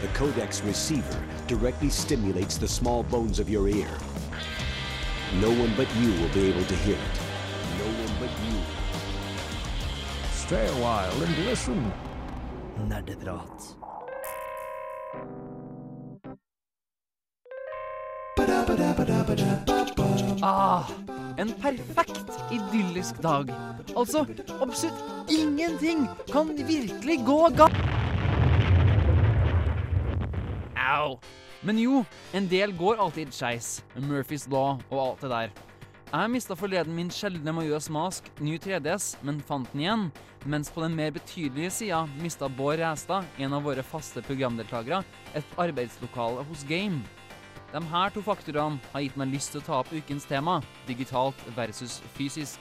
The 0.00 0.08
codex 0.08 0.62
receiver 0.62 1.22
directly 1.46 1.90
stimulates 1.90 2.56
the 2.56 2.66
small 2.66 3.02
bones 3.02 3.38
of 3.38 3.50
your 3.50 3.68
ear. 3.68 3.90
No 5.40 5.50
one 5.50 5.74
but 5.76 5.94
you 5.96 6.10
will 6.12 6.30
be 6.30 6.48
able 6.48 6.64
to 6.64 6.74
hear 6.76 6.96
it. 6.96 7.20
No 7.78 7.84
one 7.84 8.14
but 8.18 8.30
you. 8.48 8.58
Stay 10.32 10.66
a 10.66 10.72
while 10.82 11.22
and 11.22 11.44
listen. 11.44 11.92
Nerdeprat. 12.88 13.76
Ah, 20.42 20.88
en 21.36 21.52
perfekt 21.60 22.30
idyllisk 22.50 23.22
dag. 23.22 23.52
Altså, 23.96 24.26
absolutt 24.60 25.04
ingenting 25.28 26.08
kan 26.32 26.56
virkelig 26.56 27.26
gå 27.26 27.48
galt. 27.56 27.99
Au. 30.90 31.18
Men 31.62 31.78
jo, 31.78 32.04
en 32.34 32.46
del 32.50 32.72
går 32.76 33.00
alltid 33.02 33.34
skeis. 33.36 33.80
Murphys 33.94 34.48
law 34.50 34.80
og 34.90 35.02
alt 35.04 35.26
det 35.26 35.30
der. 35.30 35.58
Jeg 36.10 36.30
mista 36.32 36.56
forleden 36.58 36.96
min 36.96 37.10
sjeldne 37.14 37.52
Majøs 37.54 37.86
Mask, 37.94 38.26
ny 38.42 38.56
3DS, 38.58 39.12
men 39.22 39.38
fant 39.46 39.68
den 39.70 39.84
igjen. 39.84 40.08
Mens 40.50 40.72
på 40.72 40.82
den 40.82 40.96
mer 40.98 41.12
betydelige 41.14 41.70
sida 41.70 42.00
mista 42.18 42.48
Bård 42.48 42.80
Ræstad, 42.80 43.28
en 43.38 43.54
av 43.54 43.62
våre 43.62 43.84
faste 43.86 44.22
programdeltakere, 44.26 45.04
et 45.38 45.54
arbeidslokale 45.60 46.42
hos 46.48 46.64
Game. 46.66 47.04
De 47.70 47.82
her 47.92 48.10
to 48.10 48.24
faktorene 48.26 48.80
har 48.90 49.04
gitt 49.04 49.20
meg 49.20 49.30
lyst 49.30 49.54
til 49.54 49.60
å 49.60 49.66
ta 49.68 49.78
opp 49.84 49.92
ukens 49.94 50.26
tema, 50.26 50.58
digitalt 50.88 51.38
versus 51.54 52.00
fysisk. 52.16 52.58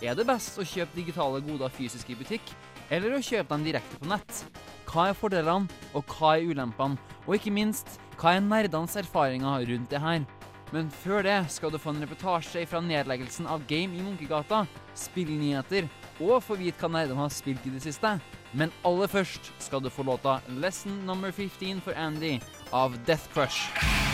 Er 0.00 0.16
det 0.16 0.24
best 0.30 0.56
å 0.56 0.64
kjøpe 0.64 0.96
digitale 0.96 1.42
goder 1.44 1.74
fysisk 1.74 2.08
i 2.14 2.16
butikk, 2.16 2.54
eller 2.90 3.14
å 3.16 3.22
kjøpe 3.22 3.52
dem 3.54 3.66
direkte 3.66 4.00
på 4.00 4.08
nett? 4.10 4.42
Hva 4.88 5.10
er 5.10 5.16
fordelene, 5.18 5.68
og 5.92 6.16
hva 6.16 6.36
er 6.36 6.48
ulempene? 6.48 6.98
Og 7.26 7.36
ikke 7.36 7.52
minst, 7.52 7.98
hva 8.18 8.36
er 8.36 8.44
nerdenes 8.44 8.96
erfaringer 8.98 9.66
rundt 9.68 9.92
det 9.92 10.00
her? 10.02 10.24
Men 10.72 10.90
før 10.92 11.24
det 11.24 11.38
skal 11.52 11.72
du 11.72 11.78
få 11.80 11.94
en 11.94 12.02
reportasje 12.04 12.64
fra 12.68 12.80
nedleggelsen 12.84 13.48
av 13.48 13.64
Game 13.68 13.96
i 13.96 14.04
Munkegata, 14.04 14.66
spillnyheter 14.96 15.88
og 16.18 16.42
få 16.44 16.58
vite 16.60 16.82
hva 16.82 16.92
nerdene 16.98 17.22
har 17.22 17.32
spilt 17.32 17.64
i 17.68 17.72
det 17.72 17.84
siste. 17.84 18.18
Men 18.52 18.72
aller 18.84 19.08
først 19.08 19.52
skal 19.60 19.80
du 19.84 19.88
få 19.92 20.04
låta 20.04 20.40
'Lesson 20.48 21.04
Number 21.06 21.30
15 21.30 21.80
for 21.80 21.92
Andy' 21.92 22.40
av 22.72 22.96
Death 23.04 23.32
Crush. 23.32 24.07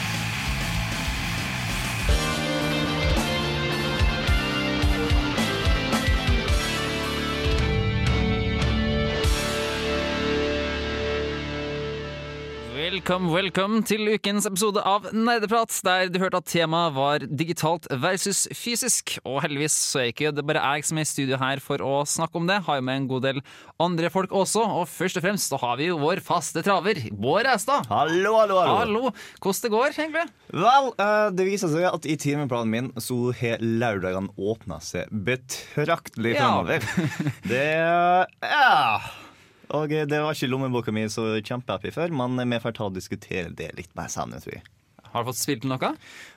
Welcome, 13.04 13.28
welcome 13.34 13.82
til 13.84 14.06
ukens 14.14 14.46
episode 14.48 14.80
av 14.88 15.10
Nerdeprat, 15.12 15.74
der 15.84 16.06
du 16.08 16.14
hørte 16.22 16.38
at 16.40 16.46
temaet 16.48 16.94
var 16.96 17.24
digitalt 17.28 17.84
versus 18.00 18.46
fysisk. 18.56 19.18
Og 19.28 19.42
heldigvis 19.44 19.74
så 19.90 19.98
er 20.00 20.06
ikke 20.08 20.30
det 20.32 20.44
bare 20.48 20.62
jeg 20.72 20.86
som 20.88 20.96
er 20.96 21.04
i 21.04 21.08
studio 21.10 21.36
her 21.36 21.60
for 21.60 21.84
å 21.84 21.98
snakke 22.08 22.40
om 22.40 22.46
det. 22.48 22.56
Har 22.64 22.78
jo 22.78 22.84
med 22.88 23.02
en 23.02 23.08
god 23.10 23.26
del 23.26 23.42
andre 23.84 24.08
folk 24.14 24.32
også, 24.32 24.62
og 24.78 24.88
først 24.88 25.20
og 25.20 25.24
fremst 25.26 25.52
så 25.52 25.58
har 25.60 25.76
vi 25.82 25.90
jo 25.90 25.98
vår 26.00 26.22
faste 26.24 26.62
traver, 26.64 27.02
Bård 27.12 27.44
Austad. 27.52 27.84
Hallo, 27.92 28.38
hallo, 28.38 28.56
hallo. 28.62 28.78
Hallo. 28.80 29.12
Hvordan 29.36 29.66
det 29.66 29.72
går, 29.76 29.98
egentlig? 29.98 30.24
Vel, 30.64 30.88
eh, 31.04 31.26
det 31.36 31.46
viser 31.50 31.74
seg 31.74 31.84
at 31.90 32.08
i 32.08 32.16
timeplanen 32.24 32.72
min 32.72 32.88
så 33.04 33.18
har 33.36 33.60
lørdagene 33.60 34.32
åpna 34.40 34.80
seg 34.80 35.12
betraktelig 35.28 36.38
Ja. 36.38 36.48
fremover. 36.48 36.88
Det 37.52 37.68
Ja. 38.48 38.96
Og 39.74 39.90
det 39.90 40.20
var 40.22 40.36
ikke 40.36 40.50
lommeboka 40.52 40.94
mi 40.94 41.06
så 41.10 41.34
kjempehappy 41.40 41.92
for, 41.94 42.14
men 42.14 42.38
vi 42.50 42.62
får 42.62 42.78
ta 42.78 42.88
og 42.88 42.96
diskutere 42.96 43.50
det 43.50 43.72
litt 43.78 43.92
mer 43.98 44.10
sammen. 44.12 44.42
tror 44.42 44.58
jeg. 44.58 44.64
Har 45.14 45.22
du 45.22 45.28
fått 45.30 45.38
spilt 45.38 45.64
noe? 45.70 45.92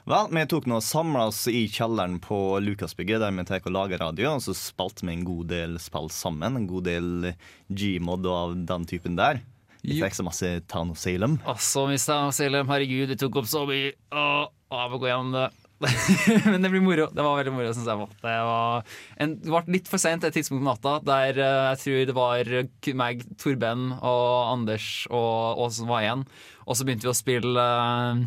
Vel, 0.05 0.27
vi 0.37 0.41
tok 0.45 0.67
nå 0.69 0.77
og 0.77 0.85
samla 0.85 1.23
oss 1.31 1.47
i 1.49 1.63
kjelleren 1.65 2.19
på 2.21 2.37
Lukasbygget, 2.61 3.23
der 3.23 3.33
vi 3.33 3.45
tar 3.49 3.65
og 3.65 3.73
lager 3.73 4.03
radio, 4.03 4.35
og 4.35 4.43
så 4.45 4.53
spilte 4.53 5.07
vi 5.07 5.15
en 5.15 5.23
god 5.25 5.49
del 5.49 5.79
spill 5.81 6.11
sammen. 6.13 6.59
En 6.59 6.67
god 6.69 6.85
del 6.85 7.31
Gmod 7.73 8.27
og 8.29 8.35
av 8.37 8.53
den 8.69 8.85
typen 8.85 9.17
der. 9.17 9.41
Vi 9.81 9.97
fikk 9.97 10.17
så 10.17 10.25
masse 10.27 10.51
Town 10.69 10.91
of 10.93 11.01
Salem. 11.01 11.39
Altså, 11.49 11.87
Mr. 11.89 12.29
Salem, 12.35 12.69
herregud, 12.69 13.09
vi 13.09 13.17
tok 13.17 13.39
opp 13.41 13.49
så 13.49 13.63
mye. 13.65 13.95
Åh, 14.13 14.45
jeg 14.77 14.93
må 14.93 15.01
gå 15.01 15.09
gjennom 15.09 15.33
det. 15.39 15.47
Men 16.51 16.63
det 16.63 16.71
blir 16.73 16.81
moro. 16.81 17.07
Det 17.13 17.23
var 17.23 17.37
veldig 17.39 17.53
moro, 17.53 17.71
syns 17.75 17.89
jeg. 17.89 18.09
Det, 18.23 18.35
var 18.49 18.93
en, 19.21 19.35
det 19.43 19.51
ble 19.53 19.75
litt 19.77 19.91
for 19.91 20.01
seint 20.01 20.25
et 20.25 20.33
tidspunkt 20.33 20.63
på 20.63 20.69
natta, 20.69 20.95
der 21.05 21.37
eh, 21.37 21.65
jeg 21.71 21.81
tror 21.83 22.07
det 22.09 22.15
var 22.17 22.53
meg, 23.01 23.25
Torben 23.41 23.91
og 23.97 24.29
Anders 24.53 24.87
og 25.11 25.67
oss 25.67 25.77
som 25.81 25.91
var 25.91 26.05
igjen. 26.05 26.23
Og 26.65 26.79
så 26.79 26.87
begynte 26.87 27.07
vi 27.07 27.13
å 27.13 27.17
spille 27.17 27.63
uh, 27.63 28.25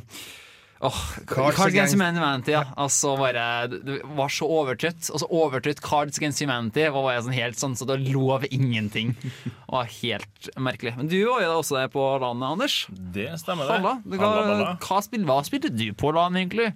Åh, 0.80 1.00
Cards 1.26 1.56
Cards 1.58 1.74
Against 1.74 1.92
Humanity, 1.92 2.54
ja. 2.54 2.62
Altså 2.80 3.12
bare, 3.20 3.66
det 3.68 3.98
var 4.16 4.32
så 4.32 4.46
overtrøtt. 4.48 5.10
Og 5.12 5.20
så 5.20 5.26
overtrøtt 5.28 5.82
Cards 5.84 6.16
Against 6.16 6.40
Humanity 6.40 6.86
var 6.88 7.04
bare 7.04 7.24
sånn 7.26 7.36
helt 7.36 7.60
sånn 7.60 7.76
så 7.76 7.84
det 7.90 7.98
lov 8.06 8.46
ingenting. 8.48 9.12
Det 9.70 9.76
var 9.76 9.86
helt 10.00 10.48
merkelig. 10.58 10.96
Men 10.96 11.06
du 11.06 11.18
var 11.28 11.44
jo 11.44 11.50
også 11.60 11.76
der 11.76 11.92
på 11.92 12.02
landet, 12.18 12.46
Anders. 12.48 12.78
Det 12.90 13.28
stemmer, 13.38 13.68
det. 13.68 13.76
Halla. 13.76 13.92
Halla, 14.02 14.16
hva, 14.18 14.46
halla. 14.48 15.28
hva 15.28 15.36
spilte 15.46 15.70
du 15.70 15.84
på 15.94 16.10
LAN, 16.16 16.40
egentlig? 16.40 16.72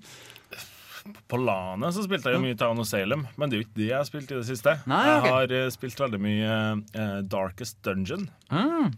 På 1.28 1.36
LAN-et 1.36 1.96
så 1.96 2.04
spilte 2.06 2.30
jeg 2.30 2.38
jo 2.38 2.44
mye 2.44 2.56
Town 2.58 2.80
of 2.80 2.88
Salem, 2.88 3.26
men 3.36 3.50
det 3.50 3.56
er 3.56 3.60
jo 3.60 3.66
ikke 3.66 3.78
det 3.80 3.88
jeg 3.90 3.98
har 3.98 4.06
spilt 4.08 4.30
i 4.32 4.38
det 4.38 4.46
siste. 4.48 4.76
Nei, 4.88 5.02
okay. 5.04 5.14
Jeg 5.14 5.34
har 5.34 5.56
eh, 5.58 5.70
spilt 5.74 6.00
veldig 6.00 6.20
mye 6.24 6.52
eh, 6.96 7.16
Darkest 7.34 7.80
Dungeon. 7.84 8.28
Mm. 8.48 8.94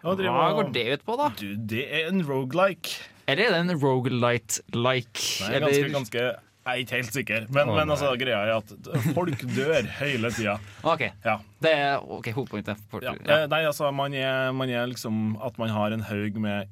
Hva 0.00 0.14
går 0.56 0.70
det 0.72 0.86
ut 0.94 1.02
på, 1.04 1.16
da? 1.20 1.28
Du, 1.36 1.48
det 1.68 1.84
er 1.92 2.08
en 2.08 2.22
rogelike. 2.24 3.02
Eller 3.28 3.50
er 3.50 3.58
det 3.58 3.64
en 3.66 3.82
rogelight-like? 3.82 5.26
Ganske, 5.60 5.90
ganske 5.92 6.30
jeg 6.60 6.76
er 6.76 6.82
ikke 6.84 6.98
helt 6.98 7.14
sikker, 7.14 7.44
men, 7.56 7.70
men 7.72 7.90
altså, 7.90 8.10
greia 8.20 8.40
er 8.44 8.50
at 8.58 9.14
folk 9.16 9.44
dør 9.56 9.86
hele 9.96 10.30
tida. 10.36 10.58
OK. 10.84 11.06
Ja. 11.24 11.38
Det 11.64 11.72
er 11.72 12.04
okay, 12.04 12.34
hovedpunktet. 12.36 12.82
Ja. 13.00 13.14
ja. 13.14 13.38
Eh, 13.38 13.46
Nei, 13.50 13.62
altså, 13.64 13.88
man 13.96 14.14
er, 14.14 14.52
man 14.52 14.68
er 14.68 14.84
liksom 14.90 15.38
At 15.42 15.56
man 15.60 15.72
har 15.72 15.96
en 15.96 16.04
haug 16.04 16.36
med 16.40 16.68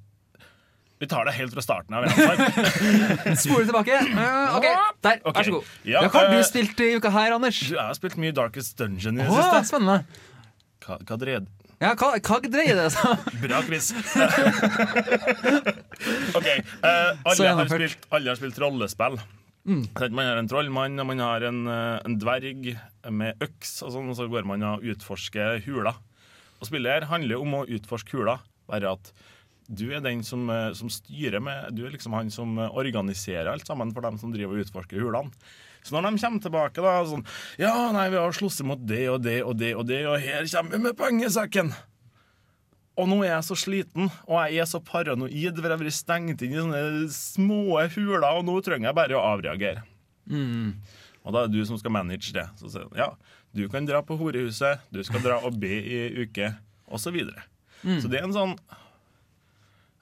Vi 0.99 1.07
tar 1.07 1.29
det 1.29 1.33
helt 1.37 1.55
fra 1.55 1.63
starten 1.63 1.95
av. 1.95 2.07
Spole 3.43 3.65
tilbake. 3.69 4.01
Uh, 4.11 4.57
OK, 4.59 4.67
der. 5.07 5.21
okay. 5.23 5.37
Vær 5.37 5.45
så 5.47 5.53
god. 5.55 5.69
Ja, 5.87 6.03
Ja, 6.03 6.09
hva 6.11 6.25
har 6.25 6.33
eh, 6.33 6.41
du 6.41 6.49
spilt 6.49 6.81
i 6.83 6.89
uka 6.99 7.13
her, 7.15 7.37
Anders? 7.37 7.61
Jeg 7.71 7.79
har 7.79 7.95
spilt 7.95 8.19
mye 8.19 8.35
Darkest 8.35 8.75
Dungeon 8.81 9.21
i 9.21 9.23
det 9.23 9.31
Å, 9.31 9.39
siste. 9.39 9.63
spennende. 9.71 10.03
Hva, 10.83 10.99
hva 11.07 11.19
dreier 11.21 11.47
Ja, 11.79 11.93
hva, 11.95 12.11
hva 12.19 12.39
dreier 12.51 12.75
det 12.81 12.89
seg 12.97 13.13
om? 13.13 13.19
Bra 13.45 13.63
quiz. 13.69 13.93
OK. 16.39 16.49
Uh, 16.83 17.15
alle, 17.23 17.53
har 17.61 17.71
spilt, 17.71 18.09
alle 18.11 18.33
har 18.33 18.39
spilt 18.41 18.59
rollespill. 18.63 19.19
Mm. 19.69 19.85
Man 20.17 20.25
har 20.25 20.39
en 20.41 20.49
trollmann 20.49 20.99
og 21.03 21.07
man 21.11 21.21
har 21.21 21.45
en, 21.45 21.59
eh, 21.69 21.99
en 22.09 22.15
dverg 22.17 22.71
med 23.13 23.43
øks, 23.45 23.83
og, 23.85 23.93
sånn, 23.93 24.07
og 24.09 24.17
så 24.17 24.25
går 24.33 24.47
man 24.49 24.63
og 24.65 24.87
utforsker 24.95 25.61
hula. 25.67 25.93
Og 26.59 26.71
Spillet 26.71 26.95
her 26.95 27.09
handler 27.11 27.43
om 27.43 27.59
å 27.61 27.67
utforske 27.69 28.17
hula, 28.17 28.39
Bare 28.69 28.91
at 28.97 29.13
du 29.69 29.91
er 29.93 30.01
den 30.01 30.23
som, 30.25 30.49
eh, 30.51 30.73
som 30.73 30.89
styrer 30.89 31.43
med 31.45 31.75
Du 31.77 31.85
er 31.85 31.93
liksom 31.93 32.15
han 32.17 32.31
som 32.33 32.57
eh, 32.59 32.71
organiserer 32.73 33.51
alt 33.53 33.69
sammen 33.69 33.93
for 33.93 34.01
dem 34.07 34.17
som 34.21 34.33
driver 34.33 34.57
og 34.57 34.65
utforsker 34.65 35.03
hulene. 35.03 35.31
Så 35.85 35.93
når 35.95 36.09
de 36.09 36.23
kommer 36.23 36.43
tilbake, 36.43 36.83
da 36.83 36.95
sånn 37.07 37.27
Ja, 37.61 37.93
nei, 37.93 38.09
vi 38.11 38.17
har 38.17 38.33
slåss 38.33 38.63
mot 38.67 38.81
det 38.89 39.05
og 39.13 39.21
det 39.23 39.43
og 39.45 39.59
det 39.61 39.75
og 39.77 39.87
det, 39.89 40.03
og 40.09 40.19
her 40.25 40.49
kommer 40.49 40.73
vi 40.77 40.83
med 40.89 40.97
pengesekken. 40.99 41.73
Og 42.99 43.07
nå 43.07 43.21
er 43.23 43.37
jeg 43.37 43.45
så 43.47 43.55
sliten, 43.61 44.09
og 44.27 44.41
jeg 44.49 44.59
er 44.59 44.67
så 44.67 44.81
paranoid, 44.83 45.61
for 45.61 45.71
jeg 45.71 45.81
vært 45.85 45.95
stengt 45.95 46.41
inn 46.43 46.57
i 46.57 46.59
sånne 46.59 46.81
små 47.15 47.79
huler, 47.95 48.27
og 48.33 48.43
nå 48.49 48.57
trenger 48.67 48.89
jeg 48.89 48.97
bare 48.99 49.15
å 49.15 49.23
avreagere. 49.37 49.85
Og 51.23 51.35
da 51.37 51.45
er 51.45 51.53
det 51.53 51.61
du 51.61 51.69
som 51.69 51.79
skal 51.79 51.95
manage 51.95 52.33
det. 52.35 52.43
Så 52.59 52.73
sier 52.73 52.89
han, 52.89 52.99
ja, 52.99 53.13
du 53.55 53.69
kan 53.71 53.87
dra 53.87 54.01
på 54.03 54.17
horehuset, 54.19 54.83
du 54.91 54.99
skal 55.07 55.23
dra 55.23 55.39
og 55.47 55.61
be 55.63 55.71
i 55.79 56.01
uke, 56.25 56.51
og 56.91 56.99
så 56.99 57.13
videre. 57.15 57.45
Så 58.03 58.11
det 58.11 58.19
er 58.19 58.27
en 58.27 58.35
sånn 58.35 58.57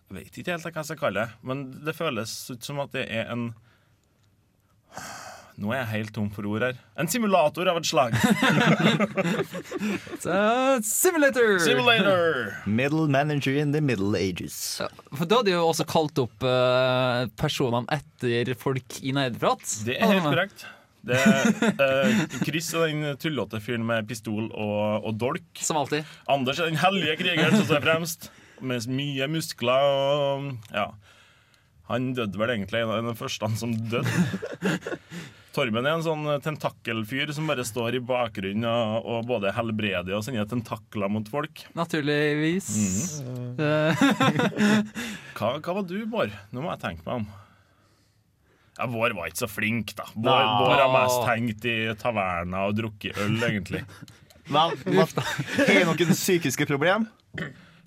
Jeg 0.06 0.19
vet 0.20 0.38
ikke 0.38 0.55
helt 0.55 0.67
hva 0.69 0.82
jeg 0.82 0.88
skal 0.91 1.00
kalle 1.00 1.25
det, 1.25 1.38
men 1.47 1.64
det 1.87 1.97
føles 1.99 2.35
ut 2.53 2.67
som 2.67 2.79
at 2.85 2.93
det 2.94 3.08
er 3.11 3.32
en 3.35 3.49
Nå 5.56 5.70
er 5.73 5.79
jeg 5.81 5.88
helt 5.88 6.12
tom 6.12 6.26
for 6.29 6.44
ord 6.50 6.67
her. 6.67 6.76
En 7.00 7.08
simulator 7.08 7.64
av 7.70 7.79
et 7.81 7.87
slag. 7.88 8.12
Simulator! 10.85 11.55
Simulator! 11.64 12.53
Middle 12.69 13.08
manager 13.08 13.56
in 13.56 13.73
the 13.73 13.81
middle 13.81 14.12
ages. 14.20 14.82
Ja, 14.82 14.91
For 15.17 15.25
da 15.25 15.41
hadde 15.41 15.55
jo 15.55 15.62
også 15.64 15.88
kalt 15.88 16.20
opp 16.20 16.44
uh, 16.44 17.25
personene 17.41 17.88
etter 17.97 18.52
folk 18.61 19.00
i 19.00 19.17
nerdeprat. 19.17 19.64
Det 19.88 19.97
er 19.97 20.12
helt 20.12 20.29
korrekt. 20.29 20.67
Det 21.06 21.17
er 21.23 21.52
eh, 21.87 22.23
Chris 22.43 22.73
er 22.75 22.91
den 22.91 23.19
tullete 23.23 23.61
fyren 23.62 23.85
med 23.87 24.09
pistol 24.11 24.49
og, 24.50 25.06
og 25.06 25.12
dolk. 25.20 25.44
Som 25.62 25.79
alltid. 25.81 26.05
Anders 26.29 26.59
er 26.61 26.69
den 26.69 26.81
hellige 26.82 27.14
krigeren 27.20 27.55
som 27.55 27.64
står 27.69 27.85
fremst, 27.85 28.29
med 28.61 28.88
mye 28.88 29.29
muskler 29.32 29.91
og 29.91 30.53
Ja. 30.75 30.91
Han 31.87 32.08
døde 32.17 32.35
vel 32.35 32.50
egentlig 32.50 32.81
en 32.82 32.91
av 32.91 33.05
de 33.06 33.12
første 33.14 33.47
som 33.61 33.70
døde. 33.70 34.11
Torben 35.56 35.87
er 35.87 35.94
en 35.94 36.03
sånn 36.05 36.26
tentakkelfyr 36.44 37.31
som 37.32 37.47
bare 37.49 37.64
står 37.64 37.97
i 37.97 38.03
bakgrunnen 38.05 38.67
og, 38.69 39.06
og 39.06 39.29
både 39.31 39.55
helbreder 39.56 40.19
og 40.19 40.25
sender 40.26 40.49
tentakler 40.50 41.08
mot 41.08 41.31
folk. 41.32 41.62
Naturligvis. 41.79 42.69
Mm. 43.23 43.55
Hva, 45.37 45.55
hva 45.61 45.76
var 45.79 45.87
du, 45.87 45.97
Bård? 46.11 46.35
Nå 46.52 46.64
må 46.64 46.73
jeg 46.75 46.82
tenke 46.82 47.06
meg 47.06 47.23
om. 47.23 47.26
Ja, 48.76 48.87
Bård 48.93 49.14
var 49.17 49.31
ikke 49.31 49.44
så 49.47 49.49
flink, 49.49 49.94
da. 49.97 50.05
Bård, 50.12 50.43
no. 50.44 50.59
Bård 50.67 50.82
har 50.82 50.93
mest 50.93 51.23
hengt 51.31 51.64
i 51.70 51.76
taverna 52.00 52.67
og 52.69 52.76
drukket 52.76 53.20
øl, 53.25 53.38
egentlig. 53.47 53.85
Vel, 54.47 54.76
har 54.76 55.73
jeg 55.73 55.87
noen 55.88 56.12
psykiske 56.12 56.69
problem? 56.69 57.09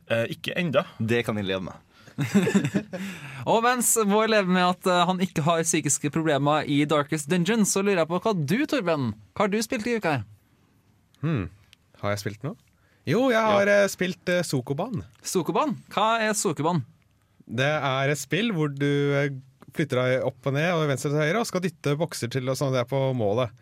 Eh, 0.10 0.26
ikke 0.36 0.56
enda. 0.58 0.86
Det 0.98 1.22
kan 1.28 1.38
jeg 1.38 1.48
leve 1.50 1.68
med. 1.70 1.86
og 3.52 3.62
mens 3.64 3.94
vår 4.10 4.32
lever 4.34 4.52
med 4.52 4.66
at 4.66 4.90
eh, 4.90 5.04
han 5.08 5.22
ikke 5.24 5.46
har 5.46 5.62
psykiske 5.64 6.12
problemer 6.12 6.68
i 6.68 6.82
Darkest 6.90 7.30
Dungeon, 7.32 7.64
så 7.68 7.84
lurer 7.86 8.02
jeg 8.02 8.12
på 8.12 8.20
hva 8.26 8.34
du, 8.36 8.58
Torben, 8.68 9.14
hva 9.34 9.46
har 9.46 9.54
du 9.54 9.60
spilt 9.64 9.88
i 9.88 9.96
uka 10.00 10.18
her? 10.18 10.26
Har 12.00 12.16
jeg 12.16 12.24
spilt 12.24 12.44
noe? 12.48 12.58
Jo, 13.08 13.28
jeg 13.32 13.42
har 13.42 13.70
ja. 13.70 13.84
spilt 13.92 14.32
uh, 14.32 14.42
Sokoban. 14.46 15.04
Sokoban? 15.26 15.76
Hva 15.94 16.20
er 16.24 16.36
Sokoban? 16.38 16.84
Det 17.50 17.70
er 17.70 18.12
et 18.12 18.22
spill 18.22 18.52
hvor 18.54 18.70
du 18.70 18.90
eh, 19.18 19.32
flytter 19.76 20.02
deg 20.02 20.28
opp 20.28 20.50
og 20.50 20.56
ned 20.56 20.70
og 20.76 20.86
venstre 20.92 21.12
til 21.14 21.22
høyre 21.22 21.42
og 21.42 21.50
skal 21.50 21.64
dytte 21.64 21.96
bokser 21.98 22.32
til 22.34 22.50
og 22.52 22.58
sånn 22.60 22.76
det 22.76 22.84
er 22.84 22.90
på 22.90 23.00
målet. 23.18 23.54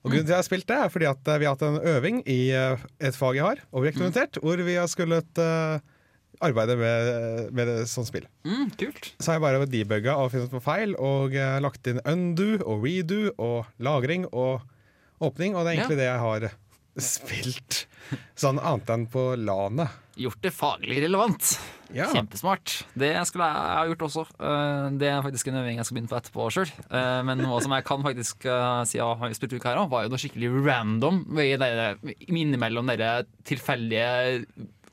Og 0.00 0.14
Grunnen 0.14 0.24
til 0.24 0.32
at 0.32 0.38
jeg 0.38 0.40
har 0.40 0.48
spilt 0.48 0.68
det, 0.70 0.76
er 0.80 0.92
fordi 0.92 1.08
at 1.10 1.28
eh, 1.28 1.40
vi 1.40 1.46
har 1.46 1.56
hatt 1.56 1.64
en 1.66 1.88
øving 1.92 2.20
i 2.24 2.40
eh, 2.56 2.84
et 3.04 3.16
fag 3.16 3.36
jeg 3.36 3.44
har, 3.44 3.60
objektorientert, 3.76 4.38
hvor 4.40 4.62
vi 4.64 4.76
har 4.78 4.88
skullet 4.88 5.40
uh, 5.42 5.76
arbeide 6.40 6.76
med, 6.80 7.50
med 7.52 7.72
sånt 7.90 8.08
spill. 8.08 8.24
Mm, 8.48 8.70
kult. 8.80 9.10
Så 9.20 9.28
har 9.28 9.36
jeg 9.36 9.44
bare 9.44 9.68
debugga 9.68 10.16
og 10.16 10.32
funnet 10.32 10.54
på 10.54 10.62
feil 10.64 10.96
og 10.96 11.36
uh, 11.36 11.58
lagt 11.60 11.90
inn 11.90 12.00
undo 12.08 12.54
og 12.64 12.86
redo 12.86 13.26
og 13.36 13.68
lagring 13.76 14.24
og 14.32 14.64
åpning, 15.20 15.52
og 15.52 15.66
det 15.66 15.74
er 15.74 15.82
egentlig 15.82 16.00
det 16.00 16.08
jeg 16.08 16.24
har 16.24 16.48
spilt. 17.12 17.84
Sånn 18.38 18.58
annet 18.58 18.90
enn 18.90 19.04
på 19.10 19.30
LAN-et. 19.38 19.98
Gjort 20.20 20.40
det 20.44 20.50
faglig 20.52 20.98
relevant. 21.00 21.54
Ja. 21.96 22.08
Kjempesmart. 22.12 22.82
Det 22.98 23.12
skulle 23.26 23.46
jeg 23.48 23.70
ha 23.76 23.84
gjort 23.88 24.02
også. 24.04 24.24
Eh, 24.36 24.88
Det 25.00 25.08
er 25.08 25.22
faktisk 25.24 25.48
en 25.48 25.60
øving 25.62 25.78
jeg 25.80 25.86
skal 25.88 25.96
begynne 25.96 26.10
på 26.12 26.18
etterpå 26.18 26.48
sjøl. 26.54 26.72
Men 27.26 27.40
noe 27.40 27.60
som 27.64 27.72
jeg 27.72 27.86
kan 27.88 28.04
faktisk 28.04 28.44
eh, 28.50 28.82
si 28.90 28.98
jeg 28.98 29.06
har 29.22 29.34
spilt 29.38 29.54
uka 29.56 29.72
her 29.72 29.80
òg, 29.84 29.88
var 29.94 30.04
jo 30.04 30.12
noe 30.12 30.20
skikkelig 30.20 30.50
random 30.66 31.22
innimellom 31.38 32.92
dere 32.92 33.24
tilfeldige 33.48 34.44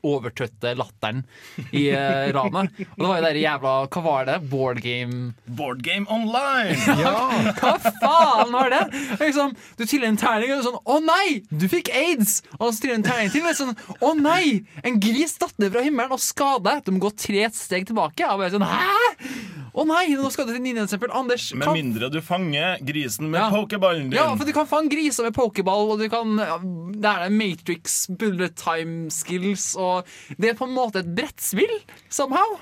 overtrøtte 0.06 0.74
latteren 0.78 1.24
i 1.72 1.88
uh, 1.92 2.28
ranet. 2.36 2.74
Og 2.94 3.02
det 3.02 3.08
var 3.08 3.20
jo 3.20 3.26
dere 3.26 3.42
jævla 3.42 3.74
Hva 3.88 4.02
var 4.04 4.28
det? 4.28 4.36
Board 4.50 4.82
game 4.84 5.32
Board 5.58 5.82
Game 5.86 6.06
Online! 6.12 6.76
Hva 7.58 7.74
faen 7.86 8.54
var 8.54 8.72
det? 8.74 8.82
Liksom, 9.20 9.54
du 9.78 9.84
triller 9.84 10.10
en 10.12 10.20
terning 10.20 10.54
og 10.56 10.64
sånn 10.66 10.78
Å 10.78 10.98
nei, 11.04 11.40
du 11.50 11.68
fikk 11.70 11.90
aids! 11.94 12.40
Og 12.58 12.70
så 12.72 12.84
triller 12.84 13.00
en 13.00 13.06
terning 13.08 13.32
til 13.34 13.46
og 13.48 13.58
sånn 13.58 13.74
Å 14.04 14.14
nei, 14.18 14.64
en 14.86 15.00
gris 15.02 15.36
datt 15.40 15.56
ned 15.60 15.72
fra 15.74 15.84
himmelen 15.84 16.14
og 16.14 16.22
skada. 16.22 16.78
Du 16.84 16.92
må 16.94 17.02
gå 17.06 17.12
tre 17.18 17.48
steg 17.54 17.88
tilbake. 17.88 18.26
Og 18.28 18.42
bare 18.42 18.52
sånn 18.54 18.66
Hæ? 18.68 19.57
Å 19.74 19.84
nei, 19.86 20.06
nå 20.16 20.30
skal 20.32 20.46
du 20.48 20.52
til 20.54 20.62
9. 20.62 20.82
eksempel. 20.86 21.10
Anders, 21.14 21.52
Med 21.54 21.68
mindre 21.76 22.10
du 22.10 22.20
fanger 22.20 22.78
grisen 22.84 23.28
med 23.30 23.40
Ja. 23.40 23.50
pokerballen 23.50 24.08
din. 24.10 24.18
ja, 24.18 24.34
for 24.34 24.44
du 24.44 24.52
kan 24.52 24.66
fange 24.66 24.90
griser 24.90 25.24
med 25.24 25.34
pokerball, 25.34 25.92
og 25.92 25.98
du 25.98 26.08
kan 26.08 26.36
Det 26.36 27.04
er 27.04 27.28
det 27.28 27.32
Matrix, 27.32 28.06
bullet 28.08 28.54
time 28.56 29.10
skills, 29.10 29.76
og 29.76 30.04
Det 30.38 30.50
er 30.50 30.54
på 30.54 30.66
en 30.68 30.74
måte 30.74 30.96
et 31.00 31.14
brettspill, 31.14 31.80
somehow. 32.08 32.58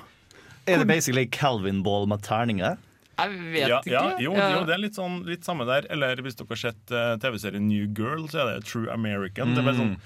Er 0.67 0.79
det 0.79 0.87
basically 0.87 1.25
Calvin 1.25 1.81
Ball 1.83 2.05
med 2.07 2.21
terninger? 2.21 2.77
Jeg 3.17 3.29
vet 3.53 3.67
Ja, 3.67 3.79
ikke. 3.79 3.91
ja, 3.91 4.17
jo, 4.19 4.33
Ja. 4.35 4.59
jo, 4.59 4.65
det 4.65 4.73
er 4.75 4.77
litt, 4.77 4.93
sånn, 4.93 5.25
litt 5.25 5.41
samme 5.43 5.65
der. 5.65 5.87
Eller 5.89 6.15
hvis 6.17 6.35
dere 6.35 6.47
har 6.49 6.55
sett 6.55 6.91
uh, 6.91 7.15
TV-serien 7.17 7.67
New 7.67 7.87
Girl, 7.87 8.27
så 8.27 8.41
er 8.45 8.53
det 8.59 8.65
True 8.65 8.91
American. 8.93 9.55
Det, 9.55 9.63
er 9.63 9.71
bare 9.71 9.75
sånn, 9.79 9.97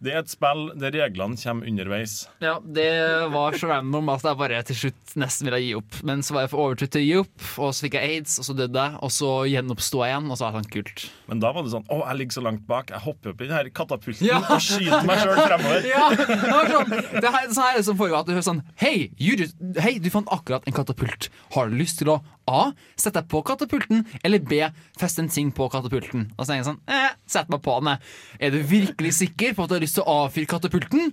det 0.00 0.14
er 0.14 0.22
et 0.22 0.30
spill 0.32 0.62
der 0.80 0.94
reglene 0.96 1.36
kommer 1.36 1.68
underveis. 1.68 2.14
Ja, 2.40 2.54
det 2.64 2.86
var 3.34 3.56
så 3.60 3.68
random 3.68 4.08
at 4.14 4.22
jeg 4.24 4.38
bare 4.40 4.60
til 4.64 4.78
slutt 4.78 5.14
nesten 5.20 5.48
ville 5.48 5.58
gi 5.60 5.74
opp. 5.76 5.98
Men 6.08 6.22
så 6.24 6.32
var 6.36 6.46
jeg 6.46 6.52
for 6.54 6.62
overtrøtt 6.64 6.94
til 6.94 7.02
å 7.02 7.06
gi 7.06 7.16
opp, 7.20 7.44
og 7.60 7.74
så 7.76 7.84
fikk 7.84 7.96
jeg 7.98 8.14
aids, 8.14 8.38
og 8.40 8.46
så 8.48 8.56
døde 8.56 8.84
jeg. 8.86 8.96
Og 9.04 9.12
så 9.12 9.30
gjenoppsto 9.50 10.00
jeg 10.04 10.14
igjen, 10.14 10.30
og 10.32 10.38
så 10.40 10.46
var 10.46 10.54
det 10.56 10.62
sånn 10.62 10.72
kult. 10.76 11.04
Men 11.28 11.42
da 11.44 11.52
var 11.52 11.66
det 11.66 11.74
sånn 11.74 11.84
Å, 11.92 11.98
jeg 12.08 12.20
ligger 12.22 12.38
så 12.38 12.44
langt 12.46 12.64
bak. 12.70 12.94
Jeg 12.94 13.04
hopper 13.04 13.34
opp 13.34 13.44
i 13.44 13.50
den 13.50 13.56
her 13.58 13.70
katapulten 13.80 14.26
Ja. 14.30 14.40
og 14.40 14.64
skyter 14.64 15.04
meg 15.10 15.20
sjøl 15.24 15.42
fremover. 15.44 15.88
Ja, 15.92 16.08
det 16.16 16.40
var 16.48 16.72
sånn 16.72 16.90
Det 17.20 17.34
her, 17.36 17.48
sånn 17.52 17.64
her 17.66 17.74
er 17.74 17.80
det 17.82 17.86
som 17.90 18.00
foregår 18.00 18.20
at 18.22 18.28
du 18.30 18.32
hører 18.34 18.46
sånn 18.46 18.62
Hei, 18.80 18.94
just, 19.20 19.56
hei, 19.84 19.98
du 20.00 20.08
fant 20.14 20.28
akkurat 20.32 20.64
en 20.68 20.76
katapult. 20.80 21.28
Har 21.54 21.68
du 21.70 21.76
lyst 21.80 22.00
til 22.00 22.10
å 22.14 22.20
A. 22.50 22.62
Sett 22.98 23.16
deg 23.16 23.28
på 23.30 23.42
katapulten, 23.46 24.04
eller 24.26 24.42
B. 24.42 24.60
Feste 25.00 25.22
en 25.24 25.30
ting 25.32 25.52
på 25.54 25.68
katapulten? 25.72 26.28
Og 26.36 26.44
så 26.44 26.54
er 26.54 26.60
jeg 26.60 26.68
sånn 26.70 26.80
eh, 26.90 27.12
Sett 27.30 27.50
meg 27.52 27.62
på 27.64 27.76
den, 27.78 27.92
jeg. 27.94 28.14
Er 28.46 28.54
du 28.54 28.60
virkelig 28.66 29.14
sikker 29.20 29.54
på 29.54 29.64
at 29.64 29.70
du 29.70 29.76
har 29.78 29.84
lyst 29.84 29.98
til 30.00 30.06
å 30.06 30.16
avfyre 30.24 30.50
katapulten? 30.50 31.12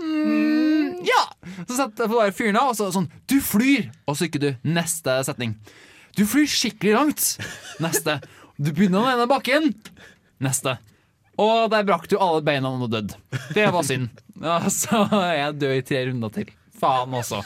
Mm, 0.00 1.00
ja! 1.04 1.22
Så 1.66 1.76
setter 1.76 2.04
jeg 2.04 2.12
på 2.12 2.18
bare 2.18 2.34
fyren 2.36 2.60
av, 2.60 2.72
og 2.72 2.78
så 2.78 2.90
sånn 2.94 3.08
Du 3.28 3.38
flyr! 3.44 3.90
Og 4.08 4.18
så 4.18 4.28
ikke 4.28 4.42
du. 4.42 4.50
Neste 4.66 5.16
setning. 5.28 5.56
Du 6.18 6.24
flyr 6.28 6.48
skikkelig 6.50 6.94
langt. 6.96 7.26
Neste. 7.82 8.20
Du 8.60 8.72
begynner 8.74 9.04
å 9.04 9.18
ned 9.22 9.30
bakken. 9.30 9.70
Neste. 10.42 10.76
Og 11.40 11.70
der 11.72 11.86
brakk 11.88 12.08
du 12.10 12.18
alle 12.20 12.42
beina 12.44 12.72
og 12.74 12.90
dødd. 12.92 13.14
Det 13.56 13.68
var 13.72 13.86
synd. 13.86 14.10
Så 14.80 15.04
jeg 15.36 15.60
død 15.60 15.76
i 15.78 15.84
tre 15.86 16.02
runder 16.08 16.32
til. 16.34 16.50
Faen 16.80 17.14
også. 17.16 17.42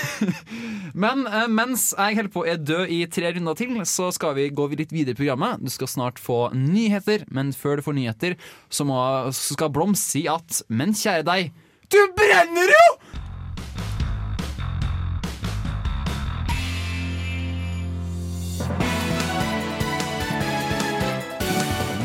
Men 1.02 1.26
eh, 1.28 1.48
mens 1.52 1.90
jeg 1.96 2.18
holder 2.18 2.32
på 2.32 2.44
å 2.44 2.56
død 2.56 2.92
i 2.92 3.02
tre 3.12 3.32
runder 3.36 3.58
til, 3.58 3.74
så 3.88 4.10
skal 4.14 4.36
vi 4.38 4.50
gå 4.52 4.68
litt 4.72 4.92
videre 4.94 5.16
i 5.16 5.20
programmet. 5.20 5.62
Du 5.62 5.72
skal 5.72 5.90
snart 5.90 6.20
få 6.22 6.46
nyheter, 6.56 7.26
men 7.32 7.52
før 7.56 7.78
du 7.78 7.86
får 7.86 7.96
nyheter, 7.96 8.36
så, 8.72 8.86
må, 8.88 8.98
så 9.32 9.56
skal 9.56 9.72
Blom 9.72 9.96
si 9.98 10.26
at 10.30 10.62
Men 10.72 10.92
kjære 10.96 11.26
deg, 11.28 11.52
du 11.92 12.00
brenner 12.16 12.72
jo! 12.72 12.86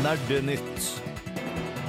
Nerdenytt. 0.04 1.07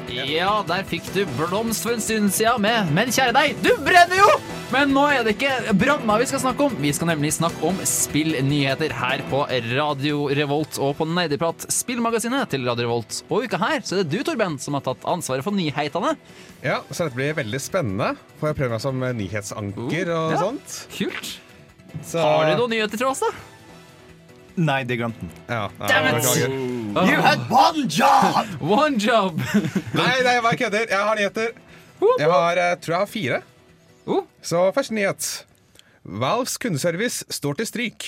Ja, 0.10 0.60
der 0.66 0.86
fikk 0.90 1.06
du 1.14 1.22
blomst 1.38 1.86
for 1.86 1.94
en 1.94 2.02
stund 2.02 2.32
siden 2.34 2.64
med 2.64 2.90
Men 2.96 3.12
kjære 3.14 3.36
deg, 3.36 3.60
du 3.62 3.70
brenner 3.86 4.18
jo! 4.18 4.30
Men 4.70 4.92
nå 4.94 5.04
er 5.10 5.24
det 5.26 5.34
ikke 5.34 5.74
branna 5.82 6.20
vi 6.22 6.28
skal 6.30 6.42
snakke 6.44 6.68
om. 6.68 6.76
Vi 6.78 6.92
skal 6.94 7.10
nemlig 7.10 7.32
snakke 7.34 7.58
om 7.66 7.78
spillnyheter 7.90 8.94
her 8.94 9.24
på 9.32 9.42
Radio 9.72 10.28
Revolt 10.38 10.78
og 10.78 10.94
på 11.00 11.08
Nerdeprat, 11.10 11.66
spillmagasinet 11.74 12.52
til 12.54 12.68
Radio 12.70 12.86
Revolt. 12.86 13.24
Og 13.34 13.48
uka 13.50 13.58
her 13.64 13.82
så 13.82 13.98
er 13.98 14.04
det 14.04 14.14
du, 14.14 14.22
Torben, 14.28 14.60
som 14.62 14.78
har 14.78 14.86
tatt 14.86 15.06
ansvaret 15.10 15.46
for 15.46 15.58
nyhetene. 15.58 16.14
Ja, 16.62 16.84
så 16.92 17.08
dette 17.08 17.18
blir 17.18 17.38
veldig 17.42 17.62
spennende. 17.66 18.12
Får 18.38 18.52
jeg 18.52 18.60
prøve 18.62 18.76
meg 18.76 18.86
som 18.86 19.06
nyhetsanker 19.24 20.14
og 20.14 20.36
ja. 20.36 20.44
sånt. 20.46 20.82
Kult. 21.00 21.32
Så, 22.06 22.22
Har 22.22 22.52
du 22.52 22.62
noen 22.62 22.78
nyheter 22.78 23.02
til 23.02 23.10
oss, 23.10 23.26
da? 23.26 23.34
Nei, 24.60 24.82
det 24.84 24.98
glemte 25.00 25.22
han. 25.24 25.30
Ja, 25.48 25.62
Damn 25.88 26.08
it! 26.10 26.18
beklager. 26.20 26.56
You 27.10 27.22
had 27.24 27.44
one 27.54 27.86
job! 27.88 28.48
One 28.80 28.98
job! 29.00 29.40
Nei, 30.00 30.16
nei, 30.26 30.34
jeg 30.36 30.44
bare 30.44 30.58
kødder. 30.60 30.88
Jeg 30.90 31.00
har 31.08 31.16
nyheter. 31.20 31.52
Jeg 32.20 32.30
har, 32.32 32.58
eh, 32.64 32.74
tror 32.82 32.96
jeg 32.96 33.00
har 33.04 33.12
fire. 33.12 33.40
Oh, 34.10 34.24
Så 34.42 34.64
første 34.76 34.96
nyhet. 34.98 35.28
Valves 36.04 36.58
kundeservice 36.58 37.24
står 37.30 37.60
til 37.60 37.70
stryk. 37.70 38.08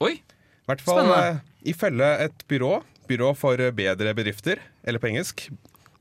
oi. 0.00 0.14
I 0.62 0.70
hvert 0.70 0.80
fall 0.80 1.02
Spennende. 1.02 1.42
eh, 1.42 1.70
ifølge 1.74 2.10
et 2.24 2.44
byrå. 2.48 2.72
Byrå 3.10 3.32
for 3.36 3.56
bedre 3.76 4.14
bedrifter, 4.14 4.60
eller 4.86 4.98
på 5.02 5.10
engelsk 5.10 5.48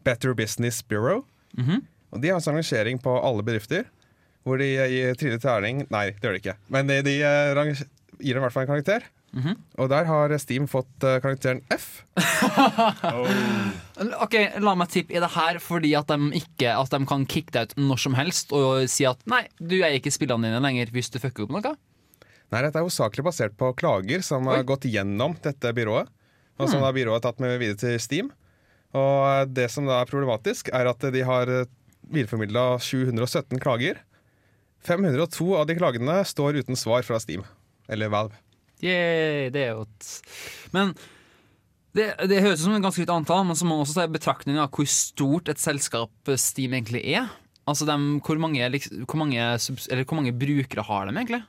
Better 0.05 0.34
Business 0.38 0.81
Bureau. 0.81 1.25
Mhm. 1.58 1.81
Og 2.12 2.22
De 2.22 2.27
har 2.29 2.36
en 2.39 2.41
sånn 2.43 2.55
rangering 2.60 3.00
på 3.01 3.12
alle 3.24 3.43
bedrifter, 3.43 3.86
hvor 4.46 4.58
de 4.62 4.67
eh, 4.77 4.88
gir 4.91 5.15
Trine 5.20 5.39
terning 5.41 5.84
Nei, 5.91 6.12
det 6.12 6.22
gjør 6.22 6.38
de 6.38 6.41
ikke. 6.46 6.55
Men 6.70 6.88
de, 6.88 7.01
de 7.05 7.17
eh, 7.22 7.75
gir 8.22 8.34
dem 8.34 8.41
i 8.41 8.46
hvert 8.46 8.53
fall 8.53 8.63
en 8.67 8.72
karakter. 8.75 9.03
Mhm. 9.31 9.53
Og 9.79 9.88
der 9.88 10.03
har 10.09 10.33
Steam 10.43 10.65
fått 10.67 11.05
eh, 11.07 11.21
karakteren 11.23 11.61
F. 11.71 12.01
Ok, 14.25 14.35
La 14.59 14.73
meg 14.75 14.89
tippe. 14.91 15.15
i 15.15 15.21
det 15.23 15.29
her 15.35 15.59
fordi 15.63 15.93
at 15.95 16.09
de, 16.11 16.17
ikke, 16.41 16.73
at 16.75 16.91
de 16.91 17.00
kan 17.07 17.23
kicke 17.29 17.53
deg 17.55 17.71
ut 17.71 17.77
når 17.79 18.01
som 18.03 18.17
helst 18.17 18.51
og 18.55 18.83
si 18.91 19.05
at 19.07 19.21
nei, 19.29 19.45
du 19.59 19.77
eier 19.79 20.00
ikke 20.00 20.11
spillene 20.13 20.50
dine 20.50 20.59
lenger 20.63 20.91
hvis 20.91 21.11
du 21.13 21.19
fucker 21.23 21.47
opp 21.47 21.53
noe? 21.55 21.73
Nei, 22.51 22.59
Dette 22.65 22.75
er 22.75 22.83
hovedsakelig 22.83 23.23
basert 23.29 23.55
på 23.59 23.71
klager 23.79 24.23
som 24.25 24.50
har 24.51 24.65
gått 24.67 24.89
gjennom 24.91 25.38
dette 25.43 25.71
byrået. 25.77 26.11
Og 26.59 26.67
som 26.69 26.83
da 26.83 26.91
byrået 26.93 27.21
har 27.21 27.31
tatt 27.31 27.39
med 27.41 27.55
videre 27.61 27.79
til 27.79 27.95
Steam. 28.03 28.27
Og 28.91 29.47
det 29.55 29.69
som 29.71 29.88
da 29.88 30.01
er 30.03 30.09
problematisk, 30.09 30.67
er 30.75 30.89
at 30.91 31.00
de 31.15 31.21
har 31.25 31.47
videreformidla 32.11 32.73
717 32.83 33.55
klager. 33.63 34.01
502 34.83 35.47
av 35.55 35.69
de 35.69 35.77
klagene 35.79 36.19
står 36.27 36.59
uten 36.59 36.75
svar 36.75 37.07
fra 37.07 37.21
Steam. 37.23 37.47
Eller 37.88 38.11
Valve. 38.11 38.35
Yay, 38.81 39.50
det 39.53 39.61
er 39.67 39.73
jo 39.75 39.83
et 39.85 40.11
Men 40.73 40.93
det, 41.93 42.05
det 42.31 42.39
høres 42.41 42.61
ut 42.61 42.65
som 42.69 42.73
et 42.77 42.83
ganske 42.85 43.03
høyt 43.03 43.11
antall, 43.13 43.43
men 43.45 43.57
så 43.59 43.65
må 43.67 43.75
man 43.75 43.83
også 43.85 43.97
ta 44.00 44.05
i 44.07 44.11
betraktning 44.13 44.57
av 44.63 44.69
hvor 44.71 44.88
stort 44.88 45.50
et 45.51 45.59
selskap 45.59 46.31
Steam 46.39 46.71
egentlig 46.77 47.01
er. 47.17 47.27
Altså 47.67 47.85
dem, 47.85 48.19
hvor, 48.23 48.39
mange, 48.41 48.63
liksom- 48.71 49.03
hvor, 49.05 49.19
mange, 49.19 49.38
eller 49.38 50.05
hvor 50.07 50.15
mange 50.21 50.31
brukere 50.33 50.83
har 50.88 51.05
de 51.09 51.17
egentlig? 51.19 51.41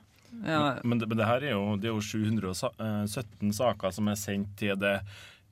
Ja, 0.43 0.79
Men 0.83 0.99
det, 0.99 1.07
men 1.07 1.17
det 1.17 1.25
her 1.29 1.43
er 1.47 1.51
jo, 1.55 1.75
det 1.77 1.87
er 1.87 1.93
jo 1.93 2.01
717 2.03 3.53
saker 3.55 3.91
som 3.95 4.07
er 4.11 4.15
sendt 4.19 4.57
til 4.59 4.75
det 4.81 4.97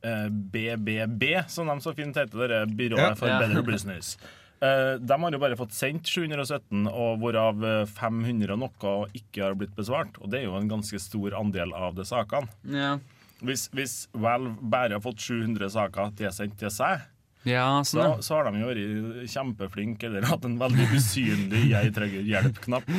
eh, 0.04 0.28
BBB, 0.30 1.24
som 1.48 1.68
de 1.72 1.80
så 1.82 1.94
fint 1.96 2.18
heter, 2.18 2.48
det 2.52 2.62
byrået 2.76 3.00
Ja. 3.00 3.14
for 3.16 3.28
Ja. 3.32 3.40
bedre 3.40 3.64
business. 3.64 4.18
Eh, 4.62 4.96
de 5.02 5.18
har 5.24 5.34
jo 5.34 5.42
bare 5.42 5.58
fått 5.58 5.74
sendt 5.74 6.10
717, 6.10 6.86
og 6.90 7.22
hvorav 7.22 7.64
eh, 7.66 7.88
500 7.90 8.54
og 8.54 8.62
noe 8.62 8.98
ikke 9.18 9.48
har 9.48 9.58
blitt 9.58 9.74
besvart. 9.78 10.20
Og 10.22 10.30
det 10.30 10.42
er 10.42 10.50
jo 10.50 10.60
en 10.60 10.70
ganske 10.70 11.00
stor 11.02 11.34
andel 11.40 11.74
av 11.78 11.98
de 11.98 12.08
sakene. 12.08 12.52
ja. 12.70 13.00
Hvis, 13.42 13.64
hvis 13.74 13.94
Valve 14.14 14.52
bare 14.70 14.94
har 14.94 15.02
fått 15.02 15.24
700 15.26 15.72
saker 15.74 16.12
tilsendt 16.14 16.60
til 16.62 16.70
seg, 16.70 17.08
ja 17.42 17.66
så, 17.82 17.96
sånn, 17.96 18.20
så, 18.22 18.26
så 18.28 18.36
har 18.38 18.52
de 18.52 18.62
jo 18.62 18.68
vært 18.70 19.32
kjempeflinke 19.34 20.06
eller 20.12 20.28
hatt 20.30 20.46
en 20.46 20.60
veldig 20.62 20.86
usynlig 20.94 21.64
'jeg 21.72 21.94
trenger 21.96 22.28
hjelp'-knapp. 22.30 22.92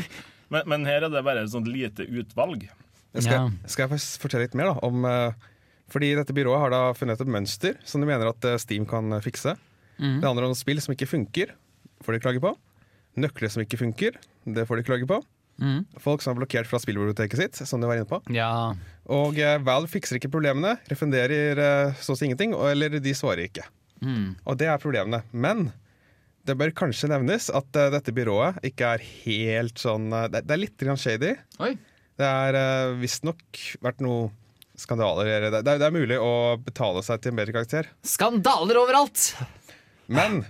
Men, 0.51 0.67
men 0.67 0.89
her 0.91 1.07
er 1.07 1.13
det 1.15 1.23
bare 1.23 1.45
et 1.47 1.53
sånt 1.53 1.71
lite 1.71 2.03
utvalg. 2.11 2.67
Skal, 3.15 3.53
skal 3.69 3.87
jeg 3.87 4.03
fortelle 4.19 4.49
litt 4.49 4.57
mer 4.59 4.73
da, 4.73 4.77
om 4.89 5.05
eh, 5.05 5.49
Fordi 5.93 6.15
dette 6.17 6.33
byrået 6.33 6.63
har 6.63 6.73
da 6.73 6.81
funnet 6.97 7.21
et 7.21 7.29
mønster 7.29 7.77
som 7.85 8.01
de 8.01 8.09
mener 8.09 8.31
at 8.31 8.47
eh, 8.49 8.59
Steam 8.61 8.87
kan 8.89 9.13
eh, 9.13 9.23
fikse. 9.99 10.19
Det 10.23 10.29
handler 10.29 10.49
om 10.49 10.57
spill 10.59 10.81
som 10.83 10.95
ikke 10.95 11.11
funker, 11.11 11.55
får 12.05 12.17
de 12.17 12.23
klage 12.25 12.43
på. 12.43 12.55
Nøkler 13.23 13.53
som 13.53 13.65
ikke 13.65 13.81
funker, 13.81 14.17
det 14.49 14.67
får 14.69 14.81
de 14.81 14.87
klage 14.89 15.09
på. 15.09 15.21
Mm. 15.63 15.85
Folk 16.01 16.25
som 16.25 16.33
er 16.33 16.41
blokkert 16.41 16.67
fra 16.71 16.81
spillbiblioteket 16.83 17.39
sitt, 17.39 17.61
som 17.69 17.83
de 17.83 17.91
var 17.91 18.01
inne 18.01 18.09
på. 18.09 18.23
ja. 18.33 18.75
Og 19.13 19.37
eh, 19.43 19.59
Valve 19.67 19.91
fikser 19.91 20.17
ikke 20.17 20.31
problemene, 20.31 20.77
refunderer 20.89 21.59
eh, 21.59 21.97
så 22.01 22.15
å 22.15 22.19
si 22.19 22.29
ingenting, 22.29 22.55
og, 22.55 22.69
eller 22.71 23.01
de 23.03 23.15
svarer 23.19 23.49
ikke. 23.49 23.65
Mm. 24.03 24.37
Og 24.47 24.59
det 24.61 24.69
er 24.71 24.83
problemene. 24.83 25.23
Men 25.35 25.71
det 26.47 26.57
bør 26.59 26.75
kanskje 26.75 27.11
nevnes 27.13 27.49
at 27.55 27.79
uh, 27.79 27.89
dette 27.95 28.15
byrået 28.15 28.63
ikke 28.67 28.95
er 28.97 29.05
helt 29.25 29.79
sånn 29.79 30.09
uh, 30.11 30.27
Det, 30.31 30.43
det 30.49 30.57
er 30.57 30.63
litt 30.65 30.79
grann 30.81 30.99
shady. 30.99 31.37
Oi. 31.63 31.77
Det 32.19 32.27
er 32.29 32.59
uh, 32.59 32.95
visstnok 32.99 33.61
vært 33.85 34.03
noe 34.03 34.31
skandaler. 34.79 35.29
Det, 35.47 35.61
det, 35.63 35.77
det 35.79 35.87
er 35.87 35.95
mulig 35.95 36.19
å 36.19 36.59
betale 36.63 37.03
seg 37.07 37.23
til 37.23 37.35
en 37.35 37.39
bedre 37.39 37.55
karakter. 37.55 37.91
Skandaler 38.07 38.81
overalt! 38.81 39.29
Men 40.09 40.45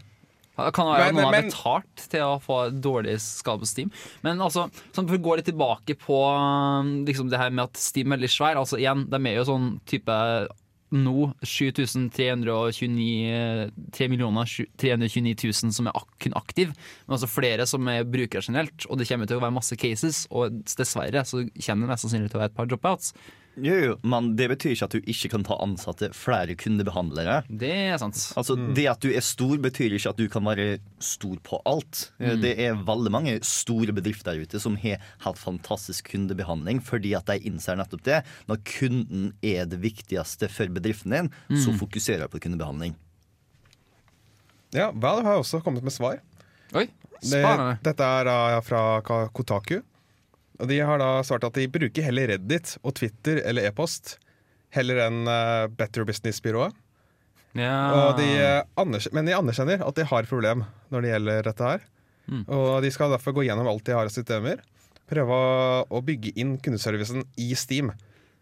Det 0.57 0.73
kan 0.77 0.87
være 0.87 1.07
Men- 1.07 1.15
noen 1.17 1.25
har 1.25 1.33
men- 1.33 1.51
betalt 1.51 1.97
til 2.13 2.21
å 2.21 2.39
få 2.43 2.71
dårlig 2.81 3.19
skade 3.21 3.61
på 3.61 3.67
Steam. 3.67 3.91
Men 4.23 4.39
altså, 4.39 4.69
sånn 4.93 5.09
for 5.09 5.17
å 5.17 5.23
gå 5.23 5.37
litt 5.37 5.47
tilbake 5.47 5.97
på 5.99 6.19
um, 6.37 7.05
liksom 7.07 7.31
det 7.31 7.39
her 7.41 7.51
med 7.51 7.65
at 7.65 7.77
Steam 7.81 8.13
er 8.13 8.17
veldig 8.19 8.29
svær. 8.31 8.57
Altså 8.61 8.77
igjen, 8.79 9.09
De 9.09 9.17
er 9.17 9.35
jo 9.41 9.45
sånn 9.49 9.81
type 9.87 10.13
nå 10.93 11.33
7329 11.43 13.71
3 13.93 14.09
millioner 14.13 14.45
329 14.77 15.65
000 15.65 15.73
som 15.73 15.87
er 15.89 15.93
kun 16.21 16.35
aktiv, 16.37 16.73
men 17.07 17.17
altså 17.17 17.29
flere 17.31 17.65
som 17.69 17.87
er 17.89 18.05
brukere 18.05 18.45
generelt. 18.45 18.87
Og 18.91 18.99
det 19.01 19.09
kommer 19.09 19.29
til 19.29 19.39
å 19.41 19.45
være 19.45 19.57
masse 19.57 19.77
cases, 19.81 20.25
og 20.31 20.61
dessverre 20.69 21.25
så 21.29 21.45
kommer 21.65 21.87
det 21.87 21.93
mest 21.95 22.05
sannsynlig 22.07 22.31
til 22.33 22.41
å 22.41 22.45
være 22.45 22.53
et 22.53 22.59
par 22.59 22.69
dropouts. 22.71 23.13
Jo, 23.61 23.75
jo, 23.77 23.97
men 24.09 24.31
det 24.39 24.47
betyr 24.49 24.73
ikke 24.73 24.87
at 24.87 24.95
du 24.97 25.09
ikke 25.13 25.29
kan 25.35 25.43
ta 25.45 25.59
ansatte 25.61 26.09
flere 26.17 26.55
kundebehandlere. 26.57 27.43
Det 27.53 27.69
er 27.93 27.99
sant. 28.01 28.17
Altså, 28.41 28.57
Det 28.73 28.87
at 28.89 29.03
du 29.05 29.11
er 29.13 29.21
stor, 29.21 29.59
betyr 29.61 29.93
ikke 29.99 30.09
at 30.09 30.17
du 30.17 30.25
kan 30.33 30.47
være 30.49 30.79
stor 31.05 31.37
på 31.45 31.59
alt. 31.69 32.07
Mm. 32.17 32.41
Det 32.41 32.55
er 32.65 32.81
veldig 32.89 33.13
mange 33.13 33.35
store 33.45 33.93
bedrifter 33.93 34.33
der 34.33 34.47
ute 34.47 34.61
som 34.63 34.79
har 34.81 34.97
helt 35.27 35.39
fantastisk 35.43 36.09
kundebehandling 36.15 36.81
fordi 36.81 37.13
at 37.19 37.29
de 37.29 37.37
innser 37.45 37.77
nettopp 37.77 38.03
det. 38.09 38.23
Når 38.49 38.63
kunden 38.65 39.29
er 39.45 39.69
det 39.69 39.83
viktigste 39.85 40.49
for 40.49 40.73
bedriften 40.73 41.13
din, 41.13 41.31
så 41.53 41.77
fokuserer 41.77 42.25
du 42.25 42.33
på 42.33 42.41
kundebehandling. 42.49 42.97
ja, 44.73 44.89
Val 44.97 45.21
har 45.29 45.37
også 45.45 45.61
kommet 45.63 45.85
med 45.85 45.93
svar. 45.93 46.23
Oi, 46.73 46.87
Det, 47.21 47.29
spennende. 47.29 47.77
dette 47.85 48.01
er 48.03 48.61
fra 48.65 49.01
Kotaku. 49.29 49.83
Og 50.63 50.69
De 50.71 50.79
har 50.79 51.01
da 51.03 51.11
svart 51.27 51.45
at 51.49 51.59
de 51.59 51.67
bruker 51.71 52.07
heller 52.07 52.31
Reddit 52.31 52.77
og 52.83 52.95
Twitter 52.99 53.43
eller 53.43 53.67
e-post 53.67 54.17
heller 54.73 55.03
enn 55.05 55.27
eh, 55.29 55.67
Better 55.75 56.07
Business-byrået. 56.09 56.77
Ja. 57.59 57.75
Og 57.93 58.21
de, 58.21 58.29
eh, 58.41 59.09
Men 59.13 59.29
de 59.29 59.35
anerkjenner 59.37 59.83
at 59.85 59.99
de 59.99 60.07
har 60.09 60.29
problem 60.31 60.65
når 60.95 61.05
det 61.05 61.11
gjelder 61.13 61.49
dette 61.51 61.73
her. 61.73 61.89
Og 62.47 62.83
de 62.83 62.91
skal 62.95 63.11
derfor 63.13 63.35
gå 63.37 63.45
gjennom 63.49 63.69
alt 63.69 63.85
de 63.85 63.97
har 63.97 64.09
av 64.09 64.15
systemer. 64.15 64.63
Prøve 65.11 65.39
å, 65.85 66.01
bygge 66.05 66.33
inn 66.41 66.57
kundeservicen 66.63 67.27
i 67.37 67.51
Steam. 67.59 67.91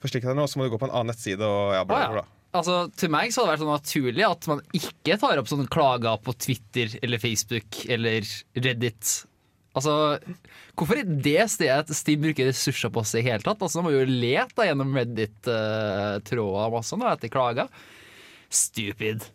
For 0.00 0.12
slik 0.12 0.24
det 0.24 0.30
er 0.32 0.38
nå, 0.38 0.46
så 0.46 0.60
må 0.60 0.66
du 0.66 0.74
gå 0.74 0.78
på 0.80 0.86
en 0.86 0.94
annen 0.94 1.10
nettside 1.10 1.42
og 1.44 1.74
ja, 1.74 1.82
bla, 1.88 2.04
bla, 2.04 2.20
bla. 2.20 2.36
Altså, 2.56 2.76
til 2.98 3.12
meg 3.12 3.30
så 3.30 3.44
hadde 3.44 3.50
det 3.50 3.54
vært 3.54 3.62
sånn 3.62 3.76
naturlig 3.76 4.24
at 4.26 4.46
man 4.50 4.62
ikke 4.74 5.16
tar 5.22 5.40
opp 5.40 5.50
sånne 5.50 5.70
klager 5.70 6.22
på 6.24 6.34
Twitter 6.34 6.96
eller 7.00 7.22
Facebook 7.22 7.82
eller 7.86 8.26
Reddit. 8.58 9.12
Altså, 9.76 10.18
Hvorfor 10.74 10.98
er 10.98 11.10
det 11.26 11.44
stedet 11.52 11.84
at 11.84 11.94
Steam 11.94 12.22
bruker 12.24 12.48
ressurser 12.50 12.90
på 12.92 13.04
seg 13.06 13.22
i 13.22 13.30
hele 13.30 13.44
tatt? 13.44 13.60
Altså, 13.62 13.78
De 13.80 13.86
må 13.86 13.92
jo 13.94 14.06
lete 14.08 14.66
gjennom 14.66 14.94
Reddit-tråder 14.96 16.72
masse 16.74 16.98
nå 16.98 17.06
etter 17.10 17.32
klager. 17.32 17.70
Stupid. 18.50 19.28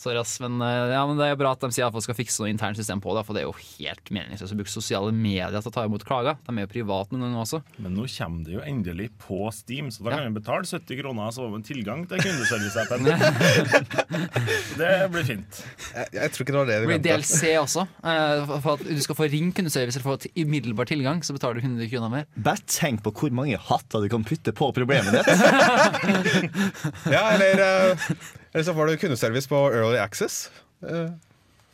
Sorry, 0.00 0.16
ass, 0.16 0.38
men, 0.40 0.54
eh, 0.64 0.94
ja, 0.94 1.02
men 1.04 1.18
det 1.20 1.26
er 1.26 1.34
jo 1.34 1.40
bra 1.42 1.50
at 1.52 1.60
de 1.60 1.68
sier 1.76 1.84
at 1.84 1.92
de 1.92 2.00
skal 2.00 2.16
fikse 2.16 2.40
noe 2.40 2.48
internt 2.48 2.78
system 2.80 3.02
på 3.04 3.12
det. 3.18 3.20
For 3.28 3.36
det 3.36 3.42
er 3.42 3.48
jo 3.50 3.56
helt 3.76 4.08
meningsløst 4.16 4.54
å 4.54 4.56
bruke 4.56 4.72
sosiale 4.72 5.12
medier 5.12 5.52
til 5.60 5.68
å 5.68 5.74
ta 5.74 5.84
imot 5.84 6.06
klager. 6.08 6.38
De 6.46 6.54
er 6.56 6.64
jo 6.64 6.70
private 6.72 7.12
noen 7.12 7.26
ganger 7.28 7.42
også. 7.44 7.60
Men 7.84 7.92
nå 7.98 8.06
kommer 8.08 8.46
det 8.48 8.54
jo 8.54 8.62
endelig 8.64 9.10
på 9.20 9.42
Steam, 9.52 9.90
så 9.92 10.00
da 10.06 10.10
Ja. 10.10 10.16
kan 10.22 10.32
vi 10.32 10.40
betale 10.40 10.64
70 10.64 11.02
kroner 11.02 11.28
så 11.36 11.44
får 11.44 11.52
vi 11.52 11.60
tilgang 11.74 12.06
til 12.08 12.16
kundeservice-appen. 12.24 13.04
det 14.80 14.90
blir 15.12 15.24
fint. 15.28 15.60
Jeg, 15.92 16.08
jeg 16.16 16.32
tror 16.32 16.46
ikke 16.46 16.54
det 16.56 16.60
var 16.62 16.70
det 16.70 16.78
Det 16.80 16.88
de 16.88 16.90
blir. 16.94 17.04
DLC 17.04 17.52
også. 17.60 17.84
Eh, 18.00 18.46
For 18.48 18.64
for 18.64 18.72
at 18.80 18.86
du 18.88 19.00
skal 19.04 19.18
få 19.20 19.28
ring 19.30 19.52
kundeservice 19.52 20.00
eller 20.00 20.08
få 20.08 20.16
t- 20.24 20.32
umiddelbar 20.40 20.88
tilgang, 20.88 21.20
så 21.26 21.36
betaler 21.36 21.60
du 21.60 21.66
100 21.68 21.90
kroner 21.92 22.10
mer. 22.16 22.24
Bare 22.40 22.64
tenk 22.72 23.02
på 23.04 23.12
hvor 23.20 23.30
mange 23.36 23.60
hatter 23.68 24.00
du 24.00 24.08
kan 24.08 24.24
putte 24.24 24.52
på 24.56 24.72
problemet 24.72 25.12
ditt. 25.12 25.28
Ja, 27.10 27.24
eller, 27.36 27.60
eh, 27.60 28.10
eller 28.52 28.64
så 28.66 28.74
får 28.74 28.86
du 28.86 29.00
kundeservice 29.00 29.50
på 29.50 29.58
Early 29.70 29.98
Access. 30.02 30.50
Uh. 30.82 31.12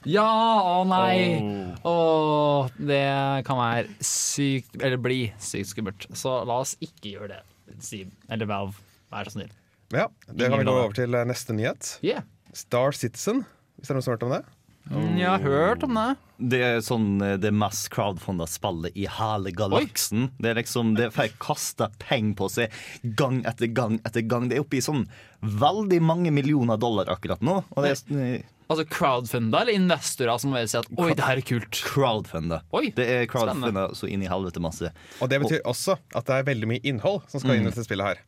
Ja, 0.07 0.27
å 0.63 0.85
nei! 0.87 1.41
Oh. 1.83 1.89
Åh, 1.91 2.69
det 2.79 3.03
kan 3.47 3.59
være 3.59 3.91
sykt 4.05 4.77
Eller 4.79 5.01
bli 5.03 5.33
sykt 5.43 5.73
skummelt. 5.73 6.07
Så 6.15 6.37
la 6.47 6.61
oss 6.63 6.77
ikke 6.85 7.17
gjøre 7.17 7.31
det. 7.33 7.41
Steam 7.83 8.13
eller 8.31 8.47
Valve, 8.47 8.79
vær 9.11 9.27
så 9.27 9.35
snill. 9.35 9.51
ja, 9.91 10.07
Det 10.31 10.47
kan 10.49 10.61
vi 10.61 10.69
gå 10.69 10.77
over 10.77 10.95
til 10.95 11.17
eh, 11.19 11.27
neste 11.27 11.57
nyhet. 11.57 11.97
Yeah. 12.07 12.23
Star 12.55 12.95
Citizen, 12.97 13.43
hvis 13.77 13.89
det 13.89 13.95
er 13.95 13.99
noen 13.99 14.07
som 14.07 14.13
har 14.13 14.21
hørt 14.21 14.29
om 14.29 14.37
det? 14.37 14.43
Mm, 14.91 15.17
Jeg 15.19 15.27
har 15.27 15.43
hørt 15.43 15.83
om 15.87 15.97
det. 15.99 16.09
Det 16.37 16.59
er 16.63 16.83
sånn 16.85 17.21
eh, 17.25 17.37
det 17.41 17.51
mest 17.57 17.89
crowdfunda 17.95 18.47
spillet 18.51 18.95
i 18.95 19.07
hele 19.11 19.51
galaksen. 19.57 20.29
Det 20.39 20.51
er 20.53 20.59
liksom, 20.61 20.93
det 20.99 21.09
får 21.17 21.33
kasta 21.43 21.89
penger 22.03 22.37
på 22.39 22.49
seg 22.53 22.75
gang 23.19 23.41
etter 23.49 23.71
gang 23.73 23.97
etter 24.07 24.23
gang. 24.29 24.51
Det 24.51 24.59
er 24.59 24.67
oppe 24.67 24.79
i 24.79 24.85
sånn 24.85 25.07
veldig 25.41 26.03
mange 26.05 26.31
millioner 26.35 26.79
dollar 26.81 27.09
akkurat 27.13 27.43
nå. 27.45 27.63
Og 27.73 27.83
det 27.87 27.95
er 27.97 28.21
eh, 28.21 28.53
Altså 28.67 28.83
crowdfunda 28.91 29.61
eller 29.63 29.77
investorer 29.79 30.41
som 30.43 30.51
vil 30.51 30.65
si 30.67 30.75
at 30.75 30.89
oi, 30.99 31.13
det 31.15 31.23
her 31.23 31.39
er 31.39 31.45
kult. 31.47 31.79
crowdfunda. 31.87 32.61
Oi, 32.75 32.89
Det 32.97 33.05
er 33.07 33.29
crowdfunda 33.31 33.85
så 33.95 34.09
inn 34.11 34.25
i 34.27 34.31
helvete 34.31 34.59
masse. 34.63 34.91
Og 35.23 35.31
det 35.31 35.39
betyr 35.45 35.61
også 35.71 35.95
at 36.19 36.27
det 36.27 36.41
er 36.41 36.49
veldig 36.49 36.71
mye 36.73 36.83
innhold 36.83 37.21
som 37.31 37.39
skal 37.43 37.61
inn 37.61 37.69
i 37.69 37.71
dette 37.71 37.85
spillet 37.87 38.11
her. 38.11 38.25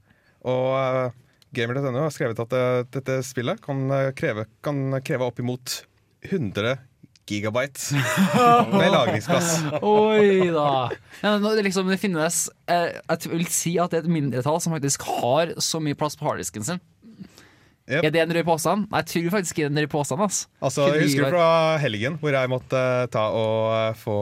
Og 0.46 0.68
uh, 0.78 1.10
Gamer.no 1.58 1.90
har 2.04 2.12
skrevet 2.14 2.38
at 2.44 2.54
eh, 2.54 2.84
dette 2.92 3.18
spillet 3.26 3.58
kan 3.64 3.78
eh, 3.90 4.10
kreve, 4.14 4.44
kan 4.62 5.00
kreve 5.02 5.26
oppimot 5.26 5.80
100 6.26 6.76
gigabyte 7.28 7.94
med 8.78 8.90
lagringsplass. 8.92 9.50
Oi 9.84 10.48
da. 10.54 10.90
Ja, 11.22 11.34
det, 11.38 11.64
liksom, 11.66 11.88
det 11.90 11.98
finnes 12.00 12.46
eh, 12.70 12.96
Jeg 13.02 13.32
vil 13.32 13.48
si 13.52 13.75
at 13.80 13.92
det 13.92 14.00
er 14.00 14.06
et 14.06 14.14
mindretall 14.18 14.60
som 14.64 14.75
faktisk 14.76 15.04
har 15.20 15.52
så 15.62 15.80
mye 15.82 15.98
plass 15.98 16.16
på 16.18 16.28
harddisken 16.28 16.64
sin. 16.64 16.80
Yep. 17.88 18.04
Er 18.04 18.12
det 18.12 18.20
en 18.20 18.32
rød 18.37 18.44
påstand? 18.44 18.88
Nei, 18.92 19.00
jeg 19.00 19.08
tror 19.12 19.37
faktisk 19.38 19.56
ikke 19.56 19.64
det 19.64 19.70
er 19.70 19.75
en 19.75 19.82
rød 19.87 19.92
påstand. 19.92 20.22
Altså. 20.25 20.48
Altså, 20.60 20.88
jeg 20.92 21.06
husker 21.06 21.30
fra 21.32 21.50
helgen 21.80 22.18
hvor 22.20 22.37
jeg 22.37 22.52
måtte 22.52 22.80
eh, 23.02 23.08
ta 23.12 23.28
og 23.32 23.60
eh, 23.76 23.94
få 23.96 24.18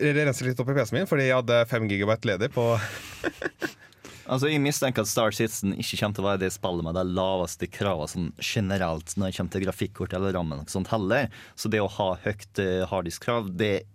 rense 0.00 0.46
litt 0.46 0.60
opp 0.62 0.70
i 0.70 0.76
PC-en 0.76 1.00
min 1.00 1.08
fordi 1.10 1.26
jeg 1.26 1.40
hadde 1.40 1.64
5 1.70 1.88
gigabyte 1.90 2.30
ledig 2.30 2.50
på 2.54 2.66
Altså, 4.30 4.46
Jeg 4.52 4.62
mistenker 4.62 5.02
at 5.02 5.10
Star 5.10 5.34
Citizen 5.34 5.74
ikke 5.74 5.98
kommer 5.98 6.14
til 6.16 6.24
å 6.24 6.28
være 6.28 6.42
det 6.44 6.52
spillet 6.54 6.86
med 6.86 6.94
de 6.94 7.02
laveste 7.18 7.66
kravene 7.66 8.10
sånn 8.12 8.28
generelt 8.38 9.16
når 9.18 9.30
det 9.30 9.36
kommer 9.38 9.54
til 9.56 9.64
grafikkort 9.66 10.14
eller 10.14 10.36
rammen. 10.36 10.62
og 10.62 10.70
sånt 10.70 10.92
heller. 10.92 11.26
Så 11.58 11.70
det 11.72 11.82
å 11.82 11.90
ha 11.98 12.12
høyt 12.22 12.62
eh, 12.62 12.84
harddisk-krav, 12.86 13.50
det 13.58 13.72
er 13.80 13.88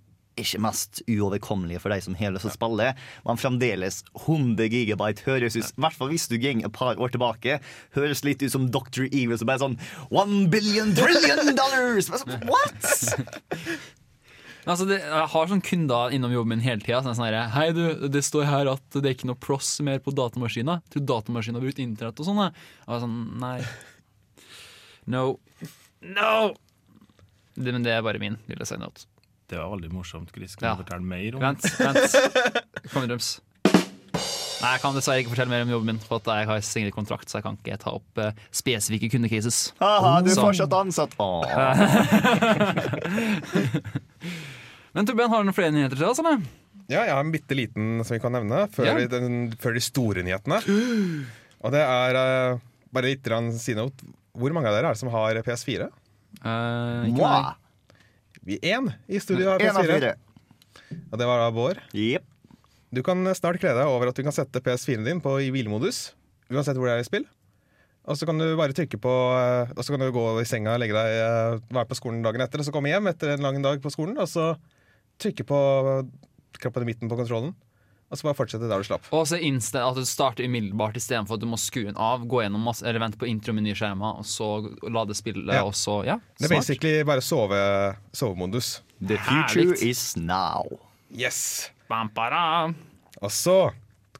ikke 0.43 0.59
mest 0.59 0.99
uoverkommelige 1.07 1.79
for 1.79 1.93
de 1.95 2.01
som 2.03 2.15
har 2.19 2.33
lyst 2.35 2.43
til 2.43 2.51
å 2.51 2.57
spille. 2.57 2.89
Men 3.23 3.39
fremdeles 3.39 4.01
100 4.25 4.67
gigabyte 4.73 5.23
høres 5.23 5.55
ut 5.55 5.63
I 5.69 5.83
hvert 5.85 5.95
fall 5.95 6.11
hvis 6.11 6.27
du 6.27 6.35
går 6.35 6.65
et 6.67 6.75
par 6.75 6.99
år 6.99 7.13
tilbake, 7.15 7.61
høres 7.95 8.25
litt 8.27 8.43
ut 8.43 8.51
som 8.51 8.67
Dr. 8.67 9.07
Evil. 9.07 9.37
som 9.39 9.47
bare 9.47 9.63
sånn 9.63 9.79
One 10.11 10.49
billion 10.51 10.91
trillion 10.97 11.55
dollars! 11.55 12.11
What?! 12.43 12.91
Altså, 14.65 14.85
det, 14.89 14.97
jeg 15.03 15.27
har 15.33 15.45
sånn 15.51 15.61
kunder 15.61 16.09
innom 16.15 16.31
jobben 16.33 16.49
min 16.55 16.63
hele 16.65 16.81
tida. 16.81 17.01
Sånn 17.05 17.13
sånn 17.17 17.27
her, 17.29 17.37
Hei, 17.53 17.67
du, 17.75 17.83
det 18.09 18.23
står 18.25 18.45
her 18.49 18.65
at 18.71 18.81
det 18.97 19.05
er 19.05 19.13
ikke 19.17 19.29
noe 19.29 19.37
plass 19.37 19.75
mer 19.85 19.99
på 20.01 20.09
datamaskiner. 20.17 20.81
Tror 20.89 21.01
du 21.03 21.07
datamaskiner 21.11 21.59
har 21.61 21.65
brukt 21.67 21.81
internett 21.83 22.19
og 22.19 22.25
sånn? 22.29 22.41
jeg?» 22.47 22.53
Jeg 22.81 22.89
var 22.95 23.01
sånn, 23.05 23.19
nei. 23.43 23.59
No. 25.05 25.23
No! 26.01 26.33
Det, 27.55 27.69
men 27.71 27.83
det 27.85 27.91
er 27.93 28.01
bare 28.05 28.19
min 28.19 28.37
lille 28.49 28.65
sign-out. 28.67 29.05
Det 29.47 29.57
var 29.61 29.69
veldig 29.75 29.91
morsomt, 29.93 30.31
Chris. 30.33 30.55
Kan 30.57 30.65
Ja. 30.71 30.75
du 30.75 30.81
fortelle 30.81 31.05
mer 31.05 31.35
om 31.37 31.41
Vent, 31.45 31.61
vent. 31.77 32.11
Kom, 32.91 33.05
Røms. 33.05 33.29
Nei, 34.55 34.71
Jeg 34.71 34.79
kan 34.81 34.95
dessverre 34.95 35.19
ikke 35.21 35.33
fortelle 35.35 35.51
mer 35.51 35.61
om 35.67 35.71
jobben 35.75 35.89
min, 35.91 35.99
for 36.01 36.15
at 36.23 36.27
jeg 36.31 36.47
har 36.49 36.57
strengere 36.65 36.95
kontrakt, 36.95 37.27
så 37.29 37.37
jeg 37.37 37.43
kan 37.45 37.57
ikke 37.59 37.77
ta 37.83 37.89
opp 37.99 38.11
uh, 38.23 38.31
spesifikke 38.55 39.11
kundecases. 39.13 39.57
Haha, 39.77 40.21
du 40.25 40.29
er 40.31 40.35
Så- 40.39 40.45
fortsatt 40.47 40.73
ansatt. 40.73 41.13
Åh. 41.21 41.45
Men 44.95 45.07
Torbjørn, 45.07 45.31
har 45.33 45.43
du 45.43 45.49
noen 45.49 45.57
flere 45.57 45.73
nyheter 45.75 45.99
til 45.99 46.07
oss, 46.07 46.21
eller? 46.23 46.39
Ja, 46.87 47.01
jeg 47.03 47.11
har 47.15 47.23
en 47.23 47.33
bitte 47.33 47.57
liten 47.57 47.97
som 48.05 48.15
vi 48.15 48.21
kan 48.23 48.31
nevne 48.35 48.65
før, 48.71 48.87
Ja. 48.87 49.07
den, 49.11 49.51
før 49.59 49.73
de 49.75 49.81
store 49.83 50.23
nyhetene. 50.23 50.61
Og 51.65 51.73
det 51.73 51.81
er 51.81 52.19
eh, 52.19 52.59
bare 52.93 53.09
litt 53.11 53.23
grann 53.25 53.49
sidenote. 53.57 54.05
Hvor 54.35 54.53
mange 54.55 54.69
av 54.69 54.75
dere 54.77 54.91
er 54.91 54.95
det 54.95 55.01
som 55.01 55.09
har 55.13 55.39
PS4? 55.43 55.87
Eh, 55.89 57.09
ikke 57.09 57.17
meg. 57.17 57.19
Mwah. 57.19 57.53
Vi 58.45 58.59
én 58.61 58.91
i 59.09 59.19
studio 59.23 59.49
har 59.49 59.63
av 59.63 59.79
PS4. 59.81 59.95
fire. 59.95 60.13
Og 61.09 61.17
det 61.17 61.27
var 61.27 61.41
da 61.41 61.49
Bård. 61.55 61.79
Jepp. 61.97 62.27
Du 62.93 63.01
kan 63.03 63.25
snart 63.35 63.57
glede 63.59 63.81
deg 63.81 63.89
over 63.91 64.11
at 64.11 64.15
du 64.15 64.21
kan 64.23 64.35
sette 64.35 64.61
PS4-en 64.63 65.07
din 65.07 65.23
på 65.23 65.33
i 65.41 65.49
hvilemodus. 65.51 66.11
Uansett 66.53 66.77
hvor 66.77 66.87
det 66.87 66.99
er 66.99 67.03
i 67.03 67.07
spill. 67.07 67.25
Og 68.05 68.19
så 68.19 68.27
kan 68.29 68.37
du 68.37 68.45
bare 68.59 68.75
trykke 68.77 68.99
på 69.01 69.11
eh, 69.33 69.71
Og 69.73 69.81
så 69.81 69.95
kan 69.95 70.03
du 70.03 70.11
gå 70.13 70.25
i 70.37 70.45
senga, 70.45 70.77
legge 70.77 70.93
deg, 70.93 71.15
eh, 71.25 71.57
være 71.73 71.89
på 71.89 71.97
skolen 71.97 72.21
dagen 72.23 72.43
etter, 72.45 72.61
og 72.61 72.67
så 72.69 72.75
komme 72.75 72.91
hjem 72.93 73.09
etter 73.09 73.33
en 73.33 73.43
lang 73.47 73.57
dag 73.65 73.81
på 73.81 73.89
skolen, 73.91 74.19
og 74.21 74.29
så 74.29 74.51
trykke 75.21 75.45
på 75.47 75.59
kroppen 76.61 76.83
i 76.83 76.89
midten 76.91 77.09
på 77.11 77.17
kontrollen. 77.19 77.53
Og 78.11 78.19
så 78.19 78.27
bare 78.27 78.37
fortsette 78.37 78.67
der 78.69 78.77
du 78.79 78.85
slapp. 78.85 79.07
Og 79.17 79.25
så 79.27 79.39
insta 79.41 79.81
at 79.89 79.97
du 79.97 80.05
starter 80.05 80.45
umiddelbart 80.45 80.95
istedenfor 80.99 81.35
at 81.35 81.41
du 81.41 81.47
må 81.49 81.57
skru 81.59 81.87
den 81.87 81.97
av, 81.97 82.21
gå 82.29 82.43
gjennom 82.43 82.61
masse, 82.63 82.85
eller 82.85 83.01
vente 83.01 83.17
på 83.19 83.25
intromenyskjema, 83.27 84.11
og 84.21 84.27
så 84.29 84.49
la 84.93 85.03
det 85.09 85.17
spille, 85.17 85.47
Ja. 85.51 85.63
og 85.65 85.73
så 85.73 86.05
Ja, 86.05 86.19
Det 86.37 86.45
er 86.45 86.47
smart. 86.47 86.59
basically 86.61 87.03
bare 87.03 87.21
sove, 87.21 87.95
sovemodus. 88.13 88.81
The 89.01 89.17
future 89.17 89.63
Herligt. 89.65 89.81
is 89.81 90.15
now. 90.15 90.63
Yes! 91.11 91.71
Bam. 91.89 92.09
Og 93.21 93.31
så 93.31 93.71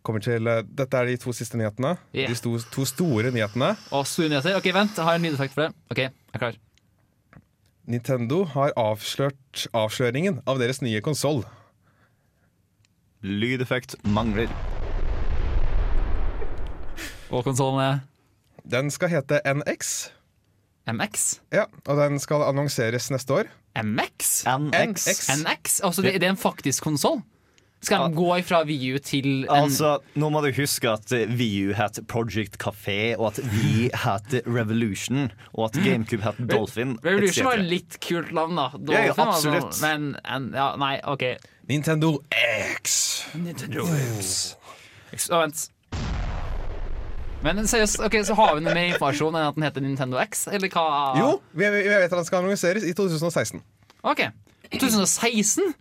kommer 0.04 0.22
til 0.22 0.46
eh, 0.48 0.62
Dette 0.64 0.94
er 0.98 1.06
de 1.06 1.18
to 1.18 1.32
siste 1.32 1.58
nyhetene. 1.58 1.98
Yeah. 2.14 2.30
De 2.30 2.36
sto, 2.36 2.58
to 2.72 2.86
store 2.86 3.32
nyhetene. 3.32 3.76
Og 3.92 4.06
store 4.06 4.30
nyheter. 4.30 4.56
Ok, 4.58 4.66
vent, 4.74 4.96
jeg 4.98 5.06
har 5.06 5.16
en 5.16 5.22
lydeffekt 5.22 5.54
for 5.54 5.62
det. 5.68 5.74
Ok, 5.92 5.98
jeg 5.98 6.12
er 6.34 6.40
klar. 6.40 6.56
Nintendo 7.86 8.44
har 8.50 8.74
avslørt 8.82 9.68
avsløringen 9.78 10.40
av 10.50 10.58
deres 10.58 10.82
nye 10.82 11.02
konsoll. 11.06 11.44
Lydeffekt 13.22 13.94
mangler. 14.10 14.50
Og 17.30 17.46
konsollen 17.46 17.82
er 17.84 18.00
Den 18.66 18.90
skal 18.94 19.12
hete 19.14 19.42
NX. 19.46 20.10
MX? 20.90 21.26
Ja, 21.54 21.66
og 21.86 21.98
den 21.98 22.18
skal 22.22 22.46
annonseres 22.48 23.12
neste 23.14 23.34
år. 23.34 23.50
MX? 23.78 24.46
NX. 24.50 25.06
NX. 25.06 25.30
NX? 25.44 25.80
Altså, 25.86 26.02
det, 26.02 26.16
det 26.22 26.30
er 26.30 26.34
en 26.34 26.42
faktisk 26.42 26.84
konsoll? 26.86 27.22
Skal 27.84 28.06
den 28.08 28.16
gå 28.18 28.30
fra 28.48 28.64
VU 28.66 28.98
til 29.04 29.44
en 29.44 29.50
Altså, 29.54 30.00
Nå 30.18 30.30
må 30.34 30.42
du 30.42 30.48
huske 30.58 30.90
at 30.90 31.12
eh, 31.14 31.30
VU 31.30 31.74
het 31.78 32.00
Project 32.10 32.58
Café, 32.62 33.16
og 33.18 33.28
at 33.34 33.42
vi 33.52 33.90
het 34.06 34.40
Revolution, 34.48 35.30
og 35.54 35.68
at 35.70 35.78
GameCube 35.84 36.24
het 36.26 36.40
Dolphin. 36.50 36.96
Revolution 37.06 37.46
var 37.46 37.60
et 37.60 37.70
litt 37.70 38.00
kult 38.02 38.32
navn, 38.34 38.58
da. 38.58 38.70
Ja, 38.90 39.04
ja, 39.12 39.14
absolutt. 39.18 39.70
altså, 39.70 39.86
men 39.86 40.16
en, 40.26 40.50
ja, 40.56 40.72
nei, 40.82 40.96
OK. 41.04 41.28
Nintendo 41.70 42.16
X. 42.82 42.98
Nintendo 43.36 43.86
X! 44.22 44.56
Å, 45.30 45.44
vent. 45.44 45.68
Men 47.46 47.62
seriøst, 47.70 48.00
ok, 48.02 48.18
så 48.26 48.34
har 48.40 48.56
vi 48.58 48.64
noe 48.66 48.74
mer 48.74 48.88
informasjon 48.90 49.36
enn 49.38 49.52
at 49.52 49.58
den 49.58 49.66
heter 49.68 49.84
Nintendo 49.86 50.18
X? 50.24 50.48
Eller 50.50 50.72
hva? 50.74 50.88
Jo, 51.20 51.30
vi, 51.54 51.70
vi 51.70 51.84
vet 51.92 52.10
at 52.10 52.18
den 52.18 52.26
skal 52.26 52.42
annonseres 52.42 52.88
i 52.88 52.96
2016. 52.98 53.62
OK. 54.06 54.24
2016? 54.82 55.74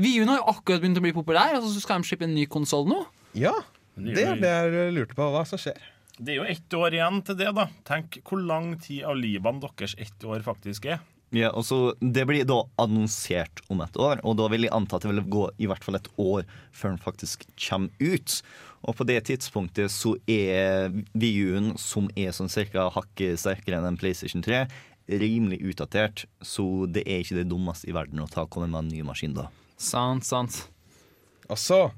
Wii-en 0.00 0.32
har 0.32 0.42
jo 0.42 0.50
akkurat 0.54 0.82
begynt 0.82 1.00
å 1.00 1.04
bli 1.04 1.14
populær, 1.16 1.56
og 1.60 1.68
så 1.68 1.82
skal 1.82 2.02
de 2.02 2.10
slippe 2.10 2.28
en 2.28 2.34
ny 2.36 2.46
konsoll 2.50 2.88
nå? 2.90 3.00
Ja, 3.38 3.54
det 3.96 4.24
er 4.24 4.40
det 4.40 4.52
jeg 4.52 4.94
lurte 4.96 5.16
på. 5.18 5.28
Hva 5.34 5.44
som 5.48 5.60
skjer. 5.60 5.80
Det 6.22 6.34
er 6.34 6.42
jo 6.42 6.48
ett 6.48 6.74
år 6.76 6.94
igjen 6.98 7.22
til 7.26 7.38
det, 7.40 7.48
da. 7.56 7.68
Tenk 7.88 8.20
hvor 8.28 8.42
lang 8.44 8.74
tid 8.82 9.06
av 9.08 9.16
livene 9.18 9.62
deres 9.64 9.96
ett 10.00 10.26
år 10.28 10.44
faktisk 10.44 10.90
er. 10.92 11.00
Ja, 11.32 11.48
og 11.56 11.64
så 11.64 11.94
Det 11.96 12.26
blir 12.28 12.44
da 12.44 12.58
annonsert 12.76 13.62
om 13.72 13.80
et 13.80 13.96
år, 13.96 14.20
og 14.22 14.36
da 14.36 14.50
vil 14.52 14.66
jeg 14.66 14.74
anta 14.76 14.98
at 14.98 15.06
det 15.06 15.14
vil 15.14 15.24
gå 15.32 15.46
i 15.64 15.68
hvert 15.70 15.84
fall 15.84 15.96
et 15.96 16.10
år 16.20 16.44
før 16.76 16.92
den 16.92 17.00
faktisk 17.00 17.46
kommer 17.56 17.88
ut. 17.98 18.42
Og 18.82 18.96
på 18.98 19.06
det 19.08 19.22
tidspunktet 19.30 19.92
så 19.94 20.16
er 20.28 20.92
VU-en, 21.14 21.72
som 21.78 22.10
er 22.18 22.34
sånn 22.36 22.52
cirka 22.52 22.90
hakket 22.92 23.40
sterkere 23.40 23.78
enn 23.78 23.88
en 23.92 23.96
PlayStation 24.00 24.44
3, 24.44 24.66
rimelig 25.08 25.60
utdatert, 25.72 26.24
så 26.44 26.86
det 26.90 27.02
er 27.06 27.22
ikke 27.22 27.40
det 27.40 27.48
dummeste 27.50 27.88
i 27.90 27.94
verden 27.96 28.22
å 28.22 28.28
ta 28.30 28.46
komme 28.46 28.68
med 28.70 28.84
en 28.84 28.92
ny 28.92 29.02
maskin 29.06 29.34
da. 29.36 29.48
Sant, 29.80 30.26
sant. 30.28 30.60
Altså, 31.50 31.90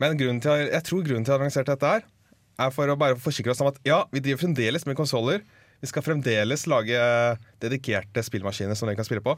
men 0.00 0.16
grunnen 0.18 0.40
til, 0.44 0.66
jeg 0.72 0.84
tror 0.86 1.04
grunnen 1.04 1.26
til 1.26 1.32
at 1.32 1.36
jeg 1.36 1.38
har 1.38 1.44
annonsert 1.46 1.70
dette 1.72 1.92
her, 1.96 2.06
er 2.56 2.72
for 2.72 2.88
å 2.88 2.96
bare 2.96 3.18
forsikre 3.20 3.52
oss 3.52 3.60
om 3.60 3.68
at 3.68 3.80
ja, 3.84 4.00
vi 4.12 4.22
driver 4.24 4.46
fremdeles 4.46 4.86
med 4.88 4.96
konsoller. 4.96 5.42
Vi 5.84 5.90
skal 5.90 6.04
fremdeles 6.06 6.64
lage 6.72 6.96
dedikerte 7.60 8.24
spillmaskiner 8.24 8.78
som 8.78 8.88
dere 8.88 8.96
kan 8.96 9.08
spille 9.08 9.24
på. 9.24 9.36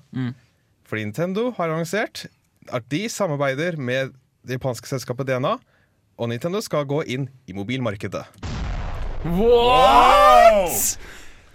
Fordi 0.89 1.03
Nintendo 1.09 1.49
har 1.59 1.73
annonsert 1.75 2.29
at 2.71 2.87
de 2.93 3.03
samarbeider 3.11 3.77
med 3.81 4.15
det 4.47 4.61
japanske 4.61 4.87
selskapet 4.87 5.27
DNA, 5.29 5.57
og 6.19 6.31
Nintendo 6.31 6.63
skal 6.63 6.87
gå 6.89 7.03
inn 7.11 7.27
i 7.51 7.55
mobilmarkedet. 7.57 8.23
What?! 9.27 10.99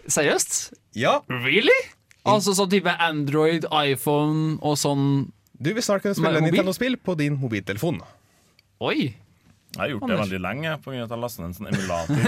Seriøst? 0.08 0.74
Ja, 1.00 1.22
Really? 1.30 1.76
Altså 2.24 2.54
sånn 2.56 2.70
type 2.72 2.92
Android, 3.04 3.66
iPhone 3.72 4.58
og 4.64 4.78
sånn 4.80 5.32
du 5.64 5.70
vil 5.72 5.84
snart 5.86 6.04
kunne 6.04 6.16
spille? 6.18 6.42
Nintendo-spill 6.44 6.98
på 7.00 7.16
din 7.20 7.38
mobiltelefon. 7.40 8.02
Oi! 8.84 9.14
Jeg 9.74 9.82
har 9.82 9.90
gjort 9.90 10.04
det 10.06 10.18
veldig 10.20 10.40
lenge 10.44 10.72
på 10.84 10.92
grunn 10.92 11.02
av 11.02 11.08
at 11.08 11.14
jeg 11.16 11.22
lastet 11.24 11.42
ned 11.42 11.48
en 11.48 11.56
sånn 11.58 11.70
emulator. 11.72 12.20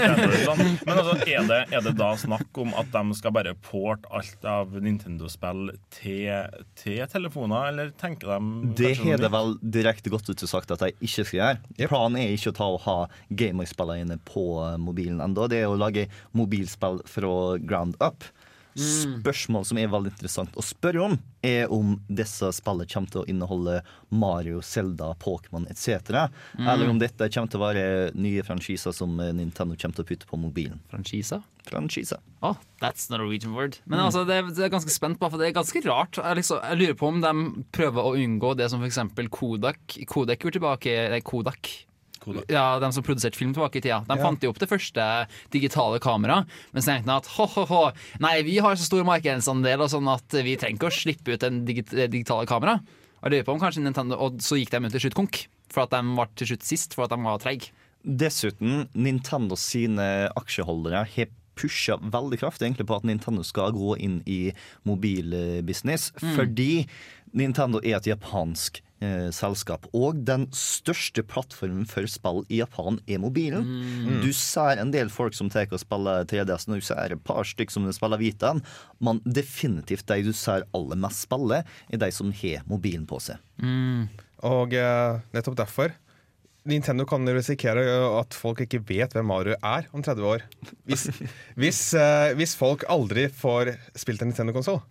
sånn. 0.47 0.61
Men 0.87 1.01
altså, 1.01 1.15
er, 1.29 1.43
det, 1.51 1.59
er 1.77 1.83
det 1.85 1.93
da 1.99 2.07
snakk 2.17 2.59
om 2.63 2.71
at 2.81 2.89
de 2.95 3.17
skal 3.19 3.35
bare 3.35 3.53
porte 3.67 4.09
alt 4.17 4.47
av 4.49 4.73
Nintendo-spill 4.81 5.69
til, 5.93 6.31
til 6.81 7.03
telefoner, 7.11 7.69
eller 7.69 7.91
tenker 8.01 8.33
de 8.33 8.71
Det 8.81 8.95
har 9.03 9.21
det 9.21 9.29
vel 9.35 9.53
direkte 9.61 10.13
gått 10.13 10.31
ut 10.31 10.41
og 10.47 10.51
sagt 10.55 10.73
at 10.73 10.81
de 10.81 10.89
ikke 10.97 11.27
skal 11.27 11.39
gjøre. 11.39 11.61
Yep. 11.75 11.85
Planen 11.93 12.17
er 12.23 12.33
ikke 12.33 12.55
å 12.55 12.57
ta 12.57 12.71
og 12.73 12.81
ha 12.87 12.97
Gameboy-spillene 13.29 14.17
på 14.25 14.47
mobilen 14.81 15.21
ennå. 15.21 15.45
Det 15.51 15.61
er 15.61 15.69
å 15.69 15.77
lage 15.77 16.09
mobilspill 16.33 17.03
fra 17.05 17.35
ground 17.61 18.01
up. 18.01 18.25
Spørsmål 18.75 19.63
som 19.69 19.77
er 19.79 19.87
veldig 19.91 20.11
interessant 20.11 20.55
å 20.59 20.63
spørre 20.65 21.01
om, 21.05 21.13
er 21.45 21.71
om 21.71 21.93
disse 22.11 22.49
spillene 22.57 22.87
kommer 22.91 23.11
til 23.13 23.21
å 23.21 23.27
inneholde 23.31 23.77
Mario, 24.11 24.59
Zelda, 24.65 25.13
Pokémon 25.21 25.63
etc. 25.71 26.27
Eller 26.59 26.89
om 26.91 26.99
dette 26.99 27.29
kommer 27.31 27.51
til 27.53 27.61
å 27.61 27.63
være 27.65 27.85
nye 28.19 28.43
franchiser 28.43 28.91
som 28.95 29.15
Nintendo 29.15 29.77
kommer 29.79 29.95
til 29.95 30.03
å 30.03 30.09
putte 30.11 30.27
på 30.27 30.39
mobilen. 30.41 30.81
Franchisa? 30.91 31.41
Franchisa. 31.65 32.19
Oh, 32.43 32.57
that's 32.81 33.07
not 33.09 33.19
a 33.19 33.23
Norwegian 33.23 33.55
word. 33.55 33.79
Men 33.89 34.03
altså, 34.03 34.25
det, 34.27 34.35
er- 34.43 34.51
det 34.53 34.67
er 34.67 34.73
ganske 34.75 34.91
spent 34.93 35.17
på, 35.21 35.31
for 35.31 35.41
det 35.41 35.47
er 35.49 35.55
ganske 35.57 35.81
rart. 35.87 36.19
Jeg, 36.21 36.41
liksom, 36.43 36.59
jeg 36.61 36.81
lurer 36.83 36.99
på 36.99 37.09
om 37.13 37.23
de 37.23 37.33
prøver 37.73 38.05
å 38.11 38.13
unngå 38.19 38.53
det 38.59 38.67
som 38.73 38.83
f.eks. 38.83 38.99
Kodak 39.33 39.99
Kodak 40.11 40.43
gjorde 40.43 40.59
tilbake 40.59 41.21
Kodak. 41.25 41.71
Kodak. 42.25 42.49
Ja, 42.51 42.79
De 42.81 42.89
som 42.95 43.05
produserte 43.05 43.37
film 43.39 43.53
tilbake 43.55 43.79
i 43.79 43.85
tida. 43.85 44.01
De 44.07 44.17
Ja. 44.17 44.23
fant 44.23 44.41
jo 44.43 44.49
opp 44.51 44.59
det 44.59 44.69
første 44.69 45.27
digitale 45.53 45.99
kameraet. 46.03 46.45
Men 46.73 46.81
så 46.81 46.91
tenkte 46.91 47.05
de 47.05 47.17
at 47.21 47.31
ho-ho-ho, 47.37 47.91
nei, 48.19 48.41
vi 48.43 48.57
har 48.57 48.75
så 48.75 48.85
stor 48.89 49.03
markedsandel 49.07 49.81
og 49.81 49.89
sånn 49.89 50.09
at 50.11 50.29
vi 50.43 50.57
trenger 50.57 50.77
ikke 50.79 50.91
å 50.91 50.99
slippe 50.99 51.33
ut 51.33 51.39
den 51.45 51.63
digit 51.65 51.89
digitale 52.11 52.45
kamera. 52.45 52.79
Og 53.23 53.31
Nintendo 53.31 54.17
Og 54.19 54.37
så 54.39 54.57
gikk 54.59 54.69
de 54.71 54.85
ut 54.85 54.91
til 54.91 55.01
slutt 55.09 55.15
konk. 55.15 55.47
For 55.69 55.83
at 55.83 55.89
de 55.91 56.15
var 56.15 56.27
til 56.35 56.47
slutt 56.47 56.63
sist, 56.63 56.93
for 56.93 57.05
at 57.05 57.09
de 57.09 57.17
var 57.17 57.39
treige. 57.39 57.71
Dessuten, 58.05 58.87
Nintendo 58.93 59.55
sine 59.57 60.29
aksjeholdere 60.37 61.07
har 61.09 61.27
pusha 61.55 61.97
veldig 61.97 62.37
kraftig 62.37 62.67
egentlig 62.67 62.85
på 62.85 62.97
at 62.97 63.03
Nintendo 63.07 63.41
skal 63.43 63.71
gå 63.71 63.95
inn 64.03 64.21
i 64.27 64.51
mobilbusiness, 64.85 66.11
fordi 66.35 66.85
Nintendo 67.33 67.79
er 67.83 67.97
et 67.97 68.09
japansk 68.11 68.81
eh, 69.03 69.29
selskap. 69.35 69.87
Og 69.95 70.21
den 70.27 70.47
største 70.55 71.23
plattformen 71.25 71.87
for 71.89 72.07
spill 72.11 72.43
i 72.49 72.61
Japan 72.61 72.99
er 73.07 73.21
mobilen. 73.23 73.67
Du 74.23 74.31
ser 74.35 74.81
en 74.81 74.93
del 74.93 75.11
folk 75.13 75.35
som 75.37 75.49
tar 75.51 75.71
og 75.71 75.81
spiller 75.81 76.27
3DS, 76.29 76.67
og 76.69 76.79
du 76.79 76.85
ser 76.85 77.15
et 77.15 77.25
par 77.25 77.43
stykker 77.47 77.75
som 77.75 77.89
spiller 77.95 78.21
Vitaen, 78.21 78.63
men 79.03 79.21
definitivt 79.25 80.07
de 80.11 80.21
du 80.29 80.33
ser 80.35 80.67
aller 80.75 80.99
mest 80.99 81.25
spille, 81.27 81.63
er 81.65 82.01
de 82.01 82.11
som 82.13 82.31
har 82.31 82.65
mobilen 82.69 83.05
på 83.09 83.19
seg. 83.23 83.41
Og 84.45 84.75
eh, 84.77 85.21
nettopp 85.33 85.57
derfor 85.57 85.95
Nintendo 86.65 87.05
kan 87.05 87.27
risikere 87.29 87.83
at 88.17 88.33
folk 88.33 88.63
ikke 88.63 88.81
vet 88.89 89.13
hvem 89.13 89.27
Mario 89.29 89.53
er 89.59 89.85
om 89.93 90.01
30 90.01 90.25
år. 90.25 90.45
Hvis, 90.89 91.05
hvis, 91.61 91.81
eh, 91.93 92.33
hvis 92.37 92.55
folk 92.57 92.87
aldri 92.89 93.27
får 93.29 93.75
spilt 93.97 94.23
en 94.25 94.31
Nintendo-konsoll. 94.33 94.81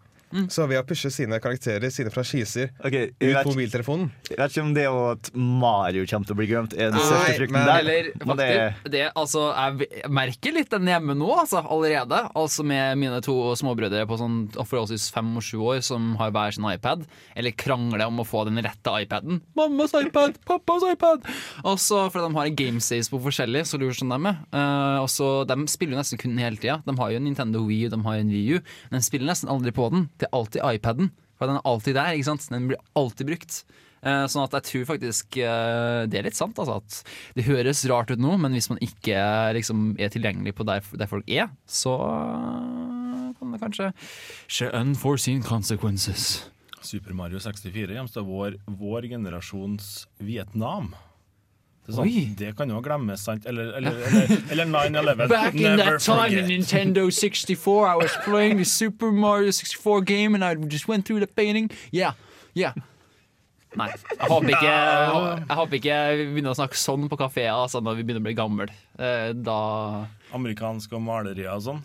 Så 0.50 0.66
ved 0.70 0.80
å 0.80 0.84
pushe 0.86 1.10
sine 1.14 1.38
karakterer, 1.42 1.90
sine 1.94 2.10
franchiser, 2.14 2.72
okay, 2.80 3.12
ut 3.14 3.28
vet, 3.30 3.42
på 3.44 3.52
mobiltelefonen 3.54 4.10
jeg 4.30 4.38
vet 4.38 4.54
ikke 4.54 4.64
om 4.64 4.72
det 4.74 4.84
at 4.88 5.28
Mario 5.36 6.04
kommer 6.08 6.28
til 6.28 6.34
å 6.34 6.38
bli 6.38 6.46
glemt, 6.48 6.74
er 6.74 6.90
den 6.92 7.00
største 7.00 7.36
frykten 7.38 7.56
men- 7.56 7.68
der. 7.68 7.80
Eller 7.84 8.08
faktisk, 8.14 8.84
det, 8.84 8.92
det, 8.94 9.02
altså, 9.14 9.42
jeg, 9.52 10.04
merker 10.10 10.56
litt 10.56 10.70
den 10.72 10.90
hjemme 10.90 11.16
nå, 11.18 11.28
altså, 11.42 11.62
allerede. 11.62 12.20
Altså 12.34 12.64
Med 12.64 12.98
mine 12.98 13.20
to 13.24 13.34
småbrødre 13.60 14.06
på 14.08 14.18
sånn 14.18 14.38
forholdsvis 14.56 15.10
fem 15.14 15.28
og 15.36 15.44
sju 15.44 15.58
år 15.60 15.82
som 15.84 16.14
har 16.20 16.32
hver 16.34 16.56
sin 16.56 16.66
iPad, 16.68 17.04
eller 17.36 17.54
krangler 17.60 18.06
om 18.08 18.22
å 18.22 18.26
få 18.26 18.44
den 18.48 18.62
rette 18.64 18.94
iPaden. 19.04 19.42
'Mammas 19.54 19.94
iPad! 19.98 20.38
Pappas 20.48 20.86
iPad!' 20.88 21.28
Og 21.64 21.78
så 21.78 22.06
fordi 22.10 22.30
de 22.30 22.38
har 22.38 22.52
gamestays 22.56 23.10
på 23.12 23.20
forskjellige 23.22 23.68
solution 23.68 24.08
de 24.08 24.18
er. 24.32 24.40
Uh, 24.54 25.04
og 25.04 25.08
så, 25.12 25.30
de 25.48 25.58
spiller 25.70 25.96
jo 25.96 26.02
nesten 26.02 26.20
kun 26.20 26.40
hele 26.40 26.56
tida. 26.60 26.80
De 26.86 26.96
har 26.98 27.12
jo 27.12 27.20
en 27.20 27.28
Nintendo 27.28 27.64
Wii 27.68 27.90
de 27.92 28.00
har 28.02 28.20
en 28.20 28.32
Wii 28.32 28.56
U, 28.56 28.62
men 28.90 29.00
de 29.00 29.06
spiller 29.06 29.30
nesten 29.30 29.52
aldri 29.52 29.74
på 29.74 29.90
den. 29.92 30.08
Er 30.24 30.32
alltid 30.36 30.64
iPaden. 30.64 31.12
For 31.38 31.50
den 31.50 31.58
er 31.58 31.66
alltid 31.68 31.96
der. 31.98 32.14
ikke 32.16 32.28
sant? 32.32 32.44
Den 32.52 32.68
blir 32.70 32.80
alltid 32.96 33.28
brukt. 33.28 33.56
Eh, 34.04 34.24
Sånn 34.30 34.44
at 34.44 34.52
jeg 34.58 34.66
tror 34.68 34.84
faktisk 34.92 35.38
eh, 35.42 36.04
det 36.12 36.18
er 36.20 36.26
litt 36.28 36.36
sant. 36.38 36.58
Altså, 36.60 36.76
at 36.82 36.98
det 37.38 37.46
høres 37.48 37.80
rart 37.90 38.12
ut 38.12 38.20
nå, 38.22 38.36
men 38.40 38.52
hvis 38.54 38.68
man 38.70 38.78
ikke 38.84 39.16
liksom, 39.56 39.94
er 39.98 40.12
tilgjengelig 40.14 40.54
på 40.58 40.66
der, 40.68 40.84
der 40.94 41.10
folk 41.10 41.28
er, 41.32 41.48
så 41.66 41.94
kan 43.38 43.54
det 43.54 43.60
kanskje 43.62 43.90
skje 44.46 44.70
unforeseen 44.78 45.42
consequences. 45.44 46.44
Super 46.84 47.16
Mario 47.16 47.40
64 47.40 47.96
kommer 47.96 48.12
til 48.12 48.26
vår, 48.28 48.58
vår 48.78 49.08
generasjons 49.14 50.06
Vietnam. 50.20 50.92
Det, 51.84 51.92
er 51.92 51.96
sånn, 51.98 52.08
Oi. 52.08 52.22
det 52.40 52.54
kan 52.56 52.70
jo 52.72 52.78
glemmes, 52.80 53.20
sant? 53.28 53.44
Eller, 53.50 53.72
eller, 53.78 53.98
eller, 54.08 54.34
eller 54.54 54.70
9-11. 54.72 55.28
Back 55.28 55.54
in 55.58 55.76
Never 55.76 55.98
that 55.98 56.06
time 56.06 56.38
in. 56.38 56.48
Nintendo 56.48 57.04
64, 57.12 57.86
I 57.92 57.96
was 58.00 58.16
playing 58.24 58.56
the 58.56 58.64
Super 58.64 59.12
Mario 59.12 59.50
64 59.52 60.00
game, 60.08 60.34
and 60.34 60.44
I 60.44 60.54
just 60.68 60.88
went 60.88 61.04
through 61.04 61.20
the 61.20 61.28
painting. 61.28 61.70
Yeah, 61.92 62.16
yeah. 62.54 62.72
Nei, 63.74 63.88
jeg 63.90 64.28
håper 64.30 64.52
ikke 64.54 64.70
Jeg 65.50 65.56
håper 65.58 65.76
ikke 65.80 65.94
vi 66.14 66.26
begynner 66.36 66.52
å 66.52 66.58
snakke 66.60 66.78
sånn 66.78 67.08
på 67.10 67.16
kafeer 67.18 67.56
altså, 67.56 67.80
når 67.82 67.96
vi 67.98 68.04
begynner 68.06 68.22
å 68.22 68.26
bli 68.28 68.34
gamle. 68.38 68.66
Eh, 69.02 69.32
Da 69.34 69.56
Amerikanske 70.34 71.00
malerier 71.02 71.50
og 71.56 71.64
sånn. 71.66 71.80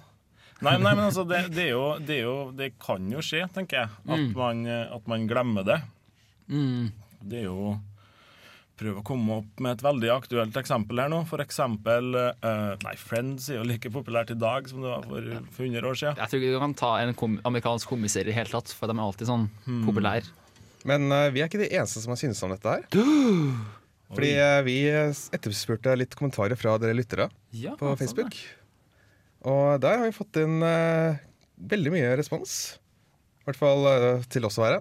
Nei, 0.62 0.76
nei, 0.78 0.92
men 0.94 1.06
altså, 1.08 1.24
det, 1.26 1.48
det, 1.56 1.70
er 1.70 1.74
jo, 1.74 1.86
det, 2.04 2.18
er 2.20 2.26
jo, 2.28 2.38
det 2.56 2.68
kan 2.84 3.06
jo 3.10 3.24
skje, 3.26 3.46
tenker 3.56 3.82
jeg, 3.82 3.92
at, 4.06 4.26
man, 4.38 4.62
eh, 4.70 4.86
at 4.92 5.06
man 5.10 5.26
glemmer 5.30 5.66
det. 5.66 5.80
Det 6.50 7.42
er 7.42 7.46
jo 7.48 7.74
Prøve 8.80 9.02
å 9.02 9.06
komme 9.06 9.42
opp 9.42 9.62
med 9.64 9.76
et 9.76 9.82
veldig 9.84 10.12
aktuelt 10.14 10.56
eksempel 10.62 11.02
her 11.04 11.10
nå. 11.12 11.20
For 11.28 11.44
eksempel 11.44 12.14
eh, 12.16 12.76
Nei, 12.86 12.94
Friends 13.00 13.50
er 13.52 13.60
jo 13.60 13.66
like 13.68 13.92
populært 13.92 14.32
i 14.32 14.38
dag 14.40 14.70
som 14.72 14.86
det 14.86 14.94
var 14.94 15.08
for, 15.10 15.32
for 15.56 15.68
100 15.68 15.90
år 15.90 16.00
siden. 16.00 16.22
Jeg 16.22 16.32
tror 16.32 16.40
ikke 16.40 16.54
du 16.54 16.64
kan 16.64 16.76
ta 16.80 16.92
en 17.02 17.12
kom 17.20 17.36
amerikansk 17.50 17.92
komiserie 17.92 18.30
i 18.30 18.32
det 18.32 18.38
hele 18.38 18.54
tatt, 18.54 18.72
for 18.76 18.88
de 18.88 18.96
er 18.96 19.04
alltid 19.04 19.32
sånn 19.32 19.50
populære. 19.88 20.32
Men 20.88 21.12
uh, 21.12 21.28
vi 21.36 21.44
er 21.44 21.52
ikke 21.52 21.60
de 21.60 21.68
eneste 21.74 22.00
som 22.00 22.16
har 22.16 22.22
syntes 22.22 22.40
om 22.48 22.56
dette 22.56 22.78
her. 22.78 22.88
Fordi 24.16 24.32
uh, 24.40 24.62
vi 24.66 24.78
etterspurte 24.88 25.98
litt 26.00 26.16
kommentarer 26.18 26.58
fra 26.60 26.78
dere 26.82 26.96
lyttere 26.96 27.28
Ja, 27.52 27.76
på 27.80 27.92
Facebook. 28.00 28.38
Og 29.44 29.76
der 29.84 30.00
har 30.00 30.08
vi 30.08 30.16
fått 30.16 30.40
inn 30.40 30.64
veldig 31.70 31.94
mye 31.94 32.16
respons. 32.20 32.80
I 33.40 33.48
hvert 33.48 33.60
fall 33.60 33.86
eh, 33.90 34.26
til 34.30 34.46
oss 34.46 34.60
å 34.60 34.66
være. 34.66 34.80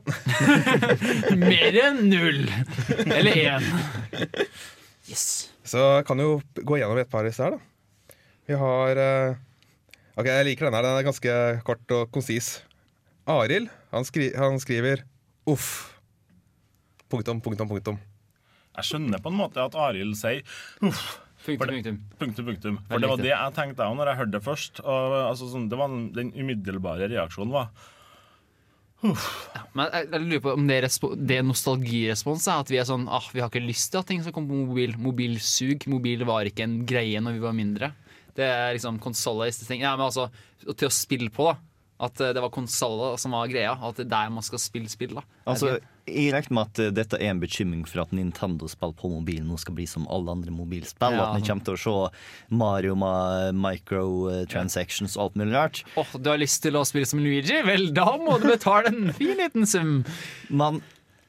Mer 1.42 1.78
enn 1.86 2.00
null! 2.10 2.42
Eller 3.06 3.38
én. 3.38 3.68
Yes. 5.08 5.48
Så 5.64 5.84
kan 6.08 6.20
jo 6.20 6.40
gå 6.58 6.80
gjennom 6.80 6.98
et 7.00 7.08
par 7.08 7.22
av 7.22 7.30
disse 7.30 7.44
her, 7.44 7.56
da. 7.56 8.16
Vi 8.48 8.56
har 8.58 9.00
eh, 9.02 9.38
Ok, 10.18 10.26
jeg 10.26 10.48
liker 10.48 10.66
denne 10.66 10.80
her. 10.80 10.88
Den 10.88 10.98
er 10.98 11.06
ganske 11.06 11.32
kort 11.68 11.94
og 11.94 12.10
konsis. 12.10 12.58
Arild, 13.30 13.68
han, 13.92 14.06
skri 14.08 14.32
han 14.34 14.58
skriver 14.58 15.04
uff. 15.48 15.68
Punktum, 17.12 17.38
punktum, 17.44 17.70
punktum. 17.70 18.00
Jeg 18.78 18.88
skjønner 18.88 19.22
på 19.22 19.30
en 19.30 19.38
måte 19.38 19.62
at 19.62 19.76
Arild 19.78 20.16
sier 20.18 20.42
uff. 20.82 21.04
Punktum, 21.46 21.70
punktum. 21.70 22.00
Punktum, 22.18 22.48
punktum. 22.50 22.80
For 22.90 23.00
det 23.00 23.12
var 23.12 23.22
det 23.22 23.30
jeg 23.30 23.54
tenkte 23.56 23.86
òg 23.86 23.94
når 24.00 24.10
jeg 24.10 24.20
hørte 24.22 24.34
det 24.34 24.42
først. 24.44 24.82
Og, 24.82 25.14
altså, 25.28 25.52
sånn, 25.52 25.68
det 25.70 25.78
var 25.78 25.92
den, 25.92 26.08
den 26.16 26.34
umiddelbare 26.34 27.08
reaksjonen 27.12 27.54
var 27.54 27.70
Men 29.78 29.92
jeg, 29.92 30.08
jeg 30.10 30.22
lurer 30.24 30.42
på 30.42 30.52
om 30.56 30.64
det 30.66 30.78
det 31.30 31.38
nostalgiresponset 31.46 32.50
er 32.50 32.62
At 32.64 32.70
vi 32.72 32.80
er 32.80 32.86
sånn 32.88 33.04
ah, 33.06 33.28
Vi 33.30 33.38
har 33.38 33.46
ikke 33.46 33.62
lyst 33.62 33.92
til 33.92 34.00
at 34.00 34.08
ting 34.10 34.24
skal 34.24 34.34
komme 34.34 34.50
på 34.50 34.58
mobil. 34.72 34.96
Mobilsug. 34.98 35.86
Mobil 35.92 36.24
var 36.26 36.48
ikke 36.50 36.66
en 36.66 36.80
greie 36.88 37.22
når 37.22 37.36
vi 37.36 37.44
var 37.44 37.54
mindre. 37.54 37.92
Det 38.38 38.46
er 38.46 38.74
liksom 38.74 38.98
konsoller 39.02 39.54
ting. 39.54 39.82
Ja, 39.82 39.94
men 39.98 40.08
altså, 40.08 40.28
til 40.66 40.90
å 40.90 40.94
spille 40.94 41.30
på, 41.34 41.46
da. 41.46 41.56
At 42.08 42.20
eh, 42.22 42.30
det 42.34 42.42
var 42.42 42.52
konsoller 42.54 43.16
som 43.18 43.34
var 43.34 43.50
greia. 43.50 43.74
At 43.74 43.98
det 43.98 44.06
er 44.06 44.12
der 44.14 44.34
man 44.34 44.46
skal 44.46 44.62
spille 44.62 44.90
spill. 44.90 45.16
da 45.18 45.24
altså, 45.46 45.78
jeg 46.08 46.32
regner 46.34 46.54
med 46.58 46.68
at 46.70 46.80
eh, 46.82 46.90
dette 46.96 47.18
er 47.20 47.30
en 47.32 47.40
bekymring 47.42 47.84
for 47.88 48.02
at 48.04 48.12
Nintendo-spill 48.16 48.94
på 48.98 49.10
mobilen 49.12 49.48
nå 49.50 49.58
skal 49.60 49.76
bli 49.78 49.86
som 49.90 50.08
alle 50.12 50.34
andre 50.34 50.54
mobilspill. 50.54 51.16
Ja. 51.16 51.28
At 51.30 51.38
vi 51.40 51.46
kommer 51.48 51.66
til 51.68 51.76
å 51.78 51.82
se 51.84 52.56
Mario 52.60 52.96
med 52.98 53.58
microtransactions 54.18 55.16
og 55.16 55.24
alt 55.28 55.40
mulig 55.40 55.56
rart. 55.56 55.82
Åh, 55.96 56.14
Du 56.18 56.30
har 56.30 56.40
lyst 56.40 56.62
til 56.64 56.76
å 56.78 56.84
spille 56.88 57.08
som 57.08 57.20
Luigi? 57.22 57.60
Vel, 57.66 57.90
da 57.96 58.14
må 58.20 58.38
du 58.42 58.48
betale 58.50 58.92
en 58.92 59.12
fin 59.16 59.36
liten 59.38 59.66
sum. 59.68 60.00
Men 60.48 60.80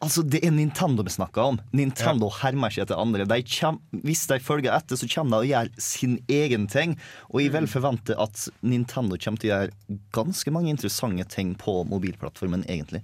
altså, 0.03 0.23
det 0.23 0.41
er 0.45 0.53
Nintendo 0.55 1.03
vi 1.05 1.13
snakker 1.13 1.53
om. 1.53 1.59
Nintendo 1.75 2.29
hermer 2.39 2.71
ikke 2.71 2.85
etter 2.87 2.99
andre. 3.01 3.27
De 3.29 3.39
kjem, 3.43 3.79
hvis 4.05 4.25
de 4.31 4.39
følger 4.43 4.75
etter, 4.75 4.99
så 4.99 5.09
kommer 5.11 5.39
de 5.43 5.49
og 5.49 5.53
gjør 5.53 5.71
sin 5.83 6.17
egen 6.31 6.67
ting. 6.71 6.97
Og 7.33 7.43
jeg 7.43 7.53
vil 7.55 7.69
forvente 7.71 8.17
at 8.19 8.47
Nintendo 8.61 9.19
kommer 9.19 9.41
til 9.41 9.51
å 9.51 9.55
gjøre 9.55 9.99
ganske 10.15 10.55
mange 10.55 10.73
interessante 10.73 11.27
ting 11.35 11.55
på 11.59 11.81
mobilplattformen, 11.89 12.65
egentlig. 12.69 13.03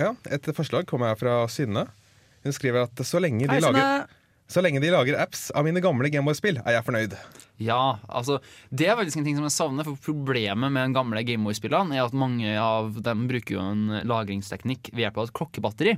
Ja, 0.00 0.14
Et 0.32 0.48
forslag 0.56 0.88
kommer 0.88 1.12
her 1.12 1.20
fra 1.20 1.42
Synne. 1.52 1.84
Hun 2.40 2.56
skriver 2.56 2.86
at 2.88 3.04
så 3.04 3.20
lenge 3.20 3.44
de, 3.44 3.52
Hei, 3.52 3.60
lager, 3.60 4.08
så 4.50 4.62
lenge 4.64 4.80
de 4.80 4.88
lager 4.90 5.18
apps 5.20 5.50
av 5.52 5.66
mine 5.66 5.82
gamle 5.84 6.08
Gameboy-spill, 6.10 6.56
er 6.64 6.78
jeg 6.78 6.86
fornøyd. 6.86 7.12
Ja, 7.60 7.98
altså 8.08 8.38
Det 8.72 8.86
er 8.88 8.96
faktisk 8.96 9.20
en 9.20 9.26
ting 9.28 9.36
som 9.36 9.44
jeg 9.44 9.52
savner. 9.52 9.84
For 9.84 10.00
Problemet 10.00 10.72
med 10.72 10.80
den 10.80 10.96
gamle 10.96 11.20
Gameboy-spillene 11.28 11.98
er 11.98 12.06
at 12.06 12.16
mange 12.16 12.54
av 12.56 12.96
dem 13.04 13.26
bruker 13.28 13.58
jo 13.58 13.60
en 13.60 14.00
lagringsteknikk 14.08 14.90
ved 14.94 15.04
hjelp 15.04 15.20
av 15.20 15.28
et 15.28 15.34
klokkebatteri. 15.36 15.94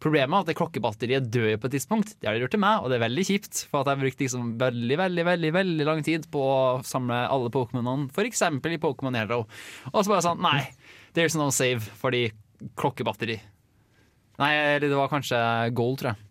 Problemet 0.00 0.32
er 0.32 0.46
at 0.46 0.50
det 0.50 0.56
klokkebatteriet 0.58 1.28
dør 1.30 1.60
på 1.60 1.68
et 1.68 1.76
tidspunkt. 1.76 2.16
Det 2.16 2.30
har 2.30 2.38
de 2.38 2.46
gjort 2.46 2.56
til 2.56 2.64
meg, 2.64 2.80
og 2.80 2.88
det 2.88 2.96
er 2.96 3.04
veldig 3.04 3.26
kjipt. 3.28 3.64
For 3.68 3.82
at 3.82 3.92
jeg 3.92 3.98
har 3.98 4.04
brukt 4.06 4.24
liksom 4.24 4.52
veldig 4.64 5.00
veldig, 5.04 5.26
veldig, 5.28 5.52
veldig 5.60 5.90
lang 5.92 6.02
tid 6.08 6.30
på 6.32 6.46
å 6.48 6.60
samle 6.88 7.26
alle 7.28 7.52
Pokémonene, 7.52 8.08
f.eks. 8.08 8.46
i 8.48 8.80
Pokémon 8.82 9.20
Hero. 9.20 9.44
Og 9.92 10.00
så 10.00 10.08
bare 10.08 10.24
sånn 10.24 10.40
Nei, 10.42 10.62
there's 11.12 11.36
no 11.36 11.52
save 11.52 11.84
fordi 12.00 12.30
klokkebatteri. 12.78 13.38
Nei, 14.40 14.52
eller 14.56 14.88
det 14.88 14.98
var 14.98 15.10
kanskje 15.12 15.38
Gold, 15.76 16.00
tror 16.00 16.12
jeg. 16.12 16.28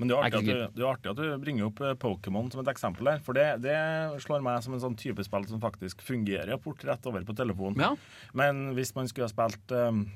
Men 0.00 0.08
det 0.08 0.16
er, 0.16 0.24
artig 0.24 0.38
at 0.40 0.46
du, 0.48 0.78
det 0.78 0.84
er 0.84 0.88
artig 0.88 1.10
at 1.10 1.18
du 1.18 1.42
bringer 1.42 1.66
opp 1.66 1.80
eh, 1.84 1.96
Pokémon 2.00 2.46
som 2.48 2.62
et 2.62 2.70
eksempel 2.72 3.10
her. 3.10 3.18
For 3.24 3.36
det, 3.36 3.46
det 3.66 3.76
slår 4.24 4.40
meg 4.44 4.62
som 4.64 4.72
en 4.72 4.80
sånn 4.80 4.96
type 4.96 5.24
spill 5.26 5.44
som 5.50 5.60
faktisk 5.60 6.00
fungerer 6.06 6.56
fort 6.62 6.80
rett 6.88 7.04
over 7.10 7.26
på 7.28 7.36
telefonen. 7.36 7.82
Ja. 7.84 7.90
Men 8.36 8.70
hvis 8.78 8.94
man 8.96 9.10
skulle 9.10 9.28
ha 9.28 9.32
spilt 9.32 9.74
um, 9.76 10.06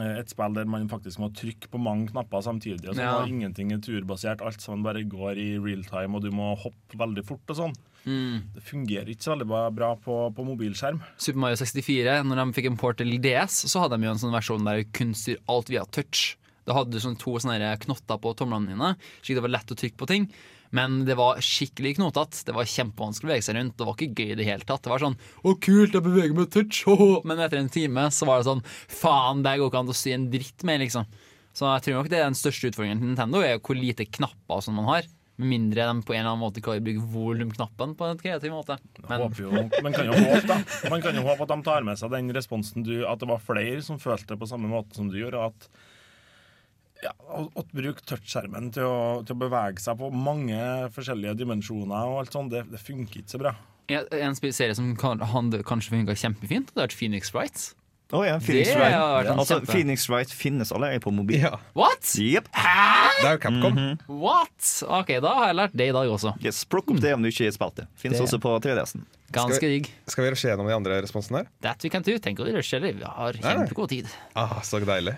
et 0.00 0.30
spill 0.30 0.54
der 0.54 0.64
man 0.64 0.88
faktisk 0.88 1.18
må 1.18 1.28
trykke 1.34 1.68
på 1.68 1.78
mange 1.82 2.08
knapper 2.12 2.40
samtidig, 2.42 2.88
og 2.88 2.94
sånn, 2.94 3.02
Ja. 3.04 3.16
og 3.20 3.28
ingenting 3.28 3.72
er 3.72 3.78
turbasert, 3.78 4.40
alt 4.40 4.60
sammen 4.60 4.82
bare 4.82 5.02
går 5.04 5.36
i 5.36 5.58
real 5.58 5.82
time, 5.84 6.14
og 6.16 6.22
du 6.22 6.30
må 6.30 6.56
hoppe 6.56 6.96
veldig 6.96 7.24
fort 7.26 7.40
og 7.50 7.56
sånn. 7.56 7.74
Det 8.04 8.62
fungerer 8.66 9.06
ikke 9.12 9.22
så 9.22 9.36
veldig 9.36 9.46
bra- 9.46 9.70
bra 9.70 9.94
på, 9.96 10.34
på 10.34 10.44
mobilskjerm. 10.44 11.00
Super 11.18 11.38
Mario 11.38 11.56
64, 11.56 12.22
når 12.24 12.36
de 12.40 12.52
fikk 12.52 12.66
en 12.70 12.76
port 12.76 12.96
til 12.98 13.12
DS, 13.20 13.64
så 13.70 13.82
hadde 13.84 13.98
de 14.00 14.06
jo 14.06 14.10
en 14.10 14.18
sånn 14.18 14.32
versjon 14.34 14.64
der 14.64 14.82
du 14.82 14.90
kun 14.92 15.12
styrer 15.14 15.38
alt 15.48 15.68
via 15.68 15.84
touch. 15.84 16.36
Da 16.66 16.74
hadde 16.74 16.90
du 16.94 16.98
sånn 16.98 17.18
to 17.18 17.32
sånne 17.42 17.78
knotter 17.78 18.18
på 18.22 18.34
tomlene 18.38 18.68
dine, 18.70 18.96
slik 19.22 19.34
det 19.38 19.42
var 19.42 19.50
lett 19.54 19.70
å 19.70 19.78
trykke 19.78 19.96
på 19.98 20.06
ting. 20.06 20.28
Men 20.72 21.02
det 21.04 21.18
var 21.18 21.40
skikkelig 21.44 21.96
knotete. 21.98 22.46
Det 22.48 22.54
var 22.56 22.68
kjempevanskelig 22.68 23.28
å 23.28 23.30
bevege 23.30 23.44
seg 23.44 23.58
rundt. 23.58 23.76
Det 23.76 23.88
var 23.88 23.98
ikke 23.98 24.22
gøy 24.22 24.30
i 24.32 24.38
det 24.40 24.46
hele 24.48 24.64
tatt. 24.68 24.82
Det 24.82 24.92
var 24.92 25.02
sånn 25.04 25.18
'Å, 25.20 25.60
kult, 25.60 25.92
jeg 25.92 26.02
beveger 26.02 26.34
meg 26.34 26.50
touch', 26.50 26.84
åh. 26.88 27.20
Men 27.28 27.38
etter 27.44 27.60
en 27.60 27.68
time 27.68 28.08
så 28.08 28.26
var 28.26 28.40
det 28.40 28.48
sånn 28.48 28.64
'Faen, 28.88 29.42
det 29.44 29.58
går 29.58 29.68
ikke 29.68 29.82
an 29.84 29.92
å 29.92 29.94
si 29.94 30.12
en 30.12 30.30
dritt 30.30 30.64
med', 30.64 30.80
liksom. 30.80 31.04
Så 31.52 31.68
jeg 31.68 31.82
tror 31.84 32.00
nok 32.00 32.08
det 32.08 32.18
er 32.18 32.30
den 32.30 32.38
største 32.38 32.70
utfordringen 32.72 33.00
til 33.00 33.08
Nintendo, 33.12 33.42
er 33.44 33.58
hvor 33.60 33.76
lite 33.76 34.08
knapper 34.08 34.64
sånn 34.64 34.78
man 34.80 34.88
har. 34.88 35.04
Med 35.36 35.48
mindre 35.48 35.84
de 35.88 36.02
på 36.04 36.14
en 36.14 36.20
eller 36.20 36.32
annen 36.32 36.44
måte 36.44 36.62
klarer 36.64 36.80
å 36.80 36.84
bruke 36.84 37.04
volumknappen 37.12 37.94
på 37.96 38.08
en 38.08 38.20
kreativ 38.20 38.52
måte. 38.52 38.78
Men 39.08 39.32
jo, 39.36 39.50
man 39.82 39.92
kan 39.92 40.06
jo 40.08 40.12
håpe 40.12 40.46
da 40.46 40.58
Man 40.92 41.00
kan 41.04 41.16
jo 41.16 41.24
håpe 41.24 41.42
at 41.42 41.48
de 41.48 41.62
tar 41.62 41.82
med 41.82 41.98
seg 41.98 42.12
den 42.12 42.28
responsen 42.32 42.84
du 42.84 43.06
At 43.08 43.18
det 43.18 43.28
var 43.28 43.40
flere 43.40 43.80
som 43.82 43.98
følte 43.98 44.34
det 44.34 44.40
på 44.40 44.48
samme 44.48 44.68
måte 44.68 44.94
som 44.96 45.08
du 45.08 45.18
gjorde. 45.18 45.40
At 45.52 45.68
ja, 47.02 47.12
å, 47.26 47.44
å 47.58 47.64
bruke 47.74 48.04
touchskjermen 48.06 48.70
til 48.74 48.86
til 49.26 49.36
å 49.36 49.40
bevege 49.42 49.82
seg 49.82 49.98
på 50.00 50.10
mange 50.14 50.58
forskjellige 50.94 51.36
dimensjoner 51.42 52.08
og 52.08 52.22
alt 52.22 52.34
sånt, 52.36 52.52
det, 52.54 52.64
det 52.72 52.80
funker 52.82 53.22
ikke 53.22 53.34
så 53.36 53.42
bra. 53.42 53.54
En 53.92 54.06
en 54.30 54.36
serie 54.38 54.74
som 54.78 54.92
kan, 54.96 55.20
han, 55.20 55.50
kanskje 55.66 55.96
funka 55.96 56.16
kjempefint, 56.16 56.70
det 56.72 56.78
er 56.80 56.86
vært 56.86 56.98
Phoenix 56.98 57.32
Wright. 57.34 57.72
Oh, 58.12 58.20
ja, 58.26 58.36
Phoenix 58.44 58.68
Wright. 58.76 59.28
Altså, 59.32 59.56
Phoenix 59.64 60.04
Wright 60.10 60.28
finnes 60.36 60.68
allerede 60.72 61.00
på 61.00 61.10
mobil. 61.16 61.40
Ja. 61.46 61.56
What?! 61.72 62.04
Yep. 62.20 62.50
Det 62.52 63.24
er 63.24 63.38
jo 63.38 63.40
Capcom. 63.40 63.78
What? 64.20 64.68
OK, 64.84 65.14
da 65.24 65.32
har 65.38 65.48
jeg 65.48 65.56
lært 65.62 65.76
det 65.80 65.88
i 65.88 65.94
dag 65.96 66.12
også. 66.12 66.34
Yes, 66.44 66.60
Plukk 66.68 66.92
opp 66.92 67.00
det 67.00 67.14
om 67.16 67.24
du 67.24 67.30
ikke 67.30 67.48
har 67.48 67.56
spilt 67.56 67.80
det. 67.80 67.86
Fins 67.96 68.18
Det- 68.18 68.22
også 68.26 68.40
på 68.42 68.52
3DS-en. 68.66 69.06
Ganske 69.32 69.64
digg. 69.64 69.88
Skal 70.12 70.26
vi 70.26 70.34
rushe 70.34 70.50
gjennom 70.50 70.68
de 70.68 70.76
andre 70.76 71.00
responsene 71.00 71.40
her? 71.40 71.48
That 71.64 71.80
we 71.80 71.88
can 71.88 72.04
do. 72.04 72.18
Tenk 72.20 72.44
å 72.44 72.50
rushe, 72.52 72.76
eller? 72.76 72.92
Vi 72.92 73.08
har 73.08 73.32
kjempegod 73.40 73.88
tid. 73.88 74.12
Ah, 74.36 74.60
så 74.60 74.84
deilig. 74.84 75.16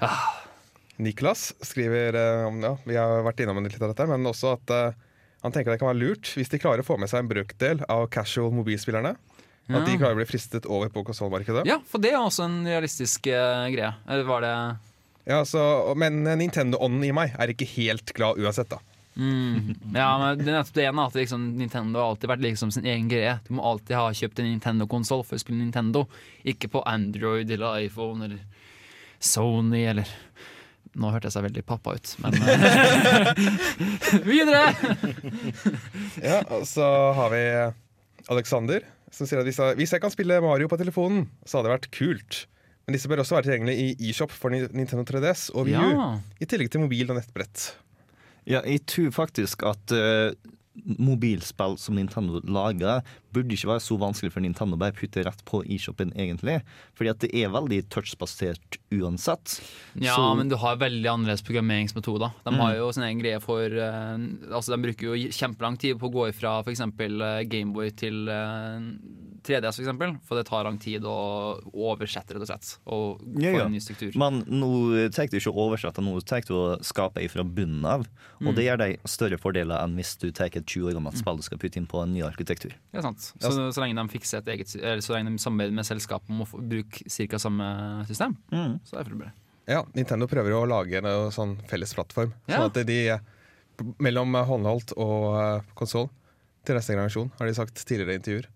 Niklas 0.97 1.53
skriver 1.65 2.15
eh, 2.15 2.59
ja, 2.63 2.77
Vi 2.85 2.97
har 2.97 3.25
vært 3.27 3.43
innom 3.43 3.63
litt 3.65 3.83
av 3.83 3.91
dette, 3.91 4.07
men 4.11 4.31
også 4.31 4.55
at 4.55 4.75
eh, 4.75 4.97
han 5.45 5.53
tenker 5.53 5.75
det 5.75 5.81
kan 5.83 5.91
være 5.91 6.01
lurt 6.01 6.31
hvis 6.39 6.53
de 6.53 6.61
klarer 6.63 6.85
å 6.85 6.87
få 6.87 6.97
med 7.01 7.11
seg 7.11 7.25
en 7.25 7.31
brøkdel 7.31 7.83
av 7.91 8.07
casual 8.15 8.55
mobilspillerne. 8.55 9.17
At 9.65 9.87
de 9.89 9.97
klarer 9.97 10.13
å 10.13 10.21
bli 10.21 10.29
fristet 10.29 10.67
over 10.69 10.91
på 10.93 11.03
konsollmarkedet. 11.07 11.65
Ja, 11.69 11.79
for 11.89 12.03
det 12.03 12.13
er 12.13 12.21
også 12.21 12.45
en 12.45 12.59
realistisk 12.69 13.31
uh, 13.33 13.65
greie. 13.73 13.95
Eller 14.05 14.27
var 14.29 14.45
det 14.45 14.57
Ja, 15.25 15.39
så, 15.49 15.63
men 15.97 16.21
Nintendo-ånden 16.21 17.07
i 17.09 17.15
meg 17.17 17.33
er 17.41 17.53
ikke 17.53 17.69
helt 17.79 18.13
glad 18.17 18.41
uansett, 18.41 18.69
da. 18.73 18.83
Ja, 19.15 20.11
men 20.19 20.41
det 20.41 20.49
er 20.51 20.57
nettopp 20.59 20.75
det 20.75 20.87
ene 20.89 21.07
at 21.07 21.17
liksom, 21.17 21.47
Nintendo 21.57 22.01
har 22.03 22.13
alltid 22.13 22.33
vært 22.33 22.45
liksom 22.45 22.73
sin 22.75 22.89
egen 22.89 23.09
greie. 23.09 23.37
Du 23.47 23.55
må 23.57 23.65
alltid 23.65 23.97
ha 23.97 24.09
kjøpt 24.13 24.43
en 24.43 24.51
Nintendo-konsoll 24.51 25.23
for 25.25 25.39
å 25.39 25.43
spille 25.43 25.61
Nintendo. 25.61 26.05
Ikke 26.45 26.69
på 26.73 26.83
Android 26.89 27.51
eller 27.55 27.87
iPhone 27.87 28.27
eller 28.27 28.43
Sony 29.23 29.85
eller 29.93 30.11
Nå 31.01 31.11
hørtes 31.11 31.35
jeg 31.35 31.43
veldig 31.49 31.65
pappa 31.67 31.97
ut, 31.97 32.11
men 32.23 32.37
eh, 32.43 33.35
Videre! 34.27 34.65
Ja, 36.23 36.41
og 36.55 36.67
så 36.71 36.87
har 37.17 37.33
vi 37.35 37.43
Alexander, 38.33 38.85
som 39.13 39.27
sier 39.29 39.43
at 39.43 39.49
hvis 39.49 39.59
jeg, 39.61 39.77
hvis 39.81 39.93
jeg 39.95 40.03
kan 40.03 40.13
spille 40.15 40.39
Mario 40.45 40.69
på 40.71 40.79
telefonen, 40.81 41.27
så 41.45 41.59
hadde 41.59 41.69
det 41.69 41.75
vært 41.75 41.91
kult. 41.95 42.45
Men 42.85 42.97
disse 42.97 43.09
bør 43.11 43.23
også 43.23 43.39
være 43.39 43.49
tilgjengelig 43.49 43.75
i 43.81 44.11
eShop 44.11 44.33
for 44.35 44.53
Nintendo 44.55 45.05
3DS 45.09 45.49
og 45.57 45.67
VU, 45.69 45.73
Ja. 45.75 46.09
I 46.41 46.49
tillegg 46.49 46.71
til 46.73 46.85
mobil 46.85 47.09
og 47.11 47.19
nettbrett. 47.19 47.71
Ja, 48.45 48.61
jeg 48.69 48.83
tror 48.91 49.11
faktisk 49.17 49.63
at 49.65 49.95
uh, 49.97 50.35
mobilspill 51.01 51.79
som 51.81 51.97
Nintendo 51.97 52.43
lager, 52.45 53.01
burde 53.35 53.57
ikke 53.57 53.71
være 53.73 53.83
så 53.85 53.99
vanskelig 54.01 54.33
for 54.35 54.45
Nintendo 54.45 54.79
å 54.79 54.81
bare 54.85 54.95
putte 54.97 55.25
rett 55.27 55.43
på 55.49 55.63
e-shoppen, 55.67 56.13
egentlig. 56.17 56.61
Fordi 56.97 57.11
at 57.13 57.23
det 57.25 57.31
er 57.43 57.53
veldig 57.55 57.81
touchbasert 57.93 58.79
uansett. 58.95 59.59
Ja, 59.99 60.15
Så- 60.17 60.35
men 60.39 60.49
du 60.49 60.57
har 60.57 60.77
veldig 60.81 61.05
annerledes 61.11 61.43
programmeringsmetoder. 61.47 62.33
De 62.45 62.51
Mm. 62.53 62.59
har 62.61 62.75
jo 62.77 62.91
sin 62.93 63.03
egen 63.05 63.21
greie 63.21 63.41
for 63.43 63.67
uh, 63.67 64.17
Altså, 64.55 64.75
de 64.77 64.83
bruker 64.83 65.03
jo 65.11 65.29
kjempelang 65.35 65.79
tid 65.79 65.99
på 65.99 66.09
å 66.11 66.13
gå 66.15 66.29
ifra 66.31 66.61
f.eks. 66.65 66.81
Uh, 66.81 67.43
Gameboy 67.45 67.91
til 67.97 68.29
uh, 68.29 68.81
3DS, 69.45 69.77
for 69.77 69.85
eksempel. 69.85 70.15
For 70.25 70.37
det 70.39 70.47
tar 70.49 70.65
lang 70.65 70.79
tid 70.81 71.03
å 71.05 71.61
oversette, 71.75 72.35
rett 72.35 72.45
og 72.45 72.49
slett. 72.49 72.71
Og 72.87 73.21
få 73.21 73.43
ja. 73.43 73.65
en 73.67 73.73
ny 73.75 73.81
struktur. 73.83 74.13
Men 74.17 74.43
nå 74.49 74.71
tar 75.15 75.29
du 75.29 75.37
ikke 75.39 75.53
å 75.53 75.67
oversette, 75.69 76.03
nå 76.05 76.15
tar 76.25 76.45
du 76.49 76.55
å 76.57 76.65
skape 76.85 77.25
fra 77.33 77.45
bunnen 77.45 77.85
av. 77.85 78.07
Og 78.45 78.55
det 78.57 78.67
gjør 78.67 78.81
deg 78.85 78.99
større 79.09 79.39
fordeler 79.41 79.81
enn 79.83 79.97
hvis 79.99 80.15
du 80.21 80.31
tar 80.35 80.51
et 80.53 80.65
20 80.67 80.91
år 80.91 80.97
gammelt 80.99 81.17
spill 81.21 81.39
du 81.41 81.45
skal 81.47 81.61
putte 81.61 81.81
inn 81.81 81.87
på 81.91 82.03
en 82.03 82.13
ny 82.15 82.21
arkitektur. 82.27 82.75
Det 82.93 83.01
er 83.01 83.07
sant. 83.07 83.24
Så, 83.41 83.53
så 83.75 83.83
lenge 83.83 83.97
de 84.01 84.13
fikser 84.13 84.39
et 84.43 84.51
eget 84.55 84.75
Eller 84.81 85.01
så 85.05 85.15
lenge 85.17 85.33
de 85.35 85.39
samarbeider 85.43 85.75
med 85.79 85.87
selskapet 85.89 86.31
om 86.31 86.43
å 86.45 86.49
bruke 86.61 87.05
ca. 87.09 87.39
samme 87.43 87.69
system, 88.09 88.37
Mm. 88.53 88.81
så 88.85 88.99
er 89.01 89.05
det 89.09 89.19
bra. 89.21 89.31
Ja, 89.67 89.83
Nintendo 89.97 90.27
prøver 90.29 90.53
å 90.53 90.67
lage 90.69 90.99
en 91.01 91.31
sånn 91.33 91.55
felles 91.71 91.95
plattform. 91.97 92.35
Ja. 92.47 92.59
Sånn 92.59 92.67
at 92.73 92.87
de 92.87 92.99
mellom 93.99 94.35
håndholdt 94.35 94.93
og 95.01 95.65
konsoll 95.75 96.11
til 96.65 96.77
neste 96.77 96.93
generasjon, 96.95 97.31
har 97.39 97.47
de 97.49 97.55
sagt 97.57 97.81
tidligere 97.89 98.13
i 98.15 98.21
intervjuer. 98.21 98.47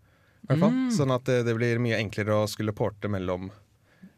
I 0.45 0.47
hvert 0.53 0.61
fall. 0.63 0.71
Mm. 0.77 0.91
Sånn 0.95 1.11
at 1.17 1.25
det, 1.29 1.39
det 1.49 1.55
blir 1.57 1.81
mye 1.83 1.97
enklere 1.99 2.37
å 2.43 2.49
skulle 2.49 2.73
porte 2.77 3.09
mellom, 3.11 3.49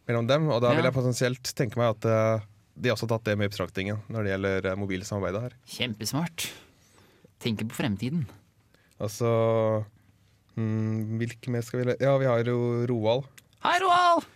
mellom 0.07 0.27
dem. 0.29 0.49
Og 0.51 0.61
da 0.63 0.75
vil 0.77 0.85
jeg 0.87 0.95
potensielt 0.95 1.55
tenke 1.59 1.79
meg 1.81 1.95
at 1.97 2.09
de 2.81 2.89
har 2.89 2.97
også 2.97 3.09
tatt 3.11 3.25
det 3.27 3.37
med 3.39 3.49
i 3.49 3.53
betraktningen 3.55 4.03
når 4.09 4.25
det 4.27 4.31
gjelder 4.35 4.69
mobilsamarbeidet 4.79 5.43
her. 5.47 5.57
Kjempesmart. 5.67 6.51
Tenker 7.43 7.67
på 7.71 7.79
fremtiden. 7.81 8.27
Og 9.01 9.09
så 9.11 9.31
mm, 10.57 11.19
Hvilke 11.21 11.53
mer 11.55 11.65
skal 11.67 11.85
vi. 11.85 11.97
Ja, 12.01 12.17
vi 12.21 12.29
har 12.31 12.45
jo 12.49 12.59
Roald. 12.91 13.29
Hei, 13.65 13.77
Roald! 13.83 14.27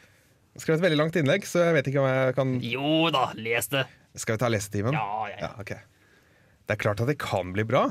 Skrev 0.61 0.77
et 0.79 0.85
veldig 0.85 1.01
langt 1.01 1.17
innlegg, 1.19 1.47
så 1.49 1.65
jeg 1.65 1.75
vet 1.79 1.89
ikke 1.91 2.03
om 2.03 2.07
jeg 2.11 2.35
kan 2.37 2.53
Jo 2.63 3.11
da, 3.15 3.25
les 3.35 3.67
det. 3.73 3.87
Skal 4.15 4.37
vi 4.37 4.43
ta 4.45 4.51
lesetimen? 4.53 4.95
Ja, 4.95 5.25
ja, 5.33 5.35
ja. 5.35 5.49
Ja, 5.49 5.51
ok. 5.59 5.73
Det 6.65 6.77
er 6.77 6.81
klart 6.81 7.01
at 7.03 7.11
det 7.11 7.19
kan 7.21 7.51
bli 7.57 7.65
bra. 7.67 7.89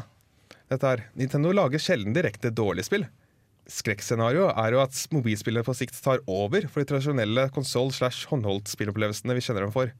Dette 0.71 0.87
her. 0.87 1.03
Nintendo 1.19 1.51
lager 1.53 1.81
sjelden 1.83 2.15
direkte 2.15 2.53
dårlige 2.55 2.87
spill. 2.87 3.03
Skrekkscenarioet 3.69 4.57
er 4.59 4.75
jo 4.75 4.81
at 4.83 4.95
mobilspillene 5.15 5.63
på 5.67 5.75
sikt 5.77 5.99
tar 6.03 6.23
over 6.27 6.65
for 6.71 6.81
de 6.83 6.87
tradisjonelle 6.89 7.45
konsoll- 7.55 7.93
slash 7.95 8.25
håndholdt-spillopplevelsene 8.31 9.35
vi 9.37 9.43
kjenner 9.43 9.67
dem 9.67 9.75
for. 9.75 9.91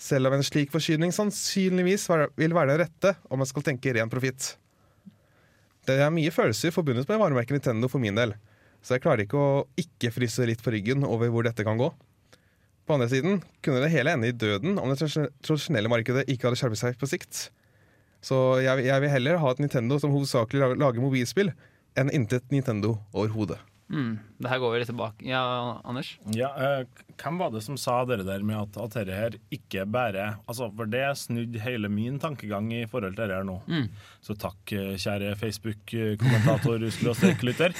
Selv 0.00 0.28
om 0.28 0.36
en 0.36 0.44
slik 0.44 0.72
forsyning 0.72 1.12
sannsynligvis 1.14 2.08
vil 2.40 2.56
være 2.56 2.72
den 2.72 2.82
rette 2.86 3.14
om 3.30 3.40
man 3.40 3.48
skal 3.48 3.64
tenke 3.68 3.92
ren 3.96 4.10
profitt. 4.12 4.54
Det 5.88 5.98
er 5.98 6.12
mye 6.14 6.30
følelser 6.30 6.70
forbundet 6.74 7.08
med 7.10 7.18
varemerket 7.18 7.56
Nintendo 7.56 7.88
for 7.90 8.02
min 8.02 8.18
del, 8.18 8.36
så 8.82 8.96
jeg 8.96 9.02
klarer 9.02 9.24
ikke 9.24 9.38
å 9.38 9.64
ikke 9.78 10.12
fryse 10.14 10.46
litt 10.46 10.62
på 10.62 10.74
ryggen 10.74 11.02
over 11.06 11.30
hvor 11.32 11.46
dette 11.46 11.66
kan 11.66 11.80
gå. 11.80 11.88
På 12.86 12.96
andre 12.96 13.08
siden 13.10 13.40
kunne 13.62 13.82
det 13.82 13.90
hele 13.94 14.14
ende 14.14 14.30
i 14.30 14.36
døden 14.36 14.78
om 14.78 14.90
det 14.90 14.98
tradisjonelle 15.02 15.90
markedet 15.90 16.26
ikke 16.30 16.48
hadde 16.48 16.60
skjerpet 16.60 16.80
seg 16.80 16.98
på 16.98 17.10
sikt. 17.10 17.42
Så 18.22 18.38
jeg, 18.62 18.86
jeg 18.86 19.02
vil 19.02 19.10
heller 19.10 19.42
ha 19.42 19.50
et 19.50 19.62
Nintendo 19.62 19.98
som 19.98 20.14
hovedsakelig 20.14 20.78
lager, 20.78 21.02
mobilspill, 21.02 21.50
enn 21.98 22.10
intet 22.14 22.46
Nintendo 22.54 22.96
overhodet. 23.10 23.58
Mm, 23.92 24.12
det 24.40 24.48
her 24.48 24.60
går 24.62 24.72
vi 24.72 24.78
litt 24.80 24.88
tilbake. 24.88 25.24
Ja, 25.26 25.42
Anders? 25.84 26.14
Ja, 26.32 26.52
uh, 26.56 27.02
hvem 27.20 27.40
var 27.40 27.50
det 27.52 27.60
som 27.66 27.76
sa 27.80 27.98
dere 28.08 28.24
der 28.24 28.44
med 28.46 28.56
at, 28.56 28.78
at 28.80 28.94
dette 28.96 29.16
her 29.16 29.36
ikke 29.52 29.84
bare 29.90 30.30
altså 30.48 30.70
For 30.76 30.88
det 30.90 31.04
snudde 31.20 31.60
hele 31.60 31.90
min 31.92 32.18
tankegang 32.22 32.70
i 32.72 32.86
forhold 32.88 33.16
til 33.16 33.24
dette 33.24 33.36
her 33.36 33.46
nå. 33.46 33.58
Så 34.22 34.36
takk, 34.38 34.72
eh, 34.76 34.94
kjære 35.00 35.34
Facebook-kommentator 35.40 36.84
skråstrek 36.94 37.44
lytter. 37.44 37.74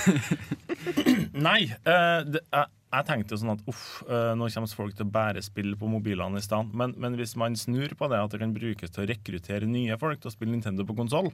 Nei, 1.47 1.65
uh, 1.87 2.21
det, 2.27 2.43
jeg, 2.43 2.71
jeg 2.93 3.09
tenkte 3.09 3.39
sånn 3.41 3.55
at 3.55 3.65
uff, 3.71 3.87
uh, 4.11 4.35
nå 4.37 4.51
kommer 4.53 4.77
folk 4.77 4.97
til 4.99 5.07
å 5.07 5.13
bare 5.15 5.45
spille 5.45 5.79
på 5.81 5.89
mobilene 5.91 6.43
i 6.43 6.45
stedet. 6.45 6.75
Men, 6.77 6.97
men 7.01 7.17
hvis 7.21 7.37
man 7.41 7.57
snur 7.59 7.95
på 7.99 8.11
det, 8.13 8.21
at 8.21 8.35
det 8.35 8.43
kan 8.43 8.55
brukes 8.57 8.93
til 8.93 9.07
å 9.07 9.09
rekruttere 9.09 9.71
nye 9.71 9.97
folk 10.01 10.21
til 10.21 10.33
å 10.33 10.35
spille 10.35 10.53
Nintendo 10.53 10.85
på 10.89 10.99
konsoll, 10.99 11.33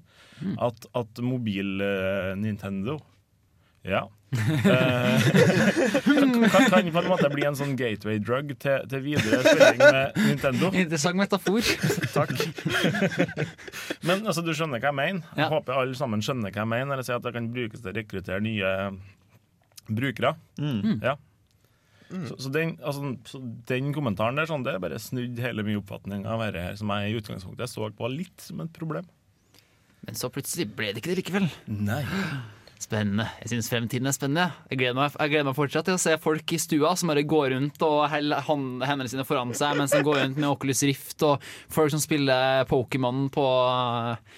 at, 0.60 0.90
at 0.98 1.24
mobil-Nintendo 1.24 3.00
ja. 3.86 4.06
Eh, 4.28 5.22
kan, 6.04 6.66
kan 6.68 6.88
på 6.92 7.00
en 7.00 7.06
måte 7.08 7.30
bli 7.32 7.46
en 7.48 7.56
sånn 7.56 7.70
gateway 7.80 8.18
drug 8.20 8.50
til, 8.60 8.82
til 8.90 9.00
videre 9.06 9.38
spilling 9.40 9.78
med 9.80 10.18
Nintendo. 10.26 10.68
Interessant 10.76 11.16
metafor. 11.16 11.64
Takk. 12.18 12.34
Men 14.04 14.26
altså, 14.28 14.44
du 14.44 14.50
skjønner 14.52 14.82
hva 14.82 14.90
jeg 14.90 14.98
mener. 14.98 15.22
Jeg 15.32 15.46
Ja. 15.46 15.48
håper 15.54 15.80
alle 15.80 15.96
sammen 15.96 16.20
skjønner 16.24 16.52
hva 16.52 16.60
jeg 16.60 16.70
mener 16.74 16.90
når 16.92 17.00
jeg 17.00 17.08
sier 17.08 17.16
at 17.22 17.24
det 17.24 17.32
kan 17.38 17.48
brukes 17.54 17.80
til 17.80 17.88
å 17.92 17.96
rekruttere 17.96 18.44
nye 18.44 18.74
brukere. 19.88 20.34
Ja. 21.00 21.16
Så, 22.08 22.36
så, 22.40 22.52
den, 22.52 22.76
altså, 22.84 23.14
så 23.28 23.40
den 23.68 23.90
kommentaren 23.96 24.36
der 24.40 24.48
sånn, 24.48 24.62
det 24.64 24.76
er 24.76 24.84
bare 24.84 25.00
snudd 25.00 25.40
hele 25.44 25.64
min 25.64 25.80
oppfatning 25.80 26.28
av 26.28 26.44
dette 26.44 26.62
her, 26.68 26.76
som 26.80 26.92
jeg 26.92 27.12
i 27.14 27.18
utgangspunktet 27.22 27.72
så 27.72 27.88
på 27.96 28.12
litt 28.12 28.44
som 28.44 28.60
et 28.64 28.72
problem. 28.76 29.08
Men 30.04 30.16
så 30.16 30.28
plutselig 30.32 30.68
ble 30.76 30.92
det 30.92 31.00
ikke 31.02 31.14
det 31.14 31.20
likevel. 31.24 31.48
Nei. 31.88 32.04
Spennende. 32.78 33.26
Jeg 33.42 33.50
syns 33.50 33.68
fremtiden 33.72 34.06
er 34.06 34.14
spennende. 34.14 34.44
Jeg 34.70 34.78
gleder, 34.78 34.94
meg, 34.94 35.14
jeg 35.18 35.32
gleder 35.32 35.48
meg 35.48 35.56
fortsatt 35.58 35.88
til 35.88 35.96
å 35.98 36.02
se 36.02 36.12
folk 36.22 36.52
i 36.54 36.60
stua 36.62 36.92
som 36.98 37.10
bare 37.10 37.24
går 37.26 37.50
rundt 37.56 37.82
og 37.82 37.96
holder 38.12 38.46
hendene 38.86 39.08
sine 39.10 39.26
foran 39.26 39.54
seg 39.58 39.80
mens 39.80 39.94
de 39.96 40.04
går 40.06 40.20
rundt 40.22 40.38
med 40.38 40.46
Oculus 40.50 40.84
Rift, 40.86 41.24
og 41.26 41.42
folk 41.74 41.90
som 41.94 42.02
spiller 42.02 42.68
Pokémon 42.70 43.26
på 43.34 43.46
eh, 43.72 44.36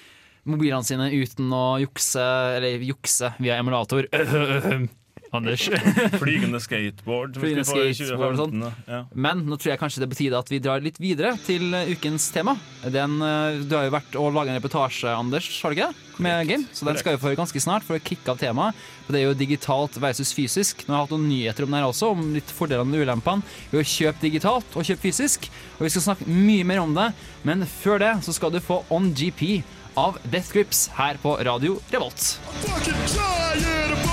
mobilene 0.48 0.88
sine 0.88 1.10
uten 1.12 1.52
å 1.52 1.66
jukse, 1.82 2.24
eller 2.56 2.88
jukse 2.88 3.34
via 3.44 3.60
emulator. 3.60 4.08
Anders. 5.32 5.68
Flygende 6.22 6.58
skateboard. 6.66 7.36
Flygende 7.38 7.64
skateboard 7.68 8.34
og 8.34 8.50
2015, 8.50 8.86
Ja. 8.90 9.00
Men 9.14 9.44
nå 9.46 9.58
tror 9.60 9.72
jeg 9.74 9.80
kanskje 9.82 10.02
det 10.02 10.08
er 10.08 10.12
på 10.14 10.18
tide 10.18 10.38
at 10.40 10.50
vi 10.50 10.58
drar 10.62 10.82
litt 10.82 10.98
videre 11.02 11.36
til 11.46 11.68
eh, 11.76 11.92
ukens 11.94 12.26
tema. 12.34 12.56
Den, 12.82 13.18
eh, 13.22 13.60
du 13.62 13.76
har 13.76 13.86
jo 13.86 13.94
vært 13.94 14.18
og 14.18 14.32
laga 14.34 14.50
en 14.52 14.58
reportasje, 14.58 15.12
Anders, 15.14 15.48
har 15.62 15.70
du 15.70 15.78
ikke 15.78 15.90
det? 15.92 16.06
Med 16.20 16.50
game. 16.50 16.66
Så 16.76 16.84
den 16.84 16.98
skal 17.00 17.14
vi 17.14 17.22
få 17.22 17.32
ganske 17.38 17.62
snart 17.62 17.86
for 17.86 17.96
å 17.96 18.02
kicke 18.04 18.28
av 18.28 18.40
temaet. 18.42 18.76
Det 19.08 19.22
er 19.22 19.28
jo 19.30 19.38
digitalt 19.38 19.96
versus 20.02 20.34
fysisk. 20.36 20.84
Nå 20.84 20.92
har 20.92 21.00
jeg 21.00 21.06
hatt 21.08 21.14
noen 21.16 21.30
nyheter 21.30 21.64
om 21.66 21.72
det 21.72 21.80
her 21.80 21.88
også, 21.88 22.10
om 22.12 22.26
litt 22.36 22.52
fordelene 22.54 22.98
og 22.98 23.06
ulempene 23.06 23.46
ved 23.72 23.80
å 23.80 23.88
kjøpe 23.88 24.26
digitalt 24.26 24.76
og 24.76 24.86
kjøpe 24.86 25.06
fysisk. 25.08 25.48
Og 25.78 25.86
vi 25.86 25.92
skal 25.94 26.04
snakke 26.10 26.28
mye 26.30 26.66
mer 26.68 26.82
om 26.84 26.92
det, 26.98 27.08
men 27.48 27.64
før 27.80 28.02
det 28.02 28.12
så 28.26 28.34
skal 28.36 28.52
du 28.54 28.60
få 28.62 28.82
On 28.92 29.08
GP 29.16 29.62
av 29.98 30.20
Death 30.30 30.52
Grips 30.54 30.88
her 30.98 31.18
på 31.22 31.34
Radio 31.46 31.80
Revolt. 31.90 32.36
Det 32.62 34.09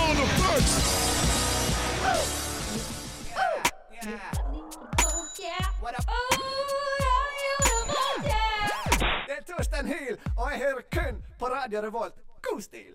er 9.58 9.64
Torstein 9.64 10.18
og 10.38 10.50
jeg 10.52 10.60
hører 10.62 10.84
kun 10.94 11.22
på 11.40 11.46
Radio 11.50 11.82
Revolt. 11.82 12.16
God 12.46 12.62
stil! 12.62 12.94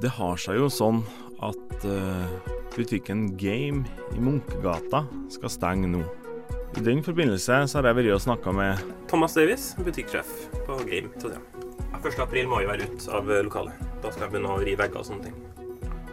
Det 0.00 0.10
har 0.16 0.40
seg 0.40 0.56
jo 0.58 0.70
sånn 0.72 1.02
at 1.44 1.84
uh, 1.86 2.30
butikken 2.74 3.36
Game 3.38 3.84
i 4.14 4.22
Munkegata 4.22 5.04
skal 5.30 5.52
stenge 5.52 5.90
nå. 5.90 6.00
I 6.74 6.82
den 6.82 7.04
forbindelse 7.04 7.60
så 7.68 7.78
har 7.78 7.90
jeg 7.90 7.98
vært 8.00 8.16
og 8.16 8.24
snakka 8.24 8.54
med 8.56 8.80
Thomas 9.10 9.36
Davies, 9.36 9.74
butikksjef 9.78 10.32
på 10.66 10.80
Game 10.88 11.12
Trondheim. 11.20 11.44
Ja, 11.92 12.00
1. 12.00 12.18
april 12.24 12.50
må 12.50 12.64
jo 12.64 12.72
være 12.72 12.88
ute 12.88 13.14
av 13.14 13.30
lokalet. 13.46 13.84
Da 14.02 14.10
skal 14.10 14.26
jeg 14.26 14.34
begynne 14.34 14.56
å 14.56 14.64
rive 14.64 14.82
vegger 14.82 15.04
og 15.04 15.08
sånne 15.12 15.28
ting. 15.28 15.38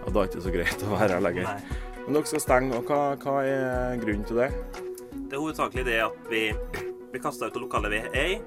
Og 0.04 0.12
da 0.12 0.22
er 0.22 0.28
det 0.28 0.30
ikke 0.36 0.46
så 0.46 0.56
greit 0.60 0.86
å 0.86 0.94
være 0.94 1.18
her 1.18 1.26
lenger. 1.26 1.66
Men 2.04 2.20
dere 2.20 2.30
skal 2.30 2.46
stenge, 2.46 2.78
og 2.78 2.92
hva, 2.92 3.02
hva 3.24 3.42
er 3.48 4.00
grunnen 4.04 4.28
til 4.28 4.44
det? 4.44 4.52
Det 5.16 5.38
er 5.38 5.42
hovedsakelig 5.42 5.88
det 5.88 6.00
at 6.04 6.30
vi 6.30 6.46
ble 7.12 7.22
kasta 7.24 7.48
ut 7.48 7.58
av 7.58 7.66
lokalet 7.66 7.94
vi 7.94 8.02
er 8.20 8.34
i, 8.36 8.40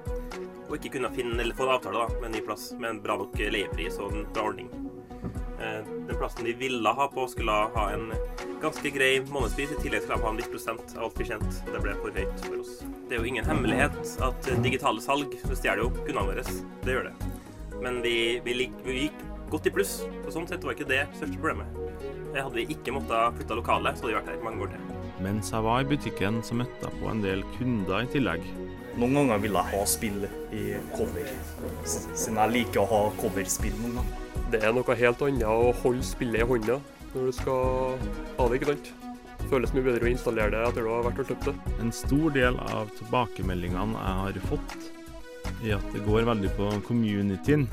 og 0.65 0.75
ikke 0.79 0.95
kunne 0.97 1.13
finne, 1.13 1.37
eller 1.41 1.55
få 1.57 1.67
en 1.67 1.75
avtale 1.75 2.01
da, 2.01 2.19
med 2.19 2.29
en 2.29 2.35
ny 2.39 2.41
plass 2.45 2.71
med 2.79 2.89
en 2.89 3.01
bra 3.03 3.17
nok 3.21 3.37
leiepris 3.37 3.99
og 4.01 4.15
en 4.15 4.25
bra 4.33 4.47
ordning. 4.49 4.71
Eh, 5.59 5.81
Den 6.07 6.17
plassen 6.17 6.45
vi 6.45 6.53
ville 6.57 6.89
ha 6.97 7.07
på, 7.11 7.27
skulle 7.27 7.51
ha 7.75 7.85
en 7.93 8.09
ganske 8.61 8.91
grei 8.93 9.19
månedspris. 9.29 9.71
I 9.75 9.81
tillegg 9.83 10.03
skulle 10.03 10.19
de 10.19 10.25
ha 10.25 10.33
en 10.33 10.41
viss 10.41 10.51
prosent 10.51 10.97
av 10.97 11.07
alt 11.07 11.21
vi 11.21 11.29
kjente. 11.29 11.53
Det 11.69 11.81
ble 11.83 11.95
for 12.01 12.17
høyt 12.17 12.43
for 12.47 12.59
oss. 12.61 12.75
Det 13.05 13.15
er 13.15 13.21
jo 13.21 13.29
ingen 13.29 13.45
hemmelighet 13.45 13.97
at 14.25 14.51
digitale 14.65 15.01
salg 15.03 15.33
stjeler 15.51 15.85
jo 15.85 15.91
kundene 16.01 16.27
våre. 16.31 16.45
Det 16.85 16.97
gjør 16.97 17.09
det. 17.09 17.15
Men 17.83 18.01
vi, 18.01 18.15
vi, 18.45 18.69
vi 18.85 18.99
gikk 19.05 19.25
godt 19.51 19.69
i 19.69 19.73
pluss, 19.73 19.97
og 20.23 20.31
sånn 20.33 20.47
sett 20.49 20.65
var 20.65 20.73
ikke 20.77 20.89
det 20.89 21.03
største 21.17 21.37
problemet. 21.37 21.81
Hadde 22.35 22.57
vi 22.57 22.67
ikke 22.73 22.93
måttet 22.95 23.37
flytte 23.37 23.57
lokalet, 23.61 23.97
så 23.97 24.07
hadde 24.07 24.13
vi 24.13 24.19
vært 24.19 24.31
her 24.33 24.45
mange 24.45 24.65
år 24.65 24.73
til. 24.73 25.04
Mens 25.25 25.49
jeg 25.49 25.65
var 25.65 25.81
i 25.81 25.87
butikken, 25.89 26.35
så 26.45 26.53
møtte 26.59 26.85
jeg 26.85 26.99
på 27.01 27.09
en 27.09 27.21
del 27.23 27.39
kunder 27.55 28.03
i 28.03 28.09
tillegg. 28.13 28.43
Noen 28.95 29.15
ganger 29.17 29.39
vil 29.41 29.57
jeg 29.57 29.71
ha 29.71 29.85
spill 29.89 30.27
i 30.53 30.65
cover, 30.93 31.31
siden 31.89 32.37
jeg 32.39 32.53
liker 32.53 32.83
å 32.83 32.89
ha 32.91 32.99
coverspill 33.17 33.73
noen 33.81 33.97
ganger. 33.97 34.19
Det 34.53 34.59
er 34.61 34.75
noe 34.75 34.97
helt 34.99 35.23
annet 35.25 35.47
å 35.49 35.71
holde 35.81 36.05
spillet 36.05 36.43
i 36.43 36.47
hånda 36.47 36.77
når 37.15 37.31
du 37.31 37.33
skal 37.35 37.97
ha 38.37 38.45
det, 38.51 38.59
ikke 38.59 38.69
sant? 38.73 38.91
Føles 39.49 39.73
mye 39.73 39.85
bedre 39.87 40.07
å 40.07 40.11
installere 40.11 40.53
det 40.53 40.61
etter 40.67 40.85
du 40.85 40.91
har 40.91 41.07
vært 41.07 41.23
og 41.23 41.31
kjøpt 41.31 41.49
det. 41.49 41.55
En 41.81 41.91
stor 41.95 42.35
del 42.35 42.59
av 42.67 42.93
tilbakemeldingene 42.99 44.05
jeg 44.05 44.21
har 44.21 44.39
fått, 44.51 44.77
er 45.63 45.75
at 45.79 45.89
det 45.95 46.03
går 46.05 46.29
veldig 46.29 46.53
på 46.59 46.69
communityen 46.87 47.65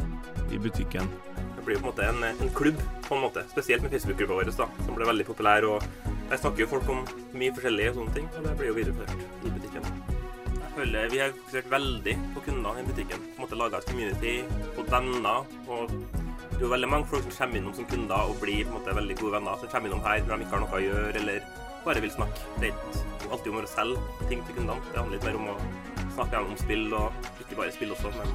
i 0.53 0.61
butikken. 0.63 1.11
Det 1.59 1.67
blir 1.67 1.79
på 1.79 1.85
en 1.85 1.91
måte 1.91 2.09
en, 2.09 2.25
en 2.33 2.57
klubb, 2.57 2.81
på 3.07 3.19
en 3.19 3.25
måte. 3.29 3.45
Spesielt 3.53 3.85
med 3.85 3.95
Facebook-gruppa 3.95 4.41
vår, 4.41 4.53
da, 4.59 4.69
som 4.87 4.99
ble 4.99 5.11
veldig 5.13 5.29
populær. 5.29 5.69
og 5.71 6.11
Der 6.33 6.39
snakker 6.41 6.63
jo 6.63 6.67
folk 6.71 6.87
om 6.89 7.01
mye 7.37 7.53
forskjellig 7.53 7.91
og 7.91 7.97
sånne 7.99 8.13
ting, 8.17 8.29
og 8.39 8.45
det 8.47 8.53
blir 8.57 8.71
jo 8.71 8.77
videreført 8.79 9.11
i 9.45 9.51
butikken. 9.53 9.89
Jeg 10.55 10.71
føler 10.79 11.11
vi 11.13 11.19
har 11.21 11.35
fokusert 11.35 11.67
veldig 11.75 12.15
på 12.33 12.43
kundene 12.47 12.81
i 12.81 12.85
butikken. 12.87 13.27
På 13.27 13.35
en 13.35 13.43
måte 13.43 13.59
Laga 13.61 13.81
et 13.83 13.91
community 13.91 14.33
på 14.73 14.85
venner. 14.89 15.45
og 15.69 15.93
Det 15.93 16.57
er 16.57 16.65
jo 16.65 16.71
veldig 16.73 16.89
mange 16.89 17.11
folk 17.11 17.27
som 17.27 17.35
kommer 17.37 17.61
innom 17.61 17.75
som 17.77 17.89
kunder 17.91 18.31
og 18.31 18.41
blir 18.41 18.65
på 18.65 18.73
en 18.73 18.79
måte 18.79 18.95
veldig 18.97 19.17
gode 19.21 19.33
venner. 19.35 19.59
Som 19.61 19.73
kommer 19.75 19.93
innom 19.93 20.01
her 20.07 20.25
når 20.25 20.41
de 20.41 20.47
ikke 20.47 20.57
har 20.57 20.65
noe 20.65 20.79
å 20.79 20.83
gjøre, 20.87 21.13
eller 21.21 21.45
bare 21.85 22.05
vil 22.07 22.15
snakke. 22.17 22.49
Det 22.63 22.71
er 22.71 22.73
ikke 22.73 23.29
alltid 23.29 23.53
om 23.53 23.61
å 23.61 23.67
selge 23.75 24.31
ting 24.33 24.47
til 24.47 24.59
kundene. 24.63 24.89
Det 24.89 25.01
handler 25.03 25.19
litt 25.19 25.29
mer 25.29 25.39
om 25.43 25.53
å 25.53 25.59
snakke 26.17 26.33
gjennom 26.39 26.59
spill, 26.65 26.87
og 26.97 27.29
ikke 27.45 27.61
bare 27.61 27.77
spill 27.77 27.93
også, 27.93 28.15
men 28.17 28.33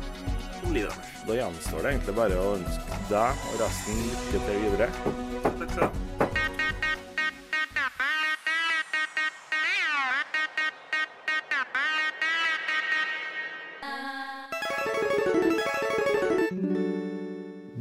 om 0.62 0.78
livet 0.78 0.94
deres. 0.94 1.26
Da 1.26 1.42
gjenstår 1.42 1.82
det 1.82 1.96
egentlig 1.96 2.18
bare 2.22 2.46
å 2.46 2.54
ønske 2.62 3.02
deg 3.10 3.44
og 3.50 3.60
resten 3.66 4.06
lykke 4.06 4.46
til 4.46 4.66
videre. 4.68 4.92
Takk 5.50 5.66
skal 5.66 5.82
du 5.82 5.88
ha. 5.88 6.27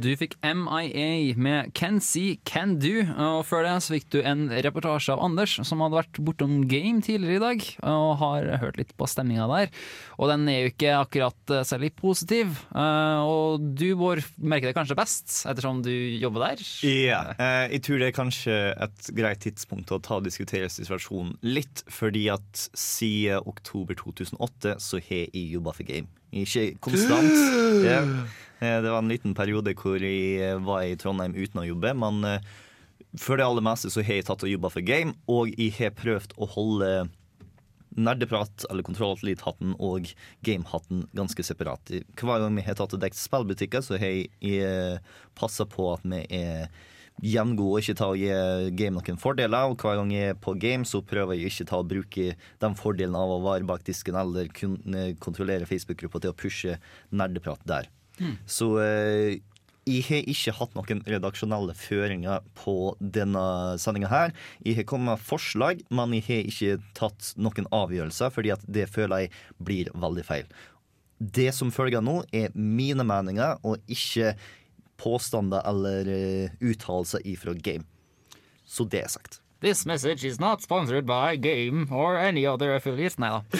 Du 0.07 0.13
fikk 0.15 0.37
MIA 0.39 1.35
med 1.35 1.73
Can 1.75 1.97
See, 1.99 2.37
Can 2.47 2.77
Do. 2.79 3.01
Og 3.03 3.41
før 3.43 3.65
det 3.65 3.73
så 3.83 3.97
fikk 3.97 4.05
du 4.15 4.21
en 4.21 4.45
reportasje 4.63 5.11
av 5.11 5.19
Anders, 5.25 5.57
som 5.67 5.81
hadde 5.83 5.97
vært 5.97 6.19
bortom 6.23 6.61
Game 6.71 7.01
tidligere 7.03 7.35
i 7.35 7.41
dag, 7.43 7.65
og 7.83 8.13
har 8.21 8.47
hørt 8.61 8.79
litt 8.79 8.93
på 8.95 9.09
stemninga 9.11 9.49
der. 9.51 9.73
Og 10.15 10.31
den 10.31 10.47
er 10.47 10.61
jo 10.61 10.71
ikke 10.71 10.93
akkurat 10.95 11.53
eh, 11.53 11.65
særlig 11.67 11.91
positiv. 11.99 12.55
Eh, 12.71 13.27
Og 13.27 13.67
du, 13.75 13.89
Bård, 13.99 14.23
merker 14.39 14.71
det 14.71 14.77
kanskje 14.77 14.95
best, 14.95 15.41
ettersom 15.49 15.83
du 15.83 15.91
jobber 15.91 16.45
der? 16.45 16.63
Ja, 16.87 17.21
yeah. 17.35 17.67
jeg 17.73 17.83
tror 17.83 17.99
det 17.99 18.07
er 18.07 18.17
kanskje 18.21 18.57
et 18.87 19.11
greit 19.17 19.43
tidspunkt 19.43 19.91
å 19.91 19.99
ta 19.99 20.21
og 20.21 20.27
diskutere 20.29 20.71
situasjonen 20.71 21.35
litt, 21.43 21.83
fordi 21.91 22.29
at 22.31 22.67
siden 22.77 23.43
oktober 23.43 23.99
2008 23.99 24.77
så 24.79 25.03
har 25.03 25.25
jeg 25.27 25.49
jobba 25.57 25.75
for 25.75 25.91
Game. 25.91 26.07
Ikke 26.31 26.69
konstant. 26.79 27.33
Ja. 27.87 28.03
Eh, 28.59 28.81
Det 28.81 28.89
var 28.89 29.03
en 29.03 29.11
liten 29.11 29.35
periode 29.37 29.73
hvor 29.77 30.01
jeg 30.01 30.41
eh, 30.41 30.57
var 30.65 30.85
i 30.85 30.95
Trondheim 30.97 31.35
uten 31.37 31.61
å 31.61 31.67
jobbe, 31.67 31.93
men 31.93 32.23
eh, 32.25 32.49
for 33.17 33.37
det 33.37 33.45
aller 33.45 33.65
meste 33.65 33.91
så 33.93 34.03
har 34.05 34.19
jeg 34.19 34.27
tatt 34.27 34.43
og 34.45 34.51
jobba 34.51 34.71
for 34.73 34.85
Game, 34.85 35.13
og 35.29 35.53
jeg 35.53 35.75
har 35.77 35.95
prøvd 35.97 36.33
å 36.37 36.49
holde 36.55 36.91
nerdeprat, 37.97 38.65
eller 38.69 38.85
kontroll-elite-hatten 38.85 39.73
og 39.81 40.11
game-hatten 40.45 41.07
ganske 41.17 41.45
separat. 41.45 41.89
Hver 42.19 42.43
gang 42.43 42.59
vi 42.59 42.65
har 42.67 42.77
tatt 42.77 42.93
og 42.93 43.01
dekket 43.01 43.17
spillbutikker, 43.17 43.81
så 43.81 43.97
har 43.97 44.11
jeg 44.13 44.99
passa 45.37 45.65
på 45.65 45.87
at 45.95 46.05
vi 46.05 46.19
er 46.37 46.67
jevngode 47.25 47.71
og 47.71 47.81
ikke 47.81 47.97
ta 47.97 48.11
og 48.13 48.21
gi 48.21 48.29
game 48.77 48.99
noen 48.99 49.17
fordeler. 49.17 49.71
Og 49.71 49.81
hver 49.81 49.97
gang 49.97 50.13
jeg 50.13 50.35
er 50.35 50.37
på 50.37 50.53
game, 50.61 50.85
så 50.85 51.01
prøver 51.01 51.39
jeg 51.39 51.49
ikke 51.49 51.69
ta 51.71 51.81
og 51.81 51.89
bruke 51.89 52.35
de 52.37 52.73
fordelene 52.77 53.17
av 53.17 53.33
å 53.33 53.41
være 53.47 53.65
bak 53.65 53.87
disken 53.87 54.19
eller 54.19 54.53
kunne 54.53 55.07
kontrollere 55.23 55.65
Facebook-gruppa 55.65 56.21
til 56.21 56.35
å 56.35 56.37
pushe 56.37 56.77
nerdeprat 57.09 57.65
der. 57.65 57.89
Så 58.49 58.71
eh, 58.83 59.37
jeg 59.87 60.03
har 60.09 60.27
ikke 60.27 60.55
hatt 60.57 60.73
noen 60.75 61.01
redaksjonelle 61.07 61.75
føringer 61.77 62.43
på 62.59 62.95
denne 62.99 63.77
sendinga 63.79 64.09
her. 64.11 64.33
Jeg 64.65 64.81
har 64.81 64.87
kommet 64.89 65.13
med 65.13 65.23
forslag, 65.23 65.83
men 65.87 66.15
jeg 66.17 66.25
har 66.27 66.49
ikke 66.51 66.79
tatt 66.97 67.31
noen 67.39 67.69
avgjørelser, 67.71 68.33
fordi 68.33 68.51
at 68.55 68.65
det 68.67 68.89
føler 68.91 69.25
jeg 69.25 69.33
blir 69.63 69.91
veldig 69.95 70.25
feil. 70.27 70.49
Det 71.17 71.49
som 71.55 71.71
følger 71.73 72.03
nå, 72.03 72.19
er 72.35 72.53
mine 72.53 73.05
meninger, 73.07 73.57
og 73.63 73.79
ikke 73.89 74.35
påstander 75.01 75.63
eller 75.69 76.09
uh, 76.09 76.57
uttalelser 76.67 77.23
ifra 77.29 77.55
Game. 77.55 77.87
Så 78.67 78.85
det 78.89 79.05
er 79.05 79.13
sagt. 79.13 79.39
This 79.59 79.85
message 79.89 80.23
is 80.23 80.39
not 80.39 80.61
sponsored 80.61 81.07
by 81.07 81.35
Game 81.35 81.87
or 81.91 82.15
any 82.17 82.45
other 82.45 82.75
affiliates. 82.75 83.17
Nei 83.17 83.29
da. 83.29 83.41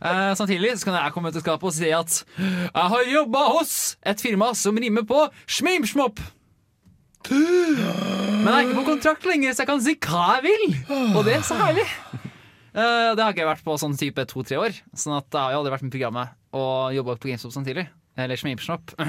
Eh, 0.00 0.32
Samtidig 0.38 0.76
så 0.78 0.86
kan 0.86 0.94
jeg 0.96 1.12
komme 1.12 1.32
til 1.34 1.42
skapet 1.42 1.66
og 1.66 1.74
si 1.74 1.90
at 1.92 2.20
jeg 2.38 2.84
har 2.92 3.08
jobba 3.10 3.40
hos 3.56 3.72
et 4.06 4.22
firma 4.22 4.52
som 4.56 4.78
rimer 4.80 5.02
på 5.04 5.24
Schmimschmopp. 5.50 6.22
Men 7.28 8.46
jeg 8.46 8.54
er 8.54 8.62
ikke 8.68 8.78
på 8.78 8.86
kontrakt 8.86 9.26
lenger, 9.28 9.52
så 9.52 9.64
jeg 9.64 9.68
kan 9.68 9.82
si 9.84 9.96
hva 10.06 10.22
jeg 10.38 10.46
vil. 10.46 10.64
Og 11.18 11.20
det 11.26 11.34
er 11.36 11.44
så 11.44 11.58
herlig. 11.58 11.84
Eh, 12.70 13.10
det 13.18 13.20
har 13.24 13.34
ikke 13.34 13.42
jeg 13.42 13.50
vært 13.50 13.66
på 13.66 13.76
sånn 13.82 13.98
type 13.98 14.24
to-tre 14.30 14.60
år, 14.62 14.78
Sånn 14.94 15.16
at 15.18 15.26
jeg 15.28 15.42
har 15.42 15.52
jo 15.56 15.60
aldri 15.64 15.74
vært 15.74 15.84
med 15.88 15.94
programmet 15.96 16.36
og 16.56 16.94
jobba 16.96 17.18
på 17.20 17.28
GameStop 17.32 17.52
samtidig. 17.58 17.88
Eller 18.24 18.40
Schmimschmopp. 18.40 18.94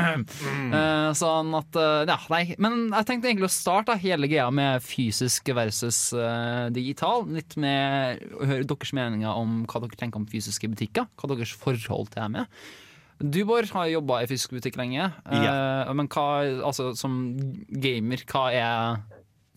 Eh, 0.71 1.09
sånn 1.17 1.51
at 1.57 1.75
eh, 1.79 2.03
Ja, 2.07 2.17
nei. 2.31 2.55
Men 2.61 2.89
jeg 2.93 3.07
tenkte 3.07 3.29
egentlig 3.29 3.49
å 3.49 3.53
starte 3.53 3.95
hele 3.99 4.29
greia 4.31 4.47
med 4.53 4.83
fysisk 4.85 5.51
versus 5.55 5.99
eh, 6.15 6.69
digital. 6.73 7.25
Litt 7.31 7.57
med 7.59 8.21
å 8.37 8.47
høre 8.47 8.67
deres 8.67 8.93
meninger 8.95 9.35
om 9.35 9.63
hva 9.69 9.83
dere 9.83 9.99
tenker 9.99 10.21
om 10.21 10.27
fysiske 10.31 10.69
butikker. 10.71 11.09
Hva 11.19 11.31
deres 11.33 11.53
forhold 11.57 12.13
til 12.13 12.37
det 12.37 12.45
er. 12.45 12.69
Du, 13.21 13.41
Bård, 13.45 13.69
har 13.75 13.91
jobba 13.91 14.21
i 14.23 14.29
fysisk 14.31 14.55
butikk 14.55 14.79
lenge. 14.79 15.11
Ja 15.29 15.91
Men 15.93 16.09
hva, 16.09 16.27
altså, 16.71 16.91
som 16.97 17.19
gamer, 17.69 18.23
hva 18.31 18.47
er 18.55 19.03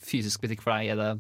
fysisk 0.05 0.45
butikk 0.45 0.65
for 0.67 0.75
deg? 0.75 0.93
Er 0.93 1.01
det 1.01 1.13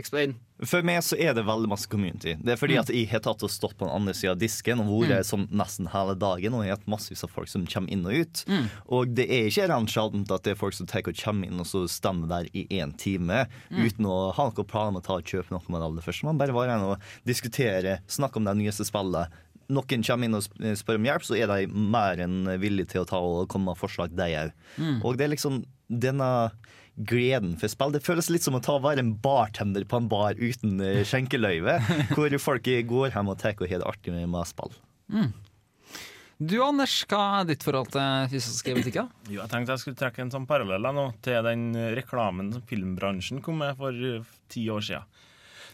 Explain. 0.00 0.38
For 0.66 0.82
meg 0.86 1.00
så 1.02 1.16
er 1.20 1.34
det 1.36 1.44
veldig 1.46 1.68
masse 1.68 1.86
community. 1.90 2.34
Det 2.40 2.52
er 2.54 2.56
fordi 2.60 2.74
Mm. 2.76 2.80
at 2.80 2.88
jeg 2.94 3.08
har 3.10 3.20
tatt 3.20 3.42
og 3.42 3.50
stått 3.50 3.76
på 3.76 3.86
den 3.86 3.94
andre 3.94 4.14
sida 4.14 4.32
av 4.32 4.38
disken 4.38 4.80
og 4.80 5.04
vært 5.08 5.26
sånn 5.28 5.48
nesten 5.50 5.86
hele 5.92 6.14
dagen. 6.16 6.54
Og 6.54 6.62
jeg 6.64 6.70
har 6.70 6.76
hatt 6.78 6.86
massevis 6.88 7.24
av 7.24 7.30
folk 7.30 7.48
som 7.48 7.66
kommer 7.66 7.90
inn 7.90 8.04
og 8.06 8.12
ut. 8.14 8.44
Mm. 8.48 8.68
Og 8.88 9.14
det 9.14 9.26
er 9.30 9.48
ikke 9.50 9.68
sjeldent 9.88 10.30
at 10.30 10.42
det 10.42 10.52
er 10.52 10.60
folk 10.60 10.74
som 10.74 10.86
tar 10.86 11.02
og 11.06 11.14
kommer 11.14 11.46
inn 11.46 11.60
og 11.60 11.66
så 11.66 11.84
stemmer 11.88 12.28
der 12.28 12.48
i 12.54 12.66
én 12.70 12.96
time 12.96 13.46
Mm. 13.70 13.84
uten 13.86 14.04
å 14.06 14.32
ha 14.34 14.44
noen 14.50 14.66
planer 14.66 14.88
om 14.88 14.96
å 14.96 15.02
ta 15.02 15.14
og 15.14 15.24
kjøpe 15.24 15.50
noe 15.50 15.60
med 15.68 15.80
det 15.80 15.86
aller 15.88 16.02
første. 16.02 16.24
Man 16.24 16.38
bare 16.38 16.52
var 16.52 16.68
her 16.68 16.78
og 16.84 16.98
diskutere, 17.26 17.98
snakke 18.08 18.36
om 18.36 18.44
det 18.44 18.56
nyeste 18.56 18.84
spillet. 18.86 19.28
Noen 19.70 20.02
kommer 20.04 20.24
inn 20.24 20.34
og 20.34 20.42
spør 20.76 20.96
om 20.96 21.04
hjelp, 21.04 21.22
så 21.24 21.36
er 21.40 21.46
de 21.48 21.66
mer 21.72 22.16
enn 22.20 22.44
villige 22.60 22.88
til 22.92 23.00
å 23.04 23.06
ta 23.08 23.16
og 23.16 23.48
komme 23.48 23.64
med 23.72 23.78
forslag, 23.80 24.14
de 24.14 24.22
òg. 24.36 24.52
Mm. 24.78 25.02
Og 25.04 25.16
det 25.16 25.24
er 25.24 25.34
liksom 25.36 25.64
denne 25.90 26.50
gleden 26.96 27.56
for 27.60 27.70
spill. 27.72 27.94
Det 27.94 28.04
føles 28.04 28.30
litt 28.30 28.44
som 28.46 28.56
å 28.58 28.62
ta 28.64 28.76
være 28.82 29.02
en 29.02 29.14
bartender 29.22 29.86
på 29.88 29.98
en 30.00 30.10
bar 30.10 30.38
uten 30.38 30.78
eh, 30.84 31.02
skjenkeløyve, 31.08 31.78
hvor 32.14 32.36
folk 32.42 32.70
går 32.90 33.14
hjem 33.14 33.32
og 33.32 33.40
tar 33.40 33.58
og 33.58 33.70
har 33.70 33.82
det 33.82 33.88
artig 33.88 34.14
med, 34.14 34.28
med 34.30 34.50
spill. 34.50 34.76
Du, 36.38 36.56
Anders, 36.64 36.96
hva 37.08 37.22
er 37.40 37.50
ditt 37.52 37.62
forhold 37.64 37.92
til 37.94 38.30
fysiske 38.32 38.74
butikker? 38.76 39.10
Jo, 39.30 39.40
jeg 39.40 39.50
tenkte 39.52 39.76
jeg 39.76 39.84
skulle 39.84 40.00
trekke 40.00 40.24
en 40.24 40.32
sånn 40.34 40.48
parallell 40.50 40.88
til 41.24 41.46
den 41.46 41.68
reklamen 41.94 42.50
som 42.54 42.64
filmbransjen 42.68 43.42
kom 43.44 43.62
med 43.62 43.78
for 43.78 43.94
eh, 43.94 44.34
ti 44.50 44.66
år 44.72 44.84
siden. 44.86 45.22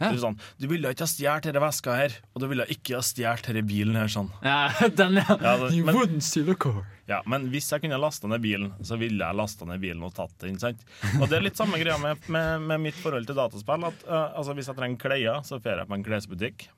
Er 0.01 0.17
sånn, 0.17 0.39
Du 0.59 0.67
ville 0.71 0.89
ikke 0.95 1.05
ha 1.05 1.11
stjålet 1.13 1.45
denne 1.51 1.61
veska 1.61 1.95
her, 1.99 2.15
og 2.35 2.41
du 2.41 2.47
ville 2.49 2.65
ikke 2.73 2.95
ha 2.97 3.03
stjålet 3.05 3.45
denne 3.51 3.63
bilen 3.69 3.99
her. 4.01 4.09
sånn. 4.09 4.31
Ja, 4.43 4.71
den, 5.01 5.19
ja. 5.21 5.27
Ja, 5.37 5.57
det- 5.61 5.75
You 5.77 5.85
men- 5.85 5.95
wouldn't 5.99 6.25
steal 6.25 6.49
a 6.51 6.55
car. 6.55 6.87
Ja, 7.11 7.21
Men 7.27 7.49
hvis 7.51 7.69
jeg 7.73 7.83
kunne 7.83 7.99
lasta 8.01 8.29
ned 8.31 8.41
bilen, 8.41 8.71
så 8.87 8.97
ville 8.97 9.19
jeg 9.27 9.35
lasta 9.37 9.67
ned 9.67 9.81
bilen 9.83 10.03
og 10.07 10.15
tatt 10.15 10.31
den. 10.39 10.59
sant? 10.63 10.81
Og 11.21 11.27
det 11.29 11.37
er 11.41 11.43
litt 11.43 11.57
samme 11.59 11.77
greia 11.81 11.99
med, 11.99 12.17
med, 12.31 12.61
med 12.63 12.81
mitt 12.81 12.95
forhold 12.95 13.27
til 13.27 13.35
dataspill. 13.35 13.85
at 13.89 14.05
uh, 14.09 14.31
altså 14.39 14.55
Hvis 14.55 14.69
jeg 14.71 14.77
trenger 14.79 14.97
klær, 15.03 15.43
så 15.45 15.59
drar 15.61 15.83
jeg 15.83 15.89
på 15.91 15.95
en 15.99 16.05
klesbutikk. 16.07 16.69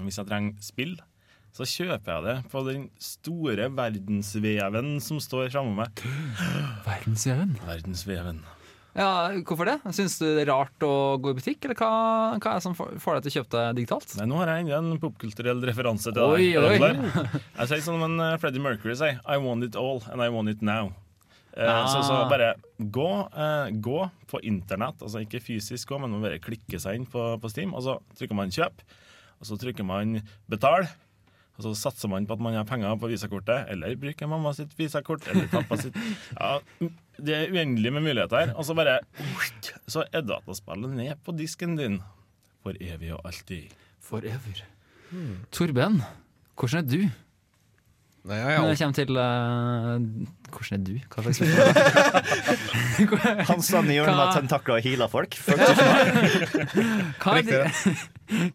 Hvis 0.00 0.16
jeg 0.22 0.26
trenger 0.30 0.54
spill, 0.62 0.94
så 1.54 1.66
kjøper 1.66 2.08
jeg 2.14 2.22
det 2.24 2.50
på 2.50 2.62
den 2.66 2.86
store 2.98 3.68
verdensveven 3.70 4.96
som 5.02 5.20
står 5.22 5.50
framme 5.54 5.74
meg. 5.82 6.00
Verdensveven? 6.86 7.52
Verdensveven. 7.66 8.40
Ja, 8.94 9.28
Hvorfor 9.42 9.66
det? 9.66 9.76
Syns 9.96 10.18
du 10.20 10.26
det 10.36 10.44
er 10.44 10.50
rart 10.52 10.84
å 10.86 10.90
gå 11.18 11.32
i 11.32 11.36
butikk, 11.38 11.64
eller 11.66 11.74
hva, 11.80 11.88
hva 12.38 12.50
er 12.52 12.60
det 12.60 12.62
som 12.62 12.76
får 12.78 13.16
deg 13.18 13.24
til 13.24 13.32
å 13.32 13.36
kjøpe 13.40 13.54
det 13.56 13.64
digitalt? 13.80 14.12
Nei, 14.20 14.26
Nå 14.30 14.38
har 14.38 14.52
jeg 14.52 14.66
enda 14.68 14.78
en 14.94 15.00
popkulturell 15.02 15.62
referanse 15.66 16.12
til 16.14 16.22
Oi, 16.22 16.52
deg. 16.54 16.60
Oi, 16.62 16.92
oi. 16.92 17.40
Jeg 17.58 17.72
sier 17.72 17.82
som 17.88 18.04
en 18.06 18.22
Freddie 18.42 18.62
Mercury 18.62 18.94
sier 19.00 19.18
I 19.26 19.40
want 19.42 19.66
it 19.66 19.74
all, 19.80 19.98
and 20.12 20.22
I 20.22 20.28
want 20.30 20.52
it 20.52 20.62
now. 20.62 20.92
Eh, 21.56 21.66
Ah. 21.70 21.86
Så, 21.86 22.00
så 22.02 22.16
bare 22.30 22.52
gå, 22.78 23.08
eh, 23.30 23.68
gå 23.78 23.98
på 24.30 24.40
internett, 24.42 24.98
altså 25.02 25.20
ikke 25.22 25.38
fysisk 25.42 25.90
gå, 25.92 25.98
men 26.02 26.10
man 26.10 26.22
bare 26.24 26.40
klikke 26.42 26.80
seg 26.82 26.98
inn 26.98 27.04
på, 27.06 27.26
på 27.38 27.50
Steam, 27.52 27.74
og 27.78 27.82
så 27.86 27.98
trykker 28.18 28.34
man 28.34 28.50
kjøp, 28.50 28.82
og 29.38 29.46
så 29.46 29.58
trykker 29.62 29.86
man 29.86 30.16
betal, 30.50 30.86
og 31.54 31.62
så 31.62 31.72
satser 31.78 32.10
man 32.10 32.26
på 32.26 32.34
at 32.34 32.42
man 32.42 32.56
har 32.58 32.66
penger 32.66 32.96
på 32.98 33.10
visakortet, 33.12 33.68
eller 33.70 33.94
bruker 34.00 34.30
mamma 34.30 34.50
sitt 34.56 34.74
visakort, 34.78 35.26
eller 35.30 35.46
pappa 35.52 35.78
sitt 35.78 35.94
ja, 36.40 36.58
Det 37.14 37.36
er 37.36 37.54
uendelig 37.54 37.92
med 37.94 38.02
muligheter. 38.08 38.50
Og 38.58 38.66
så 38.66 38.74
bare 38.74 38.98
Så 39.86 40.02
er 40.10 40.26
dataspillet 40.26 40.90
ned 40.98 41.14
på 41.24 41.36
disken 41.38 41.78
din 41.78 42.00
for 42.64 42.74
evig 42.80 43.12
og 43.14 43.20
alltid. 43.28 43.70
Forever. 44.00 44.64
Torben, 45.52 46.00
hvordan 46.58 46.80
er 46.80 46.88
du? 46.88 47.02
Nei, 48.24 48.38
jeg, 48.40 48.56
Når 48.56 48.70
det 48.70 48.78
kommer 48.80 48.96
til 48.96 49.10
uh, 49.20 50.00
Hvordan 50.54 50.78
er 50.78 50.84
du? 50.86 50.94
Hva 51.12 51.24
slags 51.26 51.40
Han 53.50 53.60
sa 53.64 53.82
hjørnet 53.84 54.16
med 54.16 54.30
tentakler 54.38 54.78
og 54.78 54.86
healer 54.86 55.12
folk. 55.12 55.36
Hva 57.20 57.34
er, 57.36 57.42
Riktig, 57.42 57.60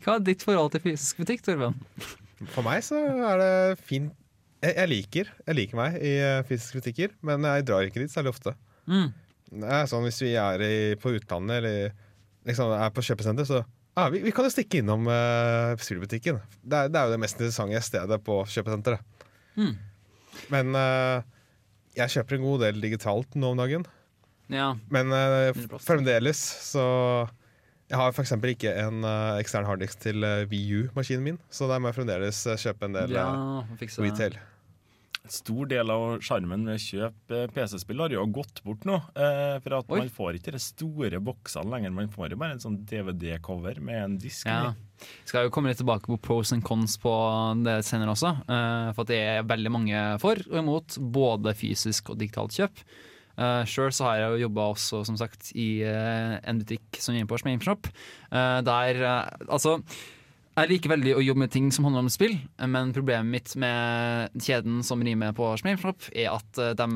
hva 0.02 0.16
er 0.16 0.26
ditt 0.26 0.42
forhold 0.42 0.74
til 0.74 0.82
fysisk 0.88 1.22
butikk, 1.22 1.46
Torben? 1.46 1.78
For 2.48 2.64
meg 2.64 2.84
så 2.86 3.00
er 3.00 3.42
det 3.42 3.54
fint 3.84 4.14
jeg, 4.60 4.76
jeg 4.76 4.90
liker 4.92 5.32
Jeg 5.48 5.56
liker 5.56 5.80
meg 5.80 5.98
i 6.04 6.14
eh, 6.20 6.44
fysiske 6.48 6.82
butikker, 6.82 7.16
men 7.26 7.48
jeg 7.48 7.66
drar 7.68 7.88
ikke 7.88 8.02
dit 8.04 8.12
særlig 8.12 8.34
ofte. 8.34 8.54
Mm. 8.92 9.10
Det 9.50 9.74
er 9.80 9.90
sånn 9.90 10.06
Hvis 10.06 10.22
vi 10.24 10.34
er 10.40 10.64
i, 10.66 10.76
på 11.00 11.14
utlandet 11.16 11.62
eller 11.62 11.94
liksom 12.48 12.72
er 12.76 12.92
på 12.96 13.04
kjøpesenter, 13.06 13.48
så 13.48 13.64
ja, 14.00 14.06
vi, 14.14 14.22
vi 14.24 14.32
kan 14.32 14.46
jo 14.48 14.52
stikke 14.54 14.80
innom 14.80 15.10
uh, 15.12 15.76
spillbutikken. 15.82 16.38
Det 16.64 16.78
er, 16.78 16.92
det 16.92 17.00
er 17.00 17.10
jo 17.10 17.14
det 17.16 17.20
mest 17.20 17.40
interessante 17.40 17.82
stedet 17.84 18.20
på 18.24 18.38
kjøpesenteret. 18.48 19.26
Mm. 19.60 19.74
Men 20.54 20.78
uh, 20.78 21.26
jeg 21.98 22.14
kjøper 22.14 22.38
en 22.38 22.46
god 22.46 22.64
del 22.64 22.80
digitalt 22.86 23.36
nå 23.36 23.52
om 23.52 23.60
dagen. 23.60 23.84
Ja. 24.54 24.70
Men 24.94 25.12
uh, 25.12 25.80
fremdeles 25.84 26.40
så 26.70 26.86
Jeg 27.90 27.98
har 27.98 28.14
f.eks. 28.14 28.36
ikke 28.54 28.76
en 28.84 29.02
uh, 29.02 29.40
ekstern 29.42 29.66
harddisk 29.66 29.98
til 30.04 30.22
uh, 30.22 30.44
VU-maskinen 30.52 31.26
min, 31.26 31.40
så 31.50 31.66
der 31.72 31.82
må 31.82 31.90
jeg 31.90 31.98
fremdeles 31.98 32.44
eh, 32.46 32.60
kjøpe 32.62 32.86
en 32.86 32.98
del 33.00 33.16
Ja, 33.18 33.26
eh, 33.66 33.98
retail. 34.06 34.38
En 35.20 35.34
stor 35.34 35.68
del 35.70 35.90
av 35.92 36.04
sjarmen 36.24 36.62
med 36.68 36.78
å 36.78 36.82
kjøpe 36.82 37.40
PC-spill 37.54 38.00
har 38.06 38.14
jo 38.14 38.22
gått 38.34 38.62
bort 38.66 38.86
nå. 38.88 39.00
Eh, 39.20 39.58
for 39.66 39.76
at 39.80 39.90
Oi. 39.92 40.04
man 40.04 40.14
får 40.16 40.38
ikke 40.38 40.54
de 40.56 40.62
store 40.64 41.20
boksene 41.22 41.70
lenger. 41.74 41.92
Man 41.98 42.14
får 42.14 42.32
jo 42.34 42.40
bare 42.40 42.56
en 42.56 42.64
sånn 42.64 42.78
DVD-cover 42.88 43.82
med 43.84 44.00
en 44.04 44.16
disk 44.22 44.48
Ja. 44.48 44.72
Skal 45.28 45.46
jo 45.48 45.52
komme 45.56 45.72
litt 45.72 45.80
tilbake 45.82 46.10
på 46.12 46.18
pros 46.24 46.54
and 46.56 46.64
cons 46.68 46.98
på 47.02 47.12
det 47.66 47.80
senere 47.88 48.14
også. 48.16 48.32
eh, 48.48 48.90
for 48.94 49.02
at 49.06 49.12
det 49.12 49.20
er 49.34 49.46
veldig 49.50 49.72
mange 49.76 50.06
for 50.24 50.40
og 50.50 50.58
imot 50.64 50.98
både 51.00 51.54
fysisk 51.56 52.14
og 52.14 52.20
digitalt 52.22 52.56
kjøp. 52.56 52.84
Uh, 53.40 53.64
Sjøl 53.70 53.94
så 53.96 54.10
har 54.10 54.20
jeg 54.20 54.32
jo 54.34 54.46
jobba 54.48 54.70
også, 54.74 55.02
som 55.08 55.18
sagt, 55.20 55.54
i 55.56 55.82
uh, 55.88 56.38
en 56.44 56.60
butikk 56.60 57.00
som 57.00 57.16
gir 57.16 57.28
på 57.30 57.40
Gameshop. 57.40 57.88
Uh, 58.34 58.60
der 58.68 59.00
eh, 59.00 59.46
Altså, 59.48 59.78
jeg 60.60 60.68
liker 60.74 60.92
veldig 60.92 61.14
å 61.16 61.22
jobbe 61.24 61.44
med 61.46 61.52
ting 61.54 61.70
som 61.72 61.86
handler 61.88 62.04
om 62.04 62.12
spill, 62.12 62.34
eh, 62.36 62.68
men 62.68 62.92
problemet 62.96 63.32
mitt 63.32 63.54
med 63.62 64.36
kjeden 64.44 64.82
som 64.84 65.00
rimer 65.06 65.32
på 65.38 65.54
Gameshop, 65.64 66.10
er 66.12 66.34
at 66.34 66.60
de 66.82 66.90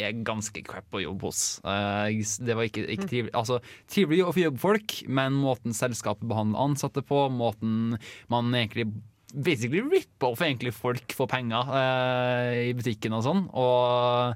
er 0.00 0.18
ganske 0.26 0.64
crap 0.66 0.98
å 0.98 1.04
jobbe 1.04 1.30
hos. 1.30 1.60
Eh, 1.62 2.18
det 2.42 2.56
var 2.58 2.66
ikke, 2.66 2.88
ikke 2.96 3.06
trivelig. 3.06 3.34
Altså, 3.38 3.60
trivelig 3.90 4.24
å 4.26 4.34
få 4.34 4.44
jobbe 4.48 4.64
folk, 4.64 4.96
men 5.06 5.38
måten 5.38 5.76
selskapet 5.76 6.26
behandler 6.30 6.66
ansatte 6.66 7.04
på, 7.06 7.28
måten 7.30 7.94
man 8.32 8.50
egentlig 8.58 8.90
basically 9.30 9.80
ripper 9.80 10.32
off 10.32 10.42
folk 10.74 11.12
for 11.14 11.30
penger 11.30 11.70
eh, 11.78 12.70
i 12.70 12.74
butikken 12.74 13.14
og 13.14 13.22
sånn. 13.22 13.46
Og 13.54 14.34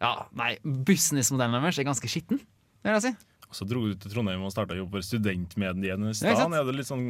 ja, 0.00 0.12
nei, 0.38 0.54
businessmodellen 0.64 1.60
deres 1.60 1.78
er 1.82 1.86
ganske 1.88 2.08
skitten, 2.10 2.40
vil 2.84 2.96
jeg 2.96 3.02
si. 3.04 3.12
Og 3.50 3.56
så 3.58 3.66
dro 3.68 3.82
du 3.88 3.94
til 3.98 4.12
Trondheim 4.14 4.42
og 4.46 4.52
starta 4.54 4.76
jobb 4.78 4.92
for 4.94 5.02
studentmediene 5.04 6.06
i 6.06 6.12
Ja, 6.12 6.14
stedet. 6.14 6.38
sant? 6.38 6.54
er 6.54 6.64
det 6.68 6.76
litt 6.78 6.86
sånn 6.88 7.06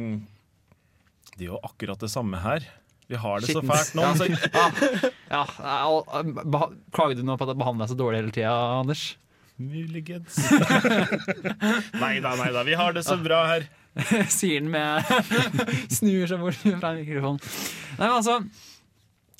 Det 1.37 1.45
er 1.45 1.51
jo 1.51 1.59
akkurat 1.63 1.99
det 2.01 2.09
samme 2.11 2.39
her. 2.41 2.65
Vi 3.11 3.19
har 3.19 3.39
det 3.43 3.51
så 3.53 3.61
fælt 3.61 3.93
nå. 3.95 4.01
Ja. 4.07 4.13
Så, 4.15 5.11
Ja, 5.31 5.43
beha- 6.23 6.71
Klager 6.95 7.15
du 7.19 7.23
nå 7.27 7.35
på 7.37 7.45
at 7.45 7.51
jeg 7.53 7.59
behandler 7.61 7.85
deg 7.85 7.91
så 7.93 7.97
dårlig 7.99 8.21
hele 8.23 8.33
tida, 8.35 8.55
Anders? 8.81 9.03
Muligens. 9.61 10.39
nei 12.01 12.15
da, 12.23 12.33
nei 12.39 12.49
da. 12.55 12.63
Vi 12.65 12.73
har 12.79 12.95
det 12.95 13.03
så 13.05 13.17
bra 13.21 13.43
her. 13.51 13.67
Sier 14.31 14.61
han 14.63 14.71
med 14.71 15.03
Snur 15.91 16.25
seg 16.31 16.39
bort 16.41 16.57
fra 16.63 16.93
mikrofonen. 16.97 17.41
Nei, 17.99 18.07
men 18.07 18.15
altså 18.17 18.39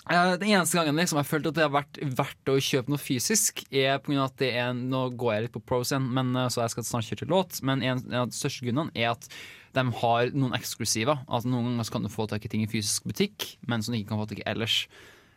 Den 0.09 0.47
eneste 0.49 0.79
gangen 0.79 0.97
liksom, 0.97 1.19
jeg 1.19 1.27
har 1.27 1.29
følt 1.29 1.47
at 1.51 1.57
det 1.57 1.63
har 1.63 1.73
vært 1.75 1.99
verdt 2.17 2.49
å 2.49 2.55
kjøpe 2.57 2.89
noe 2.89 3.01
fysisk, 3.01 3.61
er 3.69 3.99
på 4.01 4.09
grunn 4.09 4.23
av 4.23 4.31
at 4.31 4.39
det 4.41 4.49
er 4.57 4.73
Nå 4.73 5.03
går 5.13 5.35
jeg 5.35 5.45
litt 5.45 5.53
på 5.53 5.61
pros 5.61 5.91
igjen, 5.93 6.07
men, 6.15 6.33
eh, 6.35 6.49
så 6.49 6.63
jeg 6.63 6.73
skal 6.73 6.87
snart 6.87 7.09
kjøre 7.09 7.21
til 7.21 7.31
låt. 7.31 7.59
Men 7.61 7.85
en, 7.85 8.01
en 8.09 8.23
av 8.23 8.31
de 8.31 8.37
største 8.37 8.65
grunnene 8.65 8.91
er 8.97 9.11
at 9.13 9.29
de 9.77 9.85
har 10.01 10.33
noen 10.33 10.57
eksklusiver. 10.57 11.21
Altså 11.29 11.51
Noen 11.51 11.69
ganger 11.69 11.93
kan 11.93 12.07
du 12.07 12.11
få 12.11 12.25
tak 12.27 12.45
i 12.45 12.51
ting 12.51 12.65
i 12.65 12.71
fysisk 12.71 13.05
butikk, 13.07 13.53
men 13.69 13.85
som 13.85 13.93
du 13.93 14.01
ikke 14.01 14.15
kan 14.15 14.23
få 14.23 14.29
tak 14.31 14.41
i 14.41 14.47
ellers. 14.49 14.81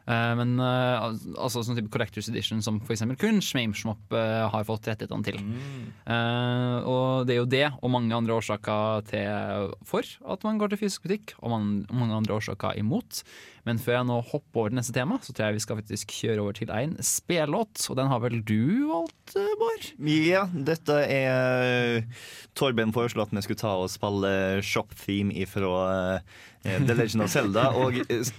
Eh, 0.05 0.33
men 0.37 0.59
eh, 0.61 1.07
altså 1.41 1.63
sånn 1.65 1.79
type 1.79 1.93
Collectors 1.93 2.29
Edition 2.29 2.61
som 2.65 2.81
eksempel 2.83 3.17
kun 3.21 3.41
Shmameshmop 3.45 4.13
uh, 4.13 4.45
har 4.53 4.67
fått 4.69 4.91
rettighetene 4.91 5.25
til. 5.25 5.41
Eh, 6.05 6.77
og 6.91 7.25
det 7.29 7.37
er 7.37 7.41
jo 7.41 7.49
det, 7.49 7.65
og 7.81 7.95
mange 7.95 8.17
andre 8.17 8.37
årsaker 8.37 9.09
til 9.09 9.73
for 9.89 10.05
at 10.05 10.45
man 10.47 10.61
går 10.61 10.75
til 10.75 10.85
fysisk 10.85 11.07
butikk, 11.09 11.35
og 11.41 11.55
man, 11.55 11.75
mange 11.93 12.21
andre 12.21 12.37
årsaker 12.37 12.79
imot. 12.81 13.25
Men 13.65 13.81
før 13.81 13.97
jeg 13.97 14.09
nå 14.11 14.19
hopper 14.29 14.61
over 14.61 14.73
til 14.73 14.79
neste 14.79 14.95
tema, 14.97 15.17
så 15.25 15.33
tror 15.33 15.49
jeg 15.49 15.57
vi 15.57 15.65
skal 15.65 15.79
faktisk 15.81 16.15
kjøre 16.19 16.43
over 16.43 16.57
til 16.59 16.73
en 16.75 16.97
spellåt. 17.01 17.87
Og 17.89 17.97
den 17.97 18.11
har 18.13 18.21
vel 18.21 18.43
du 18.45 18.91
valgt, 18.91 19.37
eh, 19.41 19.53
Bård? 19.61 19.87
Ja, 20.05 20.45
dette 20.53 20.99
er 21.09 22.05
Torben 22.59 22.93
foreslo 22.93 23.25
at 23.25 23.33
vi 23.33 23.45
skulle 23.45 23.63
ta 23.63 23.73
og 23.81 23.93
spille 23.93 24.61
Shop 24.65 24.93
Theme 25.01 25.33
ifra 25.45 25.73
eh, 25.95 26.35
The 26.65 26.95
Legend 26.97 27.25
of 27.27 27.31
Zelda. 27.33 27.67
Og 27.77 27.99
eh, 28.09 28.31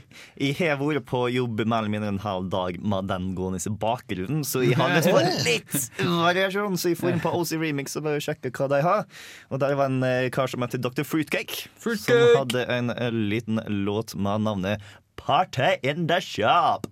jeg 0.42 0.58
har 0.58 0.80
vært 0.82 1.06
på 1.10 1.26
jobb 1.30 1.62
mer 1.66 1.84
eller 1.84 1.94
mindre 1.94 2.12
en 2.16 2.22
halv 2.24 2.50
dag 2.54 2.80
med 2.82 3.10
den 3.12 3.32
gående 3.38 3.62
i 3.62 3.76
bakgrunnen, 3.82 4.42
så 4.48 4.64
jeg 4.66 4.80
har 4.80 4.96
lyst 4.96 5.12
på 5.14 5.22
litt 5.46 6.02
variasjon, 6.26 6.80
så 6.82 6.92
jeg 6.94 7.00
får 7.02 7.14
inn 7.14 7.24
på 7.24 7.34
OC 7.38 7.56
Remix 7.62 7.98
og 8.00 8.08
bare 8.10 8.24
sjekke 8.24 8.54
hva 8.56 8.70
de 8.74 8.82
har. 8.86 9.06
Og 9.54 9.62
der 9.62 9.78
var 9.78 9.94
en 9.94 10.02
eh, 10.08 10.32
kar 10.34 10.50
som 10.52 10.66
heter 10.66 10.82
Dr. 10.82 11.06
Fruitcake, 11.06 11.70
Fruitcake! 11.78 12.18
som 12.18 12.42
hadde 12.42 12.66
en 12.74 12.94
eh, 12.98 13.14
liten 13.14 13.62
låt 13.86 14.18
med 14.18 14.48
navnet 14.50 14.94
Party 15.22 15.78
in 15.84 16.08
the 16.10 16.20
Shop. 16.22 16.90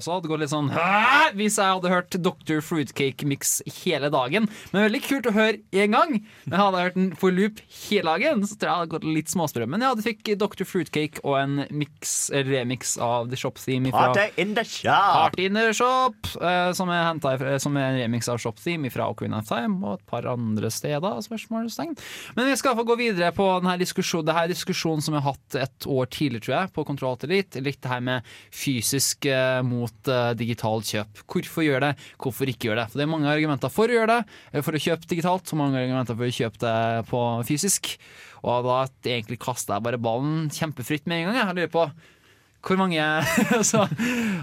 Også 0.00 0.16
hadde 0.16 0.30
gått 0.30 0.42
litt 0.42 0.52
sånn 0.52 0.70
Hæ? 0.74 1.30
Hvis 1.38 1.58
jeg 1.60 1.76
hadde 1.76 1.92
hørt 1.92 2.16
Dr. 2.16 2.60
Fruitcake 2.64 3.28
Mix 3.28 3.58
hele 3.82 4.10
dagen. 4.12 4.48
Men 4.72 4.86
veldig 4.88 5.02
kult 5.04 5.28
å 5.30 5.34
høre 5.36 5.60
én 5.76 5.94
gang. 5.94 6.16
Men 6.46 6.56
hadde 6.58 6.80
jeg 6.80 6.88
hørt 6.88 6.98
den 6.98 7.10
for 7.20 7.34
loop 7.34 7.60
hele 7.86 8.14
dagen, 8.16 8.44
så 8.46 8.56
tror 8.56 8.70
jeg 8.70 8.80
hadde 8.80 8.92
gått 8.94 9.08
litt 9.08 9.32
småstrøm. 9.32 9.70
Men 9.74 9.84
ja, 9.84 9.92
du 9.96 10.02
fikk 10.04 10.32
Dr. 10.40 10.66
Fruitcake 10.68 11.22
og 11.24 11.36
en 11.40 11.64
mix, 11.70 12.30
remix 12.34 12.96
av 13.02 13.30
The 13.30 13.38
Shop 13.40 13.60
Theme 13.60 13.92
fra 13.94 14.10
Party 14.10 14.42
in 14.42 14.54
the 14.58 14.64
Shop. 14.66 15.14
Party 15.16 15.48
in 15.48 15.58
the 15.58 15.66
Shop, 15.76 16.32
eh, 16.40 16.70
som, 16.76 16.92
er 16.92 17.06
hentet, 17.06 17.46
som 17.62 17.76
er 17.78 17.90
en 17.90 18.00
remix 18.02 18.30
av 18.30 18.40
Shop 18.42 18.58
Theme 18.60 18.90
fra 18.92 19.10
Ocarina 19.12 19.40
of 19.42 19.48
Time 19.50 19.80
og 19.84 19.98
et 19.98 20.06
par 20.10 20.28
andre 20.30 20.70
steder. 20.72 21.20
spørsmålstegn. 21.26 21.96
Men 22.36 22.50
vi 22.50 22.56
skal 22.58 22.76
få 22.78 22.86
gå 22.88 22.96
videre 23.00 23.32
på 23.36 23.46
denne 23.60 23.76
diskusjonen, 23.80 24.30
denne 24.30 24.48
diskusjonen 24.50 25.04
som 25.04 25.16
vi 25.16 25.22
har 25.22 25.34
hatt 25.34 25.58
et 25.60 25.88
år 25.90 26.10
tidligere, 26.10 26.46
tror 26.46 26.56
jeg, 26.56 26.72
på 26.76 26.86
Kontroll 26.88 27.18
Elite. 27.28 27.62
Litt 27.64 27.82
det 27.82 27.90
her 27.92 28.02
med 28.04 28.28
fysisk 28.54 29.26
eh, 29.30 29.60
mot 29.66 29.89
mot 29.90 30.10
uh, 30.10 30.32
digitalt 30.38 30.86
kjøp. 30.88 31.20
Hvorfor 31.26 31.64
gjør 31.64 31.80
det, 31.84 31.90
hvorfor 32.20 32.50
ikke 32.50 32.70
gjør 32.70 32.80
det? 32.80 32.86
For 32.90 33.00
Det 33.00 33.04
er 33.06 33.10
mange 33.10 33.30
argumenter 33.30 33.72
for 33.72 33.90
å 33.90 33.96
gjøre 33.96 34.12
det, 34.12 34.36
eh, 34.52 34.62
for 34.62 34.72
å 34.76 34.80
kjøpe 34.80 35.08
digitalt, 35.10 35.50
og 35.52 35.58
mange 35.60 35.80
argumenter 35.80 36.16
for 36.16 36.28
å 36.28 36.36
kjøpe 36.36 36.60
det 36.62 37.06
på 37.10 37.20
fysisk. 37.48 37.92
Og 38.42 38.64
da 38.64 38.78
egentlig 39.04 39.40
kaster 39.42 39.76
jeg 39.76 39.84
bare 39.84 40.00
ballen 40.00 40.48
kjempefritt 40.54 41.06
med 41.06 41.20
en 41.20 41.30
gang. 41.30 41.40
Jeg, 41.42 41.56
lurer 41.58 41.74
på 41.74 41.90
hvor 42.60 42.76
mange 42.76 43.00
Så 43.64 43.86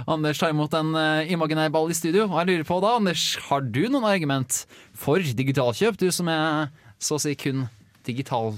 Anders 0.10 0.40
tar 0.42 0.50
imot 0.54 0.74
en 0.74 0.94
uh, 0.98 1.22
imaginær 1.30 1.72
ball 1.74 1.90
i 1.94 1.98
studio. 1.98 2.28
Og 2.30 2.38
jeg 2.42 2.50
lurer 2.52 2.68
på 2.68 2.80
da, 2.84 2.96
Anders, 2.98 3.26
har 3.50 3.62
du 3.66 3.84
noen 3.90 4.08
argument 4.10 4.64
for 4.98 5.22
digitalkjøp? 5.22 5.98
Du 6.02 6.10
som 6.14 6.30
er 6.34 6.72
så 6.98 7.18
å 7.18 7.22
si 7.22 7.36
kun 7.38 7.68
digital. 8.08 8.56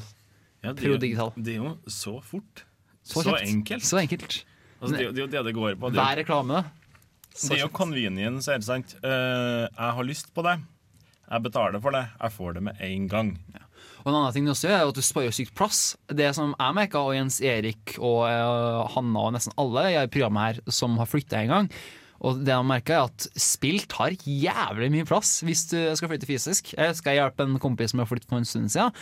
Ja, 0.63 0.73
det, 0.73 0.83
er 0.83 0.91
jo, 0.91 0.95
Pro-digital. 0.97 1.33
det 1.39 1.55
er 1.55 1.63
jo 1.63 1.73
så 1.87 2.17
fort. 2.23 2.65
Så 3.03 3.23
Så, 3.23 3.35
enkelt. 3.39 3.83
Så 3.87 3.99
enkelt. 3.99 4.41
Altså, 4.79 4.93
det, 4.95 4.99
er 4.99 5.07
jo- 5.07 5.13
det 5.15 5.31
det 5.31 5.43
det 5.49 5.53
går 5.55 5.75
på. 5.79 5.89
Det 5.91 5.99
er 5.99 6.03
Hver 6.03 6.21
jo- 6.23 6.63
reklame. 7.39 7.55
Det 7.55 7.59
er 7.59 7.65
jo 7.65 7.71
convenience, 7.79 8.51
er 8.51 8.61
det 8.61 8.67
sant? 8.67 8.95
Uh, 9.03 9.65
jeg 9.65 9.95
har 9.99 10.07
lyst 10.07 10.33
på 10.35 10.45
det. 10.45 10.59
Jeg 11.29 11.45
betaler 11.45 11.81
for 11.83 11.95
det. 11.95 12.05
Jeg 12.19 12.35
får 12.35 12.57
det 12.57 12.63
med 12.69 12.83
en 12.85 13.07
gang. 13.09 13.33
Og 13.99 14.09
en 14.09 14.17
annen 14.17 14.33
ting 14.35 14.47
du 14.47 14.53
også 14.53 14.71
er 14.71 14.81
at 14.81 14.95
du 14.95 15.03
sparer 15.05 15.33
sykt 15.35 15.55
plass. 15.57 15.93
Det 16.07 16.31
som 16.35 16.55
jeg 16.55 16.77
merka, 16.77 17.03
og 17.03 17.15
Jens 17.17 17.39
Erik 17.45 17.97
og 17.99 18.25
uh, 18.25 18.87
Hanna 18.95 19.27
og 19.27 19.33
nesten 19.35 19.55
alle 19.59 19.89
i 19.93 20.03
programmet 20.11 20.59
her 20.59 20.73
som 20.73 20.97
har 20.99 21.09
flytta 21.09 21.43
en 21.43 21.53
gang, 21.53 21.71
og 22.19 22.41
det 22.43 22.51
jeg 22.51 22.67
merka 22.67 22.95
er 22.97 23.05
at 23.07 23.27
spill 23.39 23.79
tar 23.87 24.15
jævlig 24.27 24.89
mye 24.91 25.07
plass 25.07 25.37
hvis 25.47 25.63
du 25.71 25.77
skal 25.95 26.11
flytte 26.11 26.27
fysisk. 26.27 26.73
Jeg 26.75 26.97
skal 26.97 27.15
hjelpe 27.15 27.45
en 27.45 27.59
kompis 27.63 27.93
som 27.93 28.01
har 28.03 28.09
flyttet 28.09 28.27
for 28.27 28.41
en 28.41 28.47
stund 28.47 28.71
siden. 28.73 28.95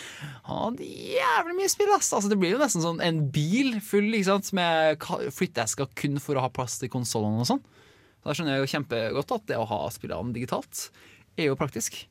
Han 0.45 0.61
hadde 0.67 0.85
jævlig 1.15 1.57
mye 1.57 1.71
spill, 1.73 1.93
ass. 1.95 2.11
Altså, 2.13 2.29
det 2.29 2.37
blir 2.41 2.53
jo 2.53 2.61
nesten 2.61 2.85
sånn 2.85 3.01
en 3.01 3.23
bil 3.33 3.79
full 3.81 4.11
ikke 4.11 4.29
sant, 4.29 4.51
med 4.57 5.07
flytteesker 5.33 5.89
kun 5.97 6.21
for 6.21 6.37
å 6.37 6.45
ha 6.45 6.53
plass 6.53 6.77
til 6.81 6.93
konsollene 6.93 7.41
og 7.41 7.49
sånn. 7.49 7.63
Så 8.21 8.29
Da 8.29 8.37
skjønner 8.37 8.57
jeg 8.57 8.65
jo 8.65 8.73
kjempegodt 8.75 9.33
at 9.37 9.49
det 9.49 9.57
å 9.61 9.67
ha 9.69 9.81
spillene 9.93 10.35
digitalt 10.35 10.87
er 11.37 11.51
jo 11.51 11.57
praktisk. 11.59 12.05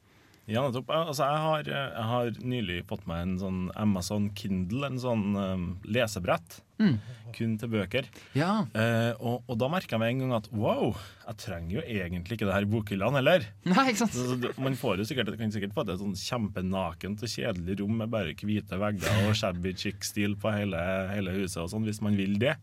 Ja, 0.47 0.63
nettopp. 0.63 0.93
Altså, 0.95 1.27
jeg, 1.27 1.39
har, 1.43 1.69
jeg 1.73 2.07
har 2.07 2.37
nylig 2.47 2.77
fått 2.87 3.03
meg 3.11 3.25
en 3.25 3.35
sånn 3.41 3.63
Amazon 3.83 4.29
Kindle, 4.39 4.87
en 4.87 5.01
sånn 5.03 5.25
um, 5.35 5.65
lesebrett. 5.91 6.61
Mm. 6.79 7.01
Kun 7.35 7.57
til 7.59 7.73
bøker. 7.73 8.07
Ja. 8.39 8.53
Eh, 8.77 9.11
og, 9.17 9.43
og 9.51 9.59
da 9.59 9.69
merka 9.73 9.97
jeg 9.97 10.03
med 10.05 10.13
en 10.13 10.23
gang 10.23 10.35
at 10.39 10.47
wow, 10.55 10.95
jeg 11.25 11.41
trenger 11.43 11.79
jo 11.81 11.83
egentlig 11.83 12.39
ikke 12.39 12.47
det 12.47 12.55
her 12.55 12.69
bokhyllene 12.71 13.19
heller. 13.19 13.49
Nei, 13.67 13.89
ikke 13.91 14.05
sant? 14.05 14.15
Så, 14.15 14.37
så, 14.37 14.53
man 14.63 14.79
får 14.79 15.03
jo 15.03 15.09
sikkert, 15.11 15.35
kan 15.41 15.55
sikkert 15.55 15.75
få 15.75 15.83
et 15.83 15.97
sånn 15.99 16.15
kjempenakent 16.21 17.27
og 17.27 17.33
kjedelig 17.33 17.81
rom 17.83 17.99
med 18.05 18.15
bare 18.15 18.37
hvite 18.39 18.79
vegger 18.79 19.27
og 19.27 19.35
shabby 19.41 19.75
chic-stil 19.75 20.39
på 20.39 20.55
hele, 20.55 20.83
hele 21.11 21.35
huset 21.41 21.65
og 21.65 21.73
sånn, 21.75 21.89
hvis 21.89 22.05
man 22.07 22.19
vil 22.21 22.39
det. 22.39 22.55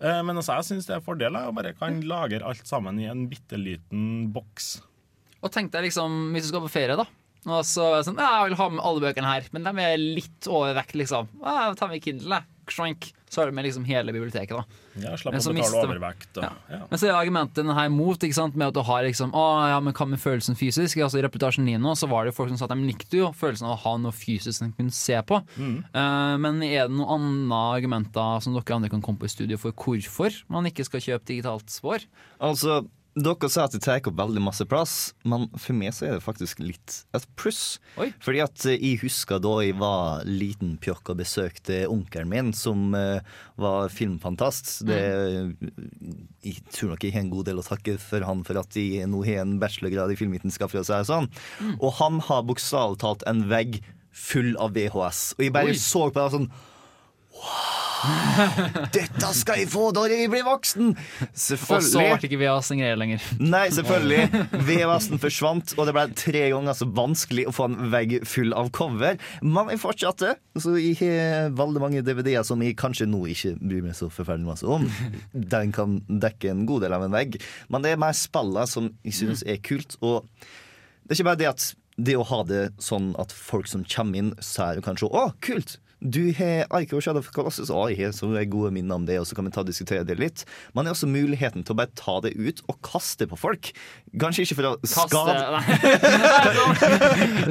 Eh, 0.00 0.22
men 0.26 0.36
altså, 0.36 0.58
jeg 0.58 0.68
syns 0.70 0.88
det 0.88 0.96
er 0.98 1.04
fordeler 1.04 1.48
å 1.48 1.54
bare 1.56 1.74
kan 1.76 2.00
lagre 2.04 2.44
alt 2.46 2.66
sammen 2.68 2.98
i 3.00 3.08
en 3.10 3.26
bitte 3.30 3.58
liten 3.60 4.28
boks. 4.34 4.76
Og 5.44 5.52
tenk 5.54 5.72
deg 5.74 5.86
liksom, 5.88 6.34
hvis 6.34 6.48
du 6.48 6.52
skal 6.52 6.64
på 6.64 6.72
ferie, 6.72 6.98
da. 6.98 7.06
Og 7.46 7.62
så 7.66 7.84
er 7.92 8.00
det 8.00 8.06
sånn, 8.08 8.18
jeg 8.18 8.48
vil 8.48 8.58
ha 8.58 8.66
med 8.72 8.82
alle 8.82 9.04
bøkene 9.04 9.30
her, 9.30 9.46
men 9.54 9.66
de 9.68 9.84
er 9.84 10.00
litt 10.02 10.48
overvekt, 10.50 10.96
liksom. 10.98 11.28
Ja, 11.44 11.70
tar 11.78 11.92
med 11.92 12.02
Kindle, 12.02 12.40
jeg. 12.42 13.12
Så 13.36 13.42
er 13.42 13.50
det 13.50 13.54
med 13.58 13.66
liksom 13.66 13.84
hele 13.84 14.14
biblioteket, 14.16 14.56
da. 14.56 14.64
Ja, 14.96 15.10
slapp 15.20 15.34
Men 15.34 15.42
å 15.42 15.44
så 15.44 15.52
betale 15.52 15.60
mister- 15.60 15.90
overvekt. 15.90 16.30
Og, 16.38 16.44
Ja. 16.46 16.52
ja. 16.72 16.78
Men 16.88 16.98
så 17.02 17.08
er 17.10 17.12
argumentet 17.18 17.68
her 17.76 17.88
mot 17.92 18.16
ikke 18.24 18.32
sant, 18.38 18.56
med 18.56 18.68
at 18.70 18.74
du 18.78 18.80
har 18.88 19.02
liksom 19.04 19.34
Å 19.36 19.42
ja, 19.68 19.80
men 19.84 19.92
hva 19.92 20.06
med 20.08 20.18
følelsen 20.22 20.56
fysisk? 20.56 20.96
Altså 21.04 21.18
I 21.20 21.24
reportasjen 21.26 21.66
din 21.68 21.82
nå 21.84 21.92
så 22.00 22.08
var 22.08 22.24
det 22.24 22.32
jo 22.32 22.38
folk 22.38 22.48
som 22.54 22.56
sa 22.56 22.64
at 22.64 22.72
de 22.72 22.86
likte 22.88 23.18
jo 23.20 23.28
følelsen 23.36 23.68
av 23.68 23.76
å 23.76 23.82
ha 23.82 23.94
noe 23.98 24.12
fysisk 24.16 24.64
de 24.64 24.72
kunne 24.72 24.90
se 24.96 25.20
på. 25.20 25.42
Mm. 25.60 25.84
Uh, 25.92 26.36
men 26.40 26.62
er 26.64 26.88
det 26.88 26.96
noen 26.96 27.12
andre 27.20 27.60
argumenter 27.76 28.40
som 28.42 28.54
dere 28.56 28.74
andre 28.74 28.88
kan 28.88 29.02
komme 29.04 29.18
på 29.20 29.28
i 29.28 29.34
studio 29.36 29.58
for 29.60 29.72
hvorfor 29.76 30.32
man 30.48 30.64
ikke 30.64 30.86
skal 30.88 31.00
kjøpe 31.04 31.28
digitalt 31.28 31.68
spor? 31.68 32.00
Altså, 32.40 32.86
dere 33.16 33.48
sa 33.48 33.64
at 33.64 33.72
det 33.72 33.80
tar 33.80 34.04
opp 34.04 34.18
veldig 34.18 34.42
masse 34.44 34.64
plass, 34.68 34.94
men 35.24 35.46
for 35.56 35.76
meg 35.78 35.94
så 35.96 36.04
er 36.04 36.16
det 36.16 36.24
faktisk 36.24 36.60
litt 36.60 36.98
et 37.16 37.24
pluss. 37.40 37.78
Fordi 37.96 38.42
at 38.44 38.66
eh, 38.68 38.76
jeg 38.76 39.00
husker 39.00 39.40
da 39.40 39.54
jeg 39.64 39.78
var 39.80 40.26
liten 40.28 40.74
pjokk 40.82 41.14
og 41.14 41.22
besøkte 41.22 41.78
onkelen 41.88 42.28
min, 42.28 42.52
som 42.56 42.92
uh, 42.92 43.24
var 43.60 43.88
filmfantast. 43.92 44.82
Det, 44.88 45.00
Jeg 46.44 46.60
tror 46.74 46.92
nok 46.92 47.08
jeg 47.08 47.16
har 47.16 47.24
en 47.24 47.32
god 47.32 47.48
del 47.48 47.62
å 47.62 47.66
takke 47.66 47.96
for 48.02 48.26
han 48.28 48.44
for 48.46 48.60
at 48.60 48.76
jeg 48.76 49.08
nå 49.08 49.24
har 49.24 49.42
en 49.46 49.56
bachelorgrad 49.62 50.12
i 50.12 50.20
filmvitenskap, 50.20 50.76
Og, 50.76 50.84
sånn. 50.84 51.30
mm. 51.30 51.36
sånn. 51.64 51.76
Og 51.80 51.96
han 52.02 52.20
har 52.28 52.44
bokstavelig 52.46 53.00
talt 53.00 53.24
en 53.30 53.46
vegg 53.48 53.80
full 54.16 54.54
av 54.60 54.76
VHS. 54.76 55.36
Og 55.38 55.44
jeg 55.46 55.56
bare 55.56 55.72
Oi. 55.72 55.80
så 55.80 56.08
på 56.10 56.20
det 56.20 56.28
og 56.42 56.50
sånn 57.36 57.76
dette 58.94 59.30
skal 59.36 59.60
jeg 59.62 59.68
få 59.72 59.88
når 59.94 60.12
jeg 60.14 60.30
blir 60.32 60.44
voksen! 60.46 60.92
Og 60.92 61.84
så 61.84 62.02
ble 62.02 62.28
ikke 62.28 62.38
VHS 62.40 62.72
en 62.74 62.82
greie 62.82 62.98
lenger. 62.98 63.24
Nei, 63.40 63.64
selvfølgelig. 63.74 64.42
VHS-en 64.68 65.22
forsvant, 65.22 65.74
og 65.76 65.88
det 65.88 65.94
ble 65.96 66.04
tre 66.18 66.42
ganger 66.52 66.76
så 66.78 66.88
vanskelig 66.96 67.46
å 67.50 67.54
få 67.56 67.68
en 67.70 67.78
vegg 67.94 68.18
full 68.28 68.54
av 68.56 68.70
cover. 68.76 69.18
Men 69.44 69.72
jeg 69.72 69.82
fortsatte, 69.82 70.34
så 70.60 70.76
jeg 70.78 70.98
har 71.00 71.54
veldig 71.56 71.82
mange 71.82 72.04
DVD-er 72.06 72.46
som 72.46 72.62
jeg 72.64 72.76
kanskje 72.78 73.08
nå 73.10 73.24
ikke 73.32 73.56
bryr 73.62 73.88
meg 73.88 73.96
så 73.98 74.10
forferdelig 74.12 74.50
masse 74.50 74.68
om. 74.76 74.86
Den 75.56 75.74
kan 75.76 75.98
dekke 76.06 76.52
en 76.52 76.66
god 76.68 76.86
del 76.86 76.96
av 76.96 77.06
en 77.06 77.16
vegg. 77.16 77.40
Men 77.72 77.84
det 77.84 77.94
er 77.94 78.04
mer 78.04 78.16
spillene 78.16 78.68
som 78.70 78.92
jeg 79.06 79.18
synes 79.22 79.44
er 79.46 79.60
kult. 79.64 79.98
Og 80.04 80.22
det 81.06 81.14
er 81.14 81.20
ikke 81.20 81.30
bare 81.32 81.42
det 81.42 81.50
at 81.54 81.72
det 81.96 82.18
å 82.18 82.26
ha 82.28 82.42
det 82.44 82.62
sånn 82.82 83.14
at 83.20 83.32
folk 83.32 83.68
som 83.70 83.86
kommer 83.88 84.20
inn, 84.20 84.34
ser 84.44 84.76
og 84.76 84.84
kan 84.84 84.98
se 85.00 85.08
Å, 85.08 85.30
kult! 85.40 85.78
Du 86.00 86.32
har 86.36 86.80
Ico 86.80 87.00
Shadow 87.00 87.22
of 87.22 87.30
Colossus, 87.32 87.70
og 87.72 87.90
jeg 87.90 88.04
har 88.04 88.12
så 88.12 88.28
gode 88.50 88.70
minner 88.74 88.98
om 88.98 89.06
det, 89.08 89.16
og 89.20 89.26
så 89.26 89.34
kan 89.34 89.46
vi 89.46 89.52
ta 89.54 89.62
og 89.62 89.68
diskutere 89.70 90.04
det 90.04 90.18
litt. 90.20 90.44
Man 90.76 90.84
har 90.84 90.92
også 90.92 91.08
muligheten 91.08 91.64
til 91.64 91.72
å 91.72 91.78
bare 91.78 91.92
ta 91.96 92.18
det 92.20 92.34
ut 92.36 92.60
og 92.68 92.76
kaste 92.84 93.26
på 93.30 93.38
folk. 93.40 93.70
Kanskje 94.20 94.44
ikke 94.44 94.58
for 94.58 94.68
å 94.68 94.74
Kaste 94.82 95.08
skade 95.08 95.34
Nei. 95.56 95.62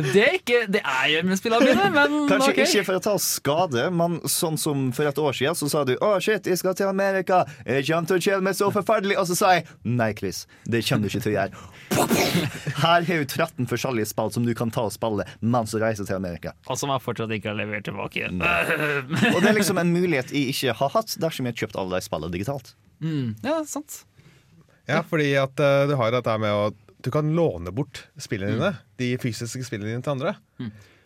Det 0.15 0.21
er 0.23 0.37
ikke 0.37 0.59
Det 0.71 0.81
er 0.81 1.07
jo 1.11 1.23
med 1.27 1.39
spillene 1.39 1.67
mine, 1.67 1.89
men 1.93 2.15
Kanskje 2.31 2.51
okay. 2.53 2.67
ikke 2.69 2.85
for 2.87 2.99
å 2.99 3.03
ta 3.07 3.15
og 3.17 3.23
skade, 3.23 3.87
men 3.93 4.19
sånn 4.29 4.57
som 4.61 4.87
for 4.95 5.09
et 5.09 5.21
år 5.21 5.37
siden 5.37 5.57
så 5.57 5.69
sa 5.71 5.83
du 5.87 5.95
'Å, 5.95 6.19
shit, 6.21 6.45
jeg 6.45 6.57
skal 6.61 6.75
til 6.77 6.89
Amerika. 6.89 7.45
Jeg 7.65 7.85
kommer 7.89 8.09
til 8.09 8.17
å 8.17 8.23
kjede 8.27 8.45
meg 8.45 8.57
så 8.57 8.69
forferdelig.' 8.73 9.17
Og 9.21 9.27
så 9.29 9.35
sa 9.37 9.53
jeg 9.57 9.65
'Nei, 9.83 10.13
Chris, 10.17 10.45
det 10.65 10.85
kommer 10.85 11.07
du 11.07 11.13
ikke 11.13 11.23
til 11.25 11.33
å 11.33 11.37
gjøre'. 11.39 11.53
Her 11.95 13.05
har 13.07 13.21
du 13.21 13.25
13 13.25 13.67
forskjellige 13.69 14.09
spill 14.11 14.31
som 14.33 14.45
du 14.47 14.53
kan 14.57 14.71
ta 14.73 14.85
og 14.87 14.93
spille 14.95 15.25
mens 15.39 15.73
du 15.73 15.79
reiser 15.81 16.07
til 16.07 16.17
Amerika. 16.17 16.55
Og 16.69 16.79
som 16.79 16.91
jeg 16.93 17.03
fortsatt 17.05 17.33
ikke 17.35 17.51
har 17.51 17.59
levert 17.59 17.85
tilbake 17.87 18.21
igjen. 18.21 18.41
Og 18.41 19.39
det 19.39 19.51
er 19.51 19.57
liksom 19.57 19.79
en 19.81 19.93
mulighet 19.95 20.33
jeg 20.35 20.55
ikke 20.55 20.75
har 20.81 20.91
hatt 20.97 21.15
dersom 21.21 21.47
jeg 21.47 21.55
har 21.55 21.63
kjøpt 21.65 21.79
alle 21.81 21.99
de 21.99 22.07
spillene 22.07 22.35
digitalt. 22.35 22.73
Mm, 23.03 23.35
ja, 23.45 23.59
sant. 23.69 24.01
Ja, 24.89 25.01
fordi 25.07 25.31
at 25.39 25.59
uh, 25.61 25.85
du 25.89 25.95
har 25.97 26.13
dette 26.13 26.35
med 26.41 26.53
å 26.53 26.65
Du 27.05 27.11
kan 27.13 27.27
låne 27.37 27.69
bort 27.75 28.07
spillene 28.17 28.55
dine, 28.55 28.71
de 28.97 29.11
fysiske 29.21 29.61
spillene 29.67 29.91
dine, 29.91 30.01
til 30.01 30.15
andre. 30.15 30.31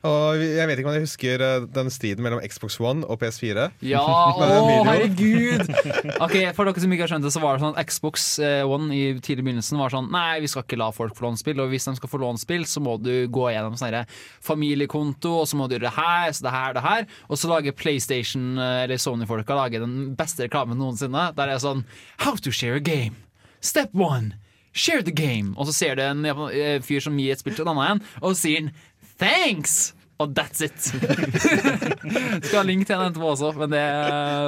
Og 0.07 0.39
jeg 0.39 0.63
vet 0.69 0.79
ikke 0.79 0.87
om 0.87 0.95
jeg 0.95 1.03
husker 1.03 1.41
eh, 1.43 1.65
den 1.75 1.89
striden 1.91 2.23
mellom 2.23 2.39
Xbox 2.39 2.77
One 2.79 3.03
og 3.03 3.19
PS4. 3.19 3.65
Ja, 3.83 3.99
å 4.31 4.83
herregud! 4.87 5.65
Ok, 6.23 6.35
For 6.55 6.67
dere 6.67 6.83
som 6.83 6.93
ikke 6.95 7.03
har 7.03 7.11
skjønt 7.11 7.27
det, 7.27 7.33
så 7.35 7.41
var 7.43 7.57
det 7.57 7.65
sånn 7.65 7.75
at 7.75 7.91
Xbox 7.91 8.27
eh, 8.43 8.61
One 8.67 8.95
i 8.95 9.03
tidlig 9.19 9.45
begynnelsen 9.49 9.79
var 9.79 9.91
sånn 9.91 10.07
Nei, 10.13 10.39
vi 10.43 10.49
skal 10.51 10.63
ikke 10.63 10.79
la 10.79 10.89
folk 10.95 11.17
få 11.17 11.27
låne 11.27 11.39
spill, 11.41 11.59
og 11.59 11.73
hvis 11.73 11.89
de 11.89 11.95
skal 11.99 12.11
få 12.11 12.21
låne 12.23 12.39
spill, 12.39 12.63
så 12.69 12.83
må 12.83 12.95
du 13.03 13.27
gå 13.27 13.49
gjennom 13.51 13.75
sånn 13.79 13.99
familiekonto, 14.45 15.35
og 15.41 15.47
så 15.51 15.59
må 15.59 15.67
du 15.67 15.75
gjøre 15.75 15.89
det 15.89 15.95
her, 15.99 16.27
så 16.35 16.47
det 16.47 16.55
her, 16.55 16.75
det 16.77 16.85
her. 16.87 17.07
Og 17.27 17.41
så 17.41 17.51
lager 17.51 17.75
PlayStation 17.75 18.53
eh, 18.55 18.83
eller 18.85 19.01
Sony-folka 19.01 19.57
lager 19.59 19.83
den 19.83 20.13
beste 20.19 20.47
reklamen 20.47 20.79
noensinne. 20.79 21.29
Der 21.35 21.51
er 21.51 21.63
sånn 21.63 21.83
How 22.23 22.39
to 22.39 22.55
share 22.55 22.79
a 22.79 22.83
game. 22.83 23.19
Step 23.59 23.91
one. 23.91 24.37
Share 24.71 25.03
the 25.03 25.11
game. 25.11 25.55
Og 25.57 25.67
så 25.67 25.73
ser 25.75 25.97
du 25.97 26.03
en 26.05 26.23
fyr 26.85 27.01
som 27.03 27.17
gir 27.19 27.33
et 27.33 27.41
spill 27.41 27.57
til 27.57 27.67
en 27.67 27.73
annen, 27.73 28.03
og 28.21 28.37
sier 28.37 28.69
Thanks! 29.19 29.93
Og 30.19 30.33
that's 30.35 30.59
it. 30.65 30.75
Skal 32.43 32.57
ha 32.57 32.63
link 32.67 32.83
til 32.83 32.91
den 32.99 33.05
etterpå 33.13 33.29
også, 33.31 33.53
men 33.55 33.71
det 33.71 33.83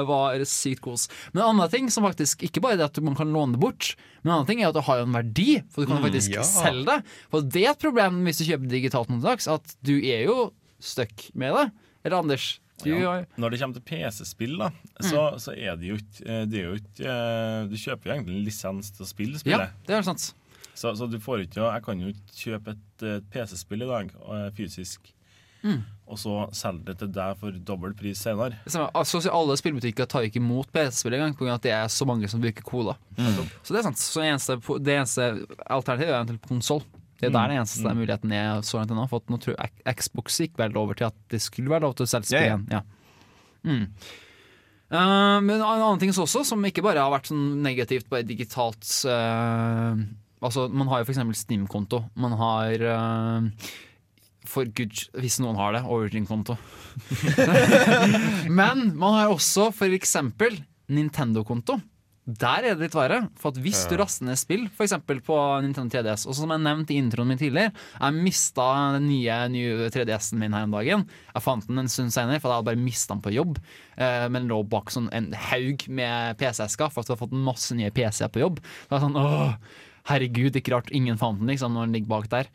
var 0.08 0.42
sykt 0.48 0.82
kos. 0.84 1.06
Men 1.32 1.40
en 1.40 1.46
annen 1.54 1.70
ting 1.72 1.86
som 1.92 2.04
faktisk 2.04 2.42
ikke 2.44 2.60
bare 2.60 2.76
er 2.76 2.82
det 2.82 2.88
at 2.90 3.00
man 3.04 3.16
kan 3.16 3.32
låne 3.32 3.56
det 3.56 3.62
bort, 3.62 3.94
men 4.20 4.28
en 4.28 4.34
annen 4.36 4.50
ting 4.50 4.60
er 4.60 4.68
at 4.68 4.76
det 4.76 4.84
har 4.84 5.00
jo 5.00 5.06
en 5.08 5.16
verdi, 5.16 5.46
for 5.72 5.80
du 5.86 5.88
kan 5.94 6.02
faktisk 6.04 6.34
Mm, 6.34 6.36
faktisk 6.36 6.36
ja. 6.36 6.44
selge 6.44 6.84
det. 6.90 6.98
For 7.32 7.48
det 7.54 7.62
er 7.64 7.70
et 7.72 7.86
problem 7.86 8.20
hvis 8.28 8.42
du 8.42 8.44
kjøper 8.50 8.68
digitalt 8.74 9.08
noen 9.14 9.24
dags, 9.24 9.48
at 9.48 9.72
du 9.80 9.94
er 9.96 10.26
jo 10.28 10.36
stuck 10.82 11.30
med 11.32 11.56
det. 11.56 11.64
Eller 12.04 12.20
Anders? 12.20 12.50
Ja. 12.84 13.22
Når 13.38 13.54
det 13.54 13.58
kommer 13.62 13.78
til 13.78 13.84
PC-spill, 13.86 14.56
da, 14.58 14.68
så, 15.06 15.24
så 15.40 15.52
er 15.54 15.76
det 15.78 15.86
jo 15.86 15.96
ikke 16.00 16.24
eh, 16.26 16.44
det 16.50 16.58
er 16.58 16.64
jo 16.66 16.78
ikke, 16.80 17.04
eh, 17.06 17.58
Du 17.70 17.76
kjøper 17.78 18.08
jo 18.10 18.14
egentlig 18.16 18.34
en 18.40 18.44
lisens 18.48 18.88
til 18.92 19.04
å 19.04 19.08
spille 19.08 19.38
Ja, 19.46 19.68
det 19.86 19.94
er 20.00 20.02
sant. 20.02 20.32
Så, 20.74 20.94
så 20.96 21.06
du 21.10 21.18
får 21.20 21.42
ikke 21.46 21.60
Jeg 21.66 21.82
kan 21.84 22.00
jo 22.00 22.08
ikke 22.08 22.36
kjøpe 22.44 22.72
et, 22.76 23.02
et 23.04 23.26
PC-spill 23.32 23.82
i 23.84 23.90
dag, 23.90 24.14
eh, 24.28 24.46
fysisk, 24.56 25.12
Mm. 25.62 25.78
og 26.10 26.18
så 26.18 26.32
selge 26.58 26.82
det 26.88 26.96
til 26.98 27.10
deg 27.14 27.36
for 27.38 27.52
dobbel 27.52 27.92
pris 27.94 28.18
senere. 28.18 28.56
Det. 28.64 28.72
Altså, 28.98 29.20
alle 29.30 29.54
spillbutikker 29.56 30.08
tar 30.10 30.24
ikke 30.26 30.40
imot 30.40 30.66
PC-spill 30.74 31.14
engang, 31.14 31.36
pga. 31.38 31.54
at 31.54 31.62
det 31.62 31.70
er 31.70 31.86
så 31.86 32.04
mange 32.04 32.26
som 32.28 32.40
bruker 32.42 32.62
cola. 32.66 32.96
Mm. 33.16 33.44
Så 33.62 33.70
det 33.70 33.78
er 33.78 33.86
sant. 33.86 34.00
Så 34.02 34.24
eneste, 34.26 34.56
det 34.82 34.96
eneste 34.96 35.28
alternativet 35.70 36.10
er 36.10 36.18
eventuelt 36.24 36.48
konsoll. 36.48 36.82
Det 37.20 37.28
er 37.28 37.36
der 37.36 37.46
den 37.52 37.60
eneste 37.60 37.86
Mm. 37.86 37.96
muligheten 38.00 38.32
er 38.34 38.60
så 38.66 38.80
langt 38.80 38.90
ennå. 38.90 39.06
For 39.08 39.22
at 39.22 39.30
nå 39.30 39.38
tror 39.38 39.54
jeg 39.54 39.94
Xbox 40.02 40.40
gikk 40.42 40.58
vel 40.58 40.76
over 40.76 40.94
til 40.98 41.04
at 41.06 41.14
det 41.30 41.40
skulle 41.40 41.70
være 41.70 41.86
lov 41.86 41.94
til 41.94 42.06
å 42.06 42.10
selge 42.10 42.26
spill 42.32 42.42
igjen. 42.48 42.66
Yeah. 42.72 42.82
Ja. 42.82 43.70
Mm. 43.70 43.86
Uh, 44.92 45.38
men 45.46 45.54
en 45.56 45.62
annen 45.62 46.00
ting 46.02 46.10
også, 46.10 46.42
som 46.44 46.60
ikke 46.66 46.82
bare 46.82 46.98
har 47.00 47.12
vært 47.14 47.30
sånn 47.30 47.62
negativt 47.62 48.10
bare 48.10 48.26
digitalt 48.26 48.82
eh, 49.06 49.94
Altså, 50.42 50.68
Man 50.68 50.90
har 50.90 51.02
jo 51.02 51.08
f.eks. 51.08 51.22
Steam-konto. 51.44 52.02
Man 52.18 52.34
har 52.38 52.82
uh, 52.82 53.70
For 54.48 54.66
gud, 54.66 55.04
hvis 55.18 55.38
noen 55.42 55.58
har 55.60 55.76
det, 55.76 55.84
Origin-konto. 55.86 56.58
Men 58.58 58.90
man 58.98 59.18
har 59.20 59.32
også 59.32 59.70
f.eks. 59.70 60.16
Nintendo-konto. 60.92 61.78
Der 62.22 62.62
er 62.62 62.76
det 62.76 62.86
litt 62.86 62.94
verre. 62.94 63.18
For 63.40 63.50
at 63.50 63.58
hvis 63.58 63.80
du 63.90 63.96
raster 63.98 64.26
ned 64.28 64.38
spill, 64.38 64.68
f.eks. 64.70 64.94
på 65.26 65.38
Nintendo 65.64 65.90
3DS 65.90 66.28
Og 66.30 66.36
som 66.38 66.52
jeg 66.54 66.62
nevnte 66.62 66.94
i 66.94 66.98
introen 67.02 67.32
min 67.32 67.40
tidligere, 67.40 67.72
jeg 67.96 68.18
mista 68.22 68.66
den 68.94 69.08
nye, 69.10 69.38
nye 69.50 69.88
3DS-en 69.90 70.38
min 70.38 70.54
her 70.54 70.68
om 70.68 70.76
dagen. 70.76 71.02
Jeg 71.32 71.42
fant 71.42 71.66
den 71.66 71.82
en 71.82 71.90
stund 71.90 72.14
senere, 72.14 72.38
for 72.38 72.52
jeg 72.52 72.60
hadde 72.60 72.70
bare 72.70 72.82
mista 72.84 73.16
den 73.16 73.24
på 73.24 73.34
jobb. 73.34 73.58
Eh, 73.98 74.28
men 74.30 74.46
lå 74.50 74.60
bak 74.70 74.94
sånn 74.94 75.10
en 75.10 75.32
haug 75.48 75.88
med 75.90 76.38
PC-esker, 76.38 76.92
for 76.94 77.02
at 77.02 77.10
jeg 77.10 77.16
hadde 77.16 77.24
fått 77.24 77.42
masse 77.50 77.78
nye 77.78 77.90
PC-er 77.94 78.30
på 78.30 78.44
jobb. 78.44 78.62
Det 78.62 78.94
var 78.94 79.02
sånn, 79.02 79.18
åh, 79.18 79.56
Herregud, 80.10 80.56
ikke 80.58 80.74
rart 80.74 80.90
ingen 80.94 81.18
fant 81.20 81.38
den 81.40 81.50
liksom, 81.52 81.74
når 81.76 81.86
den 81.86 81.98
ligger 81.98 82.10
bak 82.10 82.30
der. 82.32 82.48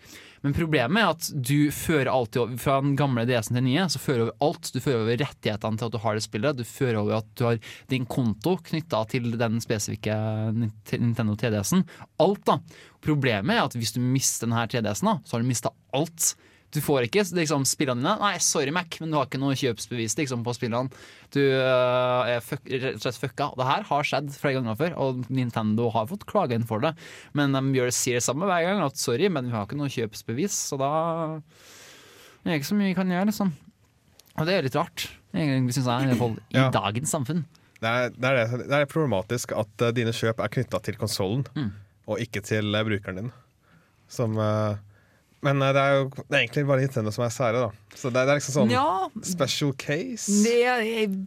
Men 0.43 0.53
problemet 0.53 1.01
er 1.01 1.13
at 1.15 1.27
du 1.49 1.71
fører 1.73 2.11
alltid 2.11 2.41
over 2.43 2.59
Fra 2.61 2.75
den 2.83 2.95
gamle 2.99 3.23
DS-en 3.25 3.55
til 3.55 3.59
den 3.59 3.69
nye, 3.69 3.87
så 3.89 4.01
fører 4.01 4.25
over 4.27 4.49
alt. 4.49 4.71
Du 4.73 4.79
fører 4.83 5.01
over 5.01 5.21
rettighetene 5.23 5.79
til 5.79 5.87
at 5.87 5.95
du 5.95 6.01
har 6.03 6.17
det 6.17 6.25
spillet. 6.25 6.59
Du 6.59 6.67
fører 6.67 6.99
over 7.01 7.17
at 7.19 7.31
du 7.39 7.45
har 7.47 7.61
din 7.91 8.05
konto 8.09 8.57
knytta 8.69 9.01
til 9.11 9.31
den 9.39 9.61
spesifikke 9.63 10.17
Nintendo 10.57 11.37
3DS-en. 11.39 11.87
Alt, 12.23 12.43
da. 12.49 12.59
Problemet 13.03 13.55
er 13.55 13.63
at 13.65 13.79
hvis 13.79 13.95
du 13.95 14.01
mister 14.03 14.47
denne 14.47 14.67
3DS-en, 14.69 15.17
så 15.23 15.35
har 15.35 15.43
du 15.43 15.49
mista 15.49 15.73
alt. 15.97 16.35
Du 16.75 16.81
får 16.83 17.05
ikke 17.07 17.21
liksom, 17.37 17.63
spillene 17.65 18.01
dine. 18.03 18.13
Nei, 18.19 18.33
sorry, 18.43 18.73
Mac, 18.75 18.97
men 18.99 19.09
du 19.13 19.15
har 19.15 19.25
ikke 19.29 19.39
noe 19.39 19.55
kjøpsbevis 19.55 20.17
liksom, 20.19 20.41
på 20.43 20.51
spillene. 20.57 20.91
Du 21.31 21.39
øh, 21.39 22.27
er 22.27 22.41
fuck, 22.43 22.65
rett 22.67 22.97
og 22.97 23.05
slett 23.05 23.19
fucka. 23.21 23.47
Det 23.55 23.67
her 23.69 23.85
har 23.87 24.03
skjedd 24.09 24.27
flere 24.35 24.57
ganger 24.59 24.75
før, 24.81 24.97
og 24.99 25.21
Nintendo 25.31 25.87
har 25.95 26.09
fått 26.11 26.25
klage 26.27 26.57
inn 26.59 26.67
for 26.67 26.83
det. 26.83 26.91
Men 27.39 27.55
de 27.55 27.61
gjør 27.79 27.87
det, 27.87 27.95
sier 27.95 28.19
det 28.19 28.25
samme 28.27 28.49
hver 28.49 28.65
gang, 28.67 28.83
at 28.83 28.99
sorry, 28.99 29.29
men 29.31 29.47
vi 29.47 29.55
har 29.55 29.63
ikke 29.69 29.79
noe 29.79 29.91
kjøpsbevis, 29.95 30.57
så 30.73 30.79
da 30.81 30.91
det 32.43 32.51
er 32.53 32.59
ikke 32.59 32.69
så 32.69 32.77
mye 32.79 32.91
vi 32.91 32.97
kan 32.99 33.09
gjøre, 33.11 33.27
liksom. 33.31 33.53
Og 34.37 34.45
det 34.47 34.53
er 34.59 34.67
litt 34.67 34.75
rart, 34.77 35.07
egentlig, 35.35 35.73
syns 35.75 35.87
jeg, 35.89 36.11
i, 36.13 36.19
fall 36.19 36.35
i 36.53 36.59
Ja. 36.59 36.67
dagens 36.75 37.11
samfunn. 37.15 37.45
Det 37.81 37.89
er, 37.89 38.11
det, 38.13 38.29
er 38.29 38.37
det, 38.57 38.67
det 38.69 38.77
er 38.83 38.87
problematisk 38.91 39.51
at 39.55 39.83
eh, 39.87 39.91
dine 39.95 40.13
kjøp 40.15 40.39
er 40.43 40.51
knytta 40.53 40.79
til 40.85 40.95
konsollen, 40.99 41.43
Mm. 41.55 41.71
og 42.11 42.21
ikke 42.23 42.41
til 42.45 42.75
eh, 42.75 42.85
brukeren 42.87 43.19
din. 43.23 43.31
Som 44.09 44.37
eh, 44.39 44.77
Men 45.47 45.63
eh, 45.63 45.73
det 45.75 45.83
er 45.83 45.95
jo 45.95 46.07
det 46.17 46.27
er 46.27 46.41
egentlig 46.41 46.65
bare 46.69 46.83
Nintendo 46.83 47.13
som 47.15 47.25
er 47.27 47.33
sære, 47.33 47.63
da. 47.67 47.95
Så 47.97 48.11
det, 48.11 48.23
det 48.27 48.33
er 48.33 48.41
liksom 48.41 48.57
sånn 48.59 48.73
Ja. 48.73 48.87
special 49.25 49.73
case. 49.79 50.41
Det 50.43 50.57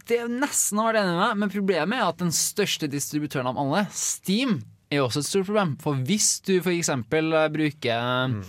det 0.07 0.21
er 0.23 0.31
nesten 0.31 0.81
å 0.81 0.87
være 0.89 1.03
enig 1.05 1.17
med, 1.17 1.41
men 1.43 1.53
problemet 1.53 1.97
er 1.99 2.07
at 2.07 2.21
den 2.21 2.33
største 2.35 2.89
distributøren 2.91 3.49
av 3.51 3.59
alle, 3.61 3.85
Steam, 3.95 4.61
er 4.91 5.03
også 5.05 5.23
et 5.23 5.29
stort 5.29 5.49
problem. 5.49 5.75
For 5.81 5.99
hvis 6.07 6.33
du 6.45 6.57
eksempel 6.77 7.31
mm. 7.31 7.53
bruker 7.55 8.47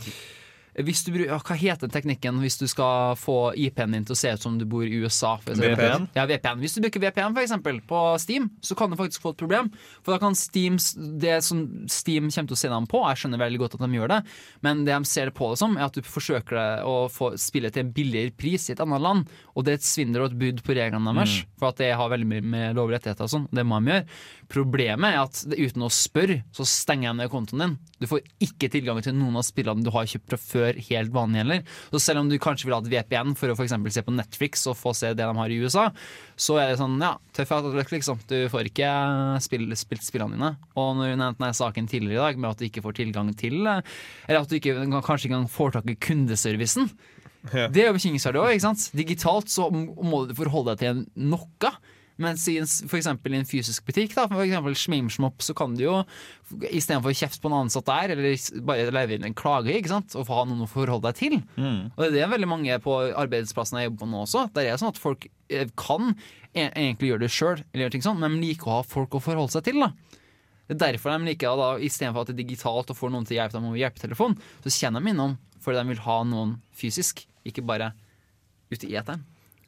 hvis 0.80 1.02
du, 1.04 1.12
ja, 1.26 1.36
hva 1.36 1.56
heter 1.58 1.90
teknikken 1.92 2.38
hvis 2.40 2.56
du 2.56 2.64
skal 2.70 3.12
få 3.20 3.52
IP-en 3.60 3.92
din 3.92 4.06
til 4.08 4.14
å 4.14 4.18
se 4.18 4.30
ut 4.32 4.40
som 4.40 4.54
du 4.58 4.64
bor 4.64 4.86
i 4.86 5.00
USA? 5.02 5.34
VPN? 5.44 6.06
Ja, 6.16 6.24
VPN. 6.26 6.62
Hvis 6.62 6.74
du 6.76 6.80
bruker 6.80 7.02
VPN 7.02 7.34
for 7.36 7.42
eksempel, 7.42 7.80
på 7.84 8.00
Steam, 8.22 8.48
så 8.64 8.74
kan 8.78 8.88
du 8.90 8.96
faktisk 8.96 9.20
få 9.24 9.34
et 9.34 9.40
problem. 9.42 9.68
For 10.02 10.14
da 10.14 10.18
kan 10.22 10.34
Steam, 10.38 10.78
det 11.20 11.42
som 11.44 11.60
Steam 11.92 12.30
kommer 12.32 12.48
til 12.52 12.56
å 12.56 12.62
se 12.62 12.72
dem 12.72 12.86
på, 12.88 13.02
jeg 13.10 13.20
skjønner 13.20 13.42
veldig 13.44 13.60
godt 13.60 13.76
at 13.76 13.84
de 13.84 13.98
gjør 13.98 14.12
det, 14.14 14.20
men 14.64 14.84
det 14.88 14.96
de 14.96 15.10
ser 15.12 15.28
det 15.28 15.36
på 15.36 15.50
det 15.52 15.60
som, 15.60 15.76
er 15.76 15.90
at 15.90 15.98
du 15.98 16.02
forsøker 16.08 16.84
å 16.88 16.96
få 17.12 17.34
spille 17.40 17.70
til 17.72 17.84
en 17.84 17.92
billigere 17.92 18.32
pris 18.32 18.68
i 18.70 18.72
et 18.72 18.80
annet 18.80 19.02
land. 19.04 19.28
Og 19.56 19.64
det 19.66 19.74
er 19.74 19.80
et 19.82 19.86
svindel 19.88 20.24
og 20.24 20.32
et 20.32 20.38
brudd 20.40 20.64
på 20.64 20.78
reglene 20.78 21.12
deres, 21.12 21.42
Mm. 21.42 21.46
for 21.58 21.68
at 21.68 21.76
det 21.78 21.92
har 21.94 22.08
veldig 22.10 22.26
mye 22.26 22.42
med 22.42 22.76
lov 22.76 22.90
rettigheter 22.90 23.24
og 23.24 23.30
sånn. 23.30 23.46
Det 23.52 23.64
må 23.66 23.78
de 23.84 23.92
gjøre. 23.92 24.06
Problemet 24.52 25.14
er 25.14 25.22
at 25.22 25.38
uten 25.48 25.84
å 25.86 25.88
spørre, 25.92 26.42
så 26.52 26.66
stenger 26.68 27.08
jeg 27.08 27.18
ned 27.22 27.30
kontoen 27.32 27.62
din. 27.62 27.76
Du 28.02 28.06
får 28.10 28.20
ikke 28.44 28.68
tilgang 28.72 28.98
til 29.04 29.14
noen 29.16 29.38
av 29.40 29.46
spillene 29.46 29.84
du 29.84 29.88
har 29.94 30.08
kjøpt 30.10 30.34
fra 30.34 30.38
før, 30.42 30.80
helt 30.90 31.12
vanlig 31.14 31.40
heller. 31.40 31.62
Så 31.94 32.02
selv 32.04 32.22
om 32.22 32.28
du 32.28 32.36
kanskje 32.42 32.68
vil 32.68 32.76
ha 32.76 32.82
et 32.82 32.90
VPN 32.92 33.32
for 33.38 33.52
å 33.52 33.56
for 33.56 33.64
eksempel 33.64 33.94
se 33.94 34.04
på 34.04 34.14
Netflix 34.14 34.66
og 34.68 34.76
få 34.76 34.92
se 34.96 35.14
det 35.14 35.24
de 35.24 35.38
har 35.38 35.54
i 35.54 35.60
USA, 35.62 35.86
så 36.36 36.58
er 36.60 36.72
det 36.72 36.80
sånn, 36.82 36.98
ja, 37.00 37.14
tøff 37.32 37.54
avtale, 37.56 37.86
liksom. 37.94 38.20
Du 38.28 38.36
får 38.52 38.68
ikke 38.68 38.90
spill, 39.46 39.66
spilt 39.78 40.04
spillene 40.04 40.36
dine. 40.36 40.52
Og 40.76 40.92
når 40.98 41.14
du 41.14 41.22
nevnte 41.22 41.52
saken 41.56 41.88
tidligere 41.88 42.18
i 42.18 42.22
dag 42.26 42.42
med 42.44 42.52
at 42.52 42.60
du 42.60 42.68
ikke 42.68 42.84
får 42.84 42.98
tilgang 43.00 43.32
til 43.38 43.64
eh, 43.64 43.80
Eller 44.28 44.42
at 44.42 44.52
du 44.52 44.58
ikke, 44.58 44.76
kanskje 45.00 45.28
ikke 45.30 45.36
engang 45.38 45.50
får 45.52 45.76
tak 45.78 45.88
i 45.88 45.96
kundeservicen. 45.96 46.92
Det 47.42 47.82
er 47.82 47.88
jo 47.88 47.96
bekymringsverdig 47.96 48.38
òg, 48.38 48.52
ikke 48.54 48.68
sant? 48.68 48.84
Digitalt 48.94 49.50
så 49.50 49.66
må 49.72 50.22
du 50.28 50.36
forholde 50.38 50.76
deg 50.76 50.84
til 50.84 51.02
noe. 51.32 51.72
Mens 52.20 52.44
i 52.50 52.58
en, 52.60 52.68
for 52.90 53.00
i 53.00 53.38
en 53.38 53.48
fysisk 53.48 53.86
butikk, 53.88 54.12
da, 54.16 54.26
for 54.28 54.44
eksempel 54.44 54.76
Schmimschmopp, 54.76 55.40
så 55.44 55.54
kan 55.56 55.74
du 55.78 55.84
jo 55.86 55.94
istedenfor 56.68 57.14
kjeft 57.16 57.40
på 57.40 57.48
en 57.48 57.56
ansatt 57.62 57.88
der, 57.88 58.12
eller 58.14 58.36
bare 58.68 58.90
levere 58.92 59.16
inn 59.16 59.28
en 59.30 59.36
klage, 59.38 59.72
ikke 59.72 59.92
sant, 59.94 60.16
og 60.18 60.26
få 60.28 60.42
ha 60.42 60.46
noen 60.48 60.66
å 60.66 60.70
forholde 60.70 61.08
deg 61.08 61.18
til. 61.18 61.38
Og 61.96 62.12
det 62.12 62.20
er 62.22 62.32
veldig 62.32 62.50
mange 62.50 62.78
på 62.84 62.98
arbeidsplassen 63.10 63.80
jeg 63.80 63.90
jobber 63.90 64.04
på 64.04 64.10
nå 64.12 64.24
også. 64.26 64.46
Der 64.52 64.68
er 64.68 64.74
det 64.74 64.82
sånn 64.82 64.92
at 64.92 65.00
folk 65.00 65.28
eh, 65.48 65.68
kan 65.80 66.12
e 66.52 66.68
egentlig 66.68 67.14
gjøre 67.14 67.24
det 67.24 67.32
sjøl, 67.32 67.64
sånn, 68.04 68.20
men 68.20 68.36
de 68.36 68.50
liker 68.50 68.68
å 68.68 68.80
ha 68.82 68.84
folk 68.84 69.16
å 69.16 69.22
forholde 69.24 69.56
seg 69.56 69.70
til. 69.70 69.80
da. 69.80 69.92
Det 70.68 70.76
er 70.76 70.94
derfor 70.94 71.16
de 71.16 71.32
liker 71.32 71.56
da, 71.58 71.72
istedenfor 71.80 72.24
at 72.24 72.30
det 72.30 72.36
er 72.36 72.44
digitalt 72.44 72.92
og 72.92 72.98
får 72.98 73.12
noen 73.12 73.26
til 73.28 73.36
å 73.36 73.40
hjelpe 73.40 73.58
dem 73.58 73.70
over 73.70 73.80
hjelpetelefon, 73.80 74.36
så 74.64 74.76
kjenner 74.76 75.02
de 75.02 75.12
innom 75.14 75.38
fordi 75.62 75.78
de 75.78 75.92
vil 75.92 76.02
ha 76.02 76.16
noen 76.26 76.56
fysisk, 76.74 77.22
ikke 77.46 77.62
bare 77.66 77.92
ute 78.72 78.88
i 78.88 78.96
eteren. 78.98 79.22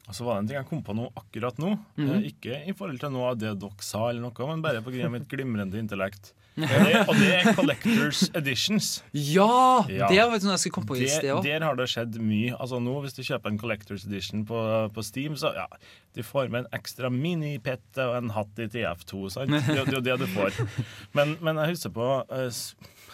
Og 0.05 0.13
så 0.13 0.25
var 0.25 0.37
det 0.37 0.43
en 0.43 0.49
ting 0.51 0.59
jeg 0.59 0.67
kom 0.69 0.81
på 0.85 0.93
nå 0.93 1.07
akkurat 1.17 1.57
nå. 1.57 1.71
Mm 1.97 2.07
-hmm. 2.09 2.25
Ikke 2.29 2.61
i 2.69 2.73
forhold 2.73 2.99
til 2.99 3.09
noe 3.11 3.31
av 3.31 3.37
det 3.37 3.59
dere 3.59 3.81
sa, 3.81 4.09
eller 4.09 4.21
noe, 4.21 4.47
men 4.47 4.61
bare 4.61 4.81
pga. 4.81 5.09
mitt 5.09 5.27
glimrende 5.27 5.79
intellekt. 5.79 6.33
Det, 6.55 7.09
og 7.09 7.15
det 7.19 7.33
er 7.35 7.53
Collectors 7.53 8.29
Editions. 8.33 9.03
Ja! 9.11 9.83
Det 9.87 10.07
var 10.07 10.39
noe 10.39 10.51
jeg 10.55 10.59
skulle 10.59 10.71
komme 10.71 10.87
på 10.87 10.95
i 10.95 11.07
sted 11.07 11.33
òg. 11.33 11.43
Der 11.43 11.59
har 11.65 11.75
det 11.75 11.89
skjedd 11.89 12.15
mye. 12.15 12.55
Altså 12.55 12.79
nå 12.79 13.01
Hvis 13.01 13.13
du 13.13 13.23
kjøper 13.23 13.49
en 13.49 13.59
Collectors 13.59 14.05
Edition 14.05 14.45
på, 14.45 14.89
på 14.93 15.03
Steam, 15.03 15.35
så 15.35 15.51
ja, 15.53 15.65
du 16.15 16.23
får 16.23 16.47
med 16.49 16.59
en 16.59 16.79
ekstra 16.79 17.09
minipette 17.09 17.99
og 17.99 18.17
en 18.23 18.29
hatt 18.29 18.59
i 18.59 18.67
TF2. 18.67 19.29
Sant? 19.29 19.51
Det, 19.51 19.67
er 19.67 19.75
jo- 19.75 19.85
det 19.85 19.93
er 19.93 19.99
jo 19.99 20.17
det 20.17 20.19
du 20.19 20.27
får. 20.27 20.51
Men, 21.17 21.37
men 21.41 21.57
jeg 21.57 21.75
husker 21.75 21.89
på 21.89 22.23
uh, 22.31 22.51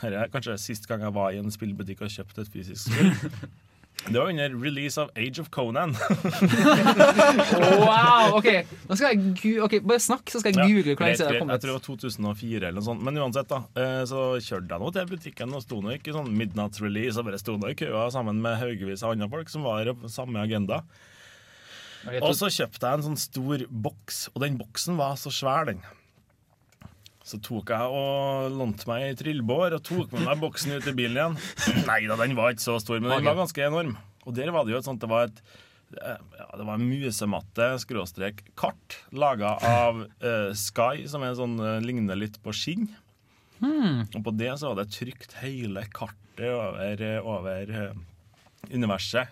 her 0.01 0.11
er 0.13 0.27
kanskje 0.33 0.57
sist 0.61 0.87
gang 0.87 1.01
jeg 1.01 1.13
var 1.13 1.31
i 1.33 1.37
en 1.41 1.51
spillbutikk 1.51 2.01
og 2.05 2.09
kjøpte 2.13 2.41
et 2.41 2.53
fysisk 2.53 2.91
spill. 2.91 3.11
Det 4.07 4.17
var 4.17 4.29
under 4.31 4.49
release 4.57 4.97
av 5.01 5.11
Age 5.15 5.39
of 5.43 5.49
Conan. 5.53 5.93
Wow! 7.81 8.37
Ok, 8.39 8.47
nå 8.89 8.97
skal 8.97 9.13
jeg 9.13 9.59
okay, 9.63 9.79
Bare 9.85 10.01
snakk, 10.01 10.25
så 10.31 10.41
skal 10.41 10.55
jeg 10.55 10.57
google 10.65 10.95
lenge 10.95 11.17
det. 11.19 11.27
Jeg 11.37 11.61
tror 11.63 11.69
det 11.69 11.75
var 11.77 11.85
2004 11.85 12.57
eller 12.61 12.77
noe 12.79 12.87
sånt. 12.87 13.03
Men 13.05 13.19
uansett, 13.21 13.49
da. 13.51 13.59
eh, 13.77 14.01
Så 14.09 14.23
kjørte 14.41 14.73
jeg 14.73 14.83
nå 14.83 14.91
til 14.95 15.09
butikken 15.13 15.55
og 15.57 15.63
sto 15.65 15.79
nå 15.83 15.93
ikke 15.97 16.15
sånn 16.15 16.31
midnatt 16.37 16.79
release 16.81 17.19
og 17.21 17.29
bare 17.29 17.39
sto 17.41 17.57
nå 17.61 17.71
i 17.71 17.77
køa 17.77 18.07
sammen 18.13 18.41
med 18.43 18.57
haugevis 18.61 19.03
av 19.05 19.13
andre 19.15 19.29
folk 19.31 19.51
som 19.53 19.65
var 19.67 19.91
på 20.01 20.11
samme 20.11 20.41
agenda. 20.43 20.81
Og 22.25 22.33
så 22.33 22.49
kjøpte 22.49 22.81
jeg 22.89 22.97
en 22.97 23.05
sånn 23.11 23.19
stor 23.21 23.61
boks, 23.69 24.23
og 24.33 24.41
den 24.41 24.55
boksen 24.57 24.97
var 24.97 25.19
så 25.21 25.29
svær, 25.33 25.67
den. 25.69 25.83
Så 27.27 27.37
tok 27.45 27.69
jeg 27.69 27.97
og 27.97 28.53
lånte 28.57 28.87
meg 28.89 29.05
ei 29.05 29.17
trillebår 29.17 29.75
og 29.77 29.83
tok 29.85 30.13
med 30.15 30.25
meg 30.25 30.39
boksen 30.41 30.73
ut 30.73 30.87
i 30.89 30.93
bilen 30.97 31.19
igjen. 31.19 31.35
Nei 31.89 31.99
da, 32.09 32.17
den 32.17 32.37
var 32.37 32.53
ikke 32.53 32.65
så 32.65 32.79
stor, 32.81 32.97
men 32.97 33.13
den 33.13 33.27
var 33.29 33.37
ganske 33.37 33.67
enorm. 33.67 33.93
Og 34.25 34.33
der 34.37 34.49
var 34.53 34.65
det 34.65 34.75
jo 34.75 34.77
et 34.77 34.85
sånt 34.85 35.01
Det 35.01 35.09
var 35.09 35.25
et 35.25 35.39
eh, 35.97 36.17
ja, 36.37 36.47
det 36.57 36.65
var 36.65 36.75
en 36.77 36.85
musematte 36.85 37.67
skråstrek 37.81 38.43
kart 38.59 38.97
laga 39.13 39.55
av 39.65 40.03
uh, 40.05 40.51
Sky, 40.57 41.05
som 41.09 41.25
er 41.25 41.37
sånn, 41.37 41.57
uh, 41.61 41.77
ligner 41.83 42.17
litt 42.17 42.41
på 42.41 42.53
skinn. 42.55 42.89
Hmm. 43.61 44.07
Og 44.17 44.23
på 44.25 44.33
det 44.33 44.55
så 44.57 44.71
var 44.71 44.81
det 44.81 44.93
trykt 44.95 45.37
hele 45.43 45.85
kartet 45.93 46.47
over, 46.49 47.05
over 47.21 47.75
uh, 47.75 48.01
universet. 48.73 49.29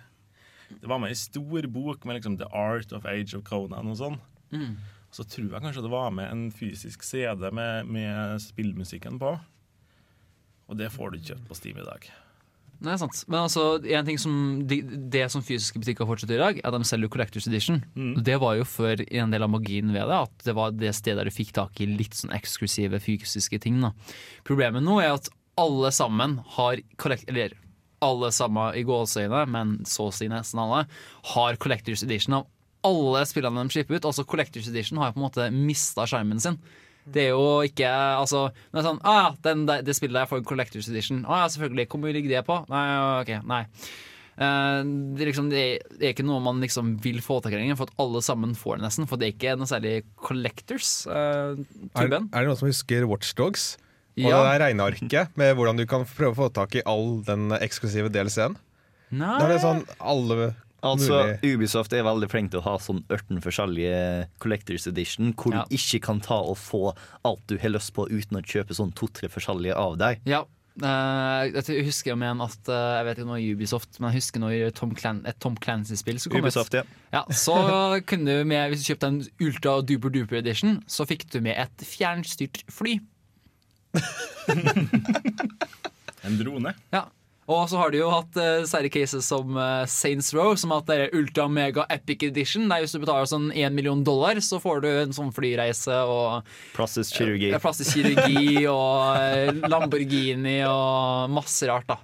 Det 0.70 0.86
var 0.86 1.02
med 1.02 1.10
ei 1.10 1.18
stor 1.18 1.66
bok 1.74 2.06
med 2.06 2.20
liksom 2.20 2.38
The 2.38 2.50
Art 2.54 2.94
of 2.94 3.08
Age 3.10 3.34
of 3.38 3.46
Conan 3.48 3.90
og 3.90 3.98
sånn. 3.98 4.20
Mm. 4.54 4.78
Så 5.14 5.26
tror 5.26 5.49
jeg 5.49 5.64
kanskje 5.64 5.84
det 5.86 5.91
var 5.93 6.12
med 6.14 6.30
en 6.30 6.47
fysisk 6.53 7.03
CD 7.05 7.49
med, 7.55 7.89
med 7.89 8.41
spillmusikken 8.43 9.18
på. 9.22 9.36
Og 10.70 10.78
det 10.78 10.91
får 10.93 11.10
du 11.10 11.20
ikke 11.20 11.34
kjøpt 11.34 11.47
på 11.49 11.57
Steam 11.57 11.80
i 11.82 11.86
dag. 11.88 12.10
Nei, 12.80 12.93
sant. 12.95 13.26
Men 13.28 13.41
altså, 13.43 13.64
en 13.91 14.05
ting 14.07 14.20
som 14.22 14.34
de, 14.70 14.78
det 15.12 15.26
som 15.34 15.43
fysiske 15.43 15.82
butikker 15.82 16.07
fortsetter 16.07 16.38
i 16.38 16.43
dag, 16.43 16.60
er 16.62 16.70
at 16.70 16.78
de 16.78 16.88
selger 16.88 17.12
Collectors 17.12 17.47
Edition. 17.49 17.82
Mm. 17.91 18.14
Det 18.24 18.38
var 18.39 18.55
jo 18.55 18.68
før 18.70 19.01
en 19.03 19.34
del 19.34 19.43
av 19.43 19.51
magien 19.51 19.91
ved 19.91 20.07
det, 20.07 20.20
at 20.30 20.45
det 20.45 20.55
var 20.55 20.78
det 20.78 20.93
stedet 20.95 21.20
der 21.20 21.28
du 21.28 21.36
fikk 21.36 21.51
tak 21.57 21.82
i 21.84 21.89
litt 21.89 22.16
sånn 22.16 22.32
eksklusive 22.38 23.01
fysiske 23.03 23.60
ting. 23.66 23.82
Da. 23.84 23.91
Problemet 24.47 24.86
nå 24.86 25.01
er 25.03 25.18
at 25.18 25.28
alle 25.60 25.91
sammen 25.91 26.38
har 26.55 26.80
collect, 27.01 27.28
eller 27.28 27.57
alle 28.05 28.32
sammen 28.32 28.78
i 28.80 28.86
gåseøyne, 28.88 29.43
men 29.51 29.76
så 29.89 30.07
å 30.07 30.16
si 30.16 30.30
nesten 30.32 30.62
alle, 30.64 30.86
har 31.34 31.60
Collectors 31.60 32.05
Edition 32.07 32.39
av 32.39 32.47
alle 32.88 33.23
spillene 33.27 33.63
de 33.65 33.73
slipper 33.73 33.97
ut. 33.99 34.05
Altså 34.09 34.25
Collectors 34.27 34.69
Edition 34.71 34.99
har 35.01 35.09
jo 35.09 35.17
på 35.17 35.21
en 35.21 35.27
måte 35.27 35.47
mista 35.53 36.05
skjermen 36.09 36.39
sin. 36.43 36.59
Det 37.09 37.23
er 37.25 37.32
jo 37.34 37.63
ikke 37.65 37.88
altså, 37.89 38.43
det 38.69 38.82
er 38.82 38.86
sånn, 38.86 38.99
ah, 39.07 39.32
den 39.41 39.63
det, 39.65 39.80
Det 39.88 39.95
spillet 39.97 40.19
der 40.19 40.30
får 40.30 40.43
Collectors 40.45 40.89
Edition. 40.91 41.23
Å 41.25 41.41
ja, 41.41 41.49
selvfølgelig. 41.49 41.88
Hvor 41.89 42.03
mye 42.03 42.13
ligger 42.15 42.36
det 42.38 42.45
på? 42.47 42.59
Nei, 42.69 42.86
ok, 43.23 43.32
nei. 43.49 43.63
Uh, 44.39 44.86
det, 45.17 45.25
liksom, 45.27 45.49
det, 45.51 45.59
er, 45.59 45.97
det 45.99 46.05
er 46.07 46.13
ikke 46.13 46.23
noe 46.27 46.39
man 46.43 46.61
liksom 46.63 46.93
vil 47.03 47.17
få 47.25 47.41
tak 47.43 47.51
i 47.51 47.59
lenger, 47.59 47.75
for 47.75 47.89
at 47.89 47.97
alle 47.99 48.21
sammen 48.23 48.53
får 48.55 48.77
det 48.80 48.86
nesten. 48.86 49.09
For 49.09 49.19
det 49.19 49.27
er 49.27 49.36
ikke 49.36 49.57
noe 49.59 49.67
særlig 49.67 49.93
collectors. 50.15 50.93
Uh, 51.09 51.59
Er, 51.97 52.07
er 52.07 52.13
det 52.13 52.47
noen 52.47 52.59
som 52.61 52.69
husker 52.69 53.07
Watchdogs? 53.09 53.73
Og 54.19 54.25
Ja. 54.27 54.39
det 54.43 54.47
der 54.59 54.65
regnearket 54.67 55.38
med 55.39 55.53
hvordan 55.55 55.77
du 55.80 55.86
kan 55.88 56.03
prøve 56.07 56.34
å 56.34 56.39
få 56.41 56.47
tak 56.55 56.75
i 56.75 56.84
all 56.88 57.21
den 57.27 57.53
eksklusive 57.55 58.11
DLC-en? 58.11 58.57
Nei. 59.15 59.36
Da 59.39 59.45
er 59.47 59.53
det 59.55 59.61
sånn 59.63 59.84
alle 59.97 60.49
Altså, 60.86 61.17
Mulig. 61.41 61.55
Ubisoft 61.55 61.93
er 61.93 62.03
veldig 62.07 62.30
flink 62.32 62.51
til 62.53 62.61
å 62.61 62.65
ha 62.67 62.75
sånn 62.80 63.01
18 63.11 63.41
forskjellige 63.43 64.27
Collectors 64.39 64.88
Edition, 64.88 65.34
hvor 65.34 65.53
Ja. 65.53 65.65
du 65.67 65.75
ikke 65.75 65.99
kan 66.05 66.19
ta 66.23 66.38
og 66.39 66.57
få 66.57 66.93
alt 67.25 67.43
du 67.47 67.57
har 67.57 67.69
lyst 67.73 67.93
på 67.93 68.07
uten 68.07 68.38
å 68.39 68.41
kjøpe 68.45 68.73
sånn 68.77 68.93
to-tre 68.95 69.27
forskjellige 69.30 69.75
av 69.75 69.97
deg. 69.99 70.21
Ja. 70.25 70.45
Uh, 70.80 71.49
jeg 71.59 71.84
husker 71.84 72.13
om 72.13 72.21
igjen 72.23 72.39
at 72.39 72.69
uh, 72.71 73.01
Jeg 73.01 73.03
vet 73.03 73.17
ikke 73.17 73.27
noe 73.27 73.41
Ubisoft, 73.51 73.97
men 73.99 74.13
jeg 74.13 74.21
husker 74.21 74.39
når 74.39 74.69
Tom 74.77 74.93
Clan 74.95 75.17
et 75.27 75.36
Tom 75.43 75.57
Clancy-spill 75.59 76.21
som 76.23 76.32
kom 76.32 76.45
ut. 76.45 76.55
Ja. 76.73 76.84
Ja, 77.11 77.23
så 77.36 77.55
kunne 78.07 78.38
du 78.38 78.45
med, 78.47 78.69
Hvis 78.71 78.86
du 78.86 78.93
kjøpte 78.93 79.09
en 79.11 79.19
Ultra 79.43 79.82
Duper 79.84 80.13
Duper 80.13 80.39
Edition, 80.39 80.77
så 80.88 81.03
fikk 81.09 81.27
du 81.34 81.41
med 81.43 81.57
et 81.59 81.84
fjernstyrt 81.84 82.63
fly. 82.71 82.99
En 86.21 86.36
drone. 86.39 86.73
Ja. 86.91 87.05
Og 87.50 87.64
så 87.70 87.80
har 87.82 87.89
de 87.89 87.97
jo 87.97 88.12
hatt 88.14 88.36
uh, 88.38 88.62
sære 88.70 88.91
cases 88.93 89.26
som 89.26 89.56
uh, 89.58 89.82
Saints 89.89 90.30
Row, 90.38 90.54
som 90.60 90.74
at 90.76 90.86
det 90.86 90.97
er 91.02 91.16
Ultra 91.18 91.47
Mega 91.50 91.88
Epic 91.89 92.22
Edition. 92.28 92.68
Der 92.70 92.84
hvis 92.84 92.93
du 92.93 93.00
betaler 93.02 93.26
sånn 93.30 93.47
1 93.50 93.74
million 93.74 94.04
dollar, 94.06 94.38
så 94.45 94.60
får 94.62 94.84
du 94.84 94.89
en 94.91 95.16
sånn 95.16 95.32
flyreise 95.34 95.95
og 96.06 96.45
Plastisk 96.76 97.18
kirurgi. 97.18 97.50
Uh, 97.50 97.58
plastisk 97.64 97.97
kirurgi 97.97 98.68
og 98.70 99.18
eh, 99.18 99.50
Lamborghini 99.66 100.60
og 100.70 101.34
masse 101.34 101.66
rart, 101.70 101.89
da. 101.89 101.97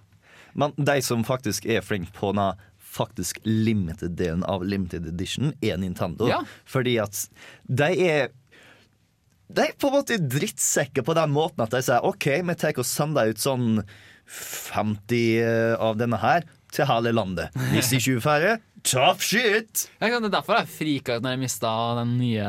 Men 0.58 0.74
de 0.80 0.98
som 1.06 1.22
faktisk 1.28 1.68
er 1.70 1.86
flinke 1.86 2.16
på 2.16 2.32
den 2.34 2.66
faktisk 2.96 3.38
limited-delen 3.44 4.42
av 4.50 4.64
limited 4.66 5.06
edition, 5.12 5.54
er 5.62 5.78
Nintendo. 5.78 6.30
Ja. 6.32 6.42
Fordi 6.66 6.98
at 7.04 7.28
de 7.68 7.92
er 8.08 8.34
De 9.46 9.62
er 9.62 9.76
på 9.78 9.92
en 9.92 10.00
måte 10.00 10.18
drittsekker 10.18 11.06
på 11.06 11.14
den 11.14 11.30
måten 11.30 11.62
at 11.62 11.70
de 11.76 11.84
sier 11.86 12.02
OK, 12.08 12.32
vi 12.42 12.56
tar 12.58 12.80
og 12.82 12.88
sender 12.90 13.30
ut 13.30 13.44
sånn 13.44 13.84
50 14.28 15.76
av 15.80 15.98
denne 16.00 16.20
her 16.22 16.46
til 16.76 16.88
hele 16.90 17.14
landet. 17.16 17.54
Hvis 17.72 17.94
ikke 17.96 18.18
hun 18.18 18.32
er 18.36 18.64
tough 18.86 19.22
shit! 19.24 19.86
Ja, 20.02 20.10
Det 20.20 20.28
er 20.28 20.34
derfor 20.36 20.60
jeg 20.60 20.70
frika 20.70 21.16
ut 21.18 21.24
når 21.26 21.34
jeg 21.34 21.42
mista 21.42 21.70
den 22.02 22.18
nye 22.20 22.46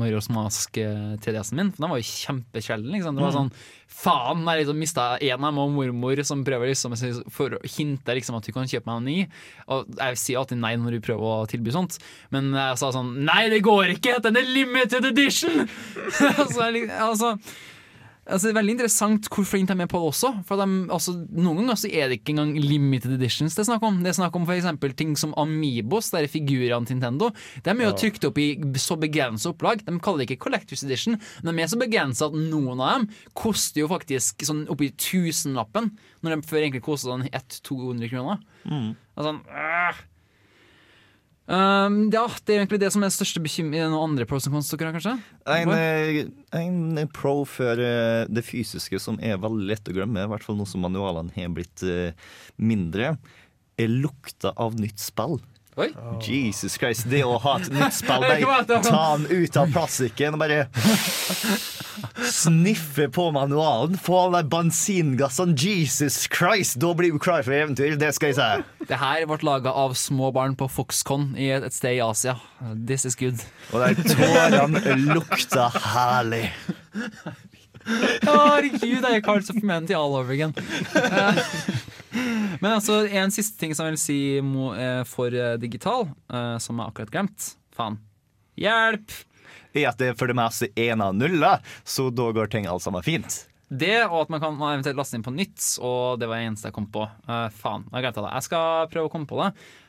Marios 0.00 0.30
Mask 0.32 0.78
eh, 0.80 1.16
3DS-en 1.20 1.58
min. 1.58 1.72
For 1.74 1.82
Den 1.84 1.90
var 1.92 2.00
jo 2.00 2.06
kjempesjelden. 2.08 2.92
Liksom. 2.94 3.18
Det 3.18 3.24
var 3.26 3.32
Mm. 3.34 3.40
sånn 3.40 3.52
Faen, 3.94 4.40
jeg 4.48 4.64
liksom 4.64 4.78
mista 4.80 5.02
en 5.22 5.44
av 5.44 5.52
dem, 5.52 5.58
og 5.62 5.70
mormor 5.70 6.18
som 6.26 6.40
prøver 6.44 6.66
liksom 6.72 6.96
for 7.30 7.50
å 7.54 7.60
hinte 7.76 8.14
liksom 8.16 8.34
at 8.36 8.42
du 8.48 8.50
kan 8.52 8.66
kjøpe 8.66 8.86
meg 8.88 8.96
en 8.96 9.04
ny. 9.04 9.28
Og 9.68 9.86
jeg 10.00 10.16
sier 10.18 10.38
alltid 10.40 10.58
nei 10.58 10.72
når 10.76 10.96
du 10.96 11.00
prøver 11.04 11.22
å 11.22 11.46
tilby 11.46 11.70
sånt, 11.70 11.98
men 12.34 12.50
jeg 12.56 12.78
sa 12.80 12.90
sånn 12.90 13.12
Nei, 13.24 13.48
det 13.52 13.62
går 13.62 13.92
ikke! 13.94 14.20
Den 14.24 14.36
er 14.40 14.42
limited 14.50 15.04
edition! 15.04 15.68
altså, 16.40 16.72
jeg 16.72 16.90
altså 16.90 17.36
Altså, 18.24 18.48
det 18.48 18.54
er 18.54 18.56
veldig 18.56 18.72
interessant 18.78 19.26
hvor 19.28 19.44
flinke 19.44 19.74
de 19.76 19.84
er 19.84 19.88
på 19.90 19.98
det 20.00 20.08
også. 20.14 20.30
For 20.48 20.56
de, 20.56 20.66
altså, 20.94 21.12
Noen 21.28 21.58
ganger 21.60 21.76
så 21.76 21.90
er 21.92 22.08
det 22.08 22.20
ikke 22.22 22.32
engang 22.32 22.54
limited 22.56 23.12
editions 23.18 23.52
det 23.54 23.60
er 23.64 23.68
snakk 23.68 23.82
om. 23.84 23.98
Det 24.02 24.12
er 24.14 24.16
snakk 24.16 24.38
om 24.38 24.46
for 24.48 24.54
eksempel 24.56 24.94
ting 24.96 25.12
som 25.20 25.34
Amiibos, 25.36 26.08
der 26.14 26.24
er 26.24 26.32
figurene 26.32 26.88
til 26.88 26.96
Nintendo. 26.96 27.28
De 27.62 27.70
er 27.70 27.82
jo 27.84 27.90
Ja. 27.90 27.98
trykt 28.00 28.24
opp 28.24 28.38
i 28.40 28.48
så 28.80 28.96
begrensa 28.96 29.52
opplag. 29.52 29.84
De 29.84 29.98
kaller 30.00 30.24
det 30.24 30.30
ikke 30.30 30.44
Collectors 30.46 30.82
Edition, 30.84 31.18
men 31.42 31.56
de 31.56 31.62
er 31.62 31.66
så 31.68 31.76
begrensa 31.78 32.26
at 32.30 32.32
noen 32.38 32.80
av 32.80 32.98
dem 33.00 33.08
koster 33.34 33.80
jo 33.84 33.88
faktisk 33.92 34.40
sånn 34.48 34.64
oppi 34.72 34.88
tusenlappen, 34.96 35.92
når 36.24 36.36
de 36.40 36.48
før 36.48 36.62
egentlig 36.64 36.82
kosta 36.82 37.12
sånn 37.12 37.28
100-200 37.28 38.08
kroner. 38.10 38.40
Mm. 38.64 38.96
Altså, 39.16 39.36
øh. 39.52 40.02
Um, 41.44 42.06
ja, 42.08 42.24
det 42.46 42.54
er 42.54 42.62
egentlig 42.62 42.80
det 42.80 42.88
som 42.94 43.04
er 43.04 43.12
største 43.12 43.42
bekymring. 43.44 43.82
Noen 43.92 44.12
andre 44.14 44.24
pros 44.28 44.46
and 44.48 44.56
cons 44.56 44.70
dere 44.72 44.88
har, 44.88 44.96
kanskje? 44.96 45.14
En, 45.44 45.72
eh, 45.76 46.20
en 46.56 47.10
pro 47.12 47.42
for 47.48 47.80
eh, 47.84 48.24
det 48.32 48.46
fysiske 48.46 49.00
som 49.02 49.18
er 49.20 49.40
veldig 49.42 49.68
lett 49.68 49.90
å 49.90 49.96
glemme, 49.96 50.24
i 50.24 50.30
hvert 50.30 50.46
fall 50.46 50.56
nå 50.56 50.64
som 50.68 50.84
manualene 50.86 51.34
har 51.36 51.52
blitt 51.52 51.84
eh, 51.84 52.16
mindre, 52.56 53.16
er 53.76 53.92
lukta 53.92 54.54
av 54.56 54.78
nytt 54.80 55.02
spill. 55.02 55.36
Oi. 55.76 55.88
Jesus 56.22 56.76
Christ, 56.78 57.08
det 57.10 57.24
å 57.26 57.34
ha 57.42 57.56
et 57.58 57.72
nytt 57.74 57.96
spill 58.00 58.22
der 58.22 58.82
Ta 58.86 59.16
den 59.18 59.26
ut 59.26 59.56
av 59.58 59.72
plastikken 59.74 60.36
og 60.36 60.44
bare 60.44 60.68
sniffe 62.30 63.08
på 63.10 63.24
manualen. 63.34 63.98
Få 63.98 64.20
alle 64.26 64.42
de 64.44 64.50
bensingassene. 64.52 65.56
Jesus 65.58 66.28
Christ, 66.30 66.78
da 66.82 66.92
blir 66.94 67.10
du 67.14 67.18
klar 67.18 67.42
for 67.42 67.56
eventyr. 67.56 67.96
Det 67.98 68.12
skal 68.14 68.30
jeg 68.30 68.38
si. 68.38 68.86
Det 68.86 69.00
her 69.00 69.26
ble 69.30 69.40
laga 69.46 69.72
av 69.74 69.96
små 69.98 70.30
barn 70.34 70.54
på 70.58 70.68
Foxconn 70.70 71.32
i 71.34 71.50
et, 71.56 71.66
et 71.66 71.74
sted 71.74 71.98
i 71.98 72.02
Asia. 72.04 72.36
This 72.86 73.08
is 73.08 73.18
good. 73.18 73.42
Og 73.72 73.82
de 73.82 74.14
tårene 74.14 74.98
lukta 75.10 75.70
herlig. 75.74 76.46
Herregud, 77.84 79.02
jeg 79.02 79.18
er 79.18 79.20
Cards 79.24 79.50
of 79.50 79.58
Humanity 79.58 79.92
all 79.98 80.14
over 80.14 80.32
again. 80.32 80.54
Eh, 80.94 81.42
Men 82.60 82.70
altså, 82.76 83.02
en 83.08 83.32
siste 83.34 83.58
ting 83.60 83.74
som 83.74 83.88
jeg 83.88 83.96
vil 83.96 84.02
si 84.02 84.18
eh, 84.38 85.02
for 85.08 85.34
eh, 85.34 85.56
digital, 85.62 86.06
eh, 86.32 86.56
som 86.62 86.78
jeg 86.80 86.92
akkurat 86.92 87.12
glemt. 87.14 87.52
Faen. 87.74 87.98
Hjelp! 88.60 89.10
Er 89.74 89.88
at 89.90 89.98
det 89.98 90.12
for 90.20 90.30
det 90.30 90.36
meste 90.38 90.68
er 90.78 90.92
av 90.94 91.16
nuller, 91.18 91.62
så 91.82 92.06
da 92.14 92.28
går 92.36 92.46
ting 92.52 92.68
alt 92.70 92.84
sammen 92.84 93.02
fint. 93.02 93.40
Det, 93.74 94.04
og 94.06 94.20
at 94.20 94.30
man 94.30 94.42
kan 94.42 94.54
eventuelt 94.60 94.98
laste 95.00 95.16
inn 95.18 95.24
på 95.26 95.32
nytt, 95.34 95.58
og 95.82 96.20
det 96.20 96.28
var 96.30 96.38
det 96.38 96.46
eneste 96.52 96.70
jeg 96.70 96.76
kom 96.76 96.86
på. 96.94 97.08
Eh, 97.26 97.48
faen, 97.58 97.88
jeg 97.90 98.04
glemte 98.06 98.22
det. 98.22 98.30
Jeg 98.36 98.46
skal 98.46 98.86
prøve 98.92 99.10
å 99.10 99.12
komme 99.16 99.26
på 99.26 99.40
det. 99.40 99.48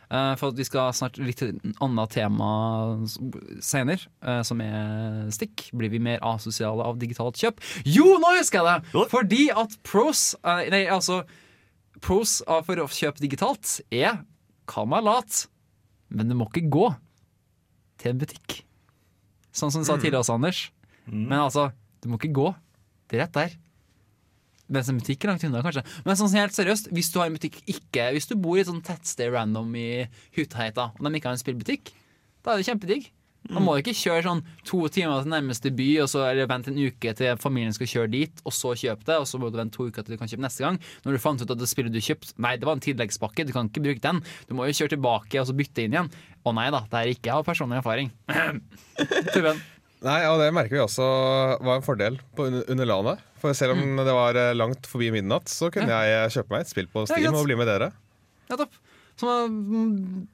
eh, 0.10 0.34
for 0.42 0.58
vi 0.58 0.66
skal 0.66 0.90
snart 0.98 1.20
litt 1.22 1.38
til 1.44 1.54
et 1.54 1.80
annet 1.86 2.16
tema 2.18 2.50
senere, 3.62 4.10
som 4.48 4.62
er 4.66 5.30
stikk. 5.36 5.68
Blir 5.78 5.94
vi 5.94 6.02
mer 6.02 6.24
asosiale 6.26 6.82
av 6.90 6.98
digitalt 7.02 7.38
kjøp? 7.42 7.62
Jo, 7.86 8.16
nå 8.22 8.36
husker 8.40 8.64
jeg 8.64 8.82
det! 8.90 9.06
Fordi 9.14 9.44
at 9.54 9.78
pros 9.86 10.32
Nei, 10.46 10.88
altså 10.90 11.22
Pros 12.04 12.42
av 12.50 12.66
for 12.68 12.82
å 12.82 12.88
kjøpe 12.92 13.24
digitalt 13.24 13.80
er 13.94 14.24
kall 14.70 14.88
meg 14.92 15.06
lat, 15.06 15.46
men 16.10 16.30
det 16.30 16.38
må 16.38 16.48
ikke 16.50 16.68
gå 16.74 16.88
til 18.02 18.12
en 18.12 18.22
butikk. 18.22 18.62
Sånn 19.56 19.72
som 19.72 19.84
du 19.84 19.88
sa 19.88 19.96
tidligere 19.96 20.24
også, 20.24 20.36
Anders. 20.36 20.66
Men 21.08 21.40
altså, 21.46 21.70
du 22.04 22.10
må 22.12 22.20
ikke 22.20 22.34
gå. 22.36 22.50
Det 23.08 23.18
er 23.18 23.26
rett 23.26 23.38
der. 23.38 23.56
Mens 24.66 24.90
en 24.90 24.98
butikk 24.98 25.24
er 25.24 25.32
langt 25.32 25.46
unna, 25.46 25.62
kanskje. 25.64 25.84
Men 26.08 26.18
sånn 26.18 26.34
helt 26.34 26.56
seriøst, 26.56 26.90
hvis 26.96 27.12
du 27.14 27.20
har 27.22 27.30
en 27.30 27.36
butikk 27.38 27.60
ikke 27.70 28.08
Hvis 28.16 28.26
du 28.32 28.34
bor 28.42 28.58
i 28.58 28.64
et 28.64 28.70
sånt 28.70 28.86
tettsted 28.88 29.30
random 29.34 29.70
i 29.78 30.08
Hutheita, 30.36 30.90
og 30.98 31.06
de 31.06 31.20
ikke 31.20 31.30
har 31.30 31.38
en 31.38 31.44
spillbutikk, 31.44 31.94
da 32.42 32.54
er 32.54 32.62
det 32.62 32.68
kjempedigg. 32.68 33.12
Da 33.46 33.62
må 33.62 33.76
ikke 33.78 33.94
kjøre 33.94 34.24
sånn 34.26 34.42
to 34.66 34.80
timer 34.94 35.22
til 35.22 35.32
nærmeste 35.34 35.72
by, 35.78 35.88
og 36.02 36.10
så 36.10 36.24
eller 36.32 36.48
vente 36.50 36.72
en 36.72 36.80
uke 36.82 37.12
til 37.18 37.38
familien 37.42 37.76
skal 37.76 37.90
kjøre 37.92 38.12
dit, 38.16 38.42
og 38.42 38.56
så 38.56 38.74
kjøpe 38.74 39.06
det, 39.06 39.20
og 39.22 39.28
så 39.30 39.40
må 39.42 39.52
du 39.54 39.60
vente 39.60 39.78
to 39.78 39.86
uker 39.86 40.06
til 40.06 40.16
du 40.16 40.22
kan 40.22 40.32
kjøpe 40.32 40.46
neste 40.48 40.66
gang. 40.66 40.80
Når 41.06 41.18
du 41.18 41.22
fant 41.22 41.44
ut 41.44 41.54
at 41.54 41.62
det 41.62 41.70
spillet 41.70 41.94
du 41.94 42.02
kjøpte, 42.02 42.34
nei, 42.42 42.56
det 42.58 42.66
var 42.66 42.80
en 42.80 42.84
tilleggspakke, 42.86 43.46
du 43.46 43.54
kan 43.54 43.70
ikke 43.70 43.86
bruke 43.86 44.02
den. 44.02 44.24
Du 44.50 44.56
må 44.58 44.66
jo 44.70 44.78
kjøre 44.80 44.96
tilbake 44.96 45.42
og 45.42 45.50
så 45.50 45.58
bytte 45.58 45.86
inn 45.86 45.94
igjen. 45.98 46.12
Å 46.46 46.54
nei 46.58 46.68
da, 46.74 46.82
det 46.90 47.02
er 47.02 47.14
ikke 47.14 47.38
av 47.38 47.46
personlig 47.46 47.80
erfaring. 47.84 48.12
Tuben. 49.36 49.62
Nei, 50.06 50.20
og 50.30 50.42
det 50.42 50.52
merker 50.54 50.76
vi 50.76 50.84
også 50.84 51.06
var 51.66 51.80
en 51.80 51.86
fordel 51.86 52.18
på 52.38 52.46
under, 52.52 52.86
landet 52.86 53.22
For 53.42 53.56
selv 53.58 53.74
om 53.74 54.02
det 54.06 54.14
var 54.14 54.38
eh, 54.38 54.52
langt 54.54 54.86
forbi 54.90 55.08
midnatt, 55.16 55.50
så 55.50 55.72
kunne 55.74 56.02
jeg 56.10 56.34
kjøpe 56.36 56.54
meg 56.54 56.66
et 56.66 56.74
spill 56.74 56.90
på 56.92 57.06
Steam 57.10 57.34
og 57.34 57.48
bli 57.48 57.58
med 57.58 57.70
dere. 57.70 57.90
Nettopp. 58.52 58.78
Som 59.18 59.32
er 59.32 59.48
mm, 59.50 60.26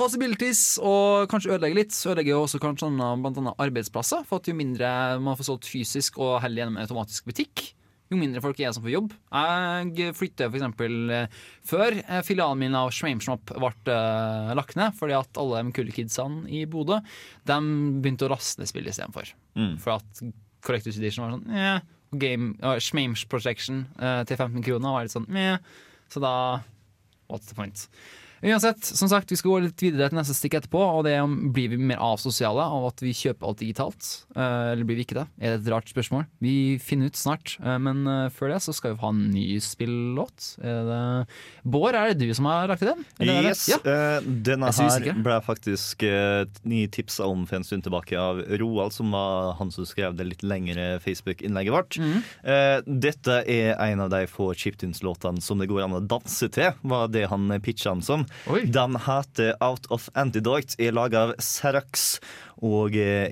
possibilities, 0.00 0.62
og 0.82 1.28
kanskje 1.30 1.54
ødelegge 1.54 1.78
litt. 1.78 1.96
Ødelegger 2.08 2.34
jo 2.34 2.46
også 2.46 2.60
kanskje 2.62 2.88
blant 2.96 3.42
annet 3.42 3.60
arbeidsplasser. 3.66 4.24
For 4.28 4.40
at 4.40 4.48
jo 4.48 4.56
mindre 4.56 4.88
man 5.22 5.36
får 5.38 5.50
solgt 5.52 5.68
fysisk 5.68 6.18
og 6.22 6.40
heller 6.44 6.64
gjennom 6.64 6.80
en 6.80 6.86
automatisk 6.86 7.28
butikk, 7.28 7.70
jo 8.10 8.18
mindre 8.18 8.42
folk 8.42 8.58
er 8.58 8.72
som 8.74 8.82
får 8.82 8.90
jobb. 8.96 9.12
Jeg 9.30 10.14
flytter 10.18 10.50
eksempel 10.50 11.12
eh, 11.14 11.36
før 11.70 11.94
eh, 12.00 12.24
filialen 12.26 12.58
min 12.58 12.74
av 12.74 12.90
Shrameshop 12.90 13.52
ble 13.54 13.70
eh, 13.94 14.50
lagt 14.58 14.74
ned, 14.80 14.96
fordi 14.98 15.14
at 15.14 15.38
alle 15.38 15.60
de 15.62 15.74
kule 15.76 15.94
kidsene 15.94 16.42
i 16.50 16.64
Bodø 16.66 16.98
De 17.46 17.58
begynte 18.02 18.26
å 18.26 18.40
spill 18.40 18.90
istedenfor. 18.90 19.30
Mm. 19.54 19.76
For 19.78 20.00
at 20.00 20.24
Collectors 20.66 20.98
Edition 20.98 21.24
var 21.24 21.36
sånn 21.36 21.54
eh, 21.54 21.78
Game, 22.18 22.56
uh, 22.62 22.78
Shmames 22.82 23.22
Projection 23.30 23.84
uh, 24.00 24.24
til 24.26 24.36
15 24.36 24.64
kroner 24.66 24.96
var 24.96 25.06
litt 25.06 25.14
sånn 25.14 25.28
eh, 25.30 25.60
Så 26.10 26.22
da 26.22 26.32
What's 27.30 27.46
the 27.46 27.54
point? 27.54 27.86
Uansett, 28.42 28.84
som 28.84 29.08
sagt, 29.10 29.30
vi 29.32 29.36
skal 29.36 29.52
gå 29.52 29.58
litt 29.66 29.82
videre 29.84 30.08
til 30.08 30.16
neste 30.16 30.34
stikk 30.36 30.56
etterpå. 30.60 30.80
Og 30.80 31.04
det 31.06 31.14
er 31.16 31.24
om 31.26 31.36
Blir 31.54 31.72
vi 31.72 31.78
mer 31.80 32.00
asosiale 32.00 32.64
av 32.64 32.86
at 32.88 33.02
vi 33.04 33.12
kjøper 33.16 33.48
alt 33.50 33.60
digitalt? 33.60 34.08
Eh, 34.34 34.72
eller 34.72 34.86
blir 34.88 35.00
vi 35.00 35.04
ikke 35.04 35.18
det? 35.18 35.26
Er 35.40 35.56
det 35.56 35.60
et 35.64 35.72
rart 35.74 35.90
spørsmål? 35.92 36.24
Vi 36.40 36.54
finner 36.82 37.10
ut 37.10 37.20
snart. 37.20 37.56
Eh, 37.60 37.76
men 37.82 38.02
eh, 38.08 38.30
før 38.32 38.54
det 38.54 38.60
så 38.64 38.74
skal 38.76 38.94
vi 38.94 39.02
ha 39.02 39.12
en 39.12 39.22
ny 39.34 39.44
spillåt. 39.64 40.54
Bård, 40.60 41.94
er 41.98 42.12
det 42.14 42.28
du 42.28 42.34
som 42.36 42.48
har 42.48 42.68
lagt 42.70 42.82
til 42.84 42.92
den? 42.94 43.04
Eller 43.20 43.40
er 43.40 43.50
Yes, 43.50 43.66
Ja. 43.70 43.80
Denne 44.24 44.70
er 44.70 44.98
her 45.00 45.20
ble 45.24 45.36
faktisk 45.44 46.02
ni 46.68 46.84
tipsa 46.92 47.26
om 47.28 47.44
for 47.48 47.58
en 47.58 47.66
stund 47.66 47.84
tilbake 47.84 48.16
av 48.18 48.40
Roald, 48.60 48.94
som 48.94 49.12
var 49.14 49.54
han 49.58 49.72
som 49.74 49.86
skrev 49.88 50.16
det 50.18 50.26
litt 50.28 50.44
lengre 50.46 50.98
Facebook-innlegget 51.04 51.74
vårt. 51.74 51.98
Eh, 52.00 52.80
dette 52.86 53.40
er 53.50 53.74
en 53.80 54.04
av 54.06 54.10
de 54.12 54.24
få 54.30 54.50
chiptunes-låtene 54.58 55.42
som 55.44 55.60
det 55.60 55.68
går 55.70 55.84
an 55.86 55.98
å 55.98 56.02
danse 56.04 56.48
til, 56.52 56.72
var 56.82 57.10
det 57.12 57.26
han 57.32 57.50
pitcha 57.64 57.92
den 57.94 58.04
som. 58.06 58.26
Den 58.72 58.96
heter 59.06 59.54
Out 59.60 59.86
of 59.90 60.08
Antidote, 60.14 60.76
er 60.78 60.92
laga 60.96 61.28
av 61.28 61.34
Serax 61.42 62.18
og 62.60 62.96
er 62.96 63.30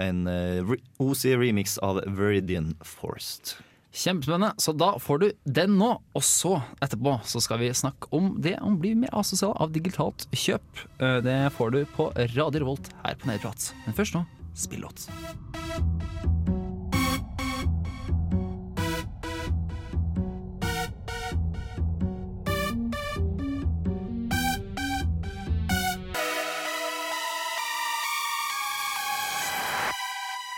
en 0.00 0.26
eh, 0.30 0.62
OC-remix 1.02 1.78
av 1.84 2.00
Veridian 2.06 2.74
Forest. 2.84 3.56
Kjempespennende. 3.92 4.54
Så 4.56 4.72
da 4.72 4.94
får 4.98 5.18
du 5.20 5.26
den 5.44 5.74
nå, 5.76 5.90
og 6.16 6.24
så 6.24 6.54
etterpå 6.80 7.18
så 7.28 7.42
skal 7.44 7.60
vi 7.60 7.68
snakke 7.76 8.08
om 8.16 8.30
det 8.40 8.54
å 8.64 8.70
bli 8.80 8.94
mer 8.96 9.12
asosial 9.20 9.52
av 9.60 9.74
digitalt 9.74 10.24
kjøp. 10.32 10.86
Eh, 10.98 11.18
Det 11.20 11.36
får 11.58 11.70
du 11.76 11.82
på 11.96 12.08
Radio 12.36 12.64
Revolt 12.64 12.88
her 13.04 13.20
på 13.20 13.28
Nederprat. 13.28 13.72
Men 13.84 13.94
først 14.00 14.16
nå, 14.16 14.24
spillåt. 14.56 15.08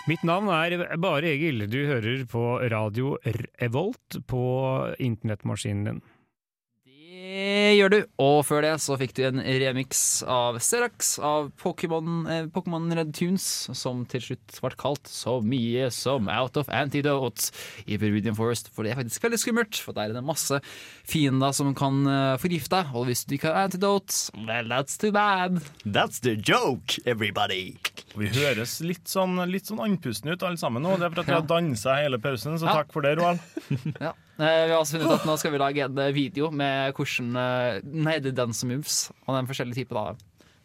Mitt 0.04 0.20
navn 0.20 0.50
er 0.52 0.98
Bare 1.00 1.30
Egil. 1.32 1.62
Du 1.72 1.78
hører 1.88 2.26
på 2.28 2.42
radio 2.68 3.14
Revolt 3.24 4.18
på 4.28 4.42
internettmaskinen 5.00 5.86
din. 5.88 6.02
Det 7.24 7.76
gjør 7.78 7.92
du. 7.92 7.98
Og 8.20 8.38
før 8.44 8.64
det 8.66 8.72
så 8.84 8.96
fikk 9.00 9.14
du 9.16 9.22
en 9.24 9.40
remix 9.40 9.98
av 10.28 10.58
Serax 10.62 11.14
av 11.24 11.46
Pokémon 11.60 12.26
eh, 12.28 12.96
Red 12.98 13.12
Tunes, 13.16 13.46
som 13.72 14.02
til 14.10 14.20
slutt 14.20 14.58
ble 14.60 14.72
kalt 14.80 15.08
så 15.08 15.38
mye 15.44 15.88
som 15.94 16.28
Out 16.28 16.58
of 16.60 16.68
Antidote 16.68 17.48
i 17.88 17.96
Peruvian 18.00 18.36
Forest. 18.36 18.68
For 18.74 18.84
det 18.84 18.92
er 18.92 19.00
faktisk 19.00 19.24
veldig 19.24 19.40
skummelt, 19.40 19.80
for 19.80 19.96
der 19.96 20.10
er 20.12 20.18
det 20.18 20.24
masse 20.26 20.60
fiender 21.08 21.54
som 21.56 21.72
kan 21.78 22.02
eh, 22.10 22.34
forgifte 22.42 22.82
deg. 22.82 22.92
Og 22.98 23.08
hvis 23.08 23.24
du 23.24 23.36
ikke 23.38 23.54
har 23.54 23.70
antidote, 23.70 24.12
well, 24.44 24.68
that's 24.74 25.00
too 25.00 25.12
bad. 25.14 25.62
That's 25.86 26.20
the 26.24 26.36
joke, 26.36 26.98
everybody! 27.08 27.78
Vi 28.14 28.28
høres 28.36 28.76
litt 28.84 29.08
sånn, 29.10 29.38
litt 29.50 29.70
sånn 29.70 29.80
andpusten 29.82 30.34
ut 30.34 30.44
alle 30.44 30.60
sammen 30.60 30.84
nå. 30.84 30.98
Det 31.00 31.08
er 31.08 31.16
for 31.16 31.24
at 31.24 31.32
vi 31.32 31.38
har 31.38 31.48
dansa 31.56 31.96
hele 32.02 32.20
pausen, 32.22 32.60
så 32.60 32.68
Ja. 32.68 32.76
takk 32.82 32.92
for 32.92 33.02
det, 33.06 33.16
Roald. 33.18 33.40
Ja. 34.00 34.12
Eh, 34.38 34.66
Vi 34.66 34.72
har 34.72 34.80
også 34.80 34.96
funnet 34.98 35.06
ut 35.12 35.20
at 35.20 35.26
nå 35.28 35.36
skal 35.38 35.52
vi 35.54 35.58
lage 35.62 35.84
en 35.84 35.98
eh, 36.02 36.12
video 36.16 36.50
med 36.50 36.94
hvordan 36.96 37.36
eh, 37.38 37.80
Nei, 37.84 38.16
det 38.20 38.32
er 38.32 38.38
dance 38.44 38.66
moves 38.66 38.96
og 39.26 39.34
den 39.36 39.46
forskjellige 39.50 39.84
typen 39.84 40.16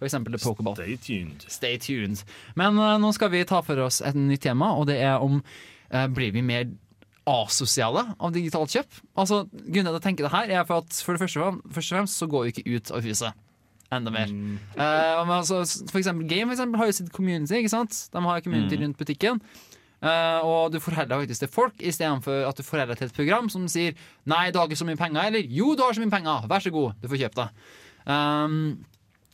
eksempel 0.01 0.31
det 0.31 0.39
pokeball. 0.41 0.75
Stay 0.79 0.95
tuned. 0.97 1.43
Stay 1.51 1.77
tuned. 1.77 2.21
Men 2.55 2.77
eh, 2.79 2.97
nå 3.03 3.11
skal 3.13 3.29
vi 3.33 3.43
ta 3.45 3.59
for 3.61 3.77
oss 3.83 3.99
et 4.01 4.15
nytt 4.15 4.41
tema, 4.47 4.71
og 4.79 4.87
det 4.87 4.95
er 5.03 5.19
om 5.21 5.41
eh, 5.91 6.07
blir 6.07 6.31
vi 6.31 6.41
mer 6.41 6.69
asosiale 7.29 8.05
av 8.17 8.31
digitalt 8.33 8.71
kjøp? 8.73 9.01
Altså, 9.19 9.43
Grunnen 9.51 9.89
til 9.91 9.93
at 9.93 9.99
jeg 9.99 10.05
tenker 10.07 10.25
det 10.25 10.31
her, 10.33 10.49
er 10.61 10.65
for 10.65 10.81
at 10.85 11.01
for 11.05 11.13
det 11.13 11.21
første, 11.21 11.51
først 11.75 11.91
og 11.91 11.97
fremst 11.99 12.17
så 12.23 12.29
går 12.31 12.47
vi 12.47 12.53
ikke 12.55 12.77
ut 12.79 12.91
av 12.95 13.05
huset. 13.05 13.45
Enda 13.91 14.11
mer. 14.13 14.29
Eh, 14.29 15.19
men 15.25 15.35
altså, 15.35 15.59
for 15.89 15.97
eksempel 15.99 16.27
Game 16.29 16.47
for 16.49 16.55
eksempel, 16.57 16.77
har 16.81 16.89
jo 16.89 16.95
sitt 16.99 17.11
community. 17.13 17.55
ikke 17.59 17.71
sant? 17.73 17.99
De 18.13 18.21
har 18.25 18.41
community 18.45 18.77
Mm. 18.77 18.83
rundt 18.83 18.97
butikken. 18.97 19.41
Eh, 19.99 20.45
og 20.47 20.71
du 20.71 20.79
forholder 20.79 21.11
deg 21.11 21.25
faktisk 21.25 21.43
til 21.43 21.51
folk 21.51 21.81
istedenfor 21.83 22.45
at 22.47 22.59
du 22.59 22.63
forholder 22.63 22.93
deg 22.93 23.01
til 23.01 23.09
et 23.09 23.17
program 23.17 23.49
som 23.51 23.67
sier 23.67 23.97
'nei, 24.25 24.51
du 24.51 24.59
har 24.59 24.67
ikke 24.67 24.79
så 24.79 24.87
mye 24.87 24.99
penger', 24.99 25.27
eller 25.27 25.43
'jo, 25.43 25.75
du 25.75 25.83
har 25.83 25.93
så 25.93 25.99
mye 25.99 26.15
penger, 26.15 26.47
vær 26.47 26.63
så 26.63 26.71
god, 26.71 26.93
du 27.01 27.07
får 27.07 27.21
kjøpe 27.23 27.41
det'. 27.41 27.51
Um, 28.07 28.85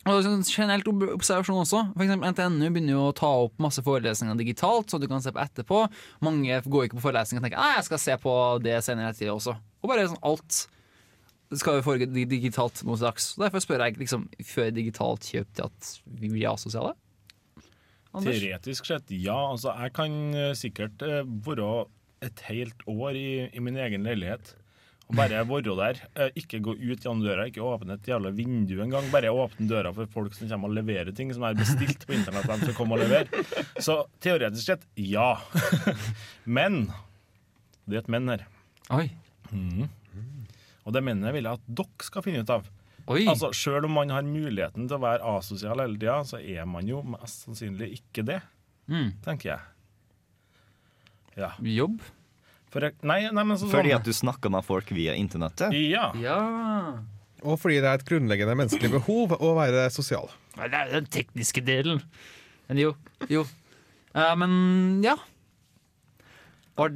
og 0.05 0.22
sånn 0.22 0.43
generelt 0.45 0.86
observasjon 0.88 1.63
også. 1.63 1.80
For 1.95 2.03
eksempel 2.05 2.30
NTNU 2.30 2.68
begynner 2.70 2.93
jo 2.93 3.05
å 3.09 3.16
ta 3.18 3.30
opp 3.45 3.55
masse 3.57 3.82
forelesninger 3.82 4.38
digitalt, 4.38 4.91
så 4.91 4.99
du 5.01 5.07
kan 5.09 5.22
se 5.22 5.34
på 5.34 5.41
etterpå. 5.41 5.88
Mange 6.22 6.61
går 6.61 6.86
ikke 6.86 6.99
på 6.99 7.07
forelesninger 7.07 7.41
og 7.41 7.47
tenker 7.47 7.57
«Nei, 7.57 7.72
jeg 7.80 7.88
skal 7.88 8.01
se 8.03 8.18
på 8.22 8.36
det 8.61 8.84
senere 8.86 9.09
i 9.09 9.18
tida 9.18 9.34
også. 9.34 9.55
Og 9.82 9.89
bare 9.89 10.05
sånn 10.05 10.22
alt 10.22 10.68
skal 11.57 11.80
jo 11.80 11.86
foregå 11.86 12.05
digitalt 12.30 12.84
noe 12.86 12.99
slags. 13.01 13.32
Så 13.34 13.41
Derfor 13.45 13.63
spør 13.63 13.82
jeg 13.86 13.97
liksom 13.97 14.28
før 14.45 14.70
digitalt 14.76 15.26
kjøp 15.26 15.49
til 15.57 15.70
at 15.72 15.91
vi 16.05 16.30
blir 16.30 16.51
asosiale. 16.53 16.93
Anders? 18.16 18.39
Teoretisk 18.39 18.88
sett, 18.89 19.11
ja. 19.11 19.38
Altså, 19.51 19.74
jeg 19.76 19.95
kan 19.95 20.20
eh, 20.34 20.51
sikkert 20.57 21.03
eh, 21.05 21.24
være 21.26 21.72
et 22.26 22.45
helt 22.49 22.86
år 22.89 23.18
i, 23.20 23.32
i 23.51 23.63
min 23.63 23.78
egen 23.82 24.07
leilighet. 24.07 24.53
Og 25.05 25.18
bare 25.20 25.43
være 25.51 25.76
der. 25.82 26.01
Eh, 26.16 26.32
ikke 26.41 26.61
gå 26.66 26.76
ut 26.78 27.03
gjennom 27.03 27.24
døra, 27.26 27.47
ikke 27.49 27.66
åpne 27.66 27.97
et 27.99 28.09
jævla 28.09 28.32
vindu 28.36 28.78
engang. 28.84 29.09
Bare 29.13 29.34
åpne 29.34 29.68
døra 29.70 29.93
for 29.95 30.09
folk 30.13 30.38
som 30.38 30.49
kommer 30.51 30.72
og 30.72 30.78
leverer 30.80 31.11
ting 31.16 31.34
som 31.36 31.45
er 31.47 31.57
bestilt 31.59 32.07
på 32.07 32.18
internett. 32.18 32.47
De 32.49 32.70
skal 32.70 32.78
komme 32.78 32.97
og 32.97 33.03
levere. 33.03 33.45
Så 33.78 34.01
teoretisk 34.24 34.72
sett, 34.72 34.88
ja. 34.95 35.36
Men 36.57 36.88
det 37.86 37.99
er 37.99 38.01
et 38.05 38.09
men 38.09 38.32
her. 38.32 38.47
Oi. 38.95 39.09
Mm. 39.51 39.86
Og 40.86 40.93
det 40.93 41.01
mennet 41.05 41.34
vil 41.34 41.45
jeg 41.45 41.59
at 41.59 41.70
dere 41.82 42.05
skal 42.07 42.26
finne 42.26 42.41
ut 42.41 42.53
av. 42.53 42.66
Oi. 43.08 43.26
Altså, 43.30 43.51
Selv 43.53 43.86
om 43.86 43.91
man 43.91 44.10
har 44.10 44.24
muligheten 44.26 44.88
til 44.89 44.97
å 44.97 45.01
være 45.03 45.22
asosial 45.38 45.78
hele 45.84 45.97
tida, 45.99 46.20
så 46.26 46.39
er 46.41 46.66
man 46.66 46.88
jo 46.89 47.03
mest 47.03 47.45
sannsynlig 47.45 47.99
ikke 47.99 48.26
det, 48.26 48.41
Mm. 48.89 49.12
tenker 49.26 49.49
jeg. 49.51 49.60
Ja. 51.38 51.51
Jobb? 51.62 51.99
For 52.72 52.82
jeg, 52.82 52.95
nei, 53.03 53.22
nei, 53.32 53.43
men 53.43 53.58
så, 53.58 53.68
Fordi 53.72 53.89
sånn- 53.91 53.95
at 53.99 54.03
du 54.03 54.12
snakker 54.14 54.51
med 54.51 54.66
folk 54.66 54.89
via 54.89 55.14
internettet? 55.16 55.72
Ja. 55.89 56.12
Og 57.43 57.60
fordi 57.60 57.76
det 57.82 57.86
er 57.86 57.93
et 57.99 58.06
grunnleggende 58.06 58.56
menneskelig 58.58 58.91
behov 58.91 59.36
å 59.39 59.53
være 59.56 59.89
sosial. 59.91 60.30
Nei, 60.58 60.68
Det 60.68 60.74
er 60.80 60.91
den 61.01 61.06
tekniske 61.06 61.64
delen. 61.64 62.01
Men 62.68 62.78
jo. 62.78 62.95
jo. 63.30 63.45
Uh, 64.16 64.36
men 64.36 65.03
ja. 65.03 65.16
Var, 66.78 66.89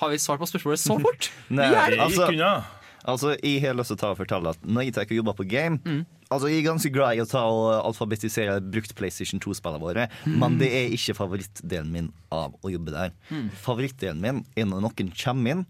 har 0.00 0.08
vi 0.10 0.16
svart 0.18 0.40
på 0.40 0.48
spørsmålet 0.50 0.80
så 0.82 0.98
fort? 1.00 1.30
Nei, 1.50 1.68
Vi 1.68 1.74
er- 1.76 1.98
altså, 2.02 2.64
altså, 3.04 3.34
jeg 3.42 3.62
har 3.64 3.76
lyst 3.78 3.92
til 3.92 3.98
å 3.98 4.02
ta 4.02 4.10
og 4.14 4.18
fortelle 4.20 4.52
at 4.54 4.66
når 4.66 4.86
jeg 4.88 4.94
tar 4.96 5.08
og 5.08 5.16
jobber 5.20 5.38
på 5.38 5.48
game 5.50 6.04
Altså, 6.32 6.48
Jeg 6.48 6.62
er 6.62 6.70
ganske 6.70 6.88
glad 6.88 7.18
i 7.18 7.20
å 7.20 7.28
ta 7.28 7.42
og 7.44 7.66
alfabetisere 7.90 8.54
brukt 8.64 8.94
PlayStation 8.96 9.40
2-spillene 9.42 9.82
våre, 9.82 10.06
men 10.24 10.54
det 10.56 10.70
er 10.72 10.94
ikke 10.96 11.12
favorittdelen 11.18 11.90
min 11.92 12.06
av 12.32 12.54
å 12.64 12.70
jobbe 12.72 12.94
der. 12.94 13.12
Mm. 13.28 13.50
Favorittdelen 13.60 14.22
min 14.22 14.38
er 14.56 14.64
når 14.70 14.80
noen 14.86 15.10
kommer 15.12 15.52
inn 15.52 15.66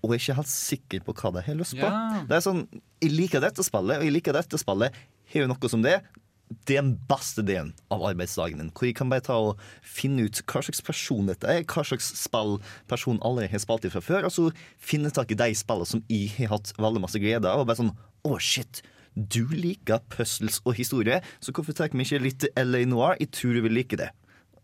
og 0.00 0.14
er 0.14 0.22
ikke 0.22 0.38
helt 0.38 0.48
sikker 0.48 1.02
på 1.04 1.14
hva 1.20 1.34
de 1.36 1.42
har 1.44 1.58
lyst 1.58 1.76
på. 1.76 1.84
Ja. 1.84 2.22
Det 2.24 2.38
er 2.38 2.46
sånn, 2.46 2.62
Jeg 3.04 3.12
liker 3.12 3.44
dette 3.44 3.64
spillet, 3.64 4.00
og 4.00 4.06
jeg 4.08 4.14
liker 4.16 4.36
dette 4.36 4.56
spillet. 4.60 4.96
Har 5.34 5.44
jo 5.44 5.50
noe 5.52 5.68
som 5.72 5.84
det. 5.84 5.98
Den 6.66 6.96
beste 7.10 7.44
delen 7.46 7.72
av 7.94 8.02
arbeidsdagen 8.08 8.58
din. 8.58 8.70
Hvor 8.74 8.88
jeg 8.88 8.96
kan 8.98 9.10
bare 9.12 9.24
ta 9.26 9.36
og 9.38 9.60
finne 9.86 10.26
ut 10.26 10.42
hva 10.50 10.62
slags 10.66 10.82
person 10.84 11.30
dette 11.30 11.46
er, 11.46 11.62
hva 11.62 11.84
slags 11.86 12.10
spill 12.18 12.58
personen 12.90 13.22
allerede 13.26 13.54
har 13.54 13.62
spilt 13.62 13.86
i 13.86 13.92
fra 13.92 14.02
før, 14.04 14.26
og 14.26 14.34
så 14.34 14.48
finne 14.76 15.12
tak 15.14 15.30
i 15.30 15.38
de 15.38 15.50
spillene 15.58 15.88
som 15.88 16.02
jeg 16.10 16.32
har 16.38 16.56
hatt 16.56 16.72
veldig 16.78 17.04
masse 17.06 17.22
glede 17.22 17.46
av. 17.46 17.62
Og 17.62 17.70
bare 17.70 17.82
sånn 17.82 17.94
Å, 18.26 18.36
shit. 18.36 18.82
Du 19.14 19.48
liker 19.50 20.02
puzzles 20.12 20.60
og 20.68 20.76
historie, 20.78 21.18
så 21.42 21.54
hvorfor 21.56 21.74
tar 21.74 21.90
vi 21.90 22.04
ikke 22.04 22.20
litt 22.22 22.44
LA 22.58 22.84
Noir? 22.86 23.16
Jeg 23.18 23.32
tror 23.34 23.56
du 23.56 23.62
vil 23.64 23.74
like 23.78 23.98
det. 23.98 24.10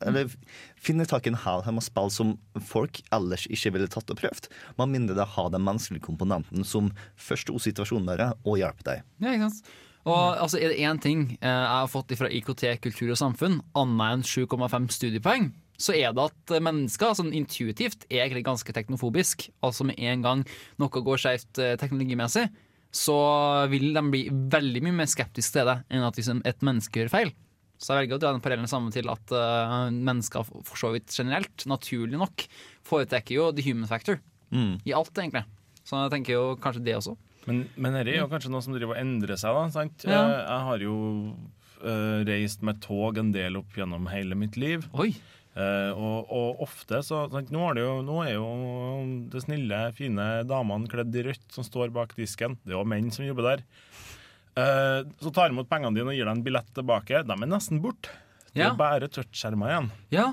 Eller 0.04 0.28
finne 0.76 1.06
tak 1.08 1.26
i 1.26 1.32
en 1.32 1.38
hæl 1.40 1.64
haug 1.64 1.78
med 1.78 1.86
spill 1.86 2.12
som 2.12 2.34
folk 2.68 3.00
ellers 3.14 3.46
ikke 3.48 3.72
ville 3.76 3.88
tatt 3.92 4.12
og 4.12 4.20
prøvd. 4.20 4.50
Med 4.80 4.92
mindre 4.92 5.16
det 5.16 5.28
har 5.36 5.50
den 5.52 5.64
menneskelige 5.64 6.04
komponenten 6.04 6.66
som 6.68 6.92
forstår 7.16 7.62
situasjonen 7.64 8.10
deres 8.12 8.36
og 8.44 8.60
hjelper 8.60 8.90
deg. 8.90 9.06
Ja, 9.24 9.32
ikke 9.32 9.48
sant? 9.48 9.74
Og 10.06 10.38
altså, 10.38 10.58
Er 10.62 10.70
det 10.70 10.82
én 10.86 11.00
ting 11.02 11.22
eh, 11.40 11.50
jeg 11.50 11.78
har 11.82 11.88
fått 11.90 12.14
fra 12.18 12.30
IKT, 12.30 12.64
kultur 12.84 13.10
og 13.10 13.18
samfunn, 13.18 13.60
annet 13.74 14.20
enn 14.20 14.26
7,5 14.26 14.90
studiepoeng, 14.94 15.48
så 15.76 15.92
er 15.92 16.14
det 16.16 16.28
at 16.30 16.52
mennesker 16.62 17.16
sånn 17.18 17.34
intuitivt 17.36 18.06
er 18.08 18.30
ganske 18.40 18.72
teknofobisk. 18.72 19.48
Altså 19.66 19.84
Med 19.84 19.98
en 19.98 20.22
gang 20.24 20.44
noe 20.80 21.02
går 21.08 21.20
skjevt 21.20 21.58
eh, 21.60 21.74
teknologimessig, 21.80 22.46
så 22.96 23.16
vil 23.68 23.90
de 23.92 24.04
bli 24.08 24.22
veldig 24.30 24.80
mye 24.86 25.00
mer 25.02 25.10
skeptiske 25.10 25.58
til 25.58 25.68
det 25.68 25.80
enn 25.92 26.06
at 26.06 26.16
hvis 26.16 26.30
et 26.32 26.64
menneske 26.64 27.02
gjør 27.02 27.12
feil. 27.12 27.34
Så 27.76 27.92
jeg 27.92 28.06
velger 28.06 28.16
å 28.16 28.22
dra 28.22 28.30
den 28.32 28.40
parallellen 28.40 28.70
sammen 28.70 28.94
til 28.94 29.10
at 29.12 29.32
uh, 29.36 29.90
mennesker 29.92 30.46
for 30.48 30.80
så 30.80 30.94
vidt 30.94 31.12
generelt, 31.12 31.66
naturlig 31.68 32.16
nok, 32.16 32.46
foretrekker 32.88 33.36
jo 33.36 33.50
the 33.52 33.66
human 33.66 33.90
factor 33.90 34.22
Mm. 34.46 34.76
i 34.86 34.92
alt, 34.94 35.10
egentlig. 35.18 35.42
Så 35.82 35.98
jeg 36.04 36.12
tenker 36.12 36.36
jo 36.36 36.42
kanskje 36.62 36.84
det 36.86 36.94
også. 36.94 37.16
Men, 37.46 37.64
men 37.76 37.94
dette 37.94 38.10
er 38.14 38.20
jo 38.24 38.28
kanskje 38.30 38.50
noe 38.50 38.64
som 38.64 38.74
driver 38.74 38.96
og 38.96 39.00
endrer 39.00 39.38
seg. 39.38 39.54
da, 39.54 39.64
sant? 39.74 40.04
Ja. 40.08 40.20
Eh, 40.24 40.42
Jeg 40.50 40.66
har 40.68 40.84
jo 40.84 40.96
uh, 41.84 42.20
reist 42.26 42.62
med 42.66 42.80
tog 42.82 43.18
en 43.22 43.32
del 43.34 43.56
opp 43.60 43.76
gjennom 43.78 44.08
hele 44.10 44.34
mitt 44.38 44.56
liv. 44.58 44.86
Eh, 45.56 45.90
og, 45.96 46.26
og 46.36 46.58
ofte 46.66 46.98
så 47.06 47.22
sant? 47.32 47.48
Nå, 47.54 47.62
er 47.70 47.78
det 47.78 47.84
jo, 47.86 47.92
nå 48.04 48.16
er 48.26 48.34
jo 48.34 48.48
det 49.32 49.40
snille, 49.46 49.78
fine 49.96 50.26
damene 50.44 50.90
kledd 50.92 51.14
i 51.16 51.22
rødt 51.30 51.46
som 51.54 51.64
står 51.64 51.94
bak 51.94 52.12
disken. 52.18 52.58
Det 52.66 52.74
er 52.74 52.80
jo 52.80 52.84
menn 52.88 53.08
som 53.14 53.24
jobber 53.24 53.52
der. 53.54 53.64
Uh, 54.56 55.04
så 55.20 55.32
tar 55.36 55.52
imot 55.52 55.68
pengene 55.68 55.92
dine 55.96 56.08
og 56.12 56.16
gir 56.16 56.24
deg 56.28 56.32
en 56.38 56.44
billett 56.44 56.68
tilbake. 56.76 57.22
De 57.28 57.34
er 57.36 57.50
nesten 57.50 57.80
borte. 57.84 58.08
Det 58.52 58.62
Ja. 58.64 58.70
er 58.72 58.76
bare 58.78 59.08
touchskjermer 59.12 59.68
igjen. 59.68 59.88
Ja, 60.14 60.26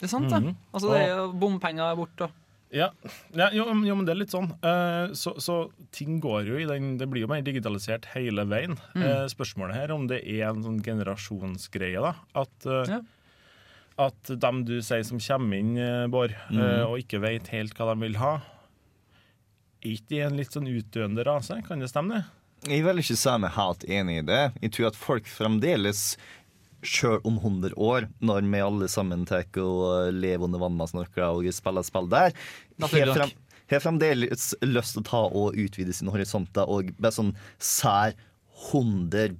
det 0.00 0.06
er 0.08 0.12
sant, 0.12 0.30
det. 0.32 0.40
Mhm. 0.42 0.54
Altså, 0.72 0.92
det 0.94 1.00
er 1.02 1.10
jo 1.18 1.26
bompenger 1.36 1.90
er 1.90 1.96
borte. 1.98 2.30
Ja, 2.74 2.88
ja 3.32 3.46
jo, 3.54 3.64
jo, 3.86 3.94
men 3.94 4.04
det 4.04 4.12
er 4.14 4.18
litt 4.18 4.32
sånn. 4.34 4.48
Eh, 4.58 5.12
så, 5.14 5.36
så 5.40 5.58
ting 5.94 6.18
går 6.20 6.48
jo 6.50 6.56
i 6.58 6.66
den 6.66 6.96
Det 6.98 7.06
blir 7.08 7.22
jo 7.22 7.28
mer 7.30 7.44
digitalisert 7.46 8.08
hele 8.16 8.42
veien. 8.50 8.74
Mm. 8.96 9.02
Eh, 9.06 9.26
spørsmålet 9.30 9.76
her 9.78 9.92
om 9.94 10.08
det 10.10 10.18
er 10.26 10.48
en 10.48 10.64
sånn 10.64 10.80
generasjonsgreie, 10.82 12.02
da. 12.02 12.14
At, 12.42 12.66
eh, 12.66 12.98
at 14.06 14.32
dem 14.42 14.64
du 14.68 14.80
sier 14.84 15.04
som 15.06 15.22
kommer 15.22 15.60
inn, 15.62 15.76
eh, 15.78 16.06
Bård, 16.12 16.34
eh, 16.34 16.50
Mm. 16.52 16.86
og 16.90 16.98
ikke 17.00 17.20
vet 17.22 17.48
helt 17.54 17.74
hva 17.78 17.94
de 17.94 18.00
vil 18.02 18.18
ha, 18.20 18.34
er 19.84 19.92
ikke 19.94 20.08
de 20.10 20.20
en 20.26 20.36
litt 20.36 20.50
sånn 20.52 20.66
utdøende 20.68 21.24
rase? 21.24 21.60
Kan 21.68 21.78
det 21.80 21.88
stemme, 21.92 22.18
det? 22.18 22.72
Jeg 22.72 22.82
vil 22.82 22.98
ikke 22.98 23.16
si 23.16 23.38
meg 23.38 23.52
helt 23.54 23.84
enig 23.86 24.18
i 24.18 24.26
det. 24.26 24.42
Jeg 24.62 24.72
tror 24.72 24.86
at 24.88 24.96
folk 24.98 25.24
fremdeles 25.30 26.16
Sjøl 26.86 27.18
om 27.26 27.40
100 27.40 27.74
år, 27.82 28.06
når 28.22 28.46
vi 28.46 28.62
alle 28.62 28.88
sammen 28.90 29.24
tar 29.26 29.46
og 29.62 30.14
lever 30.14 30.46
under 30.46 30.62
vann 30.62 30.78
og 30.80 31.50
spiller 31.52 31.86
spill 31.86 32.08
der, 32.12 32.36
har 33.66 33.82
fremdeles 33.82 34.52
lyst 34.62 34.94
til 34.94 35.02
å 35.02 35.08
ta 35.08 35.22
og 35.26 35.58
utvide 35.58 35.94
sine 35.96 36.12
horisonter 36.14 36.68
og 36.70 36.92
bare 37.00 37.16
sånn 37.16 37.34
sær 37.58 38.14
100 38.70 39.34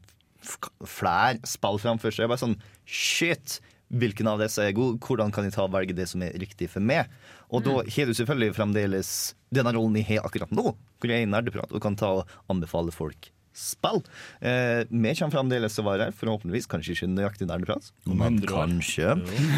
flere 0.87 1.41
spill 1.47 1.81
framfor 1.83 2.15
seg. 2.15 2.29
Bare 2.31 2.43
sånn 2.43 2.59
Shit! 2.87 3.61
Hvilken 3.87 4.27
av 4.27 4.41
disse 4.43 4.65
er 4.67 4.75
god? 4.75 4.99
Hvordan 4.99 5.31
kan 5.31 5.47
jeg 5.47 5.55
ta 5.55 5.63
og 5.63 5.71
velge 5.71 5.95
det 5.95 6.09
som 6.11 6.25
er 6.27 6.35
riktig 6.43 6.67
for 6.73 6.83
meg? 6.83 7.07
Og 7.55 7.63
da 7.63 7.77
har 7.85 8.09
du 8.11 8.17
selvfølgelig 8.19 8.57
fremdeles 8.57 9.11
denne 9.55 9.71
rollen 9.77 10.01
jeg 10.01 10.09
har 10.09 10.27
akkurat 10.27 10.51
nå, 10.51 10.73
hvor 10.75 11.13
jeg 11.13 11.23
er 11.23 11.31
nerdeprat 11.31 11.71
og 11.71 11.83
kan 11.85 11.95
ta 11.99 12.11
og 12.19 12.35
anbefale 12.51 12.91
folk 12.95 13.31
spill. 13.57 14.03
Eh, 14.41 14.85
vi 14.91 15.15
kommer 15.17 15.33
fremdeles 15.35 15.75
til 15.77 15.85
å 15.85 15.89
være 15.91 16.09
her, 16.09 16.17
forhåpentligvis. 16.19 16.69
Kanskje 16.71 16.95
ikke 16.97 17.09
nøyaktig 17.15 17.49
der 17.49 17.63
du 17.63 17.67
prater, 17.69 17.91
men 18.07 18.39
kanskje. 18.47 19.15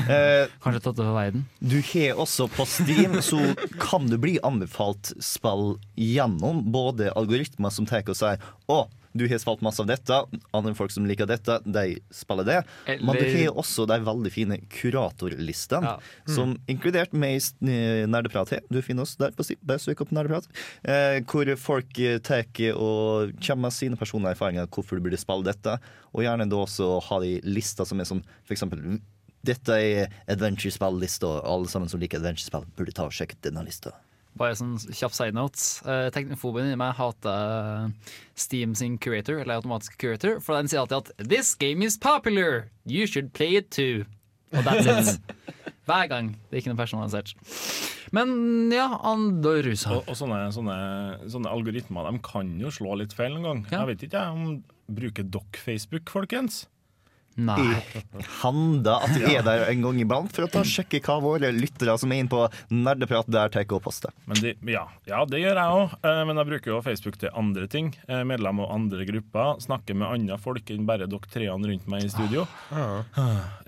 Eh, 0.08 0.46
Kanskje 0.64 0.82
tatt 0.84 1.02
over 1.02 1.16
verden. 1.18 1.44
du 1.60 1.76
har 1.92 2.20
også 2.22 2.46
på 2.54 2.66
Steam, 2.70 3.18
så 3.24 3.40
kan 3.82 4.06
du 4.08 4.16
bli 4.22 4.38
anbefalt 4.46 5.12
spill 5.22 5.76
gjennom 5.98 6.62
både 6.72 7.10
algoritmer 7.18 7.70
som 7.74 7.86
tar 7.88 8.06
og 8.08 8.16
sier 8.16 8.38
å, 8.70 8.84
du 9.16 9.26
har 9.28 9.40
spilt 9.40 9.62
masse 9.64 9.80
av 9.82 9.88
dette, 9.88 10.18
andre 10.54 10.74
folk 10.78 10.92
som 10.94 11.06
liker 11.08 11.28
dette, 11.28 11.58
de 11.64 11.98
spiller 12.14 12.44
det. 12.48 12.58
Men 13.00 13.16
du 13.18 13.24
har 13.24 13.56
også 13.58 13.86
de 13.88 13.98
veldig 14.04 14.32
fine 14.34 14.58
kuratorlistene, 14.72 15.94
Ja. 15.94 15.98
som 16.26 16.56
inkludert 16.68 17.12
med 17.12 17.38
i 17.62 18.06
Nerdeprat 18.06 18.50
her. 18.50 18.60
Du 18.70 18.80
finner 18.82 19.02
oss 19.02 19.16
der 19.16 19.30
på 19.30 19.44
Steam, 19.44 19.58
bare 19.62 19.78
søk 19.78 20.00
opp 20.00 20.10
Nerdeprat. 20.12 20.46
Eh, 20.84 21.20
hvor 21.24 21.48
folk 21.56 21.98
eh, 21.98 22.18
tar 22.18 22.44
og 22.74 23.32
kommer 23.40 23.68
med 23.68 23.72
sine 23.72 23.96
personlige 23.96 24.34
erfaringer 24.36 24.66
hvorfor 24.66 24.96
du 24.96 25.02
burde 25.04 25.18
spille 25.20 25.44
dette, 25.44 25.78
og 26.14 26.22
gjerne 26.22 26.48
da 26.48 26.56
også 26.56 27.00
ha 27.08 27.20
de 27.20 27.40
lister 27.44 27.84
som 27.84 28.00
er 28.00 28.04
sånn 28.08 28.24
eksempel 28.50 29.00
dette 29.44 29.70
er 29.70 30.08
adventure-spill-lista, 30.28 31.26
og 31.26 31.44
alle 31.46 31.70
sammen 31.70 31.88
som 31.88 32.00
liker 32.00 32.18
adventure-spill, 32.18 32.66
burde 32.76 32.92
ta 32.96 33.06
og 33.08 33.14
sjekke 33.14 33.38
denne 33.46 33.62
lista. 33.64 33.92
Bare 34.38 34.56
sånn 34.58 34.76
kjapp 34.94 35.14
side 35.16 35.36
notes. 35.36 35.80
Uh, 35.86 36.08
Teknofobien 36.14 36.70
i 36.72 36.78
meg 36.78 36.94
hater 36.98 37.90
Steam 38.38 38.76
sin 38.78 38.98
curator, 39.02 39.40
eller 39.42 39.58
automatisk 39.58 39.98
curator, 40.00 40.38
for 40.44 40.58
den 40.58 40.70
sier 40.70 40.84
alltid 40.84 41.02
at 41.02 41.28
'This 41.28 41.54
game 41.58 41.82
is 41.82 41.98
popular! 41.98 42.70
You 42.86 43.06
should 43.06 43.32
play 43.34 43.56
it 43.56 43.70
too'. 43.74 44.06
Og 44.54 44.64
that's 44.64 44.86
it. 44.88 45.20
Hver 45.88 46.08
gang. 46.08 46.34
Det 46.48 46.56
er 46.56 46.62
ikke 46.62 46.72
noe 46.72 46.80
personalisert. 46.80 47.34
Men 48.12 48.72
ja, 48.72 48.88
Andorusa. 49.04 49.98
Og, 49.98 50.08
og 50.08 50.16
sånne, 50.16 50.40
sånne, 50.54 50.78
sånne 51.32 51.52
algoritmer 51.52 52.08
de 52.08 52.20
kan 52.24 52.50
jo 52.60 52.72
slå 52.72 52.96
litt 53.00 53.14
feil 53.16 53.36
en 53.36 53.46
gang. 53.46 53.62
Jeg 53.72 53.90
vet 53.92 54.04
ikke 54.08 54.24
om 54.32 54.60
Bruker 54.88 55.26
dere 55.28 55.60
Facebook, 55.60 56.08
folkens? 56.12 56.62
Nei. 57.38 57.78
Handa 58.40 58.96
at 59.06 59.14
vi 59.14 59.36
er 59.36 59.44
der 59.46 59.66
en 59.70 59.84
gang 59.84 60.00
iblant 60.02 60.32
for 60.34 60.46
å 60.46 60.50
ta 60.50 60.62
og 60.64 60.68
sjekke 60.68 60.98
hva 61.06 61.18
våre 61.22 61.52
lyttere 61.54 61.94
som 62.00 62.10
er 62.10 62.22
inne 62.24 62.32
på 62.32 62.40
Nerdeprat 62.74 63.28
der 63.30 63.52
tar 63.54 63.66
og 63.76 63.82
poster. 63.84 64.10
Men 64.26 64.40
de, 64.42 64.54
ja, 64.72 64.86
ja, 65.06 65.20
det 65.28 65.42
gjør 65.42 65.60
jeg 65.60 65.76
òg. 65.78 65.94
Men 66.28 66.40
jeg 66.40 66.48
bruker 66.50 66.72
jo 66.72 66.80
Facebook 66.82 67.18
til 67.20 67.30
andre 67.38 67.68
ting. 67.70 67.92
Eh, 68.08 68.24
Medlem 68.26 68.62
av 68.64 68.72
andre 68.74 69.06
grupper. 69.08 69.60
Snakker 69.62 69.98
med 69.98 70.08
andre 70.08 70.38
folk 70.42 70.72
enn 70.74 70.86
bare 70.88 71.06
dere 71.10 71.30
treene 71.30 71.70
rundt 71.70 71.86
meg 71.90 72.06
i 72.08 72.12
studio. 72.12 72.46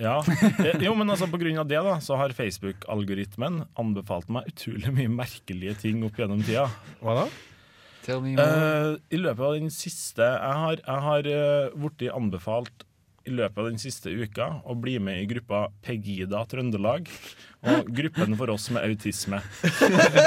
Ja. 0.00 0.18
Eh, 0.64 0.80
Jo, 0.80 0.94
men 0.96 1.10
altså 1.12 1.28
på 1.30 1.38
grunn 1.40 1.58
av 1.60 1.68
det 1.68 1.78
da 1.84 1.96
Så 2.02 2.16
har 2.18 2.32
Facebook-algoritmen 2.36 3.64
anbefalt 3.80 4.30
meg 4.32 4.48
utrolig 4.50 4.92
mye 4.96 5.12
merkelige 5.12 5.76
ting 5.84 6.02
opp 6.06 6.18
gjennom 6.18 6.42
tida. 6.46 6.66
Hva 7.04 7.16
da? 7.22 7.26
Tell 8.06 8.22
me 8.24 8.34
more. 8.34 8.46
Eh, 8.46 9.16
I 9.16 9.20
løpet 9.20 9.44
av 9.44 9.56
den 9.58 9.72
siste 9.74 10.24
Jeg 10.24 10.60
har, 10.64 10.80
jeg 10.80 11.04
har 11.06 11.28
uh, 11.28 11.74
blitt 11.76 12.06
anbefalt 12.16 12.86
i 13.28 13.32
løpet 13.34 13.58
av 13.60 13.68
den 13.68 13.80
siste 13.80 14.10
uka 14.10 14.48
å 14.64 14.74
bli 14.78 14.96
med 15.02 15.22
i 15.22 15.28
gruppa 15.28 15.66
Pegida 15.84 16.42
Trøndelag. 16.48 17.08
Og 17.70 17.90
gruppen 17.92 18.36
for 18.40 18.52
oss 18.54 18.70
med 18.72 18.86
autisme. 18.86 19.42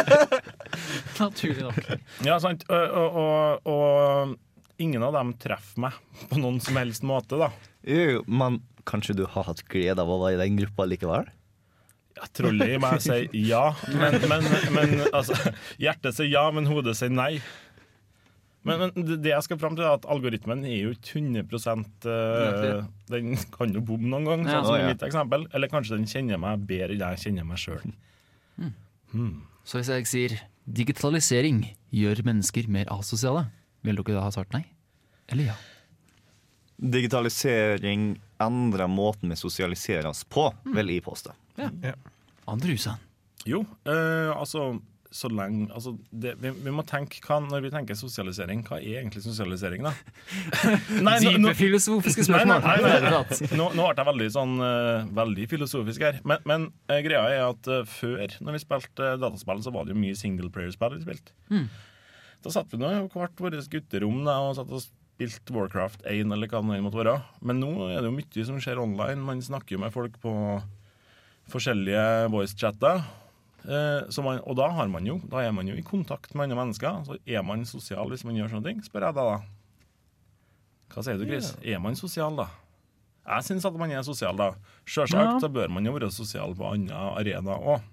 Naturlig 1.22 1.66
nok. 1.66 1.94
Ja, 2.26 2.38
sant. 2.44 2.66
Og, 2.70 2.98
og, 3.02 3.18
og, 3.24 3.72
og 3.74 4.82
ingen 4.84 5.06
av 5.06 5.16
dem 5.18 5.34
treffer 5.42 5.88
meg 5.88 5.98
på 6.30 6.42
noen 6.42 6.60
som 6.64 6.78
helst 6.78 7.06
måte, 7.08 7.40
da. 7.42 7.50
Jo, 7.88 8.22
men 8.30 8.62
kanskje 8.90 9.18
du 9.18 9.26
har 9.26 9.48
hatt 9.50 9.64
glede 9.72 10.04
av 10.04 10.12
å 10.12 10.20
være 10.22 10.38
i 10.38 10.44
den 10.46 10.60
gruppa 10.62 10.88
likevel? 10.90 11.32
Ja, 12.14 12.28
trolig 12.30 12.76
må 12.78 12.92
jeg 12.94 13.02
si 13.02 13.46
ja, 13.50 13.64
men, 13.90 14.20
men, 14.30 14.46
men 14.76 14.92
altså, 15.10 15.34
hjertet 15.82 16.14
sier 16.14 16.30
ja, 16.30 16.44
men 16.54 16.70
hodet 16.70 16.94
sier 17.00 17.10
nei. 17.10 17.40
Men, 18.64 18.80
men 18.80 19.08
det 19.20 19.32
jeg 19.34 19.44
skal 19.44 19.60
fram 19.60 19.76
til, 19.76 19.84
er 19.84 19.98
at 19.98 20.06
algoritmen 20.08 20.62
er 20.64 20.78
jo 20.86 20.94
ikke 20.96 21.20
100 21.20 21.44
uh, 22.08 22.86
Den 23.12 23.34
kan 23.52 23.74
jo 23.76 23.82
bomme 23.84 24.08
noen 24.08 24.28
gang, 24.30 24.46
Ja. 24.48 24.62
sånn 24.62 24.70
som 24.70 24.78
ja. 24.80 24.86
i 24.86 24.94
mitt 24.94 25.04
eksempel. 25.04 25.48
Eller 25.52 25.72
kanskje 25.72 25.98
den 25.98 26.08
kjenner 26.08 26.40
meg 26.40 26.64
bedre 26.70 26.96
enn 26.96 27.04
jeg 27.04 27.24
kjenner 27.26 27.48
meg 27.50 27.60
sjøl. 27.60 27.84
Så 29.68 29.80
hvis 29.80 29.92
jeg 29.92 30.08
sier 30.10 30.38
digitalisering 30.64 31.62
gjør 31.94 32.24
mennesker 32.26 32.68
mer 32.72 32.90
asosiale, 32.92 33.46
vil 33.84 34.00
dere 34.00 34.16
da 34.18 34.24
ha 34.26 34.32
svart 34.34 34.56
nei? 34.56 34.64
Eller 35.32 35.52
ja? 35.52 35.58
Digitalisering 36.84 38.14
endrer 38.44 38.90
måten 38.92 39.32
vi 39.32 39.38
sosialiserer 39.40 40.10
oss 40.10 40.24
på, 40.24 40.50
vil 40.74 40.92
jeg 40.96 41.04
påstå. 41.06 41.36
Andrusen. 42.50 43.00
Jo, 43.48 43.62
eh, 43.88 44.32
altså 44.32 44.74
så 45.14 45.30
lenge 45.30 45.68
altså 45.70 45.92
det, 46.10 46.32
vi, 46.42 46.50
vi 46.66 46.72
må 46.74 46.82
tenke 46.90 47.20
hva, 47.22 47.36
Når 47.46 47.62
vi 47.62 47.70
tenker 47.70 47.94
sosialisering, 48.00 48.64
hva 48.66 48.80
er 48.82 49.00
egentlig 49.04 49.22
sosialisering, 49.22 49.86
da? 49.86 49.92
Nei, 51.06 51.20
nå- 51.22 51.36
nå- 51.38 51.52
Dype 51.52 51.60
filosofiske 51.60 52.26
Nei, 52.32 52.40
nei, 52.50 52.58
spørsmål. 52.58 52.82
nei, 52.82 53.12
nei. 53.14 53.52
Nå, 53.60 53.68
nå 53.78 53.86
ble 53.92 53.94
jeg 54.02 54.08
veldig, 54.10 54.30
sånn, 54.34 54.56
eh, 54.66 55.06
veldig 55.22 55.46
filosofisk 55.54 56.06
her. 56.08 56.18
Men, 56.26 56.42
men 56.50 56.66
eh, 56.90 57.04
greia 57.06 57.22
er 57.30 57.44
at 57.52 57.70
eh, 57.70 57.84
før, 57.94 58.26
når 58.42 58.58
vi 58.58 58.64
spilte 58.66 59.14
dataspill, 59.22 59.62
så 59.66 59.74
var 59.76 59.86
det 59.86 59.94
jo 59.96 60.02
mye 60.02 60.18
singleplayer-spill 60.18 60.98
vi 60.98 61.06
spilte. 61.06 61.38
Mm. 61.54 61.68
Da 62.44 62.52
satt 62.58 62.74
vi 62.74 62.82
nå 62.82 62.90
i 62.90 63.02
hvert 63.14 63.38
vårt 63.46 63.70
gutterom 63.72 64.24
da, 64.26 64.40
og 64.50 64.58
satt 64.58 64.74
og 64.74 64.82
spilte 64.84 65.54
Warcraft 65.56 66.02
1 66.10 66.34
eller 66.34 66.50
hva 66.50 66.60
det 66.74 66.82
måtte 66.84 67.00
være. 67.04 67.20
Men 67.46 67.62
nå 67.62 67.70
er 67.92 68.02
det 68.02 68.10
jo 68.10 68.18
mye 68.18 68.48
som 68.50 68.58
skjer 68.66 68.82
online. 68.82 69.22
Man 69.24 69.46
snakker 69.46 69.78
jo 69.78 69.84
med 69.86 69.94
folk 69.94 70.18
på 70.26 70.34
forskjellige 71.54 72.04
voice-chatter. 72.34 73.04
Eh, 73.64 74.10
så 74.12 74.24
man, 74.26 74.42
og 74.44 74.58
da, 74.60 74.68
har 74.76 74.90
man 74.92 75.06
jo, 75.08 75.20
da 75.32 75.44
er 75.46 75.54
man 75.56 75.68
jo 75.70 75.76
i 75.80 75.84
kontakt 75.88 76.34
med 76.36 76.50
andre 76.50 76.60
mennesker. 76.64 77.04
Så 77.08 77.18
er 77.26 77.44
man 77.48 77.64
sosial 77.70 78.10
hvis 78.12 78.26
man 78.28 78.36
gjør 78.40 78.52
sånne 78.56 78.68
ting, 78.72 78.84
spør 78.84 79.08
jeg 79.10 79.18
deg 79.20 79.30
da. 79.32 79.38
Hva 80.94 81.04
sier 81.08 81.18
du, 81.18 81.26
Chris? 81.30 81.54
Er 81.64 81.80
man 81.82 81.96
sosial, 81.98 82.36
da? 82.38 82.50
Jeg 83.24 83.46
syns 83.48 83.64
at 83.66 83.78
man 83.80 83.92
er 83.96 84.04
sosial, 84.04 84.36
da. 84.38 84.50
Sjølsagt 84.84 85.30
Ja. 85.32 85.40
så 85.40 85.48
bør 85.50 85.72
man 85.72 85.86
jo 85.88 85.94
være 85.96 86.12
sosial 86.12 86.54
på 86.60 86.68
andre 86.74 87.00
arenaer 87.16 87.64
òg. 87.78 87.90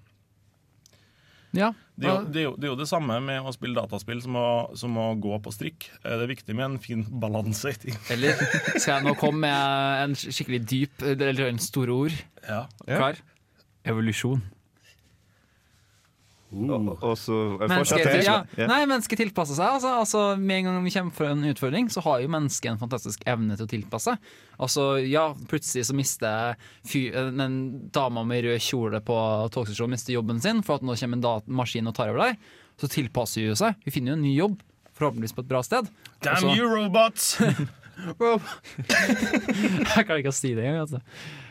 Ja. 1.53 1.73
Det 1.99 2.07
er, 2.07 2.13
jo, 2.15 2.27
det, 2.31 2.39
er 2.39 2.45
jo, 2.45 2.51
det 2.55 2.67
er 2.67 2.71
jo 2.71 2.77
det 2.79 2.87
samme 2.87 3.17
med 3.23 3.43
å 3.43 3.51
spille 3.51 3.75
dataspill 3.75 4.21
som 4.23 4.37
å, 4.39 4.45
som 4.79 4.95
å 4.97 5.09
gå 5.19 5.35
på 5.43 5.51
strikk. 5.51 5.89
Eh, 6.03 6.13
Det 6.15 6.23
er 6.23 6.29
viktig 6.31 6.55
med 6.55 6.65
en 6.65 6.77
fin 6.83 7.01
balanse 7.23 7.73
i 7.73 7.79
ting. 7.87 7.97
Eller 8.13 8.39
skal 8.79 8.99
jeg 9.01 9.07
nå 9.09 9.15
komme 9.19 9.43
med 9.47 10.05
en 10.05 10.15
skikkelig 10.19 10.61
dyp, 10.71 11.03
eller 11.11 11.49
en 11.49 11.59
store 11.61 11.91
ord? 12.05 12.15
Ja. 12.47 12.61
Klar? 12.87 13.19
Evolusjon. 13.83 14.41
Og, 16.51 16.89
og 16.99 17.13
så 17.15 17.35
Mennesket, 17.61 18.25
ja. 18.25 18.41
Ja. 18.59 18.67
Nei, 18.67 18.81
mennesket 18.89 19.21
tilpasser 19.21 19.55
seg. 19.55 19.77
Altså, 19.77 19.91
altså, 20.01 20.23
med 20.35 20.61
en 20.61 20.67
gang 20.67 20.79
vi 20.83 20.91
kommer 20.91 21.15
for 21.15 21.31
en 21.31 21.45
utfordring, 21.47 21.87
så 21.93 22.03
har 22.03 22.19
jo 22.23 22.31
mennesket 22.33 22.73
en 22.73 22.81
fantastisk 22.81 23.23
evne 23.29 23.55
til 23.55 23.67
å 23.67 23.71
tilpasse. 23.71 24.15
Altså, 24.61 24.87
ja, 25.07 25.29
plutselig 25.51 25.87
så 25.87 25.95
mister 25.97 26.59
En 26.91 27.37
den 27.39 27.59
dama 27.95 28.25
med 28.27 28.43
rød 28.45 28.59
kjole 28.61 28.99
på 29.05 29.17
togstasjonen 29.55 29.95
mister 29.95 30.15
jobben 30.17 30.41
sin 30.43 30.59
for 30.65 30.79
at 30.79 30.85
nå 30.85 30.97
kommer 30.99 31.19
en 31.19 31.23
dat 31.23 31.47
maskin 31.47 31.87
og 31.87 31.95
tar 31.95 32.11
over 32.11 32.27
deg. 32.27 32.49
Så 32.81 32.91
tilpasser 32.91 33.47
hun 33.47 33.59
seg. 33.59 33.77
Hun 33.85 33.95
finner 33.95 34.13
jo 34.13 34.19
en 34.19 34.25
ny 34.25 34.33
jobb, 34.35 34.57
forhåpentligvis 34.97 35.37
på 35.37 35.45
et 35.45 35.51
bra 35.53 35.63
sted. 35.65 35.87
Damn 36.25 36.35
Også, 36.35 36.57
you, 36.57 36.67
robots! 36.67 37.37
Jeg 39.95 40.05
kan 40.07 40.17
ikke 40.17 40.33
si 40.33 40.53
det 40.57 40.65
engang. 40.65 40.83
Altså. 40.83 41.01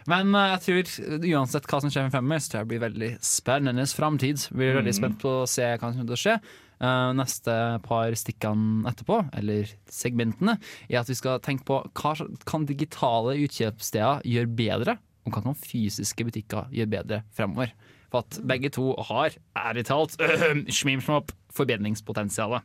Men 0.08 0.34
eh, 0.34 0.56
jeg 0.56 0.60
tror 0.64 1.20
uansett 1.34 1.66
hva 1.68 1.80
som 1.82 1.90
skjer 1.92 2.06
med 2.08 2.12
femmer, 2.14 2.38
så 2.40 2.50
tror 2.52 2.60
jeg 2.60 2.66
det 2.68 2.72
blir 2.72 2.84
veldig 2.88 3.10
spennende 3.20 3.86
framtid. 3.86 4.46
Blir 4.54 4.76
veldig 4.78 4.94
Mm. 4.94 4.98
spent 5.02 5.18
på 5.20 5.42
å 5.42 5.48
se 5.48 5.62
hva 5.62 5.78
som 5.90 6.00
kommer 6.00 6.14
til 6.14 6.18
å 6.18 6.24
skje. 6.24 6.40
Eh, 6.80 7.12
neste 7.12 7.82
par 7.84 8.10
stikkene 8.16 8.88
etterpå, 8.88 9.18
eller 9.36 9.68
segmentene, 9.86 10.58
er 10.88 11.00
at 11.02 11.08
vi 11.08 11.14
skal 11.14 11.38
tenke 11.40 11.64
på 11.68 11.82
hva 11.92 12.14
kan 12.46 12.64
digitale 12.64 13.36
utkjøpssteder 13.44 14.22
gjøre 14.24 14.56
bedre, 14.56 14.98
og 15.26 15.32
hva 15.34 15.42
kan 15.44 15.54
fysiske 15.54 16.24
butikker 16.24 16.70
gjøre 16.72 16.88
bedre 16.88 17.22
fremover. 17.36 17.72
For 18.10 18.24
at 18.24 18.40
begge 18.42 18.70
to 18.72 18.94
har, 19.06 19.30
ærlig 19.54 19.84
talt, 19.86 20.16
smimsmopp, 20.80 21.30
forbedringspotensialet. 21.54 22.62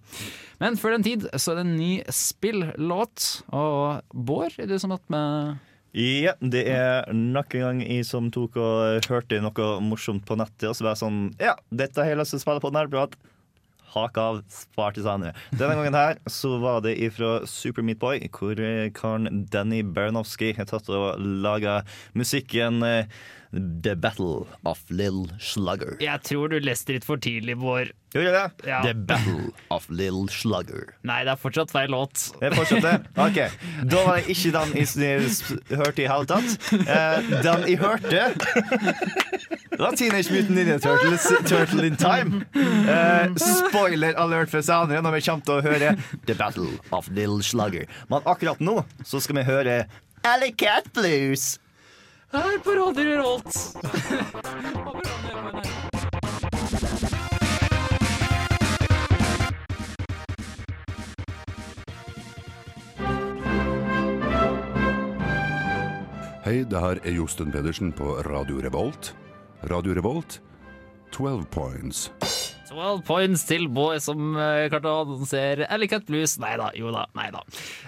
Men 0.59 0.77
før 0.77 0.95
den 0.95 1.03
tid 1.03 1.27
så 1.35 1.51
er 1.51 1.55
det 1.59 1.65
en 1.67 1.75
ny 1.77 1.91
spilllåt. 2.09 3.43
Og 3.53 4.01
Bård, 4.13 4.55
er 4.57 4.65
du 4.71 4.77
som 4.79 4.91
hatt 4.95 5.05
med 5.13 5.57
Ja, 5.95 6.33
det 6.43 6.65
er 6.67 7.05
nok 7.15 7.53
en 7.55 7.61
gang 7.63 7.77
jeg 7.85 8.03
som 8.03 8.27
tok 8.33 8.57
og 8.59 9.07
hørte 9.07 9.39
noe 9.39 9.67
morsomt 9.79 10.25
på 10.27 10.35
nettet, 10.35 10.67
og 10.67 10.75
så 10.75 10.83
var 10.83 10.95
jeg 10.97 11.03
sånn 11.05 11.21
Ja, 11.39 11.55
dette 11.71 12.03
har 12.03 12.11
jeg 12.11 12.19
lyst 12.19 12.35
til 12.35 12.41
å 12.41 12.43
spille 12.43 12.63
på 12.65 12.71
nerdprat. 12.75 13.15
Hak 13.95 14.17
av, 14.19 14.41
spar 14.51 14.91
til 14.91 15.05
senere. 15.05 15.31
Denne 15.55 15.77
gangen 15.77 15.95
her 15.95 16.17
så 16.27 16.57
var 16.59 16.81
det 16.83 16.97
ifra 16.99 17.37
Super 17.47 17.85
Meat 17.87 18.01
Boy, 18.01 18.25
hvor 18.35 18.59
eh, 18.59 18.89
karen 18.91 19.45
Danny 19.53 19.85
Baranowski 19.87 20.51
har 20.57 20.67
tatt 20.67 20.91
og 20.91 21.15
laga 21.23 21.77
musikken 22.17 22.83
eh, 22.83 23.07
The 23.55 23.93
Battle 23.95 24.45
of 24.67 24.81
Lill 24.91 25.29
Slugger. 25.39 25.95
Jeg 26.03 26.21
tror 26.27 26.49
du 26.51 26.57
leste 26.59 26.91
litt 26.95 27.05
for 27.07 27.21
tidlig, 27.23 27.55
Bård. 27.61 27.93
Gjorde 28.11 28.27
jeg 28.27 28.35
det? 28.35 28.67
Ja. 28.69 28.81
The 28.83 28.93
Battle 29.07 29.49
of 29.71 29.85
Lill 29.91 30.25
Slugger. 30.31 30.89
Nei, 31.07 31.21
det 31.27 31.33
er 31.33 31.39
fortsatt 31.39 31.71
feil 31.71 31.91
låt. 31.91 32.25
Det 32.41 32.49
er 32.49 32.55
fortsatt 32.57 32.83
det? 32.83 32.93
Ok, 33.25 33.39
Da 33.91 34.03
var 34.05 34.19
det 34.19 34.35
ikke 34.35 34.51
den 34.55 34.75
jeg 34.75 35.79
hørte 35.79 36.03
i 36.03 36.07
hele 36.11 36.27
tatt. 36.29 36.69
Eh, 36.75 37.31
den 37.47 37.65
jeg 37.69 37.79
hørte 37.79 38.23
Det 39.75 39.79
var 39.81 39.95
Teenage 39.99 40.31
Mutant 40.31 40.55
Ninja 40.55 40.77
Turtles 40.83 41.25
Turtle 41.49 41.87
in 41.89 41.97
Time. 41.99 42.43
Eh, 42.55 43.35
spoiler 43.39 44.15
alert 44.19 44.51
for 44.51 44.63
senere 44.63 45.03
når 45.03 45.17
vi 45.17 45.25
kommer 45.27 45.47
til 45.47 45.59
å 45.59 45.65
høre 45.65 45.93
The 46.27 46.35
Battle 46.39 46.71
of 46.95 47.07
Lill 47.15 47.39
Slugger. 47.43 47.87
Men 48.11 48.23
akkurat 48.27 48.59
nå 48.63 48.81
så 49.03 49.19
skal 49.23 49.41
vi 49.41 49.47
høre 49.47 49.79
Alley 50.25 50.51
Cat 50.57 50.87
Blues. 50.95 51.55
Her 52.35 52.57
på 52.63 52.69
Radio 52.69 53.03
Revolt. 53.03 53.55
Hei, 66.43 66.63
det 66.63 66.79
her 66.79 66.99
er 66.99 67.15
Josten 67.15 67.55
Pedersen 67.55 67.95
på 67.95 68.17
Radio 68.27 68.59
Revolt. 68.67 69.15
Radio 69.71 69.95
Revolt, 69.95 70.41
12 71.15 71.45
points. 71.55 72.09
12 72.65 73.03
points 73.05 73.43
til 73.45 73.67
Boy 73.71 73.99
som 74.03 74.35
uh, 74.37 74.65
klarte 74.71 74.89
å 74.89 75.03
annonsere 75.03 75.67
Alley 75.71 75.89
Cat 75.91 76.07
Blues. 76.07 76.37
Nei 76.41 76.55
da, 76.59 76.71
jo 76.77 76.91
da, 76.93 77.05
nei 77.17 77.27
da. 77.33 77.41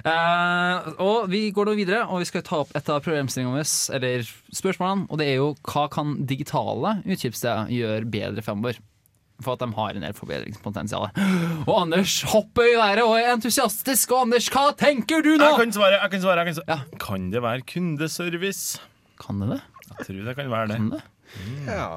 Eh, 0.07 0.91
og 1.03 1.29
vi 1.31 1.47
går 1.55 1.69
nå 1.71 1.73
videre, 1.79 2.03
og 2.07 2.21
vi 2.21 2.27
skal 2.29 2.43
ta 2.45 2.61
opp 2.63 2.75
et 2.77 2.91
av 2.93 3.01
problemstillingene 3.05 3.57
våre, 3.57 3.71
eller 3.97 4.27
spørsmålene, 4.53 5.07
og 5.09 5.21
det 5.21 5.31
er 5.31 5.39
jo 5.39 5.49
hva 5.71 5.87
kan 5.93 6.13
digitale 6.29 6.97
utkjøpssteder 7.05 7.73
gjøre 7.73 8.11
bedre 8.13 8.45
fremover? 8.45 8.79
For 9.45 9.53
at 9.53 9.61
de 9.61 9.69
har 9.77 9.93
en 9.93 10.01
del 10.01 10.15
forbedringspotensial. 10.17 11.11
Og 11.67 11.73
Anders 11.75 12.15
hopper 12.31 12.71
i 12.71 12.77
været 12.79 13.03
og 13.05 13.13
er 13.19 13.27
entusiastisk. 13.35 14.15
Og 14.15 14.23
Anders, 14.25 14.47
hva 14.49 14.71
tenker 14.73 15.21
du 15.21 15.35
nå? 15.35 15.45
Jeg 15.45 15.59
kan 15.61 15.75
svare. 15.75 15.99
jeg 15.99 16.13
Kan 16.15 16.23
svare, 16.23 16.41
jeg 16.41 16.49
kan, 16.49 16.57
svare. 16.57 17.01
kan 17.03 17.27
det 17.35 17.43
være 17.45 17.67
kundeservice? 17.69 18.81
Kan 19.21 19.43
det 19.43 19.51
det? 19.53 19.59
Jeg 19.91 20.07
tror 20.07 20.25
det 20.25 20.35
kan 20.39 20.49
være 20.55 20.71
det. 20.71 20.79
Kan 20.81 20.89
det? 20.95 21.03
Ja. 21.69 21.91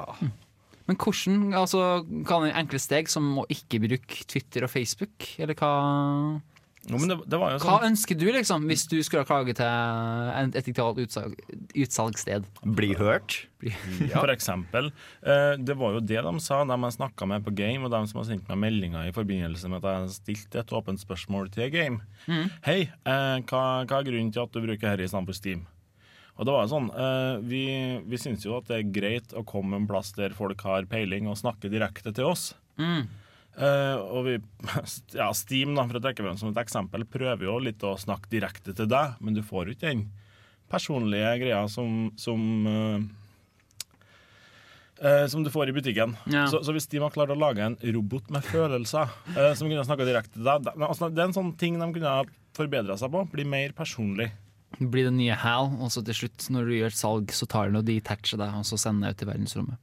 Men 0.91 0.99
hvordan 0.99 1.53
altså, 1.55 1.81
kan 2.27 2.43
det 2.43 2.55
enkle 2.59 2.79
steg 2.83 3.11
som 3.11 3.29
å 3.39 3.49
ikke 3.51 3.79
bruke 3.85 4.23
Twitter 4.27 4.65
og 4.67 4.73
Facebook, 4.73 5.27
eller 5.39 5.55
hva 5.55 5.69
Jo, 6.89 6.97
men 6.97 7.11
det, 7.11 7.15
det 7.29 7.37
var 7.37 7.53
jo 7.53 7.61
Hva 7.61 7.77
sånn 7.77 7.91
ønsker 7.91 8.17
du 8.17 8.25
liksom 8.33 8.65
hvis 8.67 8.83
du 8.89 8.97
skulle 9.05 9.21
ha 9.21 9.29
klage 9.29 9.53
til 9.55 9.69
et 9.69 10.57
etiktalt 10.59 10.99
utsalg, 10.99 11.37
utsalgssted? 11.77 12.47
Bli 12.65 12.91
hørt? 12.99 13.37
For 13.61 14.33
eksempel. 14.33 14.89
Eh, 15.21 15.53
det 15.61 15.77
var 15.79 15.95
jo 15.95 16.03
det 16.03 16.23
de 16.25 16.33
sa, 16.43 16.63
de 16.67 16.79
jeg 16.89 16.97
snakka 16.97 17.27
med 17.29 17.45
på 17.45 17.53
Game, 17.55 17.85
og 17.85 17.93
de 17.93 18.01
som 18.09 18.19
har 18.19 18.31
sendt 18.33 18.49
meg 18.51 18.59
meldinger 18.65 19.07
i 19.07 19.15
forbindelse 19.15 19.71
med 19.71 19.85
at 19.85 20.09
jeg 20.09 20.15
stilte 20.17 20.65
et 20.65 20.73
åpent 20.75 20.99
spørsmål 20.99 21.53
til 21.53 21.71
Game. 21.71 22.01
Mm. 22.25 22.49
Hei, 22.65 22.81
eh, 22.89 23.37
hva, 23.45 23.61
hva 23.85 24.01
er 24.01 24.09
grunnen 24.09 24.33
til 24.33 24.43
at 24.43 24.51
du 24.51 24.59
bruker 24.65 24.89
dette 24.89 25.07
istedenfor 25.07 25.37
Steam? 25.37 25.69
Og 26.39 26.47
det 26.47 26.53
var 26.55 26.65
jo 26.65 26.71
sånn, 26.71 26.89
eh, 26.95 27.33
Vi, 27.45 27.63
vi 28.07 28.19
syns 28.19 28.45
jo 28.47 28.55
at 28.57 28.69
det 28.69 28.77
er 28.77 28.93
greit 28.95 29.33
å 29.37 29.45
komme 29.47 29.77
en 29.77 29.87
plass 29.89 30.13
der 30.17 30.35
folk 30.37 30.63
har 30.65 30.87
peiling 30.89 31.29
og 31.29 31.39
snakker 31.41 31.71
direkte 31.73 32.13
til 32.15 32.31
oss. 32.31 32.51
Mm. 32.79 33.09
Uh, 33.51 33.97
og 34.15 34.21
vi, 34.29 34.37
ja, 35.19 35.27
Steam, 35.35 35.75
da, 35.75 35.83
for 35.83 35.99
å 35.99 36.03
trekke 36.03 36.23
frem 36.23 36.37
som 36.39 36.53
et 36.53 36.61
eksempel, 36.61 37.03
prøver 37.03 37.49
jo 37.49 37.57
litt 37.59 37.83
å 37.83 37.97
snakke 37.99 38.31
direkte 38.31 38.73
til 38.77 38.87
deg, 38.89 39.17
men 39.19 39.35
du 39.35 39.41
får 39.43 39.67
jo 39.67 39.75
ikke 39.75 39.91
den 39.91 40.05
personlige 40.71 41.33
greia 41.43 41.65
som, 41.69 42.05
som 42.19 42.45
uh, 42.67 43.09
Uh, 45.01 45.25
som 45.25 45.41
du 45.41 45.49
får 45.49 45.71
i 45.71 45.73
butikken. 45.73 46.11
Ja. 46.29 46.43
Så, 46.45 46.59
så 46.61 46.75
hvis 46.75 46.85
de 46.91 46.99
har 47.01 47.09
klart 47.09 47.31
å 47.33 47.37
lage 47.39 47.63
en 47.65 47.73
robot 47.95 48.27
med 48.29 48.45
følelser 48.45 49.09
uh, 49.33 49.53
som 49.57 49.65
kunne 49.65 49.81
snakka 49.87 50.05
direkte 50.05 50.35
til 50.35 50.45
deg 50.45 50.67
altså, 50.77 51.09
det 51.09 51.23
er 51.23 51.31
en 51.31 51.33
sånn 51.33 51.49
ting 51.57 51.79
de 51.81 51.87
kunne 51.95 52.11
ha 52.19 52.27
forbedra 52.53 52.93
seg 53.01 53.09
på. 53.09 53.23
Bli 53.31 53.47
mer 53.49 53.73
personlig. 53.73 54.27
Blir 54.79 55.09
det 55.09 55.15
nye 55.17 55.35
Hal, 55.35 55.73
og 55.83 55.91
så 55.93 56.03
til 56.05 56.15
slutt, 56.23 56.47
når 56.53 56.69
du 56.69 56.75
gjør 56.77 56.93
et 56.93 56.99
salg, 56.99 57.33
så 57.35 57.47
tar 57.49 57.69
den 57.69 57.81
og 57.81 57.87
detacher 57.89 58.39
deg, 58.39 58.53
og 58.55 58.67
så 58.67 58.79
sender 58.79 59.11
den 59.11 59.15
ut 59.17 59.23
i 59.25 59.29
verdensrommet. 59.29 59.81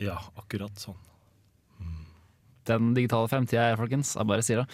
Ja, 0.00 0.18
akkurat 0.40 0.76
sånn. 0.80 0.98
Den 2.68 2.92
digitale 2.94 3.28
fremtida 3.30 3.70
er, 3.70 3.78
folkens. 3.80 4.14
Jeg 4.18 4.28
bare 4.28 4.44
sier 4.44 4.62
det. 4.62 4.66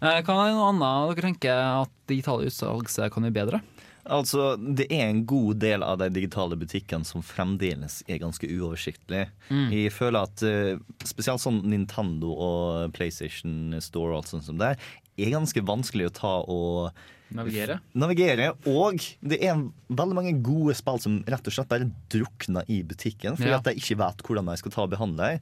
Eh, 0.00 0.20
Hva 0.24 0.36
er 0.46 0.54
noe 0.54 0.70
annet 0.70 1.16
dere 1.16 1.26
tenker 1.28 1.62
at 1.82 1.92
digitale 2.10 2.48
utsalg 2.48 2.88
kan 3.12 3.26
gjøre 3.26 3.36
bedre? 3.36 3.60
Altså, 4.04 4.54
Det 4.76 4.86
er 4.92 5.08
en 5.08 5.24
god 5.24 5.58
del 5.62 5.82
av 5.82 5.98
de 5.98 6.10
digitale 6.12 6.56
butikkene 6.60 7.04
som 7.08 7.24
fremdeles 7.24 8.02
er 8.06 8.20
ganske 8.20 8.46
uoversiktlige. 8.46 9.30
Mm. 9.48 9.70
Jeg 9.72 9.92
føler 9.96 10.28
at 10.28 10.42
eh, 10.44 10.76
spesielt 11.04 11.40
sånn 11.40 11.62
Nintendo 11.64 12.34
og 12.36 12.92
PlayStation 12.96 13.74
Store 13.80 14.12
og 14.12 14.22
alt 14.22 14.32
sånt 14.34 14.44
som 14.44 14.60
det 14.60 14.74
er, 14.74 14.88
er 15.16 15.36
ganske 15.36 15.64
vanskelig 15.64 16.10
å 16.10 16.16
ta 16.20 16.34
og 16.52 17.04
Navigere? 17.32 17.80
navigere. 17.94 18.50
Og 18.66 18.98
det 19.22 19.40
er 19.42 19.56
veldig 19.90 20.14
mange 20.14 20.42
gode 20.44 20.74
spill 20.74 21.00
som 21.00 21.22
rett 21.26 21.46
og 21.46 21.52
slett 21.56 21.68
bare 21.68 21.90
drukner 22.12 22.64
i 22.68 22.82
butikken, 22.82 23.36
fordi 23.36 23.50
Ja. 23.50 23.56
at 23.58 23.64
de 23.64 23.74
ikke 23.74 23.96
vet 23.98 24.22
hvordan 24.22 24.46
de 24.46 24.56
skal 24.56 24.70
ta 24.70 24.82
og 24.82 24.90
behandle 24.90 25.16
dem. 25.16 25.40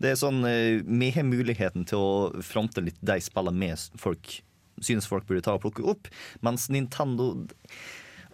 Det 0.00 0.10
er 0.10 0.14
sånn, 0.16 0.44
eh, 0.44 0.82
Vi 0.82 1.10
har 1.10 1.22
muligheten 1.22 1.86
til 1.86 1.98
å 1.98 2.42
fronte 2.42 2.82
litt 2.84 2.98
de 3.02 3.20
spillene 3.20 3.58
vi 3.60 3.98
folk 3.98 4.40
synes 4.80 5.06
folk 5.06 5.26
burde 5.26 5.42
ta 5.42 5.54
og 5.54 5.62
plukke 5.62 5.84
opp, 5.86 6.08
mens 6.42 6.68
Nintendo 6.68 7.46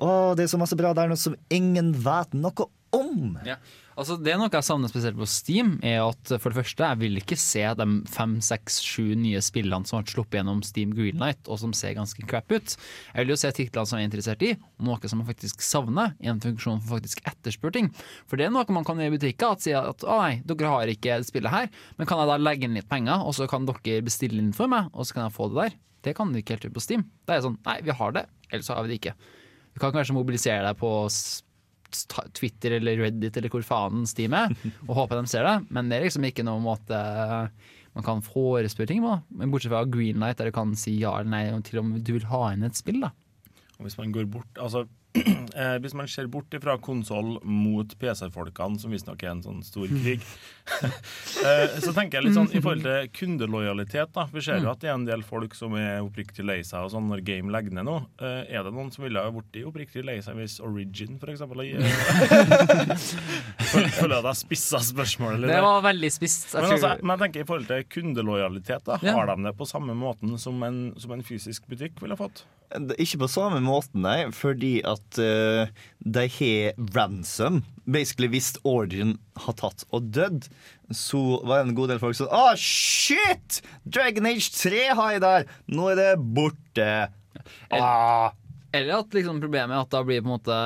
Å, 0.00 0.32
det 0.36 0.46
er 0.46 0.52
så 0.52 0.60
masse 0.60 0.78
bra 0.78 0.94
der 0.96 1.10
nå 1.10 1.16
som 1.20 1.36
ingen 1.52 1.92
vet 2.04 2.32
noe 2.36 2.70
om! 2.96 3.38
Ja. 3.46 3.58
Altså, 4.00 4.14
det 4.16 4.30
er 4.32 4.38
noe 4.40 4.48
jeg 4.48 4.64
savner 4.64 4.88
spesielt 4.88 5.18
på 5.18 5.26
Steam, 5.28 5.74
er 5.84 5.98
at 6.06 6.30
for 6.40 6.48
det 6.48 6.56
første, 6.62 6.86
jeg 6.86 6.98
vil 7.02 7.18
ikke 7.20 7.36
se 7.36 7.60
de 7.76 7.86
fem, 8.08 8.38
seks, 8.40 8.78
sju 8.80 9.12
nye 9.18 9.42
spillene 9.44 9.84
som 9.84 9.98
har 9.98 10.06
sluppet 10.08 10.38
gjennom 10.38 10.62
Steam 10.64 10.94
Greenlight, 10.96 11.42
og 11.50 11.60
som 11.60 11.74
ser 11.76 11.98
ganske 11.98 12.24
crap 12.30 12.48
ut. 12.54 12.76
Jeg 12.78 13.26
vil 13.26 13.34
jo 13.34 13.38
se 13.42 13.50
titlene 13.58 13.90
som 13.90 14.00
jeg 14.00 14.06
er 14.06 14.08
interessert 14.08 14.44
i, 14.46 14.54
og 14.78 14.86
noe 14.88 15.10
som 15.12 15.20
jeg 15.20 15.28
faktisk 15.34 15.66
savner, 15.66 16.14
i 16.24 16.30
en 16.32 16.40
funksjon 16.40 16.80
for 16.80 16.96
faktisk 16.96 17.20
etterspør 17.28 17.74
ting. 17.76 17.90
For 18.30 18.40
det 18.40 18.46
er 18.48 18.54
noe 18.54 18.64
man 18.72 18.88
kan 18.88 19.02
gjøre 19.02 19.12
i 19.12 19.18
butikker, 19.18 19.52
at 19.52 19.66
si 19.66 19.76
at 19.76 20.06
å 20.06 20.16
nei, 20.22 20.38
dere 20.48 20.72
har 20.72 20.94
ikke 20.94 21.20
spillet 21.28 21.52
her, 21.52 21.68
men 21.98 22.08
kan 22.08 22.22
jeg 22.22 22.32
da 22.32 22.38
legge 22.40 22.70
inn 22.70 22.80
litt 22.80 22.88
penger, 22.88 23.20
og 23.20 23.36
så 23.36 23.50
kan 23.50 23.68
dere 23.68 24.00
bestille 24.06 24.40
inn 24.40 24.54
for 24.56 24.70
meg, 24.72 24.88
og 24.94 25.04
så 25.04 25.18
kan 25.18 25.28
jeg 25.28 25.36
få 25.36 25.50
det 25.52 25.60
der. 25.60 25.76
Det 26.08 26.16
kan 26.16 26.32
du 26.32 26.40
ikke 26.40 26.56
helt 26.56 26.64
gjøre 26.64 26.78
på 26.78 26.86
Steam. 26.86 27.04
Det 27.28 27.36
er 27.36 27.44
sånn, 27.44 27.60
nei, 27.68 27.76
vi 27.84 28.00
har 28.00 28.16
det, 28.16 28.24
eller 28.48 28.64
så 28.64 28.78
har 28.78 28.88
vi 28.88 28.94
det 28.94 29.02
ikke. 29.02 29.18
Du 29.74 29.80
kan 29.82 29.92
kanskje 29.94 30.16
mobilisere 30.16 30.64
deg 30.66 30.78
på 30.80 30.90
Twitter 32.38 32.76
eller 32.78 33.00
Reddit 33.06 33.36
eller 33.38 33.52
hvor 33.52 33.64
faen 33.66 34.06
Steam 34.08 34.34
er, 34.38 34.52
og 34.88 34.96
håpe 34.98 35.18
de 35.18 35.30
ser 35.30 35.46
det, 35.46 35.56
men 35.74 35.90
det 35.90 35.98
er 35.98 36.06
liksom 36.08 36.26
ikke 36.28 36.46
noen 36.46 36.64
måte 36.66 37.00
man 37.96 38.06
kan 38.06 38.20
forespørre 38.22 38.86
ting 38.92 39.02
på. 39.02 39.16
Men 39.34 39.50
Bortsett 39.50 39.72
fra 39.72 39.82
Greenlight, 39.90 40.38
der 40.38 40.50
du 40.50 40.54
kan 40.54 40.76
si 40.78 40.94
ja 41.00 41.16
eller 41.18 41.32
nei 41.32 41.62
til 41.66 41.80
om 41.82 41.96
du 41.98 42.12
vil 42.14 42.28
ha 42.30 42.44
inn 42.54 42.62
et 42.66 42.78
spill. 42.78 43.00
da. 43.02 43.10
Og 43.80 43.88
hvis 43.88 43.96
man 43.98 44.12
går 44.14 44.28
bort 44.30 44.60
Altså, 44.60 44.84
eh, 45.54 45.76
hvis 45.82 45.94
man 45.98 46.08
ser 46.10 46.28
bort 46.30 46.54
fra 46.62 46.76
konsoll 46.82 47.38
mot 47.42 47.94
PC-folkene, 47.98 48.78
som 48.78 48.92
visstnok 48.94 49.22
er 49.24 49.32
en 49.32 49.42
sånn 49.42 49.62
stor 49.66 49.88
krig, 50.02 50.22
eh, 51.46 51.78
så 51.82 51.94
tenker 51.96 52.18
jeg 52.18 52.28
litt 52.28 52.36
sånn 52.36 52.50
i 52.54 52.62
forhold 52.62 52.86
til 52.86 53.10
kundelojalitet, 53.18 54.12
da. 54.14 54.28
Vi 54.30 54.44
ser 54.46 54.62
jo 54.62 54.70
at 54.72 54.82
det 54.82 54.92
er 54.92 54.96
en 54.98 55.08
del 55.08 55.24
folk 55.26 55.56
som 55.58 55.74
er 55.78 56.04
oppriktig 56.04 56.46
lei 56.46 56.60
seg 56.66 56.86
og 56.86 56.92
sånn 56.94 57.10
når 57.10 57.24
game 57.26 57.50
legger 57.54 57.74
ned 57.74 57.88
nå. 57.88 57.96
Eh, 58.22 58.44
er 58.54 58.66
det 58.66 58.74
noen 58.76 58.92
som 58.94 59.06
ville 59.06 59.24
ha 59.24 59.34
blitt 59.34 59.60
oppriktig 59.66 60.06
lei 60.06 60.20
seg 60.24 60.38
hvis 60.38 60.60
Origin, 60.64 61.18
eksempel, 61.18 61.58
Føler 63.70 64.14
jeg 64.14 64.20
at 64.20 64.28
jeg 64.30 64.38
spissa 64.38 64.80
spørsmålet 64.84 65.42
litt. 65.42 65.52
Det 65.52 65.60
var 65.64 65.82
veldig 65.84 66.10
spist. 66.14 66.48
Jeg 66.54 66.62
Men, 66.62 66.76
altså, 66.76 66.94
men 67.02 67.14
jeg 67.14 67.22
tenker 67.24 67.42
i 67.42 67.48
forhold 67.50 67.68
til 67.70 67.84
kundelojalitet, 67.96 68.86
da, 68.86 68.98
har 69.02 69.30
de 69.30 69.36
det 69.48 69.56
på 69.58 69.68
samme 69.68 69.96
måten 69.98 70.38
som 70.40 70.62
en, 70.66 70.80
som 71.00 71.14
en 71.14 71.26
fysisk 71.26 71.66
butikk 71.70 72.00
ville 72.02 72.18
fått? 72.18 72.44
Ikke 73.02 73.22
på 73.24 73.28
samme 73.30 73.58
måten, 73.64 74.04
nei, 74.04 74.30
fordi 74.34 74.78
at 74.86 75.18
uh, 75.18 75.70
de 75.98 76.26
har 76.36 76.76
ransom. 76.94 77.62
Basically, 77.90 78.30
hvis 78.30 78.52
Origin 78.62 79.16
har 79.42 79.56
tatt 79.58 79.82
og 79.90 80.10
dødd, 80.14 80.46
så 80.94 81.40
var 81.42 81.60
det 81.60 81.70
en 81.70 81.78
god 81.78 81.92
del 81.92 82.02
folk 82.02 82.18
som 82.18 82.30
Å, 82.30 82.52
shit! 82.58 83.60
Dragon 83.82 84.28
Age 84.30 84.50
3 84.54 84.84
har 84.98 85.16
jeg 85.16 85.24
der! 85.26 85.48
Nå 85.70 85.90
er 85.92 85.98
det 85.98 86.10
borte. 86.36 86.90
Ah. 87.74 88.30
Eller 88.72 89.00
at 89.00 89.14
liksom 89.14 89.40
problemet 89.42 89.74
er 89.74 89.82
at 89.82 89.90
da 89.90 90.00
blir 90.06 90.20
på 90.22 90.28
en 90.28 90.34
måte 90.36 90.56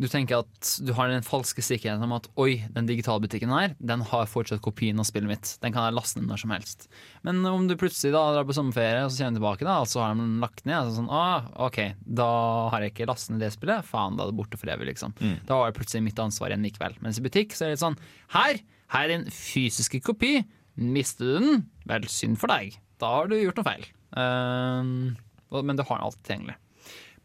Du 0.00 0.06
tenker 0.10 0.42
at 0.42 0.70
du 0.84 0.92
har 0.96 1.08
den 1.08 1.24
falske 1.24 1.62
sikkerheten 1.64 2.04
om 2.04 2.12
at 2.16 2.28
oi, 2.40 2.66
den 2.74 2.88
digitale 2.88 3.22
butikken 3.24 3.52
her, 3.52 3.74
den 3.80 4.04
har 4.10 4.28
fortsatt 4.28 4.62
kopien 4.64 5.00
av 5.00 5.08
spillet 5.08 5.28
mitt. 5.30 5.52
Den 5.64 5.74
kan 5.74 5.88
jeg 5.88 5.96
laste 5.96 6.20
ned 6.20 6.28
når 6.30 6.42
som 6.44 6.54
helst. 6.54 6.88
Men 7.26 7.40
om 7.48 7.66
du 7.68 7.76
plutselig 7.80 8.14
da 8.14 8.22
drar 8.34 8.48
på 8.48 8.56
sommerferie 8.56 9.04
og 9.04 9.12
så 9.12 9.24
kommer 9.24 9.36
du 9.36 9.40
tilbake, 9.40 9.68
da, 9.68 9.78
og 9.84 9.90
så 9.90 10.02
har 10.04 10.16
de 10.16 10.28
lagt 10.40 10.64
ned, 10.68 10.88
så 10.88 10.98
sånn 11.00 11.12
ah, 11.12 11.48
OK, 11.68 11.80
da 12.20 12.30
har 12.72 12.84
jeg 12.84 12.94
ikke 12.94 13.08
lastet 13.10 13.34
ned 13.34 13.44
det 13.44 13.52
spillet. 13.56 13.86
Faen, 13.88 14.16
da 14.16 14.24
er 14.24 14.32
det 14.32 14.40
borte 14.40 14.60
for 14.60 14.72
evig, 14.72 14.88
liksom. 14.92 15.16
Mm. 15.20 15.36
Da 15.48 15.60
var 15.60 15.70
det 15.70 15.78
plutselig 15.80 16.06
mitt 16.08 16.22
ansvar 16.24 16.52
igjen 16.52 16.64
likevel. 16.64 16.96
Mens 17.04 17.20
i 17.20 17.24
butikk 17.24 17.56
så 17.56 17.66
er 17.66 17.72
det 17.72 17.78
litt 17.78 17.84
sånn 17.84 18.00
Her! 18.36 18.64
Her 18.90 19.06
er 19.06 19.12
din 19.12 19.28
fysiske 19.30 20.00
kopi. 20.02 20.40
Mister 20.80 21.28
du 21.28 21.36
den, 21.44 21.60
vel, 21.86 22.08
synd 22.10 22.40
for 22.40 22.50
deg. 22.50 22.74
Da 23.00 23.12
har 23.20 23.30
du 23.30 23.36
gjort 23.38 23.60
noe 23.60 23.68
feil. 23.68 23.86
Eh, 24.18 25.60
men 25.60 25.78
du 25.78 25.84
har 25.84 26.00
den 26.00 26.08
alltid 26.08 26.24
tilgjengelig. 26.26 26.56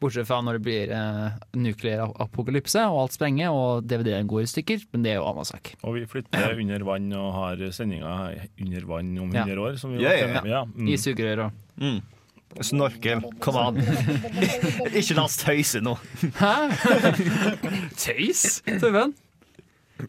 Bortsett 0.01 0.27
fra 0.27 0.41
når 0.43 0.57
det 0.57 0.63
blir 0.65 0.91
eh, 0.91 1.35
nukleær 1.55 2.09
apokalypse 2.19 2.81
og 2.91 2.97
alt 3.05 3.13
sprenger 3.15 3.53
og 3.55 3.85
DVD-en 3.87 4.27
går 4.27 4.43
i 4.43 4.49
stykker, 4.51 4.83
men 4.91 5.05
det 5.05 5.13
er 5.13 5.21
jo 5.21 5.23
en 5.23 5.31
annen 5.31 5.47
sak. 5.47 5.71
Og 5.87 5.95
vi 5.95 6.03
flytter 6.11 6.51
under 6.59 6.83
vann 6.89 7.07
og 7.15 7.29
har 7.37 7.63
sendinger 7.75 8.43
under 8.59 8.89
vann 8.91 9.13
om 9.23 9.31
Ja. 9.33 9.45
år. 9.55 9.77
Som 9.79 9.95
vi 9.95 10.03
Ja, 10.03 10.11
ja, 10.19 10.41
ja. 10.45 10.65
mm. 10.65 10.87
I 10.91 10.97
sugerør 10.99 11.45
og 11.47 11.61
Mm. 11.79 12.01
Snorkel, 12.63 13.19
kom 13.43 13.57
an. 13.59 13.75
Ikke 14.95 15.15
la 15.17 15.25
oss 15.25 15.35
tøyse 15.41 15.81
nå. 15.83 15.97
Tøys? 17.99 18.61
Torben? 18.79 19.11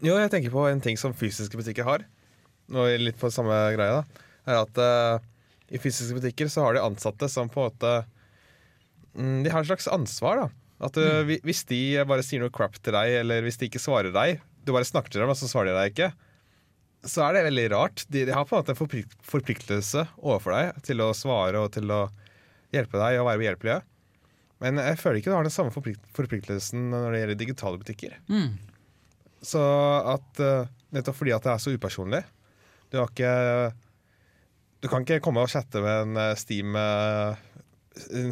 Jo, 0.02 0.16
jeg 0.18 0.30
tenker 0.30 0.52
på 0.54 0.66
en 0.70 0.82
ting 0.84 0.98
som 1.00 1.14
fysiske 1.16 1.58
butikker 1.58 1.86
har. 1.86 2.04
Nå 2.70 2.84
er 2.90 3.02
litt 3.02 3.18
på 3.18 3.30
samme 3.34 3.54
greie, 3.74 4.00
da. 4.02 4.22
Er 4.46 4.60
at 4.62 4.78
uh, 4.78 5.18
i 5.74 5.80
fysiske 5.82 6.14
butikker 6.18 6.50
så 6.52 6.66
har 6.66 6.76
de 6.76 6.84
ansatte 6.86 7.28
som 7.30 7.50
på 7.50 7.64
en 7.64 7.70
måte 7.72 7.92
De 9.16 9.50
har 9.52 9.62
et 9.64 9.70
slags 9.70 9.88
ansvar, 9.88 10.42
da. 10.44 10.48
At 10.86 10.96
eh, 11.00 11.22
hvi- 11.24 11.40
Hvis 11.46 11.62
de 11.70 11.78
bare 12.04 12.22
sier 12.26 12.42
noe 12.42 12.52
crap 12.52 12.76
til 12.84 12.92
deg, 12.92 13.14
eller 13.22 13.40
hvis 13.46 13.56
de 13.56 13.68
ikke 13.70 13.80
svarer 13.80 14.12
deg, 14.12 14.42
du 14.66 14.72
bare 14.76 14.84
snakker 14.84 15.14
til 15.14 15.22
dem, 15.22 15.30
og 15.32 15.38
så 15.40 15.48
svarer 15.48 15.72
de 15.72 15.76
deg 15.78 15.92
ikke, 15.94 16.10
så 17.06 17.22
er 17.28 17.36
det 17.36 17.44
veldig 17.46 17.64
rart. 17.72 18.02
De, 18.10 18.24
de 18.26 18.34
har 18.34 18.44
på 18.44 18.56
en 18.56 18.60
måte 18.64 18.74
en 18.74 18.78
forplik- 18.80 19.16
forpliktelse 19.24 20.02
overfor 20.18 20.56
deg 20.56 20.82
til 20.84 21.00
å 21.04 21.12
svare 21.16 21.60
og 21.62 21.70
til 21.76 21.88
å 21.94 22.02
hjelpe 22.74 22.98
deg 22.98 23.20
og 23.22 23.28
være 23.30 23.40
behjelpelige. 23.44 23.78
Men 24.60 24.80
jeg 24.80 24.98
føler 24.98 25.20
ikke 25.20 25.30
du 25.32 25.36
har 25.36 25.46
den 25.46 25.52
samme 25.54 25.70
forplikt 25.72 26.04
forpliktelsen 26.16 26.86
når 26.90 27.10
det 27.14 27.20
gjelder 27.22 27.38
digitale 27.44 27.78
butikker. 27.80 28.14
Mm. 28.32 28.56
Så 29.44 29.60
at 30.16 30.40
eh, 30.42 30.68
Nettopp 30.96 31.16
fordi 31.18 31.32
at 31.36 31.44
det 31.44 31.50
er 31.52 31.60
så 31.62 31.72
upersonlig. 31.76 32.22
Du 32.90 32.96
har 33.00 33.08
ikke 33.10 33.32
Du 34.82 34.88
kan 34.92 35.04
ikke 35.04 35.20
komme 35.24 35.42
og 35.44 35.50
chatte 35.52 35.80
med 35.82 36.02
en 36.06 36.16
eh, 36.20 36.34
Steam 36.40 36.76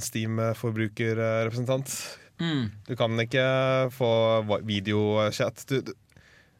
Steam-forbrukerrepresentant. 0.04 1.88
Mm. 2.42 2.64
Du 2.88 2.94
kan 2.98 3.20
ikke 3.22 3.44
få 3.94 4.10
videochat. 4.66 5.62
Du, 5.70 5.76
du, 5.86 5.92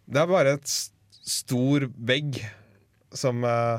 det 0.07 0.21
er 0.21 0.29
bare 0.31 0.53
et 0.59 0.69
stor 1.25 1.89
vegg 1.97 2.39
som 3.15 3.45
uh, 3.47 3.79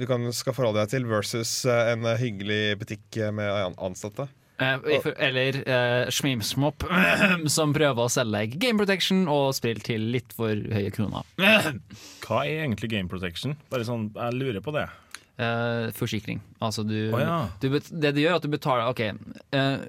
du 0.00 0.06
kan, 0.08 0.32
skal 0.34 0.54
forholde 0.56 0.80
deg 0.82 0.90
til, 0.94 1.04
versus 1.10 1.66
uh, 1.68 1.92
en 1.92 2.02
hyggelig 2.20 2.78
butikk 2.80 3.06
med 3.36 3.48
ansatte. 3.78 4.28
Eh, 4.60 5.06
eller 5.16 5.68
eh, 5.68 6.08
Schmimsmop, 6.12 6.84
som 7.56 7.72
prøver 7.72 8.04
å 8.04 8.12
selge 8.12 8.58
game 8.60 8.76
protection 8.80 9.24
og 9.30 9.54
spill 9.56 9.80
til 9.84 10.10
litt 10.12 10.34
for 10.36 10.52
høye 10.52 10.90
kroner. 10.92 11.24
Hva 12.26 12.42
er 12.44 12.66
egentlig 12.66 12.90
game 12.92 13.08
protection? 13.08 13.56
Bare 13.72 13.88
sånn, 13.88 14.10
Jeg 14.16 14.36
lurer 14.36 14.60
på 14.64 14.74
det. 14.76 14.84
Eh, 15.40 15.88
forsikring. 15.96 16.40
Altså 16.60 16.84
du, 16.84 16.96
oh, 17.14 17.20
ja. 17.20 17.40
du 17.62 17.70
Det 17.72 18.12
du 18.12 18.20
gjør, 18.20 18.34
er 18.34 18.40
at 18.40 18.44
du 18.44 18.52
betaler 18.52 18.90
OK. 18.90 19.00
Uh, 19.56 19.86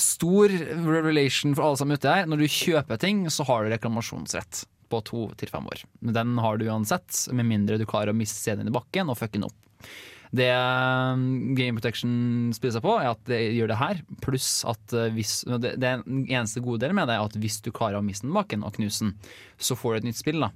stor 0.00 0.52
revelation 0.52 1.56
for 1.56 1.66
alle 1.66 1.80
som 1.80 1.92
er 1.92 2.00
ute 2.00 2.14
her. 2.14 2.30
Når 2.30 2.44
du 2.44 2.54
kjøper 2.54 3.00
ting, 3.00 3.26
så 3.32 3.44
har 3.48 3.64
du 3.64 3.74
reklamasjonsrett 3.74 4.64
på 4.92 5.02
to 5.04 5.26
til 5.40 5.52
fem 5.52 5.68
år. 5.68 5.84
Men 6.00 6.16
Den 6.16 6.40
har 6.40 6.56
du 6.56 6.66
uansett, 6.68 7.26
med 7.36 7.48
mindre 7.50 7.80
du 7.80 7.86
klarer 7.88 8.12
å 8.12 8.16
miste 8.16 8.40
CD-en 8.40 8.72
i 8.72 8.74
bakken 8.74 9.12
og 9.12 9.20
fucke 9.20 9.36
den 9.36 9.48
opp. 9.48 9.56
Det 10.34 10.48
eh, 10.50 11.22
Game 11.58 11.76
Protection 11.76 12.50
spiller 12.56 12.78
seg 12.78 12.84
på, 12.86 12.96
er 12.98 13.12
at 13.12 13.20
det 13.28 13.40
gjør 13.54 13.70
det 13.70 13.80
her, 13.80 14.00
pluss 14.24 14.48
at 14.66 14.96
hvis 15.14 15.42
Det, 15.46 15.76
det 15.78 15.92
eneste 16.08 16.64
gode 16.64 16.82
delen 16.82 16.96
med 16.98 17.10
det 17.10 17.18
er 17.18 17.28
at 17.28 17.36
hvis 17.38 17.60
du 17.62 17.70
klarer 17.70 18.00
å 18.00 18.06
miste 18.06 18.26
den 18.26 18.32
i 18.32 18.40
bakken 18.40 18.64
og 18.64 18.78
knuse 18.78 19.04
den, 19.04 19.16
så 19.60 19.76
får 19.78 19.92
du 19.92 20.00
et 20.00 20.08
nytt 20.08 20.24
spill, 20.24 20.40
da. 20.42 20.50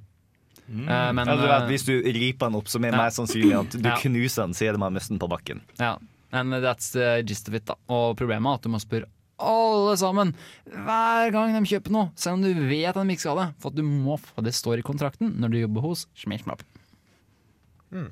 Eh, 0.69 1.12
men, 1.12 1.24
altså, 1.24 1.40
du 1.40 1.49
vet, 1.49 1.69
hvis 1.73 1.86
du 1.89 1.95
riper 2.19 2.49
den 2.51 2.59
opp, 2.61 2.69
som 2.69 2.85
er 2.85 2.93
ja. 2.93 3.01
mer 3.01 3.15
sannsynlig 3.15 3.55
at 3.59 3.77
du 3.77 3.89
Ja. 3.89 3.97
knuser 3.97 4.45
den, 4.47 4.55
så 4.55 4.69
er 4.69 4.77
det 4.77 5.09
den 5.09 5.19
på 5.19 5.28
bakken. 5.28 5.62
Ja, 5.78 5.97
and 6.32 6.53
that's 6.53 6.93
the 6.93 7.23
gist 7.24 7.49
of 7.49 7.55
it 7.55 7.65
da 7.65 7.74
Og 7.89 8.16
problemet 8.16 8.51
er 8.51 8.55
at 8.55 8.62
du 8.62 8.69
må 8.69 8.81
spørre 8.81 9.09
alle 9.39 9.97
sammen 9.97 10.35
hver 10.66 11.31
gang 11.31 11.55
de 11.55 11.62
kjøper 11.70 11.95
noe, 11.95 12.11
selv 12.19 12.35
om 12.35 12.43
du 12.43 12.53
vet 12.69 12.90
at 12.90 12.99
de 12.99 13.15
ikke 13.15 13.23
skal 13.23 13.39
det. 13.39 13.49
For 13.62 13.70
at 13.70 13.78
du 13.78 13.85
må 13.86 14.19
få 14.19 14.43
det 14.43 14.55
står 14.57 14.81
i 14.81 14.86
kontrakten 14.86 15.36
når 15.39 15.53
du 15.53 15.61
jobber 15.61 15.85
hos 15.86 16.07
Schmishmap. 16.19 16.65
Mm. 17.95 18.11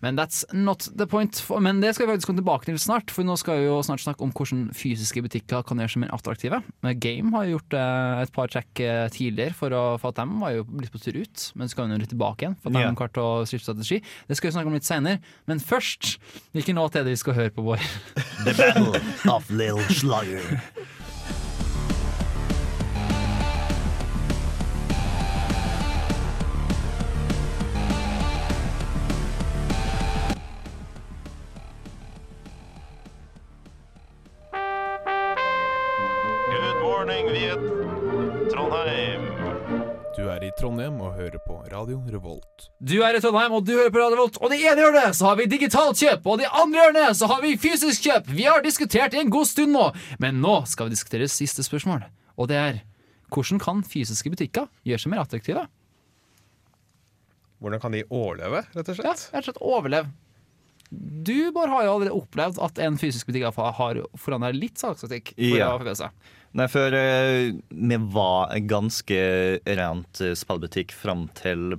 Men 0.00 0.16
that's 0.16 0.44
not 0.56 0.86
the 0.96 1.04
point. 1.06 1.36
Men 1.60 1.80
det 1.82 1.90
skal 1.94 2.06
vi 2.06 2.14
faktisk 2.14 2.30
komme 2.30 2.40
tilbake 2.40 2.64
til 2.70 2.78
snart, 2.80 3.10
for 3.12 3.26
nå 3.28 3.34
skal 3.36 3.58
vi 3.60 3.66
jo 3.66 3.80
snart 3.84 4.00
snakke 4.00 4.24
om 4.24 4.30
hvordan 4.32 4.70
fysiske 4.72 5.20
butikker 5.26 5.60
kan 5.68 5.76
gjøre 5.82 5.92
seg 5.92 6.00
mer 6.06 6.14
attraktive. 6.16 6.62
Game 7.02 7.34
har 7.36 7.50
gjort 7.50 7.76
eh, 7.76 8.22
et 8.24 8.32
par 8.32 8.48
trekk 8.48 8.80
eh, 8.80 9.08
tidligere, 9.12 9.52
for, 9.58 9.76
å, 9.76 9.82
for 10.00 10.14
at 10.14 10.22
de 10.22 10.40
var 10.40 10.54
jo 10.56 10.64
litt 10.80 10.92
på 10.94 11.02
tur 11.04 11.20
ut. 11.20 11.46
Men 11.54 11.68
så 11.68 11.74
skal 11.76 11.90
vi 11.92 12.00
litt 12.00 12.14
tilbake 12.14 12.46
igjen, 12.46 12.56
for 12.62 12.70
at 12.72 12.78
de 12.78 12.84
Ja. 12.86 12.88
har 12.88 12.96
klart 13.02 13.20
å 13.20 13.28
skifte 13.44 13.68
strategi. 13.74 14.00
Det 14.30 14.38
skal 14.40 14.48
vi 14.50 14.56
snakke 14.56 14.72
om 14.72 14.78
litt 14.80 14.88
senere. 14.88 15.20
Men 15.50 15.60
først, 15.60 16.16
hvilken 16.56 16.80
låt 16.80 16.96
er 16.96 17.04
det 17.04 17.12
vi 17.18 17.20
skal 17.20 17.36
høre 17.36 17.52
på 17.52 17.66
vår? 17.68 17.84
The 18.46 18.56
Battle 18.56 19.04
of 19.36 19.50
Little 19.52 19.84
Slugger. 19.92 20.62
Morning, 37.00 37.30
Viet. 37.32 37.60
Trondheim. 38.52 39.22
Du 40.16 40.26
er 40.28 40.42
i 40.44 40.50
Trondheim 40.58 40.98
og 41.00 41.14
hører 41.16 41.40
på 41.46 41.54
Radio 41.72 42.02
Revolt. 42.12 42.66
Du 42.76 42.98
er 43.06 43.16
i 43.16 43.20
Trondheim, 43.24 43.54
og 43.56 43.64
du 43.64 43.70
hører 43.72 43.92
på 43.94 44.02
Radio 44.02 44.18
Revolt. 44.18 44.36
Og 44.42 44.52
det 44.52 44.58
ene 44.60 44.82
hjørnet 44.84 45.16
så 45.16 45.30
har 45.30 45.38
vi 45.38 45.46
digitalt 45.48 45.96
kjøp, 45.96 46.26
og 46.28 46.42
det 46.42 46.50
andre 46.52 46.82
hjørnet 46.82 47.16
så 47.16 47.30
har 47.30 47.40
vi 47.40 47.54
fysisk 47.62 48.04
kjøp. 48.04 48.28
Vi 48.36 48.44
har 48.44 48.60
diskutert 48.66 49.16
i 49.16 49.22
en 49.22 49.32
god 49.32 49.48
stund 49.48 49.72
nå, 49.72 49.86
men 50.20 50.42
nå 50.44 50.58
skal 50.68 50.90
vi 50.90 50.96
diskutere 50.98 51.28
siste 51.32 51.64
spørsmål. 51.64 52.04
Og 52.36 52.50
det 52.52 52.58
er 52.60 52.82
hvordan 53.32 53.62
kan 53.64 53.80
fysiske 53.86 54.32
butikker 54.34 54.68
gjøre 54.84 55.00
seg 55.00 55.14
mer 55.14 55.22
attraktive? 55.22 55.62
Hvordan 57.64 57.80
kan 57.80 57.96
de 57.96 58.02
overleve, 58.10 58.66
rett 58.74 58.92
og 58.92 58.98
slett? 59.00 59.08
Ja, 59.08 59.38
rett 59.38 59.40
og 59.40 59.48
slett 59.48 59.62
overleve. 59.70 60.12
Du, 60.90 61.48
Bård, 61.54 61.70
har 61.70 61.86
jo 61.86 61.94
allerede 61.94 62.18
opplevd 62.18 62.60
at 62.66 62.82
en 62.82 63.00
fysisk 63.00 63.30
butikk 63.30 63.46
har 63.46 64.02
forandra 64.20 64.52
litt 64.52 64.76
salgsstatistikk. 64.82 65.32
for 65.38 65.56
Ja. 65.56 66.10
Nei, 66.58 66.66
for 66.70 66.94
eh, 66.96 67.52
vi 67.70 67.98
var 68.10 68.54
ganske 68.70 69.20
rent 69.78 70.22
eh, 70.24 70.34
spillbutikk 70.38 70.94
fram 70.96 71.28
til 71.38 71.76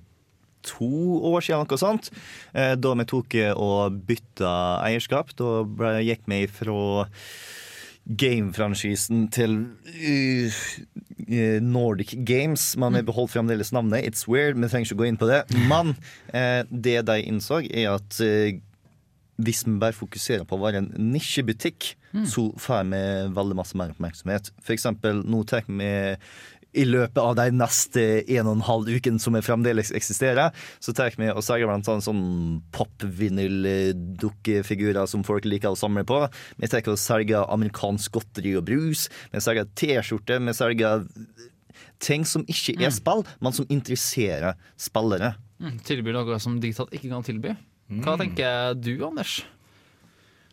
to 0.63 0.91
år 1.31 1.41
siden, 1.43 1.65
noe 1.67 1.81
sånt. 1.81 2.11
Eh, 2.53 2.75
da 2.79 2.93
vi 2.95 3.07
tok 3.09 3.35
og 3.55 3.97
bytta 4.07 4.53
eierskap. 4.85 5.33
Da 5.39 5.63
ble, 5.67 5.97
gikk 6.07 6.23
vi 6.31 6.45
fra 6.51 6.77
gamefranchisen 8.05 9.27
til 9.31 9.57
uh, 10.01 10.61
Nordic 11.61 12.15
Games, 12.25 12.75
Man 12.77 12.97
har 12.97 13.05
beholdt 13.07 13.35
fremdeles 13.35 13.71
navnet. 13.71 14.05
It's 14.07 14.27
weird, 14.27 14.57
vi 14.57 14.67
trenger 14.67 14.89
ikke 14.89 14.99
gå 15.03 15.07
inn 15.11 15.19
på 15.21 15.29
det. 15.29 15.43
Men 15.69 15.93
uh, 16.33 16.63
det 16.69 17.01
de 17.07 17.19
innså, 17.21 17.61
er 17.69 17.93
at 17.95 18.19
eh, 18.23 18.59
hvis 19.45 19.65
vi 19.67 19.75
bare 19.81 19.97
fokuserer 19.97 20.45
på 20.47 20.57
å 20.57 20.63
være 20.63 20.77
en 20.83 20.91
nisjebutikk, 21.13 21.79
Mm. 22.11 22.25
så 22.27 22.41
får 22.59 22.89
vi 22.91 22.97
veldig 23.31 23.55
masse 23.55 23.75
mer 23.79 23.93
oppmerksomhet. 23.93 24.49
For 24.59 24.73
eksempel, 24.75 25.21
nå 25.23 25.45
tar 25.47 25.63
vi 25.65 25.87
i 26.73 26.83
løpet 26.83 27.17
av 27.19 27.35
de 27.35 27.51
neste 27.55 28.03
en 28.35 28.47
og 28.47 28.55
en 28.57 28.65
halv 28.67 28.85
ukene 28.91 29.19
som 29.19 29.33
fremdeles 29.43 29.91
eksisterer, 29.95 30.51
så 30.83 30.91
tar 30.95 31.15
vi 31.15 31.29
og 31.31 31.39
selger 31.43 31.67
blant 31.67 31.87
annet 31.87 32.03
sånn 32.03 32.61
pop-vinyl-dukkefigurer 32.75 35.07
som 35.09 35.23
folk 35.27 35.45
liker 35.47 35.71
å 35.71 35.79
samle 35.79 36.03
på. 36.07 36.19
Vi 36.59 36.67
tar 36.71 36.87
og 36.91 36.99
selger 36.99 37.47
amerikansk 37.51 38.11
godteri 38.17 38.51
og 38.59 38.65
brus. 38.69 39.01
Vi 39.33 39.39
selger 39.43 39.65
T-skjorter. 39.75 40.39
Vi 40.43 40.53
selger 40.57 40.95
ting 42.01 42.25
som 42.25 42.45
ikke 42.49 42.85
er 42.87 42.93
spill, 42.95 43.23
men 43.39 43.53
som 43.55 43.65
interesserer 43.69 44.53
spillere. 44.79 45.35
Mm, 45.61 45.77
tilbyr 45.85 46.13
noe 46.17 46.39
som 46.41 46.59
digitalt 46.61 46.93
ikke 46.97 47.11
kan 47.11 47.23
tilby. 47.25 47.51
Hva 47.91 48.13
Mm. 48.15 48.21
tenker 48.23 48.75
du, 48.79 48.93
Anders? 49.05 49.41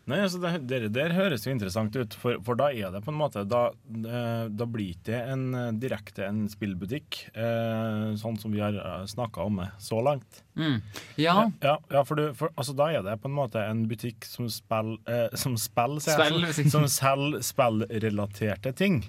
Nei, 0.09 0.17
altså 0.25 0.39
det, 0.41 0.49
det 0.65 0.87
der 0.95 1.11
høres 1.13 1.43
jo 1.45 1.51
interessant 1.53 1.93
ut, 1.95 2.15
for, 2.17 2.39
for 2.41 2.57
da 2.57 2.71
er 2.73 2.89
det 2.95 3.03
på 3.05 3.11
en 3.13 3.17
måte 3.19 3.43
Da, 3.45 3.67
eh, 3.93 4.47
da 4.49 4.65
blir 4.65 4.95
det 5.05 5.19
en 5.29 5.43
eh, 5.53 5.67
direkte 5.77 6.25
en 6.25 6.47
spillbutikk, 6.49 7.19
eh, 7.37 8.15
sånn 8.17 8.39
som 8.41 8.49
vi 8.55 8.59
har 8.63 8.73
snakka 9.05 9.45
om 9.45 9.61
det 9.61 9.67
så 9.85 10.01
langt. 10.01 10.41
Mm. 10.57 10.79
Ja. 11.21 11.35
ja, 11.61 11.75
ja 11.93 12.01
for, 12.09 12.15
du, 12.17 12.33
for 12.33 12.49
altså, 12.57 12.73
da 12.79 12.89
er 12.89 13.05
det 13.05 13.19
på 13.21 13.29
en 13.29 13.37
måte 13.37 13.61
en 13.61 13.85
butikk 13.91 14.25
som 14.25 14.49
spiller 14.49 14.97
eh, 15.05 15.29
som 15.37 15.53
spiller, 15.61 16.01
sier 16.01 16.25
jeg, 16.25 16.71
som 16.73 16.89
selger 16.89 17.45
spillrelaterte 17.45 18.73
ting. 18.81 19.03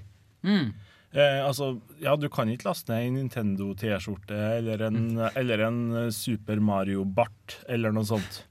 Mm. 0.45 0.75
Eh, 1.13 1.41
altså, 1.43 1.73
ja, 1.99 2.15
du 2.15 2.29
kan 2.31 2.51
ikke 2.53 2.69
laste 2.69 2.95
ned 2.95 3.09
en 3.09 3.17
Nintendo 3.19 3.73
T-skjorte 3.75 4.37
eller, 4.61 4.85
eller 5.35 5.65
en 5.67 5.81
Super 6.15 6.63
Mario 6.63 7.03
Bart 7.05 7.59
eller 7.69 7.95
noe 7.95 8.07
sånt. 8.07 8.45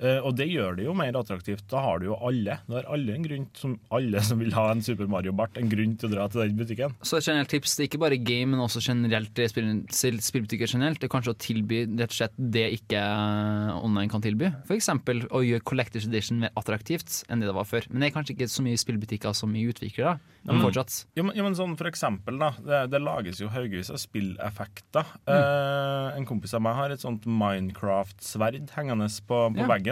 Eh, 0.00 0.18
og 0.24 0.34
det 0.36 0.48
gjør 0.50 0.76
det 0.76 0.84
jo 0.86 0.94
mer 0.94 1.12
attraktivt. 1.18 1.64
Da 1.70 1.80
har 1.84 1.98
du 2.00 2.06
jo 2.06 2.16
alle. 2.16 2.58
Da 2.68 2.78
har 2.80 2.88
alle 2.94 3.14
en 3.14 3.22
grunn 3.26 3.46
som 3.54 3.78
alle 3.90 4.20
som 4.22 4.38
vil 4.40 4.52
ha 4.56 4.70
en 4.72 4.80
Super 4.82 5.06
Mario 5.06 5.32
Bart, 5.32 5.56
en 5.60 5.68
grunn 5.70 5.96
til 5.98 6.08
å 6.08 6.12
dra 6.14 6.28
til 6.32 6.42
den 6.46 6.56
butikken. 6.58 6.94
Så 7.02 7.18
et 7.20 7.26
generelt 7.28 7.48
tips, 7.52 7.76
det 7.76 7.84
er 7.84 7.90
ikke 7.90 8.00
bare 8.02 8.18
game, 8.18 8.50
men 8.54 8.60
også 8.64 8.80
generelt 8.82 9.36
spill, 9.50 9.68
spill- 9.92 10.20
spillbutikker 10.22 10.66
generelt. 10.72 10.98
Det 11.00 11.08
er 11.10 11.14
kanskje 11.16 11.34
å 11.34 11.38
tilby 11.38 11.82
rett 11.98 12.10
og 12.10 12.18
slett 12.18 12.34
det 12.38 12.66
ikke 12.80 12.98
eh, 13.02 13.84
online 13.84 14.10
kan 14.10 14.22
tilby. 14.24 14.50
F.eks. 14.66 14.88
å 15.30 15.44
gjøre 15.44 15.62
Collectors 15.68 16.06
Edition 16.08 16.40
mer 16.42 16.50
attraktivt 16.56 17.22
enn 17.28 17.40
det 17.42 17.50
det 17.50 17.54
var 17.56 17.68
før. 17.68 17.86
Men 17.90 18.00
det 18.02 18.10
er 18.10 18.16
kanskje 18.16 18.34
ikke 18.36 18.50
så 18.50 18.62
mye 18.66 18.80
spillbutikker 18.80 19.34
som 19.36 19.52
mye 19.52 19.70
utviklere. 19.72 20.18
Men 20.42 20.56
Mm. 20.58 20.62
fortsatt. 20.64 21.04
Ja, 21.14 21.22
men, 21.22 21.36
ja, 21.36 21.42
men 21.46 21.54
sånn 21.54 21.76
for 21.78 21.86
eksempel, 21.86 22.34
da. 22.40 22.48
Det, 22.58 22.78
det 22.90 23.00
lages 23.00 23.38
jo 23.38 23.46
haugevis 23.52 23.90
av 23.94 23.98
spilleffekter. 24.02 25.04
Mm. 25.28 25.36
Eh, 25.36 26.16
en 26.18 26.26
kompis 26.26 26.54
av 26.58 26.62
meg 26.64 26.74
har 26.74 26.90
et 26.90 26.98
sånt 27.02 27.22
Minecraft-sverd 27.30 28.70
hengende 28.76 29.06
på, 29.28 29.38
på 29.54 29.60
Ja. 29.62 29.68
veggen. 29.70 29.91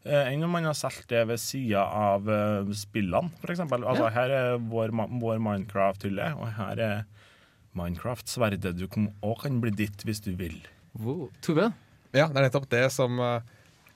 Eh, 0.00 0.30
Enn 0.32 0.44
om 0.46 0.54
man 0.54 0.64
har 0.64 0.76
solgt 0.76 1.10
det 1.12 1.26
ved 1.28 1.40
sida 1.40 1.82
av 1.84 2.28
eh, 2.32 2.70
spillene, 2.76 3.28
f.eks. 3.42 3.60
Altså, 3.60 4.06
Ja. 4.06 4.12
Her 4.14 4.32
er 4.32 4.54
vår, 4.72 4.94
vår 5.20 5.40
Minecraft-hylle, 5.44 6.30
og 6.40 6.54
her 6.56 6.80
er 6.80 7.02
Minecraft-sverdet 7.76 8.78
du 8.78 8.86
òg 8.88 9.36
kan 9.42 9.60
bli 9.60 9.74
ditt 9.76 10.04
hvis 10.08 10.22
du 10.24 10.32
vil. 10.38 10.56
Wow. 10.96 11.28
Tove? 11.44 11.68
Ja, 12.16 12.26
det 12.32 12.40
er 12.40 12.48
nettopp 12.48 12.66
det 12.72 12.86
som 12.90 13.20
eh, 13.22 13.44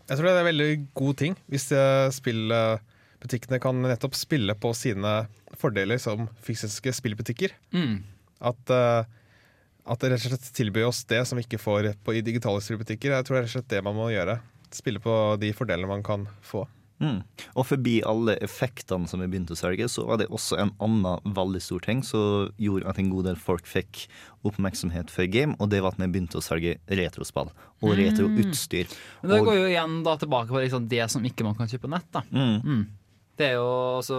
Jeg 0.07 0.19
tror 0.21 0.29
det 0.29 0.35
er 0.37 0.43
en 0.45 0.51
veldig 0.53 0.69
god 0.95 1.17
ting 1.19 1.35
hvis 1.51 1.71
spillbutikkene 2.15 3.59
kan 3.59 3.81
nettopp 3.83 4.15
spille 4.15 4.55
på 4.55 4.75
sine 4.77 5.25
fordeler 5.57 5.99
som 5.99 6.29
fysiske 6.45 6.93
spillbutikker. 6.93 7.57
Mm. 7.73 8.03
At, 8.45 8.69
at 8.69 10.05
det 10.05 10.11
rett 10.13 10.27
og 10.29 10.35
slett 10.35 10.51
tilbyr 10.53 10.91
oss 10.91 11.01
det 11.09 11.23
som 11.25 11.41
vi 11.41 11.47
ikke 11.47 11.63
får 11.63 11.95
på 12.05 12.13
i 12.13 12.21
digitale 12.27 12.61
spillbutikker. 12.61 13.17
Jeg 13.17 13.25
tror 13.25 13.39
det 13.39 13.41
er 13.41 13.47
rett 13.47 13.55
og 13.55 13.57
slett 13.57 13.73
det 13.73 13.83
man 13.89 13.97
må 13.97 14.11
gjøre. 14.13 14.37
Spille 14.75 14.99
på 15.03 15.39
de 15.41 15.53
fordelene 15.55 15.89
man 15.91 16.03
kan 16.03 16.27
få. 16.43 16.65
Mm. 17.03 17.23
Og 17.59 17.67
forbi 17.67 17.97
alle 18.07 18.37
effektene 18.43 19.09
som 19.11 19.21
vi 19.21 19.27
begynte 19.27 19.53
å 19.57 19.59
selge, 19.59 19.89
så 19.91 20.05
var 20.07 20.21
det 20.21 20.29
også 20.31 20.57
en 20.63 20.71
annen 20.83 21.21
veldig 21.37 21.61
stor 21.61 21.83
ting 21.85 22.03
som 22.07 22.53
gjorde 22.63 22.87
at 22.89 22.99
en 23.03 23.11
god 23.11 23.27
del 23.29 23.37
folk 23.37 23.67
fikk 23.67 24.05
oppmerksomhet 24.47 25.11
for 25.11 25.27
game, 25.27 25.57
og 25.59 25.71
det 25.73 25.83
var 25.83 25.93
at 25.95 25.99
vi 26.01 26.07
begynte 26.15 26.39
å 26.39 26.45
selge 26.45 26.77
retrospill 26.89 27.51
og 27.83 27.91
Mm. 27.91 27.97
retroutstyr. 27.99 28.87
Men 29.23 29.31
det 29.35 29.43
går 29.45 29.57
jo 29.59 29.67
igjen 29.73 30.03
da 30.05 30.17
tilbake 30.17 30.49
på 30.49 30.63
liksom 30.63 30.89
det 30.89 31.11
som 31.11 31.23
ikke 31.25 31.45
man 31.45 31.55
kan 31.59 31.67
kjøpe 31.67 31.87
på 31.89 31.91
nett. 31.91 32.11
da 32.13 32.23
Mm. 32.33 32.87
Det 33.35 33.47
er 33.49 33.55
jo 33.57 33.67
altså, 33.99 34.19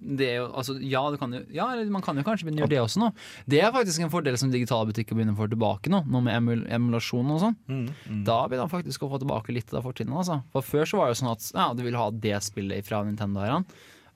det 0.00 0.26
er 0.26 0.36
jo, 0.40 0.46
altså 0.58 0.74
Ja, 0.82 1.02
du 1.12 1.16
kan 1.20 1.34
jo, 1.36 1.42
ja 1.54 1.68
man 1.92 2.02
kan 2.02 2.18
jo 2.18 2.24
kanskje 2.26 2.48
begynne 2.48 2.62
å 2.62 2.64
gjøre 2.64 2.72
det 2.72 2.80
også 2.82 3.02
nå. 3.02 3.10
Det 3.46 3.60
er 3.62 3.70
faktisk 3.74 4.02
en 4.02 4.10
fordel 4.10 4.38
som 4.40 4.50
digitale 4.50 4.88
butikker 4.90 5.14
begynner 5.14 5.36
å 5.36 5.40
få 5.42 5.46
tilbake 5.52 5.92
nå, 5.92 6.02
nå 6.10 6.22
med 6.26 6.34
emul 6.38 6.64
emulasjon 6.66 7.30
og 7.36 7.38
sånn. 7.44 7.56
Mm, 7.70 8.24
Da 8.26 8.40
begynner 8.48 8.66
man 8.66 8.72
faktisk 8.74 9.06
å 9.06 9.10
få 9.12 9.20
tilbake 9.22 9.54
litt 9.54 9.70
av 9.76 9.86
fortiden. 9.86 10.16
Altså. 10.16 10.40
For 10.54 10.66
Før 10.66 10.88
så 10.90 10.98
var 10.98 11.08
det 11.10 11.14
jo 11.14 11.20
sånn 11.22 11.32
at 11.36 11.46
ja, 11.54 11.68
du 11.78 11.84
ville 11.86 12.00
ha 12.02 12.08
det 12.26 12.40
spillet 12.48 12.86
fra 12.88 13.04
Nintendo-eierne. 13.06 13.64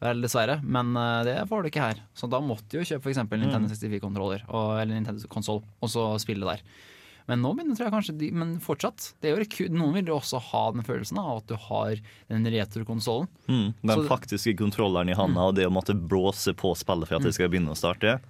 Vel, 0.05 0.19
dessverre, 0.21 0.59
men 0.67 0.91
eh, 0.99 1.21
det 1.29 1.37
får 1.49 1.63
du 1.63 1.69
ikke 1.71 1.85
her. 1.85 2.01
Så 2.19 2.27
da 2.29 2.41
måtte 2.43 2.67
du 2.75 2.81
jo 2.81 2.89
kjøpe 2.91 3.07
f.eks. 3.09 3.23
Nintendo 3.31 3.71
64-kontroller 3.71 4.43
eller 4.51 4.91
Nintendo-konsoll, 4.99 5.63
og 5.81 5.89
så 5.89 6.09
spille 6.21 6.45
der. 6.51 6.65
Men 7.27 7.41
nå 7.41 7.55
begynner 7.57 7.77
tror 7.79 7.87
jeg 7.89 7.95
kanskje 7.95 8.15
de, 8.21 8.31
Men 8.37 8.57
fortsatt, 8.61 9.15
noen 9.73 9.95
vil 9.97 10.11
jo 10.13 10.19
også 10.19 10.41
ha 10.51 10.65
den 10.75 10.85
følelsen 10.85 11.19
av 11.23 11.39
at 11.41 11.47
du 11.49 11.55
har 11.57 11.97
den 12.29 12.45
retrokonsollen. 12.53 13.29
Mm, 13.49 13.75
den 13.81 13.95
Så- 13.97 14.09
faktiske 14.11 14.57
kontrolleren 14.59 15.09
i 15.09 15.17
handa 15.17 15.49
og 15.49 15.55
det 15.57 15.65
å 15.67 15.73
måtte 15.73 15.97
blåse 15.97 16.53
på 16.53 16.75
spillet 16.77 17.09
for 17.09 17.17
at 17.17 17.23
det 17.23 17.35
skal 17.35 17.49
begynne 17.49 17.73
å 17.73 17.79
starte, 17.79 18.21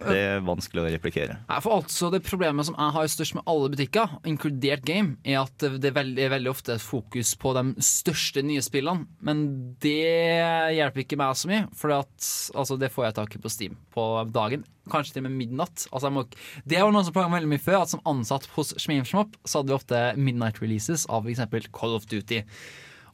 det 0.00 0.16
er 0.16 0.42
vanskelig 0.44 0.82
å 0.82 0.90
replikere. 0.94 1.36
Nei, 1.48 1.58
for 1.64 1.80
altså 1.80 2.08
Det 2.12 2.22
problemet 2.24 2.66
som 2.68 2.76
jeg 2.78 2.94
har 2.96 3.10
størst 3.12 3.36
med 3.36 3.46
alle 3.50 3.70
butikker, 3.72 4.16
inkludert 4.28 4.84
game, 4.88 5.16
er 5.24 5.42
at 5.42 5.54
det 5.60 5.90
er 5.90 5.96
veldig, 5.98 6.28
veldig 6.34 6.52
ofte 6.52 6.74
et 6.76 6.84
fokus 6.84 7.34
på 7.40 7.52
de 7.56 7.64
største 7.84 8.44
nye 8.46 8.64
spillene. 8.64 9.06
Men 9.24 9.44
det 9.82 10.74
hjelper 10.76 11.04
ikke 11.04 11.20
meg 11.20 11.38
så 11.38 11.50
mye, 11.50 11.68
for 11.76 11.94
altså, 11.98 12.78
det 12.80 12.92
får 12.94 13.08
jeg 13.08 13.18
tak 13.20 13.36
i 13.36 13.42
på 13.44 13.52
Steam 13.52 13.78
på 13.94 14.06
dagen. 14.32 14.64
Kanskje 14.90 15.16
til 15.16 15.24
og 15.24 15.28
med 15.28 15.38
midnatt. 15.38 15.86
Altså, 15.92 16.10
må, 16.14 16.24
det 16.64 16.80
var 16.80 16.94
noe 16.94 17.04
som 17.06 17.14
plaga 17.14 17.30
meg 17.30 17.42
veldig 17.42 17.54
mye 17.54 17.64
før. 17.64 17.82
At 17.84 17.92
Som 17.92 18.04
ansatt 18.08 18.48
hos 18.56 18.72
Schmimshmop 18.80 19.36
så 19.44 19.60
hadde 19.60 19.72
vi 19.74 19.78
ofte 19.78 20.04
midnight 20.18 20.62
releases 20.64 21.06
av 21.12 21.28
f.eks. 21.28 21.68
Call 21.76 21.98
of 21.98 22.08
Duty. 22.10 22.42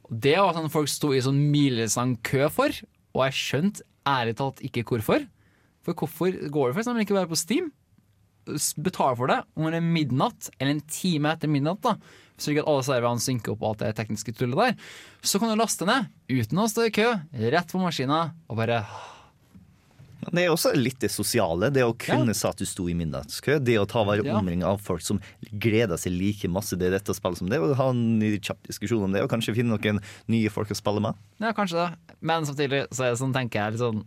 Det 0.07 0.37
var 0.39 0.55
sånn 0.55 0.71
folk 0.71 0.87
sto 0.87 1.11
i 1.11 1.23
sånn 1.23 1.49
mileslang 1.51 2.15
kø 2.25 2.47
for, 2.53 2.71
og 3.11 3.25
jeg 3.27 3.35
skjønte 3.41 3.83
ærlig 4.07 4.37
talt 4.39 4.63
ikke 4.63 4.85
hvorfor. 4.87 5.25
For 5.87 5.95
hvorfor 5.95 6.35
går 6.51 6.69
det 6.69 6.75
for 6.77 6.83
eksempel 6.83 7.05
ikke 7.07 7.15
bare 7.17 7.31
på 7.31 7.39
Steam? 7.39 7.71
Betale 8.79 9.17
for 9.19 9.31
det 9.31 9.41
om 9.57 9.67
det 9.67 9.79
er 9.81 9.83
midnatt, 9.87 10.49
eller 10.59 10.75
en 10.77 10.85
time 10.91 11.33
etter 11.33 11.51
midnatt, 11.51 11.81
da 11.83 11.97
slik 12.37 12.61
at 12.61 12.69
alle 12.69 12.85
serverne 12.85 13.23
synker 13.23 13.55
opp 13.55 13.63
og 13.65 13.69
alt 13.73 13.83
det 13.83 13.95
tekniske 13.97 14.33
tullet 14.37 14.59
der, 14.61 14.89
så 15.25 15.41
kan 15.41 15.51
du 15.51 15.57
laste 15.59 15.87
ned 15.89 16.09
uten 16.29 16.61
å 16.61 16.69
stå 16.69 16.87
i 16.87 16.93
kø, 16.93 17.09
rett 17.49 17.71
på 17.73 17.81
maskina, 17.81 18.27
og 18.47 18.59
bare 18.61 18.83
Det 20.27 20.43
er 20.43 20.51
også 20.51 20.73
litt 20.75 20.99
det 20.99 21.07
sosiale. 21.13 21.69
Det 21.71 21.85
å 21.87 21.93
kunne 21.95 22.33
si 22.35 22.43
at 22.49 22.59
du 22.59 22.65
sto 22.67 22.83
i 22.91 22.95
middagskø. 22.97 23.61
Det 23.63 23.77
å 23.79 23.85
ta 23.87 24.03
være 24.03 24.25
Ja. 24.25 24.35
omringa 24.35 24.65
av 24.67 24.81
folk 24.83 24.99
som 25.01 25.21
gleder 25.53 25.95
seg 25.95 26.11
like 26.19 26.49
masse 26.51 26.75
til 26.75 26.91
dette 26.91 27.13
spillet 27.15 27.37
som 27.37 27.47
det, 27.47 27.59
og 27.61 27.77
ha 27.77 27.89
en 27.89 28.19
ny 28.19 28.37
kjapp 28.37 28.61
diskusjon 28.67 29.05
om 29.05 29.11
det, 29.13 29.21
og 29.23 29.29
kanskje 29.29 29.55
finne 29.55 29.77
noen 29.77 30.01
nye 30.27 30.49
folk 30.49 30.67
å 30.69 30.75
spille 30.75 30.99
med. 30.99 31.15
Ja, 31.39 31.53
kanskje 31.53 31.79
det. 31.79 32.15
Men 32.19 32.43
samtidig 32.43 32.87
så 32.91 33.05
er 33.05 33.09
det 33.15 33.19
sånn, 33.21 33.33
tenker 33.33 33.55
jeg 33.63 33.71
litt 33.71 33.79
sånn 33.79 34.03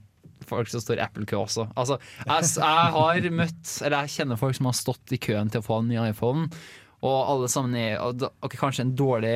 Folk 0.49 0.71
som 0.73 0.83
står 0.83 1.01
i 1.01 1.05
Apple-kø 1.05 1.39
også. 1.41 1.67
Altså, 1.79 1.99
jeg, 2.25 2.53
jeg 2.57 2.93
har 2.97 3.31
møtt 3.35 3.73
Eller 3.85 4.07
jeg 4.07 4.15
kjenner 4.19 4.41
folk 4.41 4.57
som 4.57 4.71
har 4.71 4.79
stått 4.79 5.15
i 5.17 5.21
køen 5.21 5.51
til 5.53 5.63
å 5.63 5.67
få 5.67 5.81
en 5.83 5.91
ny 5.91 5.99
iPhone. 6.09 6.49
Og 7.01 7.17
alle 7.33 7.49
sammen 7.49 7.77
er 7.81 8.01
okay, 8.03 8.59
Kanskje 8.61 8.85
en 8.85 8.95
dårlig 8.97 9.33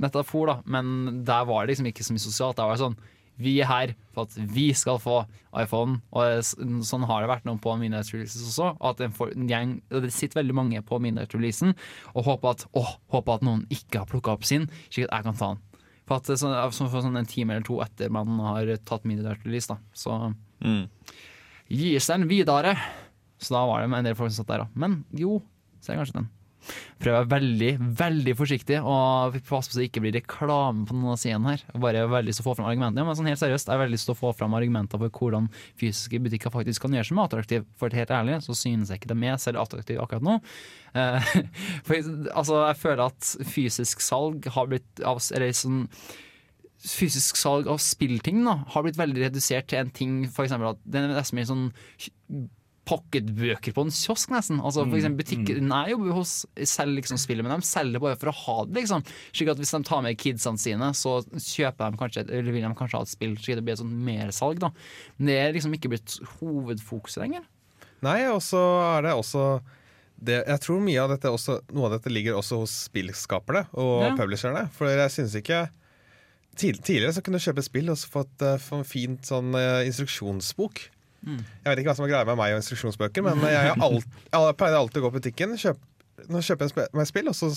metafor, 0.00 0.48
da, 0.48 0.58
men 0.64 1.22
der 1.28 1.44
var 1.48 1.64
det 1.64 1.74
liksom 1.74 1.90
ikke 1.90 2.06
så 2.06 2.16
mye 2.16 2.24
sosialt. 2.24 2.56
Der 2.58 2.68
var 2.68 2.78
det 2.78 2.86
sånn 2.86 2.98
Vi 3.38 3.52
er 3.62 3.68
her 3.70 3.92
for 4.16 4.26
at 4.26 4.34
vi 4.54 4.70
skal 4.74 4.98
få 5.02 5.20
iPhone. 5.60 6.00
Og 6.16 6.82
sånn 6.88 7.06
har 7.06 7.22
det 7.22 7.30
vært 7.30 7.46
noen 7.46 7.60
på 7.62 7.76
Midnight 7.78 8.10
Releases 8.14 8.48
også. 8.48 8.72
At 8.80 9.02
gjeng, 9.02 9.78
det 9.92 10.10
sitter 10.14 10.40
veldig 10.40 10.56
mange 10.58 10.82
på 10.82 10.98
Midnight 11.02 11.36
Releasen 11.36 11.76
og 12.14 12.26
håper 12.32 12.56
at, 12.56 12.66
å, 12.72 12.84
håper 13.14 13.38
at 13.38 13.46
noen 13.46 13.64
ikke 13.70 14.02
har 14.02 14.10
plukka 14.10 14.34
opp 14.34 14.48
sin, 14.48 14.66
slik 14.88 15.06
at 15.06 15.20
jeg 15.20 15.28
kan 15.28 15.38
ta 15.38 15.54
den. 15.54 15.64
For 16.08 16.16
at 16.16 16.30
sånn, 16.40 16.54
så 16.72 16.88
for 16.88 17.04
sånn 17.04 17.18
en 17.20 17.28
time 17.28 17.52
eller 17.52 17.66
to 17.68 17.80
etter 17.84 18.08
man 18.10 18.38
har 18.40 18.70
tatt 18.88 19.04
Midnight 19.04 19.44
Release, 19.44 19.68
da. 19.68 19.76
Så 19.92 20.34
Mm. 20.64 20.88
gis 21.70 22.06
den 22.08 22.26
videre. 22.28 22.72
Så 23.38 23.52
da 23.54 23.66
var 23.68 23.84
det 23.86 23.92
en 23.94 24.04
del 24.08 24.14
folk 24.18 24.32
som 24.32 24.42
satt 24.44 24.48
der, 24.48 24.64
da. 24.64 24.68
Men 24.74 25.04
jo, 25.12 25.36
er 25.36 25.92
det 25.94 25.98
kanskje 26.00 26.16
den. 26.16 26.28
Prøv 26.98 27.14
å 27.14 27.18
være 27.20 27.30
veldig, 27.30 27.70
veldig 27.98 28.34
forsiktig 28.38 28.80
og 28.82 29.38
passe 29.46 29.70
på 29.70 29.76
så 29.76 29.80
det 29.80 29.88
ikke 29.88 30.02
blir 30.04 30.16
reklame 30.18 30.86
på 30.88 30.96
noen 30.96 31.14
av 31.14 31.20
sidene 31.22 31.54
her. 31.54 31.64
Bare 31.78 32.04
veldig 32.10 32.32
lyst 32.32 32.42
å 32.42 32.46
få 32.48 32.56
fram 32.58 32.68
argumenter. 32.70 33.06
Men 33.06 33.18
sånn 33.18 33.30
helt 33.30 33.42
seriøst, 33.42 33.70
jeg 33.70 33.74
har 33.74 33.82
veldig 33.84 33.96
lyst 33.96 34.08
til 34.10 34.16
å 34.16 34.18
få 34.18 34.32
fram 34.36 34.56
argumenter 34.58 35.02
for 35.02 35.14
hvordan 35.20 35.48
fysiske 35.78 36.22
butikker 36.24 36.54
faktisk 36.54 36.84
kan 36.84 36.96
gjøre 36.96 37.10
seg 37.10 37.18
mer 37.18 37.30
attraktive. 37.30 37.66
For 37.78 37.98
helt 38.00 38.14
ærlig 38.14 38.40
så 38.46 38.56
synes 38.58 38.90
jeg 38.90 39.02
ikke 39.02 39.12
de 39.14 39.30
er 39.30 39.42
særlig 39.42 39.62
attraktive 39.62 40.04
akkurat 40.04 40.26
nå. 40.26 40.38
Eh, 40.98 41.34
for, 41.86 42.14
altså, 42.32 42.62
jeg 42.64 42.80
føler 42.82 43.04
at 43.06 43.34
fysisk 43.54 44.02
salg 44.04 44.48
har 44.54 44.70
blitt 44.70 45.04
Eller 45.04 45.52
sånn 45.54 45.84
fysisk 46.78 47.38
salg 47.38 47.66
av 47.70 47.80
spillting 47.82 48.44
da, 48.46 48.60
har 48.70 48.84
blitt 48.86 48.98
veldig 48.98 49.24
redusert 49.26 49.66
til 49.70 49.80
en 49.80 49.90
ting 49.94 50.20
for 50.30 50.46
eksempel 50.46 50.76
at 50.76 50.82
det 50.86 51.00
er 51.00 51.10
nesten 51.10 51.38
mer 51.38 51.48
sånn 51.48 51.64
pocketbøker 52.88 53.74
på 53.76 53.82
en 53.84 53.92
kiosk, 53.92 54.30
nesten. 54.32 54.60
Altså, 54.64 54.80
for 54.86 54.88
Mm, 54.88 54.96
eksempel 54.96 55.20
butikken 55.24 55.68
jeg 55.74 55.90
jobber 55.92 56.14
hos, 56.16 56.32
selger 56.56 56.96
liksom 57.02 57.18
spillet, 57.20 57.44
men 57.44 57.60
de 57.60 57.66
selger 57.68 58.00
bare 58.00 58.16
for 58.16 58.30
å 58.32 58.36
ha 58.38 58.56
det. 58.64 58.80
liksom 58.80 59.04
Slik 59.32 59.50
at 59.52 59.58
Hvis 59.60 59.74
de 59.76 59.82
tar 59.84 60.02
med 60.02 60.16
kidsene 60.18 60.58
sine, 60.58 60.88
så 60.96 61.18
kjøper 61.36 61.90
de 61.92 62.00
kanskje 62.00 62.24
eller 62.28 62.52
vil 62.52 62.62
de 62.64 62.74
kanskje 62.78 62.96
ha 62.96 63.02
et 63.04 63.12
spill, 63.12 63.34
slik 63.36 63.56
at 63.56 63.60
det 63.60 63.64
blir 63.68 63.76
et 63.76 63.82
sånn 63.84 63.98
mersalg. 64.08 64.64
Men 65.18 65.26
det 65.28 65.36
er 65.42 65.52
liksom 65.52 65.74
ikke 65.76 65.90
blitt 65.92 66.18
hovedfokuset 66.38 67.20
lenger. 67.22 67.44
Nei, 68.02 68.22
og 68.32 68.40
så 68.40 68.62
er 68.98 69.02
det 69.02 69.12
også 69.12 69.60
det, 70.20 70.44
Jeg 70.48 70.60
tror 70.64 70.80
mye 70.82 70.98
av 71.02 71.10
dette 71.10 71.30
også, 71.30 71.60
noe 71.74 71.86
av 71.86 71.92
dette 71.98 72.10
ligger 72.10 72.34
også 72.38 72.58
hos 72.62 72.72
spillskaperne 72.88 73.66
og 73.74 74.02
Ja. 74.02 74.14
publisherne. 74.16 74.68
For 74.72 74.86
jeg 74.88 75.10
synes 75.10 75.34
ikke 75.38 75.68
Tidligere 76.58 77.12
så 77.14 77.22
kunne 77.22 77.38
du 77.38 77.44
kjøpe 77.44 77.62
spill 77.62 77.90
og 77.92 77.96
så 78.00 78.08
fått 78.10 78.42
uh, 78.42 78.58
en 78.74 78.82
fint 78.82 79.22
sånn 79.22 79.52
uh, 79.54 79.84
instruksjonsbok. 79.86 80.80
Mm. 81.26 81.42
Jeg 81.42 81.70
vet 81.70 81.82
ikke 81.82 81.90
hva 81.90 81.98
som 81.98 82.06
er 82.06 82.12
greia 82.12 82.28
med 82.28 82.38
meg 82.38 82.54
og 82.54 82.62
instruksjonsbøker, 82.62 83.24
men 83.26 83.42
jeg, 83.50 83.76
alt, 83.88 84.18
jeg 84.30 84.58
pleide 84.60 84.80
alltid 84.82 85.00
å 85.00 85.06
gå 85.06 85.12
på 85.12 85.20
butikken, 85.20 85.54
og 85.58 86.28
nå 86.32 86.42
kjøper 86.44 86.70
jeg 86.70 86.90
meg 86.98 87.08
spill, 87.10 87.30
og 87.30 87.36
så 87.38 87.50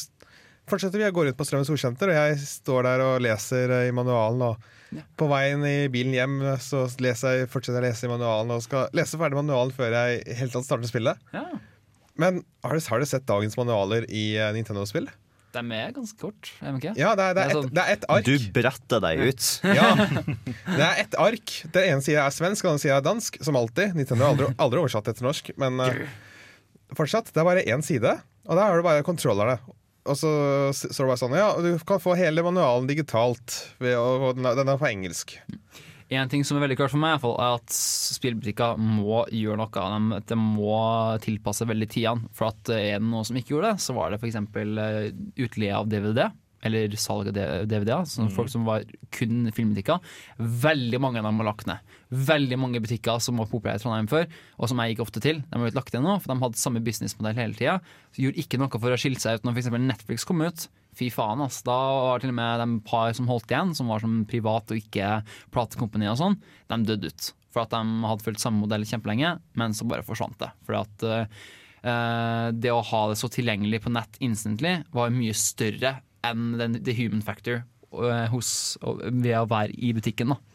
fortsetter 0.70 1.02
vi. 1.02 1.08
å 1.08 1.16
gå 1.16 1.26
ut 1.28 1.38
på 1.38 1.48
Strømmen 1.48 1.68
Storsenter, 1.68 2.12
og 2.12 2.20
jeg 2.20 2.38
står 2.44 2.86
der 2.88 3.04
og 3.06 3.24
leser 3.24 3.74
eh, 3.78 3.88
i 3.90 3.96
manualen. 3.96 4.44
Og 4.52 5.08
på 5.20 5.28
veien 5.32 5.64
i 5.68 5.90
bilen 5.92 6.16
hjem 6.16 6.38
så 6.64 6.86
leser 7.04 7.42
jeg, 7.42 7.50
fortsetter 7.52 7.80
jeg 7.80 7.86
å 7.86 7.90
lese 7.90 8.08
i 8.08 8.12
manualen, 8.12 8.54
og 8.56 8.64
skal 8.66 8.90
lese 8.98 9.20
ferdig 9.22 9.40
manualen 9.40 9.74
før 9.76 9.98
jeg 9.98 10.38
helt 10.42 10.56
tatt 10.56 10.68
starter 10.68 10.92
spillet. 10.92 11.22
Ja. 11.36 11.46
Men 12.22 12.42
har 12.66 12.78
du, 12.78 12.86
har 12.92 13.02
du 13.02 13.08
sett 13.10 13.28
dagens 13.30 13.58
manualer 13.60 14.06
i 14.10 14.32
eh, 14.38 14.54
Nintendo-spill? 14.56 15.10
De 15.52 15.62
er 15.76 15.92
ganske 15.96 16.16
kort, 16.22 16.50
er 16.62 16.72
de 16.72 16.80
ikke? 16.80 16.94
Ja, 17.00 17.10
det 17.20 17.26
er, 17.26 17.34
det, 17.36 17.44
er 17.44 17.56
sånn- 17.58 17.66
et, 17.68 17.74
det 17.76 17.84
er 17.84 17.98
et 17.98 18.06
ark. 18.16 18.26
Du 18.30 18.46
bretter 18.56 19.02
deg 19.04 19.24
ut. 19.28 19.48
Ja, 19.80 19.88
det 20.00 20.86
er 20.86 21.02
ett 21.04 21.18
ark. 21.20 21.54
Den 21.76 21.90
ene 21.90 22.06
sida 22.06 22.24
er 22.28 22.36
svensk, 22.36 22.64
og 22.64 22.70
den 22.70 22.78
andre 22.78 22.84
sida 22.86 22.98
er 23.02 23.06
dansk. 23.10 23.40
Som 23.44 23.60
alltid. 23.60 23.94
Nintendo 24.00 24.24
har 24.28 24.36
aldri, 24.38 24.50
aldri 24.68 24.82
oversatt 24.86 25.10
det 25.12 25.18
til 25.20 25.28
norsk. 25.28 25.52
Men 25.62 25.84
uh, 25.84 26.02
fortsatt, 26.98 27.34
det 27.36 27.44
er 27.44 27.48
bare 27.52 27.66
én 27.68 27.84
side, 27.86 28.16
og 28.48 28.56
der 28.58 28.64
har 28.64 28.80
du 28.80 28.88
bare 28.88 29.04
kontrollerne. 29.08 29.60
og 30.08 30.16
så 30.18 30.32
står 30.74 31.04
det 31.04 31.10
bare 31.12 31.22
sånn 31.22 31.36
Ja, 31.38 31.50
du 31.62 31.70
kan 31.88 32.00
få 32.02 32.16
hele 32.18 32.42
manualen 32.48 32.88
digitalt. 32.90 33.60
Ved 33.84 33.96
å, 34.00 34.32
og 34.32 34.40
den 34.40 34.72
er 34.72 34.80
på 34.82 34.88
engelsk. 34.90 35.36
En 36.12 36.28
ting 36.32 36.44
som 36.44 36.58
er 36.58 36.66
veldig 36.66 36.76
klart 36.76 36.92
for 36.92 37.00
meg, 37.00 37.14
i 37.14 37.16
hvert 37.16 37.24
fall, 37.24 37.38
er 37.40 37.58
at 37.62 37.76
spillbutikker 38.18 38.80
må 38.82 39.22
gjøre 39.32 39.62
noe. 39.62 39.72
De, 39.72 40.20
de 40.28 40.38
må 40.40 40.76
tilpasse 41.24 41.68
veldig 41.70 41.88
tidene. 41.94 42.32
For 42.36 42.50
at 42.50 42.72
er 42.76 43.00
det 43.00 43.08
noe 43.08 43.24
som 43.28 43.40
ikke 43.40 43.56
gjorde 43.56 43.72
det, 43.72 43.84
så 43.86 43.96
var 43.96 44.12
det 44.12 44.20
f.eks. 44.20 44.42
utleie 45.40 45.78
av 45.78 45.88
DVD. 45.92 46.26
Eller 46.68 46.94
salg 47.00 47.32
av 47.32 47.38
DVD-er. 47.66 48.04
Mm. 48.06 48.28
Folk 48.36 48.52
som 48.52 48.68
var 48.68 48.84
kun 49.16 49.48
filmbutikker. 49.56 50.04
Veldig 50.68 51.00
mange 51.02 51.22
av 51.22 51.30
dem 51.30 51.40
har 51.42 51.48
lagt 51.48 51.70
ned. 51.70 51.96
Veldig 52.28 52.60
mange 52.60 52.84
butikker 52.84 53.24
som 53.24 53.40
var 53.42 53.50
populære 53.50 53.80
i 53.80 53.86
Trondheim 53.86 54.12
før, 54.12 54.28
og 54.60 54.70
som 54.70 54.84
jeg 54.84 54.94
gikk 54.94 55.06
ofte 55.08 55.24
til. 55.24 55.42
De 55.48 55.58
har 55.58 55.64
blitt 55.64 55.80
lagt 55.80 55.96
ned 55.96 56.06
nå, 56.06 56.20
for 56.20 56.34
de 56.34 56.44
hadde 56.44 56.62
samme 56.62 56.84
businessmodell 56.86 57.40
hele 57.40 57.58
tida. 57.58 57.80
Gjorde 58.20 58.44
ikke 58.44 58.60
noe 58.62 58.84
for 58.84 58.94
å 58.94 59.00
skille 59.00 59.22
seg 59.22 59.40
ut 59.40 59.48
når 59.48 59.58
f.eks. 59.58 59.74
Netflix 59.80 60.28
kom 60.28 60.44
ut. 60.44 60.68
Fy 60.98 61.08
faen, 61.14 61.42
ass. 61.44 61.62
Da 61.68 61.76
var 61.76 62.22
til 62.22 62.34
og 62.34 62.38
med 62.38 62.62
de 62.62 62.82
par 62.88 63.14
som 63.18 63.30
holdt 63.32 63.52
igjen, 63.52 63.74
som 63.78 63.92
var 63.92 64.04
som 64.04 64.22
privat 64.30 64.74
og 64.74 64.82
ikke 64.82 65.22
platekompani 65.54 66.10
og 66.12 66.20
sånn, 66.20 66.38
de 66.72 66.82
døde 66.90 67.12
ut. 67.12 67.32
For 67.52 67.66
at 67.66 67.74
de 67.74 68.06
hadde 68.08 68.26
fulgt 68.26 68.44
samme 68.44 68.64
modell 68.64 68.86
kjempelenge, 68.88 69.34
men 69.60 69.76
så 69.76 69.88
bare 69.88 70.06
forsvant 70.08 70.38
det. 70.40 70.52
For 70.68 70.80
at 70.80 71.06
uh, 71.08 72.48
det 72.56 72.72
å 72.72 72.84
ha 72.92 73.02
det 73.12 73.20
så 73.20 73.32
tilgjengelig 73.32 73.84
på 73.86 73.94
nett 73.96 74.20
instantly 74.24 74.78
var 74.96 75.16
mye 75.16 75.36
større 75.36 75.98
enn 76.28 76.54
den, 76.60 76.80
the 76.86 76.96
human 76.96 77.24
factor 77.26 77.64
uh, 77.96 78.28
hos, 78.32 78.78
ved 78.82 79.36
å 79.40 79.48
være 79.52 79.76
i 79.80 79.92
butikken. 79.98 80.36
da. 80.36 80.51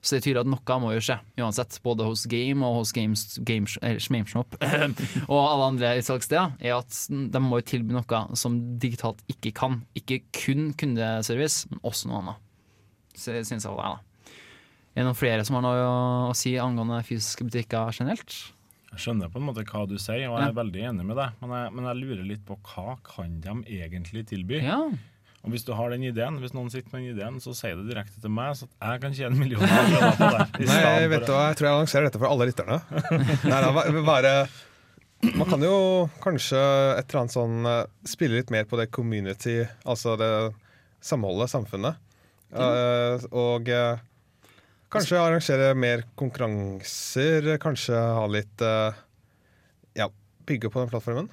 Så 0.00 0.14
det 0.14 0.20
betyr 0.22 0.38
at 0.40 0.46
noe 0.46 0.76
må 0.78 0.92
jo 0.94 1.00
skje, 1.02 1.16
uansett. 1.42 1.80
Både 1.82 2.04
hos 2.06 2.22
Game 2.30 2.62
og 2.64 2.76
hos 2.80 2.92
Games, 2.94 3.24
Games, 3.42 3.74
Shmameshop 3.82 4.54
og 5.32 5.38
alle 5.40 5.64
andre 5.72 5.90
salgssteder, 6.06 6.52
Er 6.62 6.76
at 6.78 6.98
de 7.10 7.40
må 7.42 7.58
jo 7.58 7.66
tilby 7.66 7.96
noe 7.96 8.20
som 8.38 8.60
digitalt 8.78 9.24
ikke 9.28 9.50
kan. 9.58 9.80
Ikke 9.98 10.20
kun 10.38 10.70
kundeservice, 10.78 11.66
men 11.72 11.82
også 11.82 12.12
noe 12.12 12.20
annet. 12.22 12.44
Så 13.18 13.34
det 13.34 13.42
synes 13.50 13.66
jeg 13.66 13.74
var 13.74 13.82
det, 13.88 13.96
da. 13.96 14.04
Er 14.94 15.02
det 15.02 15.08
noen 15.10 15.18
flere 15.18 15.44
som 15.46 15.58
har 15.58 15.66
noe 15.66 15.82
å, 16.30 16.30
si 16.38 16.54
angående 16.58 17.02
fysiske 17.06 17.44
butikker 17.50 17.90
generelt? 17.98 18.38
Jeg 18.88 19.02
skjønner 19.02 19.28
på 19.30 19.38
en 19.42 19.46
måte 19.50 19.66
hva 19.68 19.82
du 19.90 19.98
sier, 20.00 20.24
og 20.30 20.38
jeg 20.38 20.46
Ja. 20.46 20.48
er 20.48 20.56
veldig 20.62 20.82
enig 20.94 21.04
med 21.10 21.18
deg. 21.18 21.34
Men 21.42 21.50
jeg, 21.58 21.74
men 21.74 21.84
jeg 21.90 21.98
lurer 22.04 22.24
litt 22.30 22.44
på 22.46 22.56
hva 22.70 22.94
kan 23.04 23.40
de 23.44 23.54
egentlig 23.82 24.24
tilby? 24.30 24.62
Ja. 24.62 24.78
Og 25.48 25.54
hvis 25.56 25.64
du 25.64 25.70
har 25.72 25.88
den 25.88 26.02
ideen, 26.04 26.34
hvis 26.42 26.52
noen 26.52 26.66
sitter 26.68 26.92
med 26.92 27.06
den 27.06 27.14
ideen, 27.14 27.36
så 27.40 27.54
si 27.56 27.70
det 27.72 27.86
direkte 27.88 28.20
til 28.20 28.32
meg, 28.36 28.52
så 28.52 28.66
at 28.68 28.90
jeg 28.90 29.00
kan 29.00 29.14
tjene 29.16 29.38
millioner 29.38 29.70
av 29.72 29.86
kroner 29.88 30.18
på 30.18 30.26
det. 30.34 30.66
Nei, 30.68 30.80
jeg 30.84 31.06
vet 31.14 31.24
du 31.24 31.32
hva, 31.32 31.44
jeg 31.46 31.56
tror 31.56 31.68
jeg 31.68 31.76
annonserer 31.78 32.04
dette 32.04 32.20
for 32.20 32.28
alle 32.28 32.48
lytterne. 32.50 32.76
Nei, 33.48 33.60
da, 33.64 34.02
bare 34.04 34.32
Man 35.24 35.48
kan 35.48 35.64
jo 35.64 35.78
kanskje 36.20 36.60
et 36.98 37.08
eller 37.08 37.22
annet 37.22 37.36
sånn 37.38 37.70
eh, 37.72 37.80
spille 38.12 38.36
litt 38.42 38.52
mer 38.52 38.68
på 38.68 38.76
det 38.76 38.90
community, 38.92 39.56
altså 39.88 40.18
det 40.20 40.30
samholdet, 41.00 41.54
samfunnet. 41.54 42.04
Uh, 42.52 43.24
og 43.32 43.72
uh, 43.72 44.04
kanskje 44.92 45.16
arrangere 45.20 45.72
mer 45.76 46.04
konkurranser, 46.16 47.54
kanskje 47.60 47.96
ha 47.96 48.22
litt 48.32 48.64
uh, 48.64 48.92
Ja, 49.96 50.12
bygge 50.48 50.68
på 50.72 50.84
den 50.84 50.92
plattformen. 50.92 51.32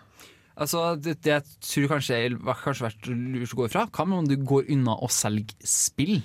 Altså, 0.55 0.95
det, 0.95 1.17
det 1.25 1.33
jeg 1.33 1.43
tror 1.67 1.91
kanskje 1.95 2.21
er 2.21 2.37
kanskje 2.63 2.87
vært 2.87 3.09
lurt 3.11 3.53
å 3.55 3.59
gå 3.59 3.67
ifra, 3.69 3.87
hva 3.91 4.07
med 4.07 4.23
om 4.23 4.29
du 4.29 4.37
går 4.39 4.71
unna 4.75 4.95
å 5.03 5.11
selge 5.11 5.57
spill? 5.67 6.21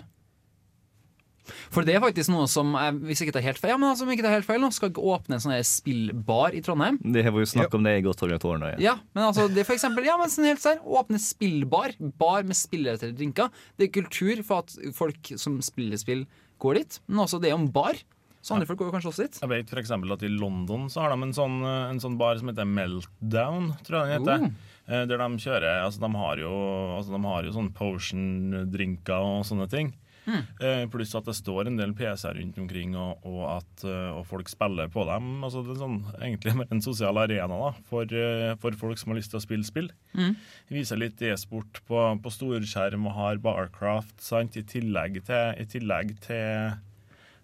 For 1.75 1.87
det 1.87 1.97
er 1.97 2.03
faktisk 2.03 2.31
noe 2.31 2.47
som 2.51 2.77
Hvis 3.03 3.21
jeg 3.21 3.29
ikke 3.29 3.39
tar 3.39 3.47
helt 3.49 3.59
feil, 3.59 3.73
ja, 3.73 3.79
men 3.81 3.91
altså, 3.91 4.07
om 4.07 4.13
ikke 4.15 4.27
tar 4.27 4.37
helt 4.37 4.47
feil 4.47 4.61
nå, 4.63 4.71
skal 4.75 4.93
åpne 4.95 5.37
en 5.37 5.43
sånn 5.43 5.55
her 5.55 5.65
spillbar 5.67 6.55
i 6.55 6.63
Trondheim. 6.65 7.01
Det 7.03 7.25
har 7.27 7.35
vi 7.35 7.45
jo 7.45 7.51
snakket 7.55 7.75
om 7.79 7.89
det 7.89 7.97
i 7.99 8.05
godt 8.07 8.25
over 8.27 8.37
et. 8.37 8.83
Ja, 8.83 8.97
men 9.17 9.27
altså, 9.27 9.49
det 9.51 9.65
er 9.65 9.69
for 9.69 9.77
eksempel, 9.77 10.07
ja, 10.07 10.17
men 10.21 10.31
sånn 10.33 10.49
helt 10.51 10.63
sær, 10.63 10.79
åpne 10.85 11.21
spillbar. 11.23 11.97
Bar 12.21 12.47
med 12.49 12.59
spillrelaterte 12.59 13.19
drinker. 13.19 13.51
Det 13.79 13.89
er 13.89 13.95
kultur 13.99 14.45
for 14.47 14.65
at 14.65 14.95
folk 14.97 15.35
som 15.41 15.59
spiller 15.65 16.01
spill, 16.01 16.25
går 16.63 16.81
dit. 16.81 17.01
Men 17.09 17.25
også 17.27 17.41
det 17.43 17.55
om 17.57 17.67
bar. 17.73 17.99
Så 18.41 18.55
andre 18.57 18.67
folk 18.69 18.81
går 18.81 18.93
kanskje 18.95 19.11
også 19.13 19.25
dit. 19.27 19.39
Jeg 19.43 19.53
vet 19.53 19.71
for 19.73 19.81
eksempel 19.83 20.15
at 20.17 20.23
I 20.25 20.31
London 20.33 20.89
så 20.89 21.03
har 21.05 21.13
de 21.13 21.23
en 21.27 21.35
sånn, 21.37 21.59
en 21.67 22.01
sånn 22.01 22.17
bar 22.21 22.39
som 22.41 22.49
heter 22.49 22.69
Meltdown, 22.69 23.73
tror 23.85 24.01
jeg 24.01 24.21
den 24.25 24.29
heter. 24.29 24.47
Eh, 24.91 25.07
Der 25.07 25.21
de 25.21 25.27
kjører 25.45 25.83
altså 25.85 26.01
de, 26.03 26.13
har 26.17 26.41
jo, 26.41 26.53
altså 26.97 27.13
de 27.15 27.21
har 27.27 27.45
jo 27.45 27.53
sånn 27.59 27.73
potion-drinker 27.77 29.27
og 29.27 29.45
sånne 29.49 29.69
ting. 29.71 29.93
Mm. 30.27 30.43
Eh, 30.61 30.83
pluss 30.93 31.15
at 31.17 31.27
det 31.27 31.35
står 31.35 31.71
en 31.71 31.79
del 31.79 31.93
PC-er 31.97 32.37
rundt 32.39 32.59
omkring, 32.61 32.93
og, 32.99 33.25
og 33.27 33.41
at 33.57 33.85
eh, 33.89 34.11
og 34.15 34.27
folk 34.29 34.51
spiller 34.53 34.91
på 34.93 35.05
dem. 35.09 35.31
Altså 35.47 35.63
det 35.65 35.75
er 35.75 35.81
sånn, 35.81 35.97
egentlig 36.21 36.57
mer 36.59 36.75
en 36.75 36.83
sosial 36.85 37.19
arena 37.23 37.49
da, 37.61 37.71
for, 37.89 38.05
eh, 38.13 38.53
for 38.63 38.77
folk 38.79 39.01
som 39.01 39.13
har 39.13 39.21
lyst 39.21 39.33
til 39.35 39.41
å 39.41 39.45
spille 39.45 39.67
spill. 39.67 39.89
Mm. 40.17 40.37
Viser 40.73 41.01
litt 41.01 41.23
e-sport 41.25 41.83
på, 41.89 42.03
på 42.23 42.35
storskjerm 42.37 43.09
og 43.09 43.17
har 43.17 43.43
Barcraft 43.43 44.21
sant? 44.25 44.57
I, 44.61 44.65
tillegg 44.67 45.23
til, 45.27 45.57
i 45.61 45.67
tillegg 45.71 46.17
til 46.27 46.79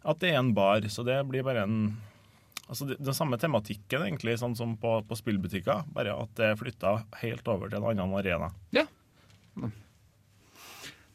at 0.07 0.21
det 0.23 0.33
er 0.33 0.41
en 0.41 0.53
bar. 0.57 0.87
Så 0.93 1.05
det 1.07 1.19
blir 1.31 1.47
bare 1.47 1.67
en 1.67 1.81
Altså 2.67 2.89
Den 2.89 3.15
samme 3.15 3.37
tematikken 3.39 4.03
egentlig, 4.03 4.33
sånn 4.41 4.57
som 4.59 4.73
på, 4.83 4.97
på 5.07 5.15
spillbutikker, 5.15 5.85
bare 5.95 6.17
at 6.19 6.33
det 6.35 6.49
er 6.49 6.57
flytta 6.59 6.97
helt 7.21 7.47
over 7.47 7.71
til 7.71 7.79
en 7.79 8.01
annen 8.03 8.17
arena. 8.19 8.49
Ja. 8.75 8.83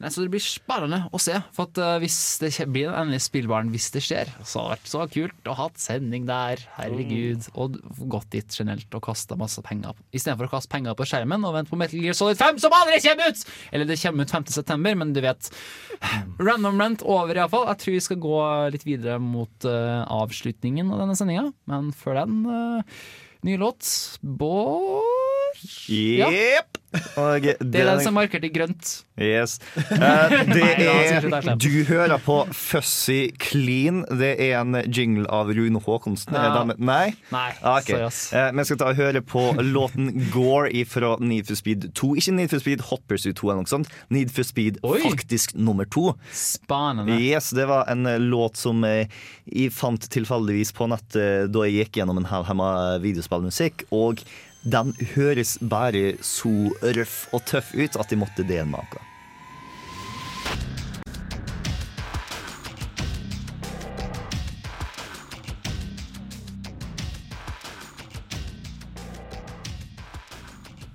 Nei, 0.02 0.10
så 0.10 0.24
Det 0.24 0.32
blir 0.32 0.42
spennende 0.42 1.04
å 1.14 1.20
se. 1.22 1.36
For 1.54 1.70
at 1.70 1.78
uh, 1.78 1.96
Hvis 2.02 2.18
det 2.42 2.50
blir 2.66 2.88
den 2.88 2.98
endelige 2.98 3.22
spillbaren, 3.28 3.70
hvis 3.70 3.90
det 3.94 4.02
skjer, 4.02 4.32
så 4.42 4.58
har 4.58 4.66
det 4.66 4.74
vært 4.74 4.90
så 4.90 5.04
kult 5.14 5.50
å 5.50 5.56
ha 5.60 5.68
sending 5.78 6.26
der. 6.26 6.64
Herregud. 6.76 7.46
Og 7.54 7.78
gått 8.10 8.32
dit 8.34 8.58
generelt 8.58 8.98
og 8.98 9.04
kasta 9.06 9.38
masse 9.38 9.62
penger. 9.64 9.94
Istedenfor 10.10 10.50
å 10.50 10.54
kaste 10.56 10.72
penger 10.72 10.98
på 10.98 11.06
skjermen 11.08 11.46
og 11.46 11.54
vente 11.54 11.70
på 11.70 11.78
Metal 11.78 12.02
Gear 12.02 12.18
Solid 12.18 12.40
5, 12.40 12.58
som 12.64 12.74
aldri 12.76 12.98
kommer 13.04 13.30
ut! 13.30 13.46
Eller 13.70 13.88
det 13.88 14.00
kommer 14.02 14.26
ut 14.26 14.34
5. 14.34 14.48
september, 14.58 14.98
men 14.98 15.14
du 15.14 15.22
vet. 15.22 15.52
Random 16.48 16.82
rent 16.82 17.06
over, 17.06 17.38
iallfall. 17.38 17.68
Jeg 17.70 17.82
tror 17.84 17.98
vi 17.98 18.04
skal 18.08 18.22
gå 18.26 18.38
litt 18.74 18.88
videre 18.88 19.20
mot 19.22 19.68
uh, 19.70 20.02
avslutningen 20.22 20.90
av 20.90 21.04
denne 21.04 21.18
sendinga. 21.18 21.46
Men 21.70 21.94
før 21.94 22.24
den, 22.24 22.42
uh, 22.50 23.02
ny 23.46 23.58
låt. 23.60 23.86
Bård 24.22 25.62
Jepp. 25.86 26.71
Og 27.16 27.42
Det 27.42 27.80
er 27.80 27.88
den 27.88 28.00
som 28.04 28.12
er 28.12 28.22
markert 28.26 28.44
grønt. 28.54 28.90
Yes. 29.20 29.58
Eh, 29.92 30.32
det 30.48 30.62
er 30.82 31.24
vi 31.28 31.52
Du 31.60 31.84
hører 31.88 32.18
på 32.24 32.36
Fussy 32.56 33.30
Clean. 33.40 34.02
Det 34.08 34.32
er 34.40 34.56
en 34.60 34.74
jingle 34.88 35.26
av 35.32 35.50
Rune 35.54 35.80
Haakonsen. 35.84 36.34
Ja. 36.34 36.64
Nei? 36.78 37.12
Nei, 37.32 37.50
Ah, 37.62 37.78
sorry, 37.84 38.02
ass. 38.08 38.32
Eh, 38.34 38.50
Vi 38.56 38.64
skal 38.66 38.80
ta 38.80 38.88
og 38.90 38.98
høre 38.98 39.22
på 39.22 39.44
låten 39.62 40.10
Gore 40.32 40.84
fra 40.88 41.14
Need 41.20 41.46
for 41.50 41.60
Speed 41.60 41.90
2. 41.98 42.12
Ikke 42.20 42.34
Need 42.36 42.50
for 42.52 42.62
Speed 42.64 42.84
Hot 42.90 43.04
Pursuit 43.08 43.36
2 43.38 43.50
eller 43.52 43.62
noe 43.62 43.70
sånt. 43.72 43.92
Need 44.10 44.32
for 44.34 44.48
Speed 44.48 44.80
faktisk 44.82 45.54
nummer 45.54 45.84
to. 45.88 46.12
Spanende. 46.32 47.18
Yes, 47.20 47.50
det 47.56 47.68
var 47.70 47.86
en 47.92 48.06
eh, 48.08 48.18
låt 48.22 48.56
som 48.60 48.82
jeg 48.84 49.70
fant 49.76 50.08
tilfeldigvis 50.12 50.72
på 50.76 50.88
nett 50.90 51.14
da 51.52 51.66
jeg 51.68 51.82
gikk 51.86 52.00
gjennom 52.00 52.18
en 52.20 52.28
halvhemma 52.30 52.98
videospillmusikk. 53.02 53.86
Og 53.94 54.22
den 54.62 54.94
høres 55.14 55.56
bare 55.58 56.16
så 56.22 56.70
røff 56.82 57.26
og 57.34 57.42
tøff 57.46 57.72
ut 57.74 57.96
at 57.98 58.10
de 58.10 58.18
måtte 58.18 58.46
med. 58.66 59.00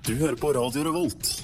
Du 0.08 0.14
hører 0.16 0.38
på 0.40 0.54
Radio 0.56 0.86
Revolt, 0.86 1.34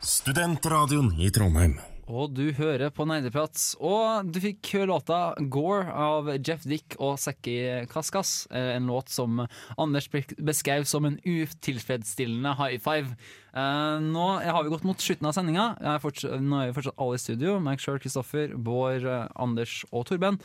studentradioen 0.00 1.12
i 1.20 1.28
Trondheim. 1.28 1.76
Og 2.04 2.34
du 2.36 2.50
hører 2.52 2.90
på 2.92 3.06
Nerdeprat. 3.08 3.56
Og 3.80 4.28
du 4.28 4.36
fikk 4.42 4.68
høre 4.74 4.90
låta 4.90 5.18
'Gore' 5.40 5.88
av 5.88 6.26
Jeff 6.36 6.66
Dick 6.68 6.96
og 7.00 7.16
Sekki 7.18 7.86
Kaskas. 7.88 8.46
Eh, 8.50 8.76
En 8.76 8.86
låt 8.86 9.08
som 9.08 9.46
Anders 9.78 10.08
beskrev 10.10 10.84
som 10.84 11.06
en 11.06 11.18
utilfredsstillende 11.24 12.56
high 12.58 12.76
five. 12.78 13.16
Eh, 13.54 14.00
Nå 14.00 14.42
har 14.44 14.62
vi 14.62 14.68
gått 14.68 14.84
mot 14.84 14.98
slutten 14.98 15.26
av 15.26 15.32
sendinga. 15.32 15.78
Nå 15.80 16.60
er 16.60 16.66
vi 16.68 16.74
fortsatt 16.80 16.98
alle 16.98 17.14
i 17.14 17.18
studio. 17.18 17.58
Meg 17.58 17.78
Sjøl, 17.78 17.98
Kristoffer, 17.98 18.54
Bård, 18.54 19.04
eh, 19.04 19.28
Anders 19.36 19.84
og 19.90 20.04
Torben. 20.06 20.38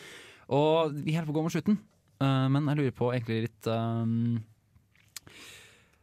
Og 0.50 0.94
vi 0.94 1.14
holder 1.14 1.28
på 1.28 1.34
å 1.34 1.40
gå 1.40 1.44
mot 1.44 1.52
slutten. 1.52 1.78
Men 2.22 2.68
jeg 2.68 2.78
lurer 2.78 2.92
på 2.92 3.14
egentlig 3.14 3.42
litt 3.48 3.64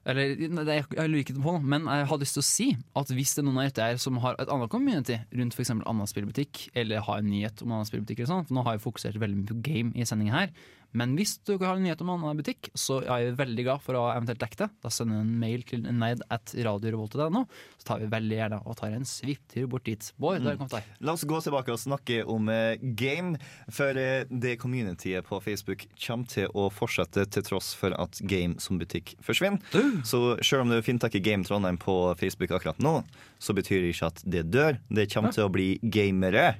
eller, 0.06 0.36
det- 0.38 0.76
jeg, 0.78 0.84
jeg 0.96 1.10
lurer 1.10 1.24
ikke 1.24 1.36
på 1.42 1.56
men 1.62 1.88
jeg 1.90 2.06
hadde 2.06 2.22
lyst 2.22 2.36
til 2.38 2.44
å 2.44 2.46
si 2.46 2.68
at 2.96 3.08
hvis 3.10 3.34
det 3.34 3.42
er 3.42 3.48
noen 3.48 3.58
av 3.64 3.72
dere 3.74 3.98
som 3.98 4.20
har 4.22 4.38
et 4.38 4.48
annet 4.54 4.70
community 4.70 5.18
rundt 5.34 5.54
f.eks. 5.58 5.70
annen 5.74 6.06
spillbutikk, 6.10 6.68
eller 6.78 7.02
har 7.08 7.18
en 7.18 7.30
nyhet 7.30 7.62
om 7.66 7.72
annen 7.74 7.88
spillbutikk, 7.88 8.20
eller 8.22 8.32
sånn, 8.32 8.46
for 8.46 8.54
nå 8.54 8.64
har 8.68 8.76
jeg 8.78 8.84
fokusert 8.86 9.18
veldig 9.20 9.40
mye 9.42 9.50
på 9.50 9.60
game 9.66 9.92
i 9.98 10.06
sendingen 10.08 10.34
her, 10.38 10.50
Men 10.96 11.16
hvis 11.18 11.36
du 11.46 11.56
har 11.60 11.76
en 11.76 11.84
nyhet 11.84 12.00
om 12.04 12.12
en 12.12 12.22
annen 12.24 12.40
butikk, 12.40 12.70
så 12.76 13.00
er 13.04 13.28
vi 13.28 13.36
veldig 13.40 13.66
glad 13.68 13.84
for 13.84 13.98
å 13.98 14.04
eventuelt 14.14 14.42
dekke 14.42 14.60
det. 14.64 14.68
Da 14.84 14.92
sender 14.92 15.20
du 15.20 15.24
en 15.24 15.34
mail 15.40 15.64
til 15.68 15.84
neid 15.86 16.22
at 16.32 16.54
radiorevolt.no, 16.56 17.44
så 17.80 17.90
tar 17.90 18.02
vi 18.02 18.10
veldig 18.12 18.38
gjerne 18.40 18.60
og 18.64 18.78
tar 18.80 18.96
en 18.96 19.08
svipptur 19.08 19.68
bort 19.72 19.86
dit. 19.88 20.10
Bård, 20.20 20.40
der 20.44 20.58
kom 20.58 20.66
kommet 20.66 20.78
deg. 20.78 21.04
La 21.06 21.14
oss 21.16 21.26
gå 21.28 21.40
tilbake 21.44 21.74
og 21.74 21.80
snakke 21.80 22.20
om 22.28 22.50
eh, 22.52 22.78
game. 22.98 23.36
For 23.72 23.98
eh, 24.00 24.26
det 24.30 24.56
communityet 24.62 25.26
på 25.26 25.40
Facebook 25.44 25.86
kommer 26.00 26.30
til 26.30 26.50
å 26.56 26.68
fortsette 26.72 27.26
til 27.32 27.46
tross 27.46 27.72
for 27.76 27.94
at 27.96 28.20
game 28.26 28.60
som 28.62 28.80
butikk 28.80 29.16
forsvinner. 29.24 29.62
Så 30.06 30.36
selv 30.44 30.64
om 30.64 30.72
du 30.72 30.80
finner 30.82 31.06
tak 31.06 31.18
i 31.18 31.24
Game 31.24 31.46
Trondheim 31.46 31.78
på 31.80 32.14
Facebook 32.20 32.54
akkurat 32.56 32.80
nå, 32.82 33.00
så 33.38 33.56
betyr 33.56 33.82
det 33.82 33.94
ikke 33.94 34.10
at 34.12 34.24
det 34.24 34.46
dør. 34.52 34.80
Det 34.88 35.08
kommer 35.12 35.34
til 35.34 35.46
å 35.46 35.52
bli 35.52 35.74
gamere 35.82 36.54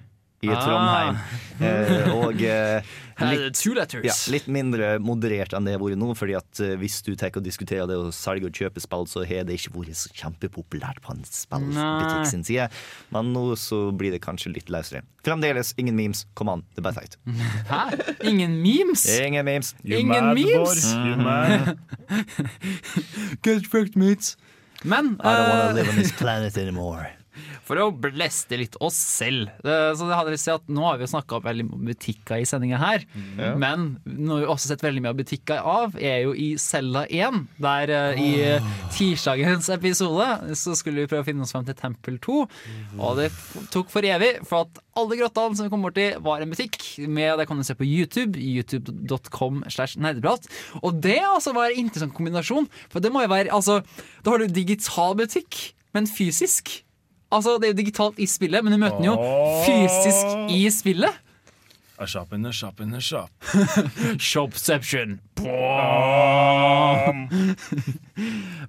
i 0.44 0.48
Ah. 0.52 0.60
Trondheim. 0.60 1.16
Eh, 1.64 2.10
og 2.12 2.42
eh, 2.44 2.82
letters. 3.76 4.04
ja, 4.04 4.12
litt 4.34 4.46
mindre 4.52 4.98
moderert 5.00 5.54
enn 5.56 5.64
det 5.64 5.72
har 5.72 5.80
vært 5.80 5.96
nå. 5.96 6.10
Fordi 6.18 6.34
at 6.36 6.60
eh, 6.60 6.74
hvis 6.76 6.98
du 7.06 7.14
tar 7.16 7.32
og 7.38 7.42
diskuterer 7.46 7.88
det 7.88 7.96
å 7.96 8.10
selge 8.12 8.50
og 8.50 8.52
kjøpe 8.52 8.82
spill, 8.84 9.06
så 9.08 9.24
har 9.24 9.46
det 9.48 9.56
ikke 9.56 9.72
vært 9.78 9.96
så 9.96 10.12
kjempepopulært 10.12 11.00
på 11.02 11.14
en 11.16 11.24
spillbutikk 11.24 12.28
sin 12.28 12.44
side. 12.44 12.68
Men 13.14 13.32
nå 13.32 13.46
så 13.56 13.86
blir 13.96 14.12
det 14.12 14.20
kanskje 14.26 14.52
litt 14.52 14.68
løsere. 14.72 15.00
Fremdeles 15.26 15.72
ingen 15.80 15.96
memes. 15.96 16.26
Kom 16.38 16.52
an, 16.52 16.62
det 16.76 16.84
er 16.84 16.88
bare 16.90 17.00
teit. 17.00 17.16
Hæ? 17.72 17.80
Ingen 18.28 18.60
memes? 18.62 19.06
Ingen 19.16 19.48
memes. 19.48 19.72
Ingen 19.82 20.34
memes? 20.36 20.92
Get 23.42 23.66
fucked, 23.66 23.96
mates. 23.96 24.36
Men 24.84 25.16
I 25.20 25.32
don't 25.34 25.48
wanna 25.48 25.72
live 25.72 25.88
on 25.88 25.96
this 25.96 26.12
planet 26.20 26.56
anymore. 26.58 27.10
For 27.66 27.80
å 27.82 27.88
bleste 27.92 28.58
litt 28.60 28.76
oss 28.80 28.96
selv. 28.96 29.50
Eh, 29.64 29.92
Så 29.96 30.06
det 30.08 30.16
hadde 30.18 30.32
jeg 30.34 30.42
sett 30.42 30.60
at 30.62 30.68
Nå 30.72 30.84
har 30.86 30.98
vi 31.00 31.08
snakka 31.10 31.40
veldig 31.44 31.66
om 31.72 31.84
butikker 31.88 32.40
i 32.42 32.46
sendinga 32.48 32.78
her. 32.80 33.04
Ja. 33.38 33.54
Men 33.58 33.98
noe 34.06 34.40
vi 34.42 34.48
også 34.50 34.70
sett 34.72 34.84
veldig 34.84 35.02
mye 35.04 35.14
av 35.14 35.20
butikker 35.20 35.60
av, 35.62 35.96
er 35.98 36.22
jo 36.26 36.34
i 36.34 36.52
Cella 36.60 37.06
1. 37.10 37.42
Der 37.62 37.92
eh, 37.96 38.20
i 38.22 38.30
eh, 38.54 38.70
tirsdagens 38.96 39.68
episode 39.74 40.56
så 40.56 40.74
skulle 40.78 41.04
vi 41.04 41.10
prøve 41.10 41.24
å 41.24 41.28
finne 41.28 41.42
oss 41.46 41.52
frem 41.54 41.66
til 41.68 41.76
Tempel 41.78 42.18
2. 42.24 42.38
Og 42.98 43.16
det 43.20 43.30
tok 43.74 43.90
for 43.92 44.06
evig, 44.06 44.32
for 44.46 44.64
at 44.66 44.82
alle 44.96 45.18
grottene 45.20 45.56
som 45.58 45.66
vi 45.66 45.72
kom 45.72 45.82
borti, 45.84 46.06
var 46.24 46.40
en 46.40 46.52
butikk. 46.54 46.78
Med, 47.06 47.34
det 47.40 47.46
kan 47.50 47.58
du 47.60 47.64
se 47.66 47.76
på 47.76 47.84
YouTube. 47.86 48.38
YouTube.com 48.40 49.62
slash 49.68 49.98
nerdeprat. 50.00 50.46
Og 50.82 51.00
det 51.04 51.18
altså 51.24 51.52
var 51.56 51.70
en 51.72 51.82
interessant 51.84 52.14
kombinasjon. 52.16 52.68
For 52.92 53.04
det 53.04 53.12
må 53.12 53.24
jo 53.26 53.32
være 53.32 53.52
Altså, 53.56 53.80
da 54.24 54.32
har 54.32 54.42
du 54.42 54.52
digital 54.52 55.14
butikk, 55.18 55.74
men 55.96 56.08
fysisk. 56.10 56.82
Altså, 57.32 57.56
Det 57.58 57.64
er 57.68 57.72
jo 57.74 57.80
digitalt 57.82 58.18
i 58.22 58.26
spillet, 58.26 58.64
men 58.64 58.72
du 58.72 58.78
møter 58.78 58.96
den 59.00 59.08
jo 59.10 59.16
fysisk 59.66 60.50
i 60.54 60.70
spillet. 60.70 61.22
A 61.98 62.04
shop 62.06 62.32
in 62.36 62.44
a 62.44 62.52
shop 62.52 62.80
in 62.84 62.92
a 62.94 63.00
shop. 63.00 63.30
Shopception. 64.20 65.18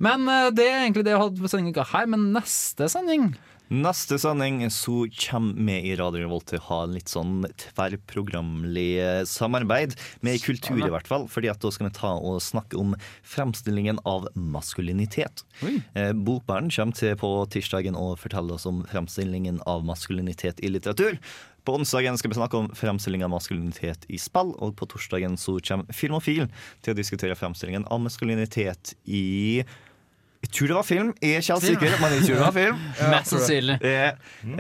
Men 0.05 0.29
eh, 0.31 0.47
det 0.55 0.63
er 0.63 0.77
egentlig 0.85 1.03
det 1.03 1.11
jeg 1.11 1.19
hadde 1.19 1.41
på 1.41 1.51
sendinga 1.51 1.83
her. 1.91 2.07
Men 2.07 2.29
neste 2.35 2.87
sending 2.91 3.33
Neste 3.67 4.15
sending 4.15 4.61
så 4.71 5.07
kommer 5.11 5.65
vi 5.67 5.89
i 5.89 5.95
Radio 5.99 6.21
Revolt 6.23 6.45
til 6.47 6.61
å 6.61 6.65
ha 6.69 6.77
en 6.85 6.93
litt 6.95 7.11
sånn 7.11 7.41
tverrprogramlig 7.59 8.91
eh, 9.03 9.23
samarbeid, 9.27 9.97
med 10.23 10.39
kultur 10.39 10.79
i 10.79 10.91
hvert 10.93 11.09
fall. 11.09 11.25
fordi 11.27 11.49
at 11.51 11.59
da 11.59 11.71
skal 11.75 11.89
vi 11.89 11.97
ta 11.97 12.13
og 12.15 12.39
snakke 12.43 12.79
om 12.79 12.95
fremstillingen 13.27 13.99
av 14.07 14.29
maskulinitet. 14.39 15.43
Eh, 15.67 16.13
Bokbæren 16.15 16.71
kommer 16.71 16.95
til 16.95 17.17
på 17.19 17.31
tirsdagen 17.51 17.99
å 17.99 18.13
fortelle 18.15 18.55
oss 18.55 18.65
om 18.69 18.85
fremstillingen 18.87 19.59
av 19.67 19.83
maskulinitet 19.83 20.63
i 20.63 20.71
litteratur. 20.71 21.19
På 21.67 21.75
onsdagen 21.75 22.15
skal 22.15 22.31
vi 22.31 22.37
snakke 22.39 22.61
om 22.61 22.69
fremstilling 22.71 23.25
av 23.27 23.33
maskulinitet 23.33 24.05
i 24.07 24.15
spill, 24.15 24.53
og 24.63 24.77
på 24.79 24.87
torsdagen 24.87 25.35
så 25.35 25.57
kommer 25.59 25.91
Filmofil 25.91 26.47
til 26.79 26.93
å 26.93 26.95
diskutere 26.95 27.35
fremstillingen 27.35 27.83
av 27.91 27.99
maskulinitet 28.05 28.93
i 29.03 29.65
jeg 30.47 30.53
tror 30.55 30.67
det 30.67 30.75
var 30.77 30.85
film. 30.87 31.09
Jeg 31.21 31.29
er 31.29 31.41
ikke 31.41 31.53
helt 31.53 31.63
sikker, 31.63 31.95
men 32.01 32.13
jeg 32.15 32.21
tror 32.23 32.35
det 32.35 32.45
var 32.45 32.55
film. 32.55 32.77
Mest 33.13 33.33
sannsynlig. 33.33 33.75
Eh, 33.83 34.11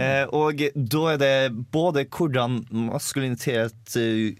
eh, 0.03 0.33
og 0.35 0.63
da 0.75 1.03
er 1.13 1.21
det 1.21 1.31
både 1.71 2.03
hvordan 2.11 2.59
maskulinitet 2.89 3.95
eh, 3.95 4.35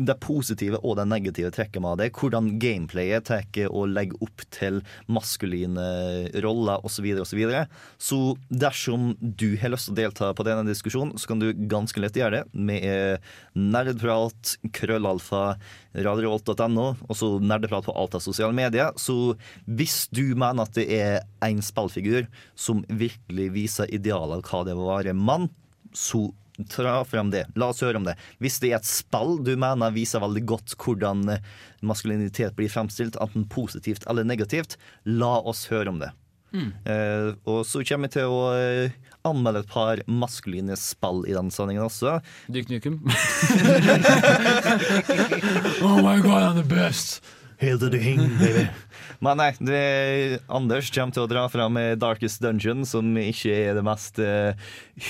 det 0.00 0.16
positive 0.22 0.80
og 0.80 0.96
det 0.98 1.06
negative 1.10 1.50
trekket 1.54 1.82
med 1.84 2.00
det. 2.00 2.10
Hvordan 2.16 2.54
gameplayet 2.62 3.28
tar 3.28 3.46
og 3.68 3.90
legger 3.92 4.24
opp 4.24 4.44
til 4.54 4.80
maskuline 5.10 5.86
roller 6.44 6.84
osv. 6.86 7.08
Så, 7.24 7.36
videre, 7.36 7.64
og 7.66 7.98
så, 7.98 8.08
så 8.10 8.20
dersom 8.62 9.12
du 9.20 9.54
har 9.60 9.72
lyst 9.72 9.88
til 9.88 9.96
å 9.96 10.00
delta 10.00 10.30
på 10.36 10.46
denne 10.46 10.66
diskusjonen, 10.68 11.16
så 11.18 11.30
kan 11.30 11.42
du 11.42 11.50
ganske 11.70 12.02
lett 12.02 12.18
gjøre 12.18 12.40
det 12.40 12.60
med 12.70 13.24
nerdprat, 13.58 14.56
krøllalfa, 14.76 15.54
radiorolt.no, 15.96 16.86
og 17.08 17.18
så 17.18 17.32
nerdeprat 17.42 17.88
på 17.88 17.96
alt 17.96 18.16
av 18.18 18.24
sosiale 18.24 18.56
medier. 18.56 18.92
Så 19.00 19.34
hvis 19.66 20.04
du 20.14 20.34
mener 20.34 20.66
at 20.66 20.76
det 20.78 20.86
er 21.00 21.20
en 21.46 21.62
spillfigur 21.64 22.28
som 22.58 22.84
virkelig 22.88 23.50
viser 23.56 23.94
idealet 23.94 24.40
av 24.40 24.46
hva 24.46 24.64
det 24.66 24.76
er 24.76 24.82
å 24.82 24.90
være 24.92 25.16
mann, 25.16 25.50
så 25.96 26.28
Tra 26.68 27.04
frem 27.08 27.30
det. 27.32 27.46
La 27.58 27.70
oss 27.72 27.82
høre 27.84 28.00
om 28.00 28.06
det. 28.06 28.16
Hvis 28.42 28.60
det 28.62 28.72
er 28.72 28.80
et 28.80 28.88
spill 28.88 29.38
du 29.46 29.54
mener 29.60 29.94
viser 29.94 30.22
veldig 30.22 30.44
godt 30.50 30.76
hvordan 30.80 31.28
eh, 31.36 31.44
maskulinitet 31.86 32.56
blir 32.58 32.72
fremstilt, 32.72 33.16
enten 33.20 33.48
positivt 33.50 34.06
eller 34.10 34.26
negativt, 34.28 34.76
la 35.04 35.40
oss 35.40 35.66
høre 35.72 35.88
om 35.92 36.00
det. 36.02 36.10
Mm. 36.52 36.70
Eh, 36.84 37.34
og 37.46 37.66
så 37.66 37.84
kommer 37.86 38.08
vi 38.08 38.14
til 38.18 38.26
å 38.26 38.52
eh, 38.58 38.90
anmelde 39.26 39.60
et 39.62 39.70
par 39.70 40.02
maskuline 40.10 40.76
spill 40.78 41.24
i 41.28 41.36
den 41.36 41.50
sendingen 41.54 41.86
også. 41.86 42.18
Duke 42.50 42.72
Nukem. 42.72 43.00
oh 45.86 45.98
my 46.02 46.18
god, 46.20 46.42
I'm 46.42 46.56
the 46.56 46.66
best! 46.66 47.22
Hail 47.60 47.78
to 47.78 47.90
the 47.92 48.00
king, 48.00 48.22
baby. 48.40 48.66
Men 49.24 49.36
nei, 49.36 49.50
det, 49.60 49.80
Anders 50.48 50.88
kommer 50.94 51.12
til 51.12 51.26
å 51.26 51.28
dra 51.28 51.44
fram 51.52 51.76
eh, 51.76 51.92
Darkest 52.00 52.40
Dungeon, 52.40 52.86
som 52.88 53.12
ikke 53.20 53.52
er 53.52 53.76
det 53.76 53.84
mest 53.84 54.20
uh, 54.24 54.56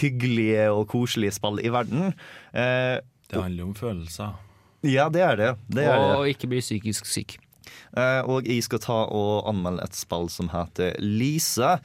hyggelige 0.00 0.66
og 0.74 0.88
koselige 0.90 1.36
spill 1.36 1.62
i 1.62 1.70
verden. 1.70 2.10
Uh, 2.50 2.98
Det 3.30 3.38
handler 3.38 3.68
om 3.68 3.76
følelser. 3.78 4.34
Ja, 4.82 5.06
det 5.12 5.22
er 5.22 5.38
det. 5.38 5.52
det, 5.70 5.84
er 5.86 6.00
det. 6.00 6.16
Og 6.18 6.32
ikke 6.32 6.50
bli 6.50 6.62
psykisk 6.64 7.06
syk. 7.06 7.36
Uh, 7.94 8.26
og 8.26 8.48
jeg 8.50 8.64
skal 8.66 8.82
ta 8.82 8.98
og 9.06 9.46
anmelde 9.50 9.86
et 9.86 9.94
spill 9.98 10.26
som 10.32 10.50
heter 10.50 10.98
Lisa. 10.98 11.76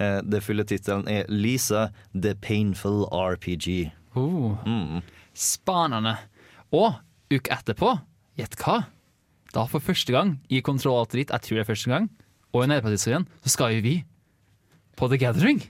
Eh, 0.00 0.20
det 0.24 0.40
fulle 0.44 0.64
tittelen 0.64 1.04
er 1.10 1.26
Lisa 1.28 1.88
The 2.14 2.34
Painful 2.40 3.04
RPG. 3.12 3.90
Oh. 4.16 4.56
Mm. 4.66 5.02
Spanende. 5.36 6.16
Og 6.72 6.94
uke 7.30 7.52
etterpå, 7.52 7.92
gjett 8.38 8.56
hva? 8.62 8.82
Da 9.54 9.64
for 9.66 9.82
første 9.82 10.14
gang 10.14 10.36
i 10.48 10.60
Kontroll 10.62 11.00
Alt 11.00 11.14
Dritt, 11.14 11.32
jeg 11.34 11.46
tror 11.46 11.58
det 11.58 11.64
er 11.64 11.70
første 11.72 11.90
gang, 11.90 12.08
og 12.54 12.64
i 12.64 12.70
Nederpartihistorien, 12.70 13.26
så 13.42 13.52
skal 13.52 13.76
jo 13.76 13.84
vi 13.84 13.96
på 14.98 15.08
The 15.10 15.18
Gathering. 15.18 15.62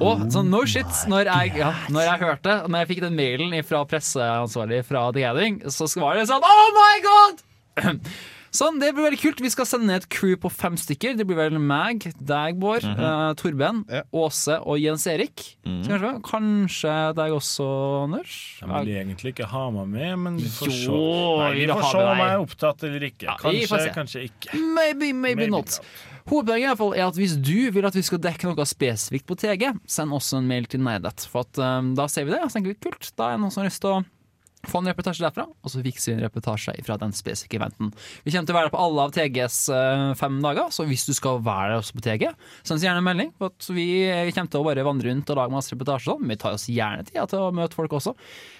Og 0.00 0.22
sånn 0.32 0.48
no 0.48 0.62
shit, 0.64 0.88
når 1.10 1.28
jeg, 1.28 1.58
ja, 1.60 1.74
når 1.92 2.06
jeg 2.06 2.20
hørte 2.22 2.54
Når 2.72 2.80
jeg 2.80 2.88
fikk 2.88 3.02
den 3.02 3.18
mailen 3.18 3.52
fra 3.68 3.82
presseansvarlig 3.84 4.78
fra 4.88 5.02
The 5.12 5.26
Gathering, 5.26 5.58
så 5.68 5.90
var 6.00 6.16
det 6.16 6.24
sånn 6.30 6.46
Oh 6.46 6.68
my 6.78 6.94
god! 7.04 7.44
Sånn, 8.50 8.78
Det 8.80 8.94
blir 8.94 9.04
veldig 9.10 9.20
kult. 9.20 9.40
Vi 9.44 9.50
skal 9.52 9.66
sende 9.68 9.86
ned 9.86 10.02
et 10.02 10.08
crew 10.08 10.36
på 10.40 10.50
fem 10.50 10.76
stykker. 10.80 11.16
Det 11.18 11.26
blir 11.28 11.36
vel 11.36 11.58
meg, 11.60 12.06
deg, 12.16 12.58
Bård, 12.58 12.82
Mhm. 12.82 12.98
eh, 12.98 13.34
Torben, 13.34 13.84
Åse 14.12 14.56
og 14.64 14.78
Jens 14.80 15.06
Erik. 15.06 15.56
Mm 15.66 15.82
-hmm. 15.82 15.88
Kanskje, 15.88 16.22
kanskje 16.22 17.14
deg 17.14 17.30
også, 17.32 18.04
Anders? 18.04 18.58
Jeg 18.60 18.68
vil 18.68 18.94
egentlig 18.96 19.34
ikke 19.34 19.46
ha 19.46 19.70
meg 19.70 19.86
med, 19.88 20.18
men 20.18 20.36
vi 20.38 20.44
får 20.48 20.70
se. 20.70 20.88
Nei, 20.88 21.66
vi 21.66 21.66
får 21.66 21.90
se 21.92 21.98
om 21.98 22.18
jeg 22.18 22.30
er 22.30 22.46
opptatt 22.46 22.82
eller 22.84 23.00
ikke. 23.00 23.38
Kanskje, 23.38 23.68
se. 23.68 23.90
kanskje 23.94 24.22
ikke. 24.30 24.54
Maybe, 24.74 25.12
maybe, 25.12 25.36
Maybe 25.36 25.50
not. 25.50 25.80
Hovedpoenget 26.28 26.64
i 26.64 26.68
hvert 26.68 26.78
fall 26.78 26.92
er 26.94 27.06
at 27.08 27.14
hvis 27.16 27.36
du 27.40 27.70
vil 27.70 27.84
at 27.86 27.94
vi 27.94 28.02
skal 28.02 28.18
dekke 28.18 28.44
noe 28.44 28.64
spesifikt 28.64 29.26
på 29.26 29.34
TG, 29.36 29.72
send 29.86 30.10
også 30.12 30.38
en 30.38 30.46
mail 30.48 30.64
til 30.66 30.80
Neidet. 30.80 31.26
For 31.26 31.40
at, 31.40 31.58
um, 31.58 31.94
da 31.94 32.06
ser 32.06 32.24
vi 32.24 32.32
det, 32.32 32.40
og 32.42 32.50
så 32.50 32.58
tenker 32.58 32.74
vi 32.74 32.90
kult. 32.90 33.12
Da 33.16 33.28
er 33.28 33.36
det 33.36 33.40
noen 33.40 33.50
som 33.52 33.62
har 33.62 33.70
lyst 33.70 33.80
til 33.80 33.90
å 33.90 34.04
få 34.66 34.80
en 34.82 34.90
reportasje 34.90 35.22
derfra, 35.22 35.44
og 35.46 35.70
så 35.70 35.82
fikser 35.84 36.10
vi 36.10 36.16
en 36.16 36.24
reportasje 36.26 36.74
fra 36.86 36.96
den 36.98 37.14
spesifikke 37.14 37.60
eventen. 37.60 37.92
Vi 38.24 38.32
kommer 38.34 38.48
til 38.48 38.56
å 38.56 38.58
være 38.58 38.68
der 38.68 38.74
på 38.74 38.82
alle 38.82 39.06
av 39.06 39.14
TGs 39.14 39.58
eh, 39.74 40.04
fem 40.18 40.40
dager, 40.42 40.72
så 40.74 40.86
hvis 40.88 41.06
du 41.06 41.14
skal 41.16 41.42
være 41.46 41.74
der 41.74 41.82
også 41.82 41.98
på 41.98 42.04
TG, 42.08 42.26
send 42.66 42.86
gjerne 42.86 43.02
en 43.02 43.08
melding. 43.08 43.32
For 43.38 43.52
at 43.52 43.70
vi 43.70 43.88
kommer 44.34 44.52
til 44.52 44.62
å 44.62 44.66
bare 44.66 44.86
vandre 44.88 45.12
rundt 45.12 45.30
og 45.30 45.40
lage 45.40 45.54
masse 45.54 45.74
reportasjer, 45.74 46.10
sånn, 46.10 46.24
men 46.24 46.34
vi 46.34 46.40
tar 46.42 46.58
oss 46.58 46.68
gjerne 46.72 47.06
tida 47.06 47.26
til 47.30 47.44
å 47.44 47.52
møte 47.54 47.78
folk 47.78 47.98
også. 48.00 48.16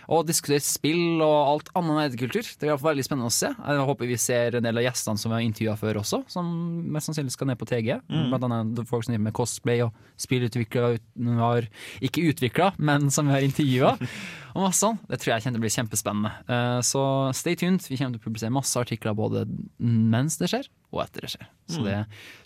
Og 0.09 0.25
diskutere 0.25 0.63
spill 0.65 1.21
og 1.21 1.49
alt 1.51 1.67
annet 1.77 1.99
nerdekultur. 1.99 2.47
Det 2.57 2.65
blir 2.65 2.79
veldig 2.81 3.05
spennende 3.05 3.29
å 3.29 3.35
se. 3.35 3.51
Jeg 3.53 3.83
håper 3.91 4.09
vi 4.09 4.17
ser 4.17 4.55
en 4.57 4.65
del 4.65 4.79
av 4.81 4.85
gjestene 4.87 5.21
som 5.21 5.29
vi 5.29 5.37
har 5.37 5.45
intervjua 5.45 5.75
før 5.77 5.99
også, 6.01 6.23
som 6.33 6.49
mest 6.95 7.11
sannsynlig 7.11 7.35
skal 7.35 7.51
ned 7.51 7.59
på 7.61 7.69
TG. 7.69 7.91
Mm. 8.09 8.31
Blant 8.33 8.47
annet 8.49 8.81
folk 8.89 9.05
som 9.05 9.13
driver 9.13 9.27
med 9.27 9.37
cosplay 9.37 9.83
og 9.85 9.93
spillutviklere 10.17 10.99
vi 11.13 11.35
har 11.37 11.69
ikke 12.09 12.25
utvikla, 12.31 12.71
men 12.81 13.11
som 13.13 13.29
vi 13.29 13.37
har 13.37 13.45
intervjua. 13.45 13.95
Og 14.59 14.63
masse 14.65 14.81
sånn. 14.81 14.97
Det 15.07 15.19
tror 15.21 15.35
jeg 15.35 15.43
kommer 15.45 15.59
til 15.59 15.61
å 15.61 15.67
bli 15.67 15.71
kjempespennende. 15.77 16.31
Eh, 16.51 16.79
Så 16.83 17.03
stay 17.37 17.55
tuned. 17.55 17.85
Vi 17.85 17.99
kommer 18.01 18.17
til 18.17 18.23
å 18.23 18.25
publisere 18.25 18.51
masse 18.51 18.81
artikler 18.81 19.15
både 19.15 19.45
mens 19.79 20.39
det 20.41 20.49
skjer, 20.51 20.67
og 20.91 21.05
etter 21.05 21.21
det 21.27 21.31
skjer. 21.35 21.47
Så 21.69 21.79
Mm. 21.83 21.85
det 21.85 21.99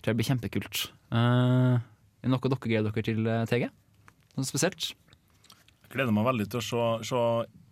tror 0.03 0.11
jeg 0.11 0.17
blir 0.19 0.29
kjempekult. 0.29 0.83
Eh, 1.15 1.79
Er 1.79 2.27
det 2.27 2.29
noe 2.29 2.39
dere 2.39 2.59
gleder 2.59 2.91
dere 2.93 3.03
til, 3.03 3.25
eh, 3.27 3.45
TG? 3.45 3.69
Noe 4.37 4.45
spesielt? 4.45 4.93
Jeg 5.93 5.99
gleder 5.99 6.15
meg 6.15 6.25
veldig 6.25 6.49
til 6.49 6.57
å 6.57 6.63
se, 6.65 6.85
se 7.05 7.19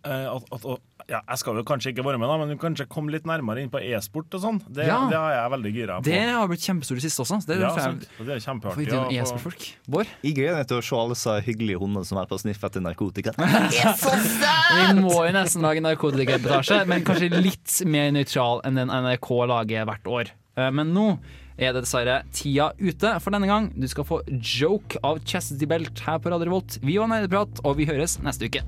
eh, 0.06 0.26
at, 0.30 0.44
at, 0.54 0.66
at 0.76 1.08
ja, 1.10 1.18
Jeg 1.26 1.38
skal 1.40 1.56
jo 1.58 1.64
kanskje 1.66 1.90
ikke 1.90 2.04
være 2.06 2.20
med, 2.22 2.30
da, 2.30 2.36
men 2.38 2.58
kanskje 2.62 2.84
komme 2.86 3.10
litt 3.10 3.24
nærmere 3.26 3.64
inn 3.64 3.70
på 3.72 3.80
e-sport 3.82 4.36
og 4.38 4.42
sånn. 4.44 4.60
Det, 4.70 4.84
Ja. 4.86 5.00
det 5.10 5.18
har 5.18 5.32
jeg 5.34 5.50
veldig 5.56 5.72
gira 5.74 5.96
på. 5.98 6.06
Det 6.06 6.20
har 6.30 6.46
blitt 6.52 6.62
kjempestort 6.62 6.94
i 6.94 7.02
det 7.02 7.08
siste 7.10 7.24
også. 7.24 7.38
Det 7.48 7.56
er 7.56 7.64
ja, 7.64 7.72
sant. 7.74 8.06
det 8.22 8.36
er 8.36 8.44
kjempeartig. 8.44 8.86
Ja, 8.92 9.02
e-sportfolk. 9.24 9.66
Bård? 9.90 10.12
Jeg 10.22 10.36
gleder 10.38 10.60
meg 10.60 10.70
til 10.70 10.78
å 10.78 10.84
se 10.86 11.00
alle 11.00 11.16
disse 11.18 11.34
hyggelige 11.48 11.82
hundene 11.82 12.06
som 12.06 12.20
er 12.22 12.30
på 12.30 12.38
å 12.38 12.42
sniffe 12.44 12.70
etter 12.70 12.86
narkotika. 12.86 13.34
Vi 13.42 14.86
må 15.02 15.16
jo 15.26 15.34
nesten 15.34 15.66
lage 15.66 15.82
narkotikareportasje, 15.84 16.82
men 16.90 17.02
kanskje 17.06 17.32
litt 17.34 17.80
mer 17.90 18.14
nøytral 18.14 18.62
enn 18.68 18.78
den 18.78 18.94
NRK 18.94 19.30
lager 19.50 19.90
hvert 19.90 20.06
år. 20.22 20.32
Eh, 20.56 20.70
Men 20.70 20.94
nå 20.94 21.06
er 21.58 21.72
det 21.74 21.84
dessverre 21.84 22.20
tida 22.34 22.70
ute 22.80 23.16
for 23.22 23.34
denne 23.34 23.50
gang. 23.50 23.70
Du 23.76 23.88
skal 23.90 24.06
få 24.08 24.22
Joke 24.36 25.00
av 25.04 25.22
Chastity 25.24 25.68
Belt 25.68 26.04
her 26.06 26.22
på 26.22 26.32
Radio 26.32 26.50
Revolt. 26.50 26.78
Vi 26.84 26.98
var 27.00 27.10
Nerdeprat, 27.12 27.64
og 27.64 27.78
vi 27.80 27.88
høres 27.90 28.18
neste 28.24 28.48
uke. 28.48 28.64